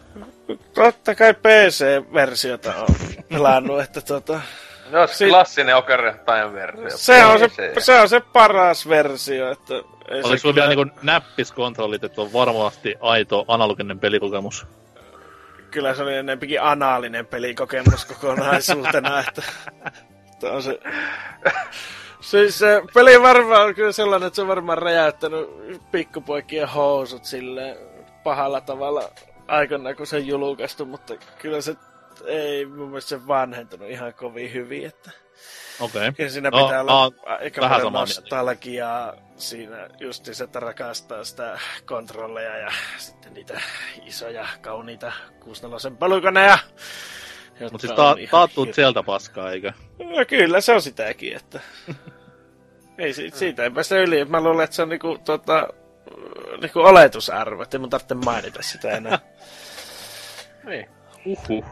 [0.74, 2.96] Totta kai PC-versiota on
[3.30, 4.42] pelannut, että tota...
[4.90, 6.98] No, Si- klassinen Ocarina versio.
[6.98, 9.74] Se on se, se on se paras versio, että...
[9.74, 9.84] Ei
[10.16, 14.68] Oliko se sulla vielä kyllä- niin näppiskontrollit, että on varmasti aito analoginen pelikokemus?
[15.76, 19.42] kyllä se oli enempikin anaalinen pelikokemus kokonaisuutena, että,
[20.34, 20.80] että on se...
[22.26, 25.50] Siis se peli varmaan on kyllä sellainen, että se on varmaan räjäyttänyt
[25.92, 27.78] pikkupoikien housut sille
[28.24, 29.10] pahalla tavalla
[29.48, 31.76] aikana, kun se julkaistu, mutta kyllä se
[32.26, 35.12] ei mun mielestä se vanhentunut ihan kovin hyvin, että
[35.80, 36.12] Okei.
[36.14, 41.24] kyllä siinä No, pitää mä olla aika vähän paljon nostalgiaa siinä just se, että rakastaa
[41.24, 43.62] sitä kontrolleja ja sitten niitä
[44.06, 46.58] isoja, kauniita 64 palukoneja.
[47.60, 49.72] Mutta siis ta- taattuut sieltä paskaa, eikö?
[50.00, 51.60] No kyllä, se on sitäkin, että...
[52.98, 54.26] ei si- siitä ei päästä yli.
[54.26, 55.68] Mä luulen, että se on niinku, tota,
[56.62, 59.20] niinku oletusarvo, että ei mun tarvitse mainita sitä enää.
[60.66, 60.90] Niin.
[61.26, 61.66] Uhuh.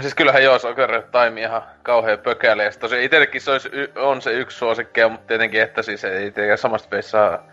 [0.00, 0.68] Siis kyllähän joo, se
[1.12, 2.64] Time ihan kauhea pökäle.
[2.64, 6.58] Ja tosiaan itellekin se olisi, on se yksi suosikkeja, mutta tietenkin, että siis ei tietenkään
[6.58, 7.46] samasta pelissä saa...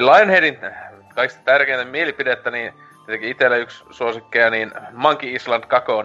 [0.00, 0.58] Lionheadin
[1.14, 2.72] kaikista tärkeintä mielipidettä, niin
[3.06, 5.92] tietenkin itselle yksi suosikkeja, niin Monkey Island 2.
[5.92, 6.04] Oi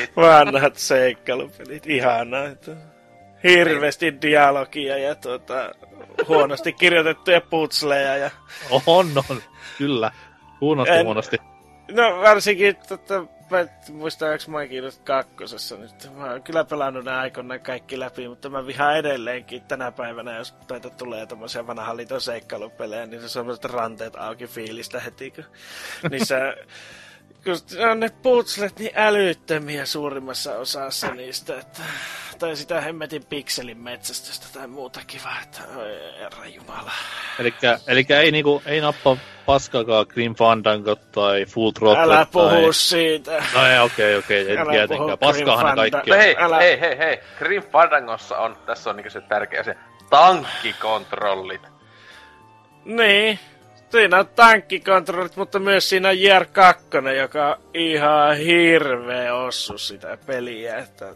[0.00, 0.20] vittu.
[0.20, 2.44] Vanhat seikkailupelit, ihanaa.
[2.44, 2.72] Että
[3.44, 5.74] hirveästi dialogia ja tota,
[6.28, 8.16] huonosti kirjoitettuja putsleja.
[8.16, 8.30] Ja...
[8.86, 9.42] On, on.
[9.78, 10.10] Kyllä.
[10.60, 11.36] Huonosti, En- huonosti.
[11.92, 16.10] No varsinkin, tota, mä en muista, onko mäkin nyt kakkosessa nyt.
[16.16, 20.54] Mä oon kyllä pelannut nämä aikoinaan kaikki läpi, mutta mä vihaan edelleenkin tänä päivänä, jos
[20.68, 25.44] teitä tulee tämmöisiä vanhan liiton seikkailupelejä, niin se on semmoiset ranteet auki fiilistä heti, kun
[26.10, 26.36] niissä
[27.46, 31.82] kun on ne putslet niin älyttömiä suurimmassa osassa niistä, että,
[32.38, 36.90] tai sitä hemmetin pikselin metsästystä tai muuta kivaa, että oi herra jumala.
[37.38, 39.16] Elikkä, elikkä ei, niinku, ei nappaa
[39.46, 42.72] paskakaan Grim Fandango tai Full Throttle Älä puhu tai...
[42.72, 43.42] siitä.
[43.54, 45.18] No ei, okei, okei, ei Älä tietenkään.
[45.20, 46.10] ne Grim kaikki.
[46.10, 47.20] No hei, Älä- hei, hei, hei.
[47.38, 49.76] Grim Fandangossa on, tässä on niinku se tärkeä se.
[50.10, 51.62] Tankkikontrollit.
[52.84, 53.38] Niin.
[53.96, 56.86] Siinä on tankkikontrollit, mutta myös siinä on Jr 2,
[57.18, 61.14] joka on ihan hirveä ossu sitä peliä, että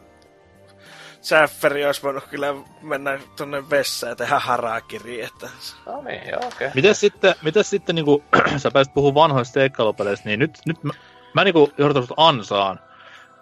[1.21, 5.49] Säfferi olisi voinut kyllä mennä tonne vessaan ja tehdä harakiri, että...
[5.87, 6.49] No niin, joo, okei.
[6.49, 6.71] Okay.
[6.75, 8.25] Mites sitten, mites sitten niinku,
[8.57, 10.93] sä pääsit puhumaan vanhoista seikkailupeleistä, niin nyt, nyt mä,
[11.35, 12.81] mä niinku johdan sut ansaan.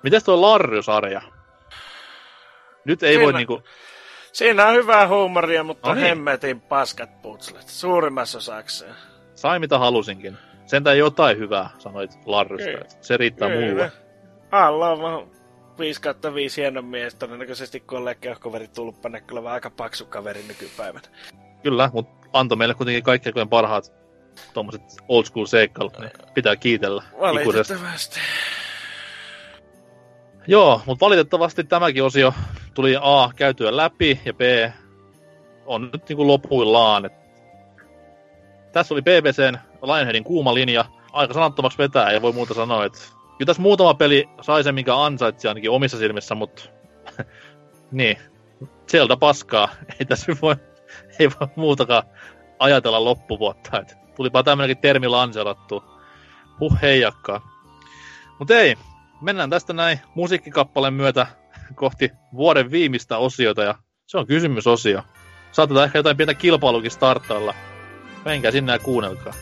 [0.02, 1.22] Mites tuo Larry-sarja?
[2.84, 3.62] Nyt ei Siinä- voi niinku...
[4.32, 6.08] Siinä on hyvää huumoria, mutta No no niin.
[6.08, 7.68] hemmetin paskat putslet.
[7.68, 8.94] Suurimmassa osakseen.
[9.38, 10.36] Sai mitä halusinkin.
[10.66, 12.70] Sentään jotain hyvää, sanoit Larrysta.
[12.70, 12.80] Kyllä.
[12.80, 13.92] että Se riittää mulle.
[14.50, 15.28] Alla on vaan
[15.78, 17.14] 5 kautta 5 hieno mies.
[17.14, 21.08] Todennäköisesti kun on lekkeuhkoveri tulppane, kyllä vaan aika paksu kaveri nykypäivänä.
[21.62, 23.92] Kyllä, mutta antoi meille kuitenkin kaikki aikojen parhaat
[24.54, 27.02] tuommoiset old school seikkailut, niin pitää kiitellä
[27.40, 27.74] ikuisesti.
[27.74, 28.20] Valitettavasti.
[30.46, 32.34] Joo, mutta valitettavasti tämäkin osio
[32.74, 34.40] tuli A käytyä läpi ja B
[35.66, 37.04] on nyt niinku lopuillaan.
[37.04, 37.17] Et
[38.72, 40.84] tässä oli BBCn Lionheadin kuuma linja.
[41.12, 42.84] Aika sanattomaksi vetää, ei voi muuta sanoa.
[42.84, 46.62] Et kyllä tässä muutama peli sai sen, mikä ansaitsi ainakin omissa silmissä, mutta
[47.90, 48.16] niin,
[48.90, 49.68] Zelda paskaa.
[50.00, 50.56] Ei tässä voi,
[51.18, 52.02] ei voi muutakaan
[52.58, 53.80] ajatella loppuvuotta.
[53.80, 55.84] Et tulipa tämmönenkin termi lanserattu.
[56.60, 57.40] Huh heijakkaa.
[58.38, 58.76] Mutta ei,
[59.20, 61.26] mennään tästä näin musiikkikappaleen myötä
[61.74, 63.74] kohti vuoden viimeistä osiota ja
[64.06, 65.02] se on kysymysosio.
[65.52, 67.54] Saatetaan ehkä jotain pientä kilpailukin startailla.
[68.28, 69.34] Menkää sinne ja kuunnelkaa.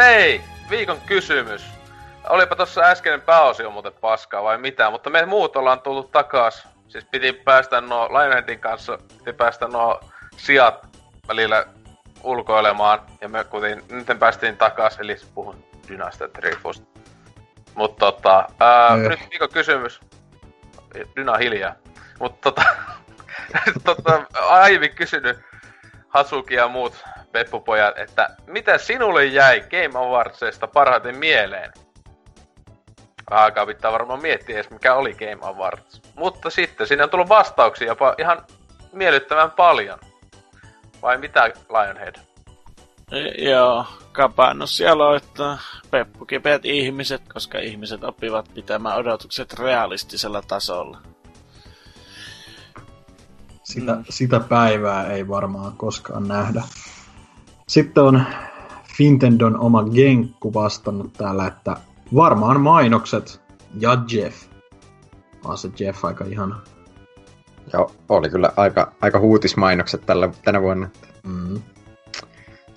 [0.00, 1.66] Mutta ei, viikon kysymys.
[2.28, 6.68] Olipa tossa äskeinen pääosio muuten paskaa vai mitä, mutta me muut ollaan tullut takas.
[6.88, 10.00] Siis piti päästä nuo Lionheadin kanssa, piti päästä nuo
[10.36, 10.86] sijat
[11.28, 11.64] välillä
[12.22, 13.00] ulkoilemaan.
[13.20, 16.86] Ja me kuitenkin nyt päästiin takas, eli puhun Dynasty Trifusta.
[17.74, 20.00] Mutta tota, ää, nyt viikon kysymys.
[21.16, 21.74] Dyna hiljaa.
[22.20, 22.68] Mutta tota,
[23.84, 25.38] tota, aiemmin kysynyt
[26.08, 31.72] Hatsuki ja muut peppupojat, että mitä sinulle jäi Game Awardsista parhaiten mieleen?
[33.30, 36.02] Aikaa pitää varmaan miettiä edes mikä oli Game Awards.
[36.14, 38.42] Mutta sitten siinä on tullut vastauksia jopa ihan
[38.92, 39.98] miellyttävän paljon.
[41.02, 42.14] Vai mitä Lionhead?
[43.12, 45.58] E- Joo, kapannus aloittaa
[45.90, 50.98] peppukipeät ihmiset, koska ihmiset oppivat pitämään odotukset realistisella tasolla.
[53.64, 56.62] Sitä, sitä päivää ei varmaan koskaan nähdä.
[57.70, 58.22] Sitten on
[58.96, 61.76] Fintendon oma Genkku vastannut täällä, että
[62.14, 63.40] varmaan mainokset
[63.80, 64.46] ja Jeff.
[65.44, 66.60] On se Jeff aika ihana.
[67.72, 70.88] Ja oli kyllä aika, aika huutismainokset tällä, tänä vuonna.
[71.26, 71.62] Mm.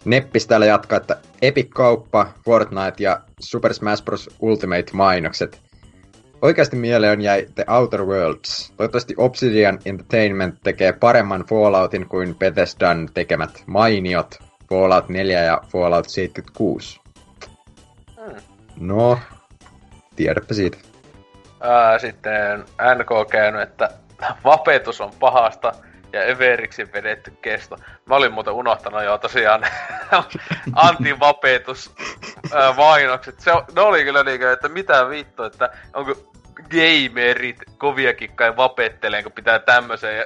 [0.06, 4.30] Neppis täällä jatkaa, että Epic-kauppa, Fortnite ja Super Smash Bros.
[4.40, 5.62] Ultimate-mainokset.
[6.42, 8.74] Oikeasti mieleen jäi The Outer Worlds.
[8.78, 17.02] Toivottavasti Obsidian Entertainment tekee paremman Falloutin kuin Bethesdan tekemät mainiot Fallout 4 ja Fallout 76.
[18.16, 18.36] Hmm.
[18.80, 19.20] No,
[20.16, 20.78] tiedäpä siitä.
[21.62, 22.60] Ää, sitten
[22.96, 23.90] NK käynyt, että
[24.46, 25.72] vapetus on pahasta
[26.14, 27.78] ja överiksi vedetty kesto.
[28.06, 29.64] Mä olin muuten unohtanut jo tosiaan
[30.76, 31.92] antivapetus
[32.54, 33.40] ää, mainokset.
[33.40, 36.16] Se, on- ne oli kyllä niinkö, että mitä vittu, että onko
[36.70, 40.26] gamerit koviakin kai vapetteleen, kun pitää tämmöiseen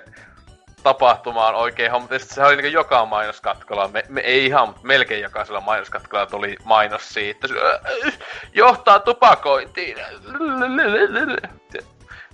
[0.88, 2.07] tapahtumaan oikein homma.
[2.11, 6.57] Ja se oli niinku joka mainoskatkolla, me, me, ei ihan, mutta melkein jokaisella mainoskatkolla tuli
[6.64, 7.48] mainos siitä.
[7.48, 8.14] Se, äh,
[8.53, 9.98] Johtaa tupakointiin.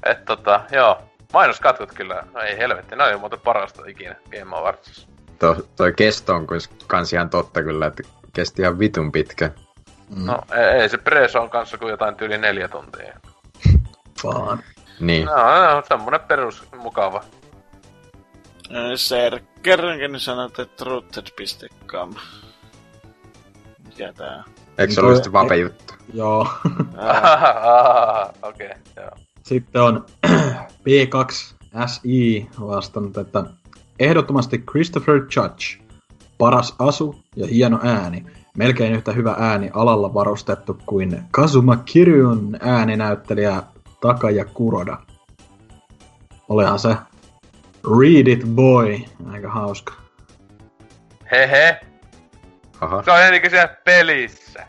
[0.05, 1.01] Et tota, joo.
[1.33, 5.07] Mainoskatkot kyllä, no ei helvetti, ne oli muuten parasta ikinä Game Awardsissa.
[5.39, 6.47] To, toi kesto on
[6.87, 9.49] kans ihan totta kyllä, että kesti ihan vitun pitkä.
[10.15, 10.25] Mm.
[10.25, 13.13] No ei, ei se preso on kanssa kuin jotain yli neljä tuntia.
[14.23, 14.63] Vaan.
[14.99, 15.25] Niin.
[15.25, 17.23] No, no semmonen perus mukava.
[18.95, 22.13] Serkkeränkin sanot, että rooted.com.
[23.85, 24.43] Mikä tää?
[24.77, 25.93] Eikö se ollut just vape juttu?
[26.13, 26.39] Joo.
[28.41, 29.11] Okei, okay, joo.
[29.43, 30.05] Sitten on
[30.85, 33.43] P2SI vastannut, että
[33.99, 35.83] ehdottomasti Christopher Judge.
[36.37, 38.25] Paras asu ja hieno ääni.
[38.57, 43.63] Melkein yhtä hyvä ääni alalla varustettu kuin Kazuma Kiryun ääninäyttelijä
[44.01, 44.97] Takaya Kuroda.
[46.49, 46.95] Olihan se
[47.99, 48.99] Read It Boy.
[49.31, 49.93] Aika hauska.
[51.31, 51.79] Hehe,
[52.81, 53.03] Aha.
[53.03, 54.67] se on ennenkin siellä pelissä.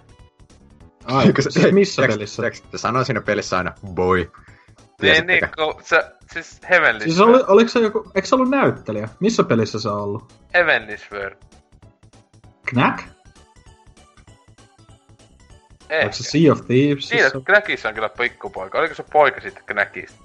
[1.05, 2.43] Ai, Eikö se- siis missä eikö- pelissä?
[2.71, 4.31] Se sanoo siinä pelissä aina boy.
[5.03, 9.09] Niin, niin, kun se, siis Heavenly Siis oli, oliko se joku, eikö se ollut näyttelijä?
[9.21, 10.33] Missä pelissä se on ollut?
[10.55, 11.37] Heavenly Sword.
[12.67, 12.99] Knack?
[15.91, 16.03] Ehkä.
[16.05, 17.09] Oliko se Sea of Thieves?
[17.09, 18.79] Siinä Knackissa on kyllä pikkupoika.
[18.79, 20.25] Oliko se poika sitten Knackista?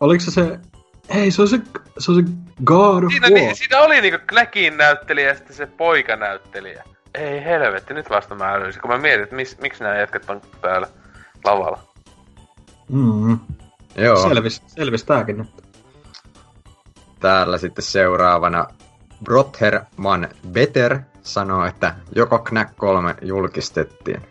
[0.00, 0.58] Oliko se se...
[1.08, 1.60] Ei, se on se,
[1.98, 2.32] se, on se
[2.64, 3.34] God of Siinä, War.
[3.34, 6.84] niin, siinä oli niinku Knackin näyttelijä ja sitten se poika näyttelijä.
[7.14, 10.40] Ei helvetti, nyt vasta mä älyisin, kun mä mietin, että mis, miksi nämä jätkät on
[10.60, 10.88] täällä
[11.44, 11.82] lavalla.
[12.88, 13.38] Mm.
[13.96, 14.28] Joo.
[14.28, 15.48] Selvis, selvis tääkin nyt.
[17.20, 18.66] Täällä sitten seuraavana
[19.24, 24.22] Brotherman Better sanoo, että joko Knack 3 julkistettiin.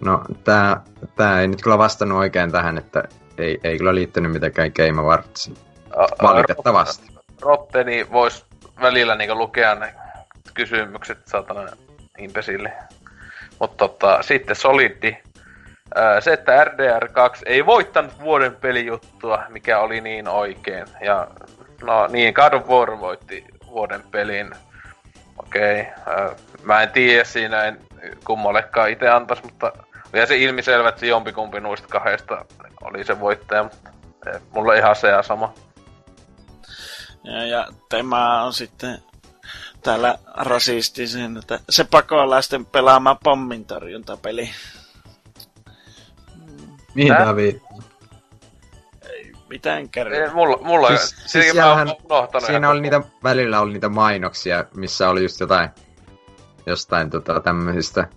[0.00, 0.80] No, tää,
[1.16, 3.04] tää ei nyt kyllä vastannut oikein tähän, että
[3.38, 5.65] ei, ei kyllä liittynyt mitenkään Game Awardsiin.
[6.22, 7.06] Valitettavasti.
[7.42, 8.46] Rotteni vois
[8.80, 9.94] välillä niinku lukea ne
[10.54, 11.70] kysymykset, satana
[12.18, 12.72] impesille.
[13.60, 15.16] Mutta tota, sitten Solidi.
[16.20, 20.86] Se, että RDR2 ei voittanut vuoden pelijuttua, mikä oli niin oikein.
[21.00, 21.26] Ja
[21.82, 24.50] no niin, God of War voitti vuoden pelin.
[25.38, 25.80] Okei.
[25.80, 26.34] Okay.
[26.62, 27.78] Mä en tiedä siinä, en
[28.24, 29.72] kummallekaan itse antais, mutta
[30.12, 32.44] vielä se ilmiselvä, että se jompikumpi noista kahdesta
[32.82, 33.90] oli se voittaja, mutta
[34.26, 35.54] eh, mulla ihan se ja sama.
[37.26, 38.98] Ja, ja tema on sitten
[39.82, 44.50] täällä rasistisen, että se pakolaisten pelaama pommintorjuntapeli.
[46.94, 47.36] Mihin Tää?
[47.36, 47.66] viittaa?
[49.48, 50.34] Mitään Ei, kerran.
[50.34, 53.72] mulla, mulla Siis- siis, siis siis siellähän- mä oon unohtanut Siinä oli niitä, välillä oli
[53.72, 55.70] niitä mainoksia, missä oli just jotain,
[56.66, 58.08] jostain tota tämmöisistä.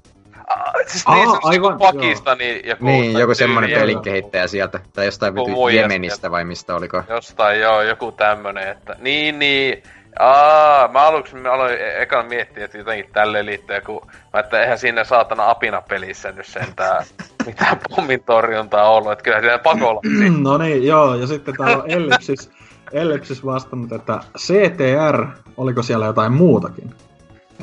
[0.87, 2.85] Siis Aa, niin, se aivan, Pakistani joku...
[2.85, 6.31] Niin, joku semmonen tyyli- pelin kehittäjä sieltä, tai jostain Joku vitu Jemenistä sieltä.
[6.31, 7.03] vai mistä oliko.
[7.09, 8.95] Jostain, joo, joku tämmönen, että...
[8.99, 9.83] Niin, niin...
[10.19, 14.01] Aa, mä aluksi mä aloin e- ekan miettiä, että jotenkin tälleen liittyy, kun
[14.33, 17.05] mä että eihän siinä saatana apina pelissä nyt sentään
[17.45, 20.01] mitään pommin torjuntaa ollut, että kyllä siinä pakolla.
[20.43, 22.51] No niin, joo, ja sitten täällä on Ellipsis,
[22.91, 25.25] Ellipsis vastannut, että CTR,
[25.57, 26.93] oliko siellä jotain muutakin?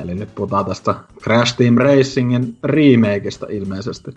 [0.02, 4.10] Eli nyt puhutaan tästä Crash Team Racingin remakeista ilmeisesti.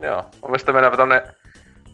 [0.00, 1.22] Joo, mun mielestä mennään tonne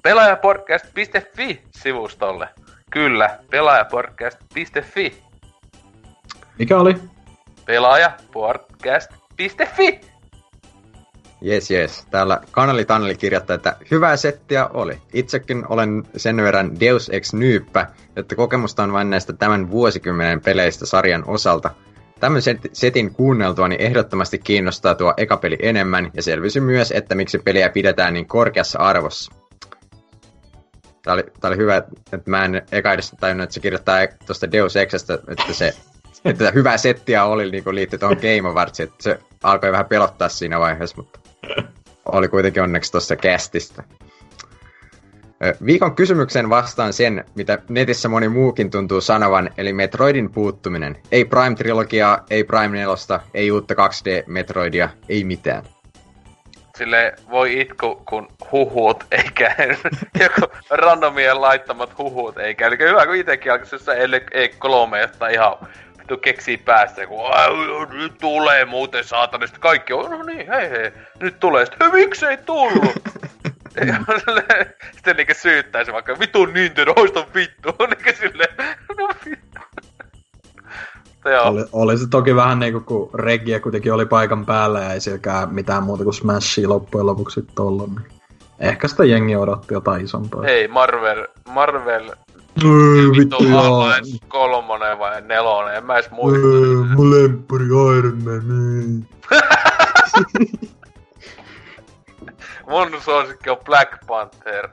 [0.02, 2.48] pelaajapodcast.fi-sivustolle.
[2.90, 5.22] Kyllä, pelaajapodcast.fi.
[6.58, 6.96] Mikä oli?
[7.66, 10.00] Pelaajapodcast.fi.
[11.40, 12.06] Jes, jes.
[12.10, 14.98] Täällä kanali Taneli kirjoittaa, että hyvää settiä oli.
[15.12, 20.86] Itsekin olen sen verran Deus Ex Nyyppä, että kokemusta on vain näistä tämän vuosikymmenen peleistä
[20.86, 21.70] sarjan osalta.
[22.20, 27.38] Tämän set- setin kuunneltuani ehdottomasti kiinnostaa tuo eka peli enemmän, ja selvisi myös, että miksi
[27.38, 29.32] peliä pidetään niin korkeassa arvossa.
[31.02, 33.96] Tää oli, tää oli hyvä, että mä en eka edes tajunnut, että se kirjoittaa
[34.26, 35.74] tuosta Deus Exasta, että se
[36.24, 40.60] että hyvää settiä oli niin liittyi tuohon Game Awardsiin, että se alkoi vähän pelottaa siinä
[40.60, 41.20] vaiheessa, mutta
[42.12, 43.84] oli kuitenkin onneksi tuossa kästistä.
[45.66, 50.96] Viikon kysymykseen vastaan sen, mitä netissä moni muukin tuntuu sanovan, eli Metroidin puuttuminen.
[51.12, 55.62] Ei Prime-trilogiaa, ei Prime 4, ei uutta 2D-Metroidia, ei mitään.
[56.78, 59.76] Sille voi itku, kun huhut ei käy.
[60.20, 62.68] Joku randomien laittamat huhut ei käy.
[62.68, 63.86] Eli hyvä, kun itekin alkaa, jos
[64.32, 65.56] ei kolme, jotta ihan
[65.98, 67.48] vittu keksii päästä, kun "Ai,
[67.92, 69.46] nyt tulee muuten saatana.
[69.46, 71.66] Sitten kaikki on, no niin, hei hei, nyt tulee.
[71.66, 72.92] Sitten, hei, miksei tullut?
[73.78, 77.68] Silleen, Sitten niinkö syyttäisi vaikka, vittu Nintendo, hoista vittu.
[77.86, 78.56] Niinkö silleen,
[78.98, 79.60] no vittu.
[81.44, 85.54] Oli, oli se toki vähän niinku, kun Regia kuitenkin oli paikan päällä ja ei sielläkään
[85.54, 87.90] mitään muuta kuin Smashia loppujen lopuksi ollut.
[87.90, 88.06] Niin
[88.58, 90.42] ehkä sitä jengi odotti jotain isompaa.
[90.42, 92.10] Hei, Marvel, Marvel
[92.64, 93.36] Öö, vittu
[94.28, 96.48] kolmonen vai nelonen, en mä edes muista.
[96.94, 99.06] Mun lemppari Iron Man.
[102.66, 104.68] Mun suosikki on Black Panther.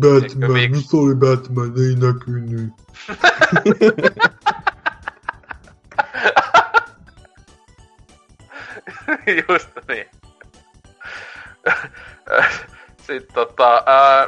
[0.00, 0.68] Batman, miksi?
[0.68, 2.72] nyt oli Batman, ei näkynyt.
[9.48, 10.06] Just niin.
[13.06, 14.22] Sitten tota, ää,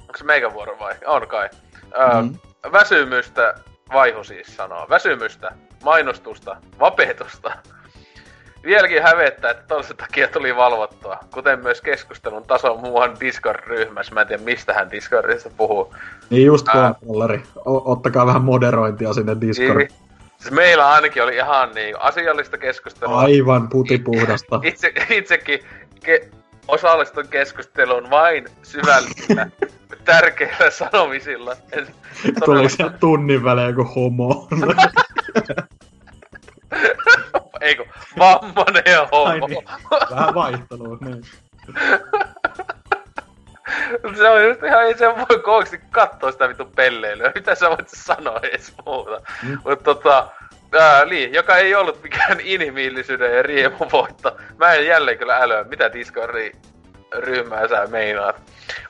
[0.00, 0.94] onko se meikä vuoro vai?
[1.06, 1.48] On kai.
[1.98, 2.38] Ää, Mm.
[2.72, 3.54] Väsymystä
[3.92, 4.86] Vaihu siis sanoo.
[4.88, 5.52] Väsymystä,
[5.84, 7.58] mainostusta, vapetusta.
[8.64, 14.14] Vieläkin hävettää, että toisen takia tuli valvottua, kuten myös keskustelun taso muuhan Discord-ryhmässä.
[14.14, 15.94] Mä en tiedä, mistä hän Discordissa puhuu.
[16.30, 17.42] Niin just kontrolleri.
[17.56, 19.88] O- ottakaa vähän moderointia sinne Discordiin.
[19.88, 19.98] Niin,
[20.38, 23.20] siis meillä ainakin oli ihan niin asiallista keskustelua.
[23.20, 24.60] Aivan putipuhdasta.
[24.62, 25.60] Itse, itsekin
[26.04, 26.26] ke-
[26.68, 29.46] osallistun keskusteluun vain syvällisillä,
[30.04, 31.56] tärkeillä sanomisilla.
[31.72, 31.86] En
[32.22, 34.48] Tulee todella- siellä tunnin välein joku homo.
[37.60, 37.86] Ei kun
[38.18, 39.46] vammanen ja homo.
[39.46, 39.64] Niin.
[40.10, 41.22] Vähän vaihtelua, niin.
[44.16, 47.32] Se on just ihan, ei se voi kooksi katsoa sitä vitun pelleilyä.
[47.34, 49.20] Mitä sä voit sanoa edes muuta.
[49.42, 49.58] Mm.
[49.64, 50.28] Mutta tota,
[50.80, 54.36] ää, niin, joka ei ollut mikään inhimillisyyden ja riemun voitto.
[54.58, 56.52] Mä en jälleen kyllä älyä, mitä Discordin
[57.16, 58.42] ryhmää sä meinaat.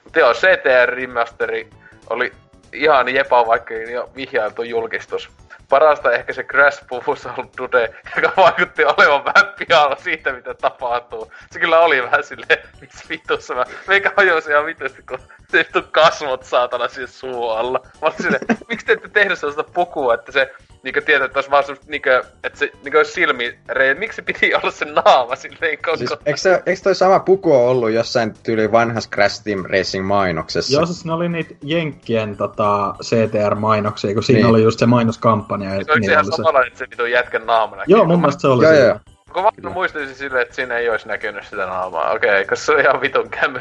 [0.05, 1.71] Mutta joo, CTR Remasteri
[2.11, 2.33] oli
[2.73, 5.31] ihan jepa, vaikka jo vihjailtu julkistus.
[5.71, 11.33] Parasta ehkä se Crash Puzzle Dude, joka vaikutti olevan vähän pihalla siitä, mitä tapahtuu.
[11.51, 13.65] Se kyllä oli vähän silleen, miksi vitussa mä...
[13.87, 15.19] Meikä hajosi ihan vitusti, kun
[15.51, 17.81] se vittu kasvot saatana siinä suu alla.
[17.85, 21.51] Mä olin silleen, miksi te ette tehnyt sellaista pukua, että se niinkö tietää, että olisi
[21.51, 23.95] vaan semmoista niinkö, että se niinkö olisi silmireijä.
[23.95, 25.97] Miksi se piti olla se naama silleen koko...
[25.97, 30.07] Siis, eikö, se, eikö toi sama puku ole ollut jossain tyyli vanhassa Crash Team Racing
[30.07, 30.73] mainoksessa?
[30.73, 34.51] Joo, siis ne oli niitä Jenkkien tota, CTR-mainoksia, kun siinä Niin.
[34.51, 35.75] oli just se mainoskampanja.
[35.75, 36.37] Ja se oli ihan oli se...
[36.37, 37.97] samalla, että se vitun jätkän naama näkyy.
[37.97, 38.87] Joo, mun mielestä se oli Joo, siinä.
[38.87, 38.99] joo.
[39.33, 42.11] Kun mä muistaisin silleen, että siinä ei olisi näkynyt sitä naamaa.
[42.13, 43.61] Okei, koska se on ihan vitun kämy.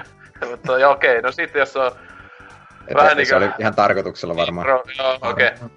[0.49, 1.91] Mutta okei, no sitten jos on...
[2.87, 4.67] Et Vähän ehkä niinkö- Se oli ihan tarkoituksella varmaan.
[4.67, 4.83] Joo,
[5.21, 5.47] okei.
[5.47, 5.69] Okay.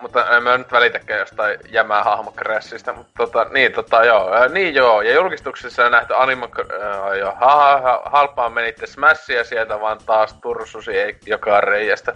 [0.00, 4.74] Mutta en mä nyt välitäkään jostain jämää hahmokrassista, mutta tota, niin tota joo, ää, niin
[4.74, 6.48] joo, ja julkistuksessa on nähty anima,
[6.80, 12.14] ää, joo, ha, ha, ha, halpaan menitte Smashia sieltä vaan taas tursusi ei- joka reiästä.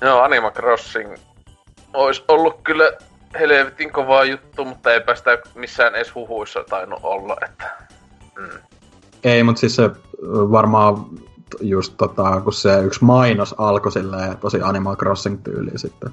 [0.00, 1.16] Joo, Animal Crossing
[1.94, 2.92] olisi ollut kyllä
[3.38, 7.70] helvetin kovaa juttu, mutta eipä sitä missään edes huhuissa tainnut olla, että...
[8.38, 8.67] Mm.
[9.24, 9.90] Ei, mutta siis se
[10.50, 11.06] varmaan
[11.60, 16.10] just tota, kun se yksi mainos alkoi silleen tosi Animal Crossing tyyliin sitten.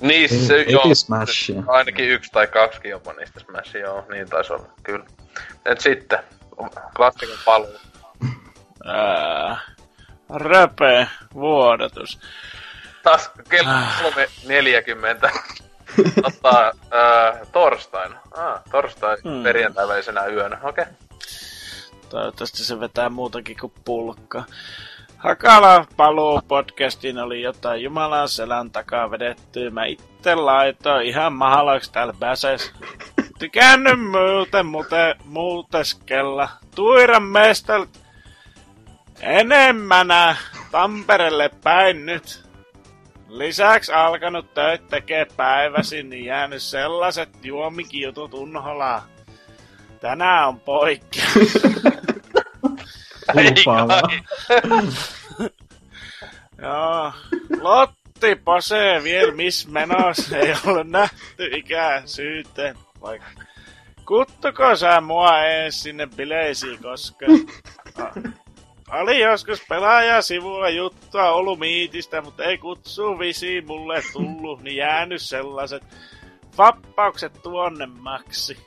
[0.00, 1.62] Niin, siis se, ei joo, Smashia.
[1.66, 5.04] ainakin yksi tai kaksi jopa niistä Smashia, joo, niin taisi olla, kyllä.
[5.64, 6.18] Et sitten,
[6.96, 7.78] klassikon paluu.
[8.84, 9.60] Ää,
[10.34, 12.20] röpe, vuodatus.
[13.02, 14.02] Taas kello Ah.
[14.02, 15.38] 3.40.
[16.22, 18.20] Ottaa äh, torstaina.
[18.30, 19.42] Ah, torstai hmm.
[19.42, 19.86] perjantai
[20.32, 20.58] yönä.
[20.62, 20.82] Okei.
[20.82, 20.94] Okay.
[22.08, 24.44] Toivottavasti se vetää muutakin kuin pulkka.
[25.16, 29.70] Hakala paluu podcastiin oli jotain Jumalan selän takaa vedettyä.
[29.70, 32.72] Mä itse laitoin ihan mahalaksi täällä bäses.
[33.38, 36.48] Tykännyt muuten, muuten muuteskella.
[36.74, 37.88] Tuiran mestalt
[39.20, 40.36] enemmänä
[40.70, 42.48] Tampereelle päin nyt.
[43.28, 49.06] Lisäksi alkanut töitä tekee päiväsin, niin jäänyt sellaiset juomikijutut unholaa.
[50.00, 51.22] Tänään on poikki.
[53.34, 54.02] Lupaavaa.
[56.62, 57.12] Joo.
[57.60, 60.32] Lotti Pase vielä miss menos.
[60.32, 62.76] Ei ole nähty ikään syyteen.
[63.00, 63.28] Vaikka.
[64.06, 67.32] Kuttuko sä mua ees sinne bileisiin koskaan?
[67.98, 68.12] Ah.
[68.92, 75.82] Oli joskus pelaaja sivulla juttua Olumiitistä, mutta ei kutsu visi mulle tullu, niin jäänyt sellaiset
[76.58, 78.58] vappaukset tuonne maksi.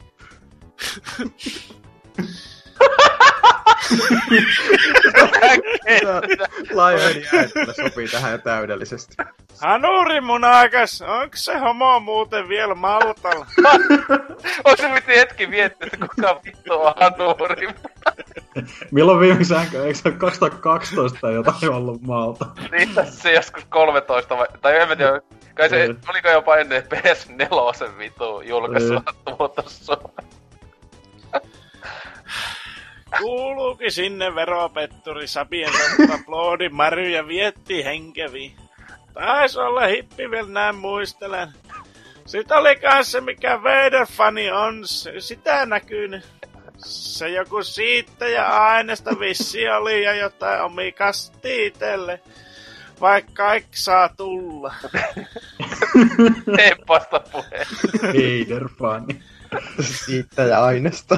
[6.74, 9.16] Laiveni äänittely sopii tähän täydellisesti.
[9.61, 13.45] Hanuri munakas, onks se homo muuten vielä Maltalla?
[14.66, 17.68] Onko se piti hetki miettiä, että kuka vittu on Hanuri?
[18.92, 19.84] Milloin viimeksi äänkä?
[19.84, 22.45] Eikö se ole 2012 tai jotain ollut maalta?
[22.72, 24.48] niin tässä se joskus 13 vai...
[24.61, 25.22] Tai en mä tiedä.
[25.53, 25.95] Kai se, Ei.
[26.10, 29.35] oliko jopa ennen PS4 vittu julkaisua Ei.
[29.38, 29.98] tuotossa.
[33.19, 38.56] Kuuluukin sinne veropetturi Sapien totta Ploodi Mary ja vietti henkevi.
[39.14, 41.48] Taisi olla hippi vielä näin muistelen.
[42.25, 46.22] Sitten oli kans se mikä Vader-fani on, se- sitä näkyy.
[46.85, 52.19] Se joku siittäjä aineesta vissi oli ja jotain omi kasti itelle.
[53.01, 54.73] Vaikka kaikki saa tulla.
[56.57, 57.67] Heppasta puheen.
[58.14, 59.22] Heider-fani.
[59.80, 61.17] Siitä ja aineesta.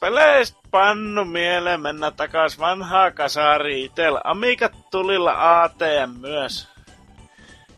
[0.00, 4.18] Peleistä pannu mieleen mennä takas vanhaa kasari itel.
[4.24, 6.68] Amikat tulilla ATM myös.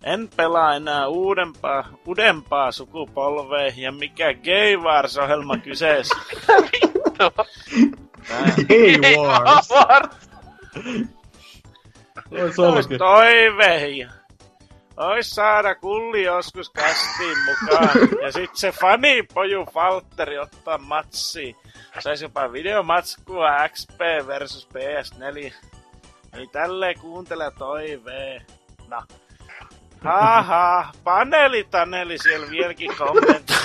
[0.02, 6.16] En pelaa enää uudempaa, uudempaa sukupolvea ja mikä Gay Wars-ohjelma kyseessä.
[8.68, 9.70] Hey Wars!
[9.70, 10.30] Wars!
[12.30, 12.56] Ois
[14.96, 17.90] Ois saada kulli joskus kastiin mukaan.
[18.22, 21.56] Ja sit se fanipoju Falteri ottaa matsiin.
[21.98, 25.54] Sais jopa videomatskua XP versus PS4.
[26.38, 28.42] Ei tälleen kuuntele toivee.
[28.88, 29.02] No.
[30.04, 33.56] Haha, paneeli Taneli siellä vieläkin kommentoi.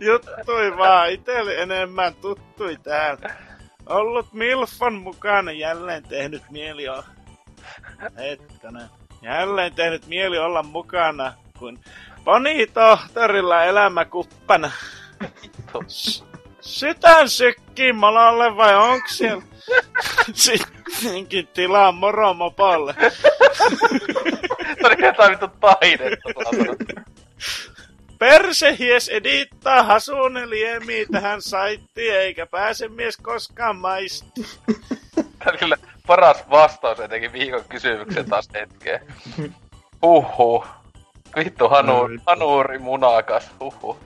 [0.00, 3.34] Juttui vaan, itelle enemmän tuttui täällä.
[3.86, 6.88] Ollut Milfon mukana jälleen tehnyt mieli
[8.06, 8.20] olla.
[8.22, 8.88] Hetkonen.
[9.22, 11.78] Jälleen tehnyt mieli olla mukana, kun
[12.24, 14.70] Poni tohtorilla elämä kuppana.
[15.88, 16.24] S-
[16.60, 19.42] Sytän sykkii malalle vai onks siellä?
[20.32, 22.94] Sittenkin tilaa moro mopolle.
[24.80, 27.00] Tuli jotain vittu taidetta.
[28.18, 34.42] Persehies edittaa Hasune liemiä tähän saittiin, eikä pääse mies koskaan maisti.
[35.58, 35.76] Kyllä
[36.06, 39.00] paras vastaus etenkin viikon kysymykseen taas hetkeen.
[40.02, 40.66] Huhhuh.
[41.36, 42.22] Vittu hanu, Oi vittu.
[42.26, 43.50] hanuuri munakas.
[43.60, 43.96] Huhhuh.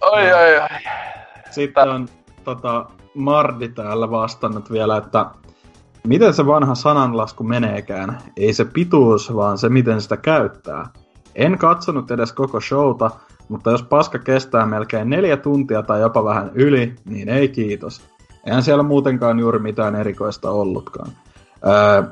[0.00, 0.68] Oi, oi, oi.
[1.50, 2.08] Sitten on
[2.44, 5.26] tota, Mardi täällä vastannut vielä, että
[6.06, 8.18] miten se vanha sananlasku meneekään?
[8.36, 10.86] Ei se pituus, vaan se miten sitä käyttää.
[11.34, 13.10] En katsonut edes koko showta,
[13.48, 18.11] mutta jos paska kestää melkein neljä tuntia tai jopa vähän yli, niin ei kiitos.
[18.46, 21.12] Eihän siellä muutenkaan juuri mitään erikoista ollutkaan.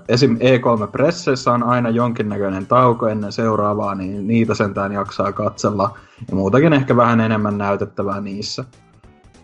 [0.09, 0.37] Esim.
[0.37, 5.99] E3-presseissä on aina jonkinnäköinen tauko ennen seuraavaa, niin niitä sentään jaksaa katsella.
[6.29, 8.65] Ja muutakin ehkä vähän enemmän näytettävää niissä.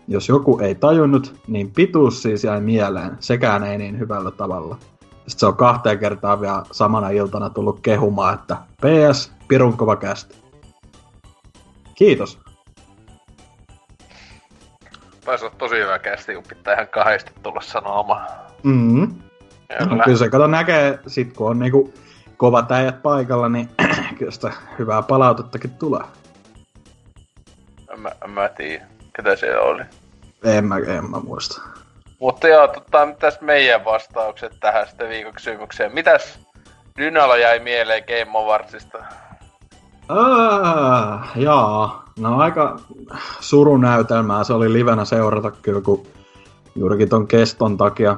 [0.07, 4.77] Jos joku ei tajunnut, niin pituus siis jäi mieleen, sekään ei niin hyvällä tavalla.
[5.11, 10.35] Sitten se on kahteen kertaan vielä samana iltana tullut kehumaan, että PS, pirun kova kästi.
[11.95, 12.39] Kiitos.
[15.27, 18.27] Taisi olla tosi hyvä kästi, kun pitää ihan kahdesti tulla sanomaan.
[18.63, 19.21] Mm-hmm.
[19.79, 20.03] No, Kyllä.
[20.03, 21.93] kyllä se kato näkee, sit kun on niinku
[22.37, 23.69] kovat äijät paikalla, niin
[24.17, 26.01] kyllä sitä hyvää palautettakin tulee.
[27.93, 29.83] En mä, en mä tiedä, ketä se oli.
[30.43, 31.61] En mä, en mä muista.
[32.19, 35.93] Mutta joo, tota, mitäs meidän vastaukset tähän sitten viikon kysymykseen?
[35.93, 36.39] Mitäs
[36.97, 38.97] Dynalla jäi mieleen Game Awardsista?
[40.09, 42.05] Ah, jaa.
[42.19, 42.79] No aika
[43.39, 46.03] surunäytelmää se oli livenä seurata kyllä, kun
[46.75, 48.17] juurikin ton keston takia.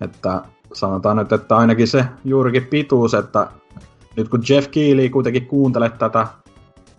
[0.00, 0.42] Että
[0.72, 3.46] sanotaan nyt, että ainakin se juurikin pituus, että
[4.16, 6.26] nyt kun Jeff Keighley kuitenkin kuuntelet tätä,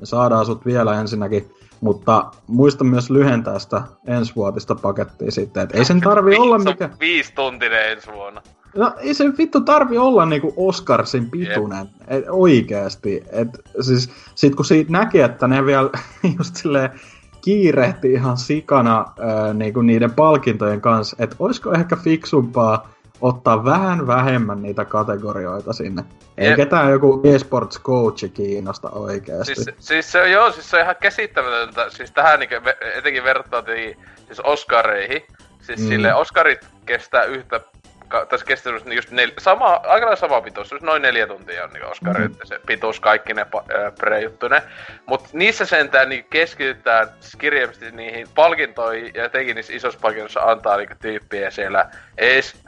[0.04, 1.52] saadaan sut vielä ensinnäkin,
[1.82, 6.90] mutta muista myös lyhentää sitä ensivuotista pakettia sitten, että ei sen tarvi olla mikä...
[7.00, 8.42] Viisi tuntinen ensi vuonna.
[8.76, 13.24] No ei se vittu tarvi olla niinku Oscarsin pituinen, et, oikeesti.
[13.32, 13.48] Et,
[13.82, 15.90] siis, sit kun siitä näki, että ne vielä
[16.38, 16.90] just silleen
[17.42, 22.90] kiirehti ihan sikana ää, niinku niiden palkintojen kanssa, että olisiko ehkä fiksumpaa
[23.22, 26.04] ottaa vähän vähemmän niitä kategorioita sinne.
[26.38, 26.56] Ei Jep.
[26.56, 29.56] ketään joku esports coachi kiinnosta oikeesti.
[29.56, 31.90] Siis, siis se on, joo, siis se on ihan käsittämätöntä.
[31.90, 32.50] Siis tähän niin
[32.98, 35.22] etenkin vertailtiin siis Oscareihin.
[35.62, 35.88] Siis Mm.
[35.88, 37.60] sille Oscarit kestää yhtä,
[38.30, 41.86] tässä kestää semmoset just nel, sama, aika lailla sama pituus, noin neljä tuntia on niin
[41.86, 42.40] Oscarit, Mhm.
[42.40, 42.46] mm.
[42.48, 44.62] se pituus kaikki ne pa- ää, prejuttunen.
[45.06, 47.08] Mut niissä sentään niin keskitytään
[47.38, 52.64] kirjaimisesti niihin palkintoihin ja etenkin niissä isoissa palkinnoissa antaa niinku tyyppiä siellä ees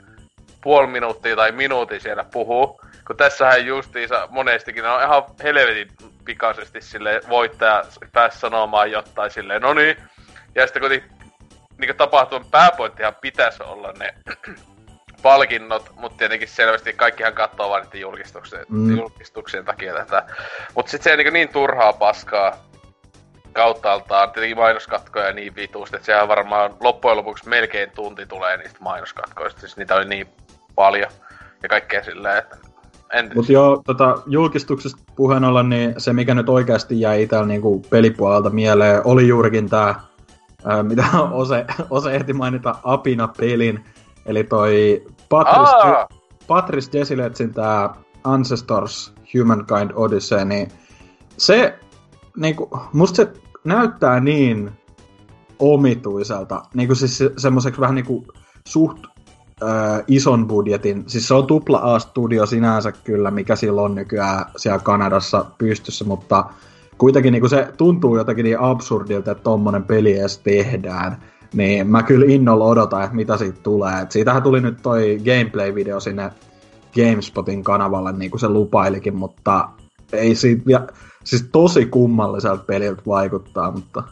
[0.60, 2.80] puoli minuuttia tai minuutin siellä puhuu.
[3.06, 5.88] Kun tässähän justiinsa monestikin ne on ihan helvetin
[6.24, 9.96] pikaisesti sille voittaja pääsi sanomaan jotain silleen, no niin.
[10.54, 10.90] Ja sitten kun
[11.78, 14.14] niin tapahtuman pääpointtihan pitäisi olla ne
[15.24, 18.96] palkinnot, mutta tietenkin selvästi kaikkihan katsoo vain niiden julkistuksien, Mm.
[18.96, 20.26] julkistuksien takia tätä.
[20.74, 22.56] Mutta sitten se on niin, niin turhaa paskaa
[23.52, 29.60] kauttaaltaan, tietenkin mainoskatkoja niin vituusti, että sehän varmaan loppujen lopuksi melkein tunti tulee niistä mainoskatkoista,
[29.60, 30.26] siis niitä oli niin
[30.74, 31.10] paljon
[31.62, 32.56] ja kaikkea silleen, että
[33.34, 38.50] Mutta joo, tota, julkistuksesta puheen ollen, niin se mikä nyt oikeasti jäi itsellä niinku pelipuolelta
[38.50, 39.94] mieleen, oli juurikin tämä,
[40.82, 43.84] mitä Ose, Ose ehti mainita Apina-pelin,
[44.26, 45.02] eli toi
[45.34, 46.08] Patrice, Aa!
[46.46, 50.68] Patrice Desiletsin tämä Ancestors Humankind Odyssey, niin
[51.36, 51.78] se,
[52.36, 53.32] niinku, musta se
[53.64, 54.70] näyttää niin
[55.58, 58.24] omituiselta, niinku siis se, semmoiseksi vähän niinku
[58.68, 58.98] suht
[59.62, 59.66] ö,
[60.08, 65.44] ison budjetin, siis se on tupla A-studio sinänsä kyllä, mikä sillä on nykyään siellä Kanadassa
[65.58, 66.44] pystyssä, mutta
[66.98, 71.22] kuitenkin niin se tuntuu jotenkin niin absurdilta, että tommonen peli edes tehdään.
[71.54, 74.00] Niin mä kyllä innolla odotan, että mitä siitä tulee.
[74.02, 76.30] Et siitähän tuli nyt toi gameplay-video sinne
[76.94, 79.68] GameSpotin kanavalle, niin kuin se lupailikin, mutta
[80.12, 80.86] ei siitä vielä,
[81.24, 84.02] siis tosi kummalliselta peliltä vaikuttaa, mutta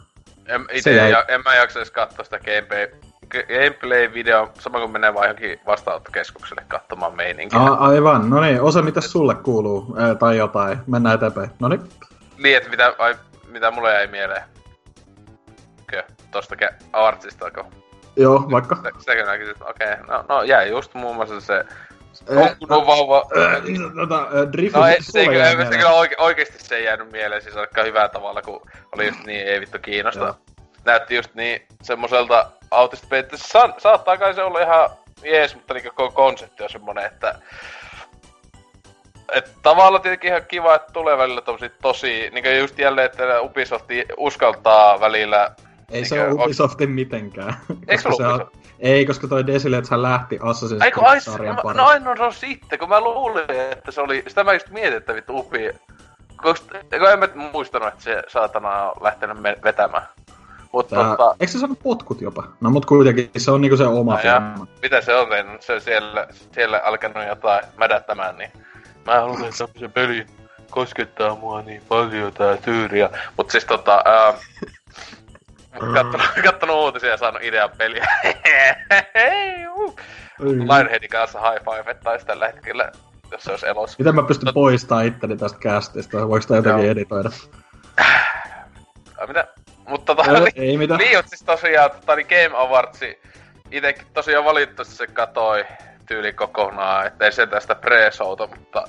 [0.45, 2.87] En, ite jäi- ja, en mä jaksa edes katsoa sitä gameplay,
[3.33, 7.59] gameplay-video, sama kuin menee vaan johonkin vastaanottokeskukselle katsomaan meininkiä.
[7.59, 11.49] A- aivan, no niin, osa mitä sulle kuuluu, ää, tai jotain, mennään eteenpäin.
[11.59, 11.81] No niin.
[12.37, 13.15] Niin, että mitä, ai,
[13.51, 14.43] mitä mulle jäi mieleen.
[16.33, 17.65] Tosta ke- Artsista, kun
[18.15, 18.75] Joo, vaikka.
[18.75, 21.65] sitä- sitäkin että okei, no, no jäi just muun muassa se
[22.69, 23.23] no, vauva.
[23.99, 27.11] Tota, äh, Drifu, No ei, se, ei, kyllä, se kyllä oike, oikeesti se ei jäänyt
[27.11, 28.61] mieleen siis aika hyvällä tavalla, kun
[28.95, 30.23] oli just niin ei vittu kiinnosta.
[30.23, 30.35] Joo.
[30.85, 34.89] Näytti just niin semmoiselta autista että sa, saattaa kai se olla ihan
[35.23, 37.35] jees, mutta niin koko konsepti on semmonen, että
[39.33, 43.85] et tavallaan tietenkin ihan kiva, että tulee välillä tommosia tosi, niin just jälleen, että Ubisoft
[44.17, 45.51] uskaltaa välillä
[45.93, 47.55] Ei se ole on- Ubisoftin mitenkään.
[47.87, 51.85] Eikö Koska ole se on- Ei, koska toi Desilethän lähti Assassin's ai, Creed-sarjan no, no,
[51.85, 54.97] ai, no se on sitten, kun mä luulin, että se oli, sitä mä just mietin,
[54.97, 55.69] että vittu Ubi,
[56.35, 56.77] koska
[57.13, 60.03] en mä muistanut, että se saatana on lähtenyt me- vetämään.
[60.71, 62.43] Mutta Tää, tota, Eikö se saanut potkut jopa?
[62.61, 64.67] No mut kuitenkin se on niinku se oma no, firma.
[64.81, 68.51] mitä se on tehnyt, se siellä, siellä alkanut jotain mädättämään, niin
[69.05, 70.25] mä haluan, että se peli
[70.69, 73.09] koskettaa mua niin paljon tää tyyriä.
[73.37, 74.33] Mut siis tota, ää,
[75.79, 78.05] kattonut, kattonut uutisia ja saanut idean peliä.
[80.39, 82.91] Lionheadin kanssa high five taisi tällä hetkellä,
[83.31, 83.95] jos se olisi elossa.
[83.99, 86.17] Miten mä pystyn poistamaan itteni tästä castista?
[86.27, 86.91] Voiko sitä jotenkin Joo.
[86.91, 87.29] editoida?
[89.27, 89.47] Mitä?
[89.87, 90.97] Mutta tota, Ei, niin, ei mitään.
[90.97, 93.21] niin, siis tosiaan, tota, niin Game Awardsi
[93.71, 95.65] itekin tosiaan valitettavasti se katoi
[96.07, 98.87] tyyli kokonaan, ettei se tästä pre-showta, mutta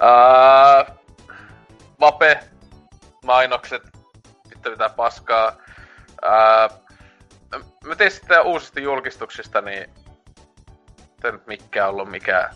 [0.00, 0.86] ää,
[2.00, 2.40] Vape,
[3.24, 3.82] mainokset,
[4.50, 5.52] vittu mitä paskaa.
[7.84, 9.90] Mä tein sitten uusista julkistuksista, niin
[11.24, 12.54] ei nyt mikään ollut mikään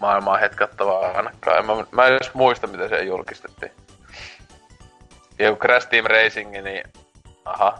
[0.00, 1.58] maailmaa hetkattavaa ainakaan.
[1.58, 3.72] En Mä, mä en edes muista, miten se julkistettiin.
[5.38, 6.82] Ja Crash Team Racing, niin
[7.44, 7.78] aha.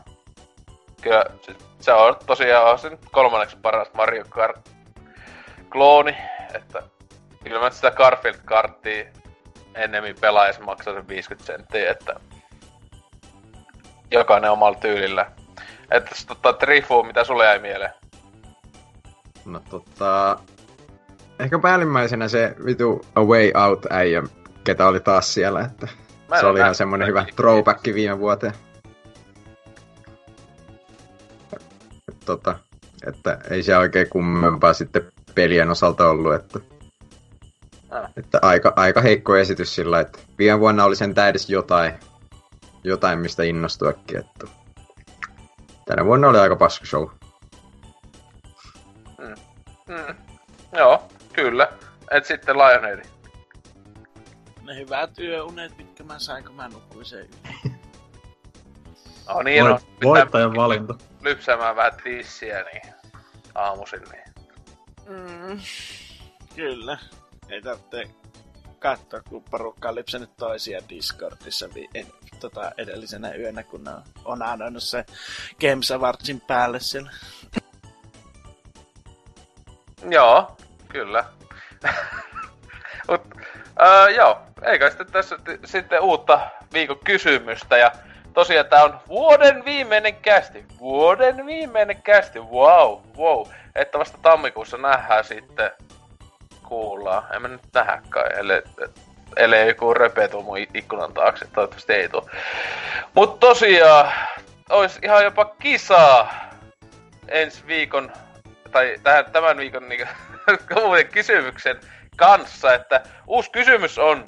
[1.02, 4.70] Kyllä se, se on tosiaan se kolmanneksi paras Mario Kart
[5.72, 6.16] klooni,
[6.54, 6.82] että
[7.44, 9.04] kyllä mä sitä Garfield karttia
[9.74, 12.20] ennemmin pelais maksaa sen 50 senttiä, että
[14.10, 15.30] jokainen omalla tyylillä.
[15.90, 17.90] Että tota, Trifu, mitä sulle jäi mieleen?
[19.44, 20.38] No tota...
[21.38, 24.22] Ehkä päällimmäisenä se vitu A Way Out äijä,
[24.64, 25.88] ketä oli taas siellä, että
[26.28, 28.52] Mä se oli ihan semmonen hyvä throwback viime vuoteen.
[32.08, 32.58] Et Tota,
[33.06, 35.02] että ei se oikein kummempaa sitten
[35.34, 36.60] pelien osalta ollut, että,
[37.90, 38.10] Ah.
[38.16, 41.92] että aika, aika heikko esitys sillä, että viime vuonna oli sen edes jotain,
[42.84, 44.46] jotain mistä innostuakin, että
[45.86, 47.08] tänä vuonna oli aika paska show.
[49.18, 50.14] Mm.
[50.72, 51.68] Joo, kyllä.
[52.10, 53.04] Et sitten Lionhead.
[54.62, 57.18] Ne hyvät yöunet, mitkä mä sain, kun mä nukuin sen
[57.54, 57.80] yön.
[59.28, 60.94] No niin, Voit, no, voittajan valinta.
[61.20, 62.94] lypsämään vähän tissiä, niin
[63.54, 64.24] aamuisin, niin.
[65.08, 65.60] Mm,
[66.56, 66.98] kyllä.
[67.48, 68.10] Ei tarvitse
[68.80, 72.06] katsoa, kun porukka on lypsänyt toisia Discordissa vi- en,
[72.40, 75.04] tota, edellisenä yönä, kun on, on annoinut se
[75.60, 77.10] Games Awardsin päälle siellä.
[80.10, 80.56] Joo,
[80.88, 81.24] kyllä.
[83.08, 83.22] Mut,
[83.82, 86.40] öö, joo, eikä sitten tässä t- sitten uutta
[86.72, 87.92] viikon kysymystä ja
[88.34, 90.66] tosiaan tää on vuoden viimeinen kästi.
[90.78, 93.46] Vuoden viimeinen kästi, wow, wow.
[93.74, 95.70] Että vasta tammikuussa nähdään sitten,
[96.70, 97.34] kuullaan.
[97.34, 98.62] En mä nyt nähdä kai, ellei,
[99.36, 102.30] ellei joku röpe tuu mun ikkunan taakse, toivottavasti ei tuu.
[103.14, 104.12] Mut tosiaan,
[104.70, 106.50] ois ihan jopa kisaa
[107.28, 108.12] ensi viikon
[108.70, 110.08] tai tähän, tämän viikon niin,
[110.84, 111.80] uuden kysymyksen
[112.16, 114.24] kanssa, että uusi kysymys on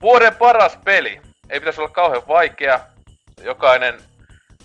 [0.00, 1.20] vuoden paras peli.
[1.50, 2.80] Ei pitäisi olla kauhean vaikea.
[3.42, 4.00] Jokainen,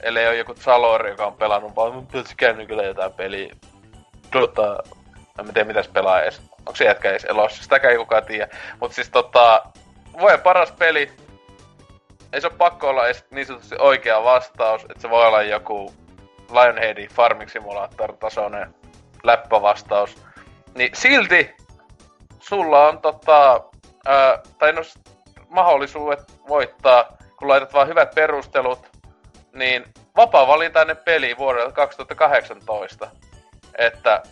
[0.02, 3.56] ellei ole joku Salori, joka on pelannut vaan, mun pitäisi kännykällä jotain peliä.
[4.32, 4.84] Tota,
[5.40, 6.42] en tiedä mitäs pelaa edes.
[6.68, 7.64] Onko se jätkä edes elossa?
[7.64, 8.48] Sitäkään ei kukaan tiedä.
[8.82, 9.64] Mut siis tota,
[10.20, 11.12] vuoden paras peli.
[12.34, 15.94] Ei se ole pakko olla edes niin sanotusti oikea vastaus, että se voi olla joku
[16.52, 18.74] Lionheadin Farming Simulator-tasoinen
[19.24, 20.18] läppävastaus.
[20.76, 21.56] Niin silti
[22.40, 23.62] sulla on tota,
[24.06, 24.82] ää, tai no,
[25.50, 28.90] mahdollisuudet voittaa, kun laitat vaan hyvät perustelut,
[29.54, 33.12] niin vapaa-valintainen peli vuodelta 2018.
[33.78, 34.24] Että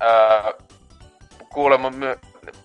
[0.00, 0.52] ää,
[1.54, 2.18] kuulemma my-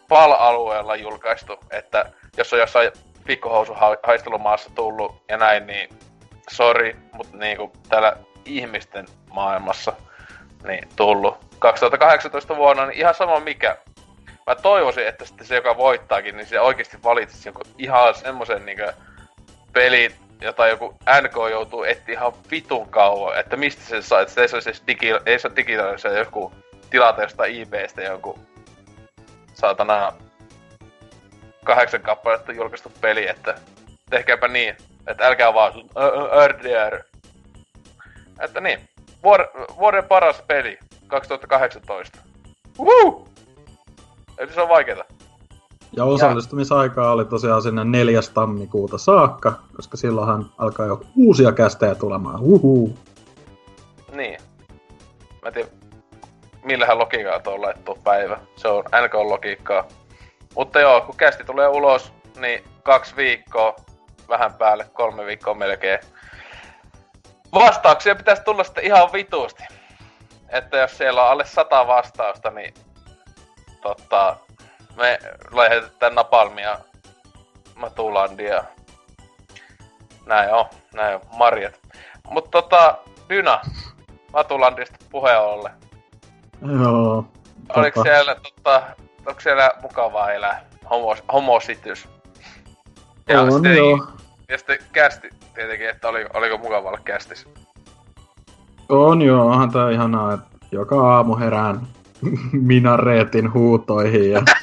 [0.08, 2.92] PAL-alueella julkaistu, että jos on jossain
[3.26, 5.90] pikkuhousun ha- haistelumaassa tullut ja näin, niin
[6.50, 9.94] sori, mutta niinku täällä ihmisten maailmassa
[10.68, 13.78] niin tullut 2018 vuonna, niin ihan sama mikä.
[14.48, 18.78] Mä toivoisin, että sitten se, joka voittaakin, niin se oikeasti valitsisi jonkun ihan semmoisen niin
[19.74, 24.42] peli jota joku NK joutuu etsiä ihan vitun kauan, että mistä se saa, että se
[24.42, 26.54] ei saa digi, ei saa digitaalisia joku
[26.90, 28.40] tilata jostain eBaystä joku
[29.56, 30.14] saatana
[31.66, 33.56] kahdeksan kappaletta julkaistu peli, että
[34.10, 34.76] tehkääpä niin,
[35.08, 35.74] että älkää vaan
[36.48, 37.04] RDR.
[38.40, 38.80] Että niin,
[39.24, 42.20] vuoden, vuoden paras peli 2018.
[42.80, 43.28] Woo!
[44.38, 45.06] Eli se on vaikeeta.
[45.98, 48.20] Ja osallistumisaikaa oli tosiaan sinne 4.
[48.34, 52.40] tammikuuta saakka, koska silloinhan alkaa jo uusia kästejä tulemaan.
[52.42, 52.98] Uhu.
[54.12, 54.38] Niin.
[55.42, 55.70] Mä en tiedä,
[56.66, 58.38] millähän logiikkaa tuo laittu päivä.
[58.56, 59.88] Se on NK-logiikkaa.
[60.56, 63.76] Mutta joo, kun kästi tulee ulos, niin kaksi viikkoa,
[64.30, 66.00] vähän päälle, kolme viikkoa melkein.
[67.54, 69.64] Vastauksia pitäisi tulla sitten ihan vituusti.
[70.50, 72.74] Että jos siellä on alle sata vastausta, niin
[73.82, 74.38] tota,
[74.96, 75.20] me
[75.52, 76.80] lähetetään Napalmia
[77.76, 78.64] Matulandia.
[80.26, 81.80] Näin on, näin on, marjat.
[82.30, 82.98] Mutta tota,
[83.30, 83.62] Dyna,
[84.34, 85.85] Matulandista puheen ollen.
[86.62, 87.28] Joo.
[87.76, 88.82] Oliko tota, siellä, tota,
[89.26, 90.66] onko siellä mukavaa elää?
[90.90, 92.08] Homo, homositys.
[93.30, 94.08] Ja On sitten, joo.
[94.50, 97.48] ja sitten kästi tietenkin, että oli, oliko mukava olla kästis.
[98.90, 101.88] On joo, onhan tää ihanaa, että joka aamu herään
[102.70, 104.42] minareetin huutoihin ja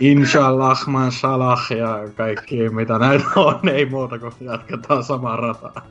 [0.00, 5.82] Inshallah, man salah ja kaikki mitä näitä on, ei muuta kuin jatketaan samaa rataa.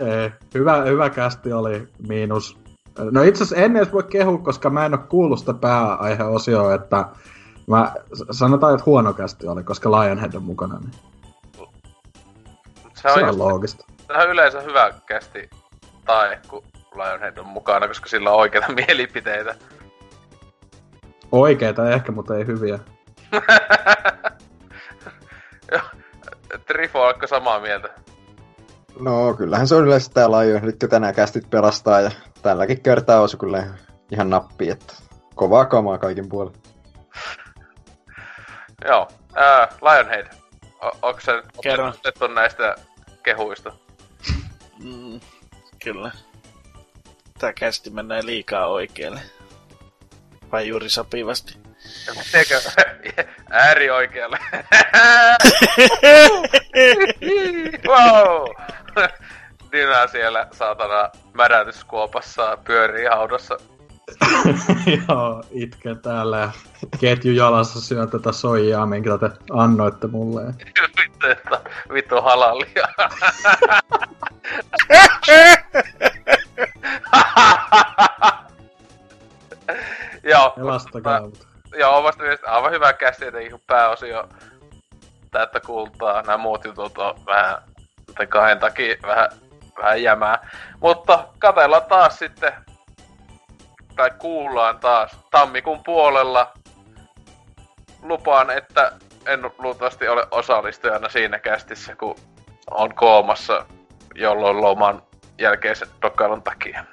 [0.00, 2.58] Ei, hyvä, hyvä kästi oli miinus.
[3.10, 7.04] No itse asiassa en edes voi kehua, koska mä en oo kuullut sitä pääaiheosioa, että
[7.66, 7.92] mä
[8.30, 10.92] sanotaan, että huono kästi oli, koska Lionhead on mukana, niin
[12.94, 13.84] se se on, on just, loogista.
[14.06, 15.50] se on yleensä hyvä kästi
[16.04, 19.54] tai kun Lionhead on mukana, koska sillä on oikeita mielipiteitä.
[21.32, 22.78] Oikeita ehkä, mutta ei hyviä.
[26.66, 27.88] Trifo alkoi samaa mieltä.
[29.00, 32.10] No kyllähän se on yleensä tää laajo, nyt kun tänään kästit pelastaa ja
[32.42, 33.66] tälläkin kertaa osu kyllä
[34.12, 34.94] ihan nappi, että
[35.34, 36.54] kovaa kamaa kaikin puolin.
[38.84, 40.26] Joo, ää, Lionhead.
[40.84, 41.88] O- onko se Kerro.
[41.88, 42.74] otettu näistä
[43.22, 43.72] kehuista?
[44.84, 45.20] Mm,
[45.84, 46.10] kyllä.
[47.38, 49.20] Tää kästi menee liikaa oikealle.
[50.52, 51.56] Vai juuri sopivasti.
[52.34, 52.60] Eikö
[53.50, 54.38] äärioikealle?
[57.88, 58.48] wow!
[59.72, 63.56] Dina siellä saatana märätyskuopassa pyörii haudassa.
[65.08, 66.50] Joo, itken täällä
[67.00, 70.42] ketju jalassa syön tätä soijaa, minkä te annoitte mulle.
[71.00, 71.60] vittu, että
[71.92, 72.88] vittu halallia.
[80.22, 81.46] Joo, Pelastakaa mut.
[81.78, 84.28] joo, omasta mielestä aivan hyvä käsi tietenkin, kun pääosio
[85.30, 86.22] täyttä kultaa.
[86.22, 87.62] Nämä muut jutut on vähän,
[88.28, 89.28] kahden takia vähän,
[89.82, 90.48] vähän jämää.
[90.80, 92.52] Mutta katsellaan taas sitten,
[93.96, 96.52] tai kuullaan taas tammikuun puolella.
[98.02, 98.92] Lupaan, että
[99.26, 102.16] en luultavasti ole osallistujana siinä kästissä, kun
[102.70, 103.66] on koomassa
[104.14, 105.02] jolloin loman
[105.38, 106.84] jälkeisen dokkailun takia.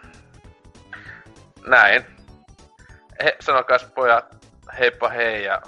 [1.68, 2.06] Näin.
[3.24, 4.26] He, sanokas pojat,
[4.80, 5.62] heippa hei ja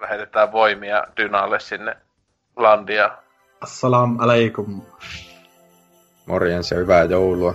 [0.00, 1.96] lähetetään voimia Dynalle sinne
[2.56, 3.10] landia.
[3.60, 4.82] Assalam alaikum.
[6.26, 7.54] Morjens ja hyvää joulua.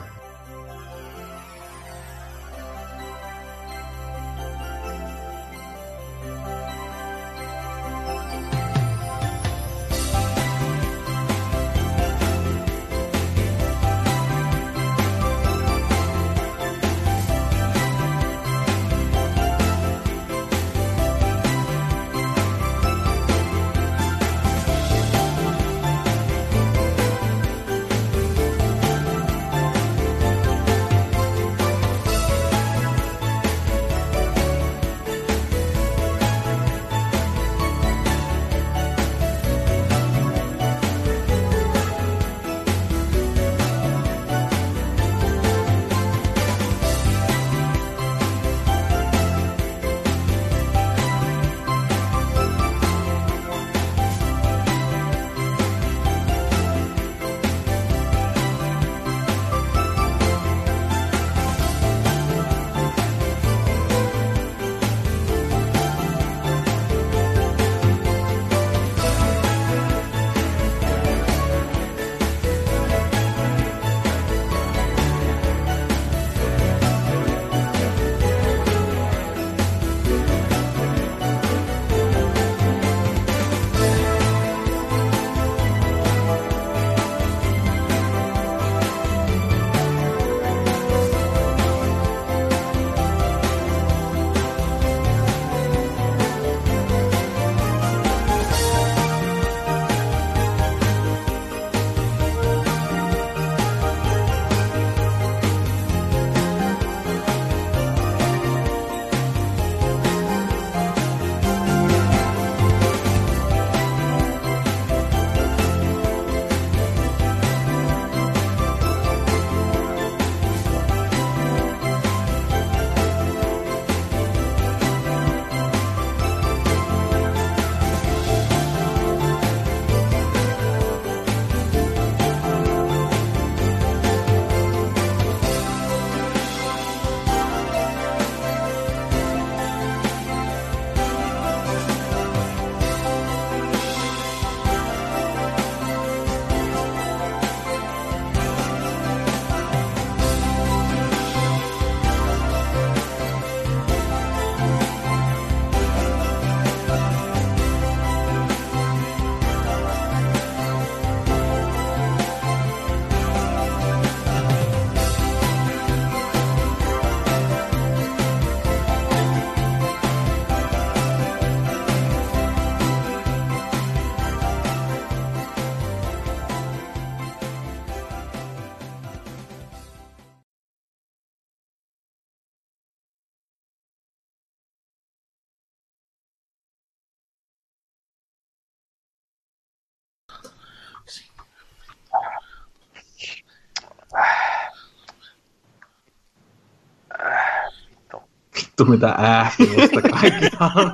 [198.80, 200.94] Vittu mitä ähkimistä kaikkiaan.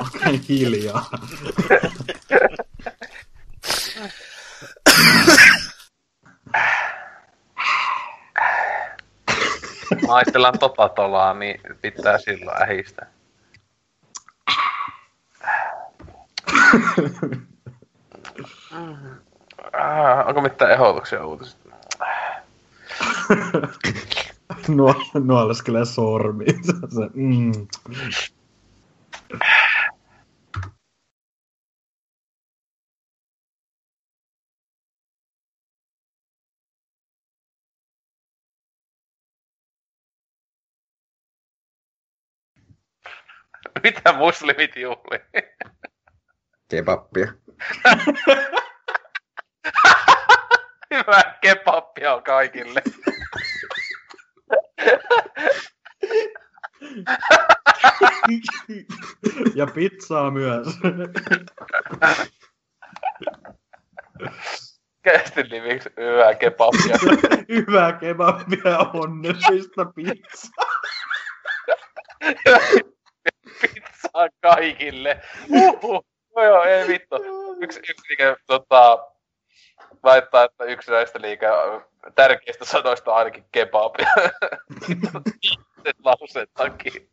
[0.00, 1.10] Okei, okay, hiljaa.
[10.06, 13.06] Maistellaan tota tolaa, niin pitää silloin ähistä.
[20.26, 21.68] Onko mitään ehdotuksia uutisista?
[24.76, 26.64] Nuo, nuoleskelee sormiin.
[26.94, 27.52] Se, mm.
[43.82, 45.20] Mitä muslimit juhlii?
[46.68, 47.32] Kebappia.
[50.94, 52.82] Hyvää kebappia kaikille.
[59.54, 60.66] Ja pizzaa myös.
[65.02, 66.96] Kästin nimiksi hyvää kebappia.
[67.48, 70.80] Hyvää kebabia onnellista pizzaa.
[73.60, 75.20] Pizzaa kaikille.
[75.50, 76.04] Uhuh.
[76.36, 77.16] No joo, ei vittu.
[77.60, 78.98] Yksi, yksi liike, tota,
[80.04, 81.46] väittää, että yksi näistä liike
[82.14, 83.94] tärkeistä sanoista on ainakin kebab.
[85.84, 87.09] Sen lauseen takia.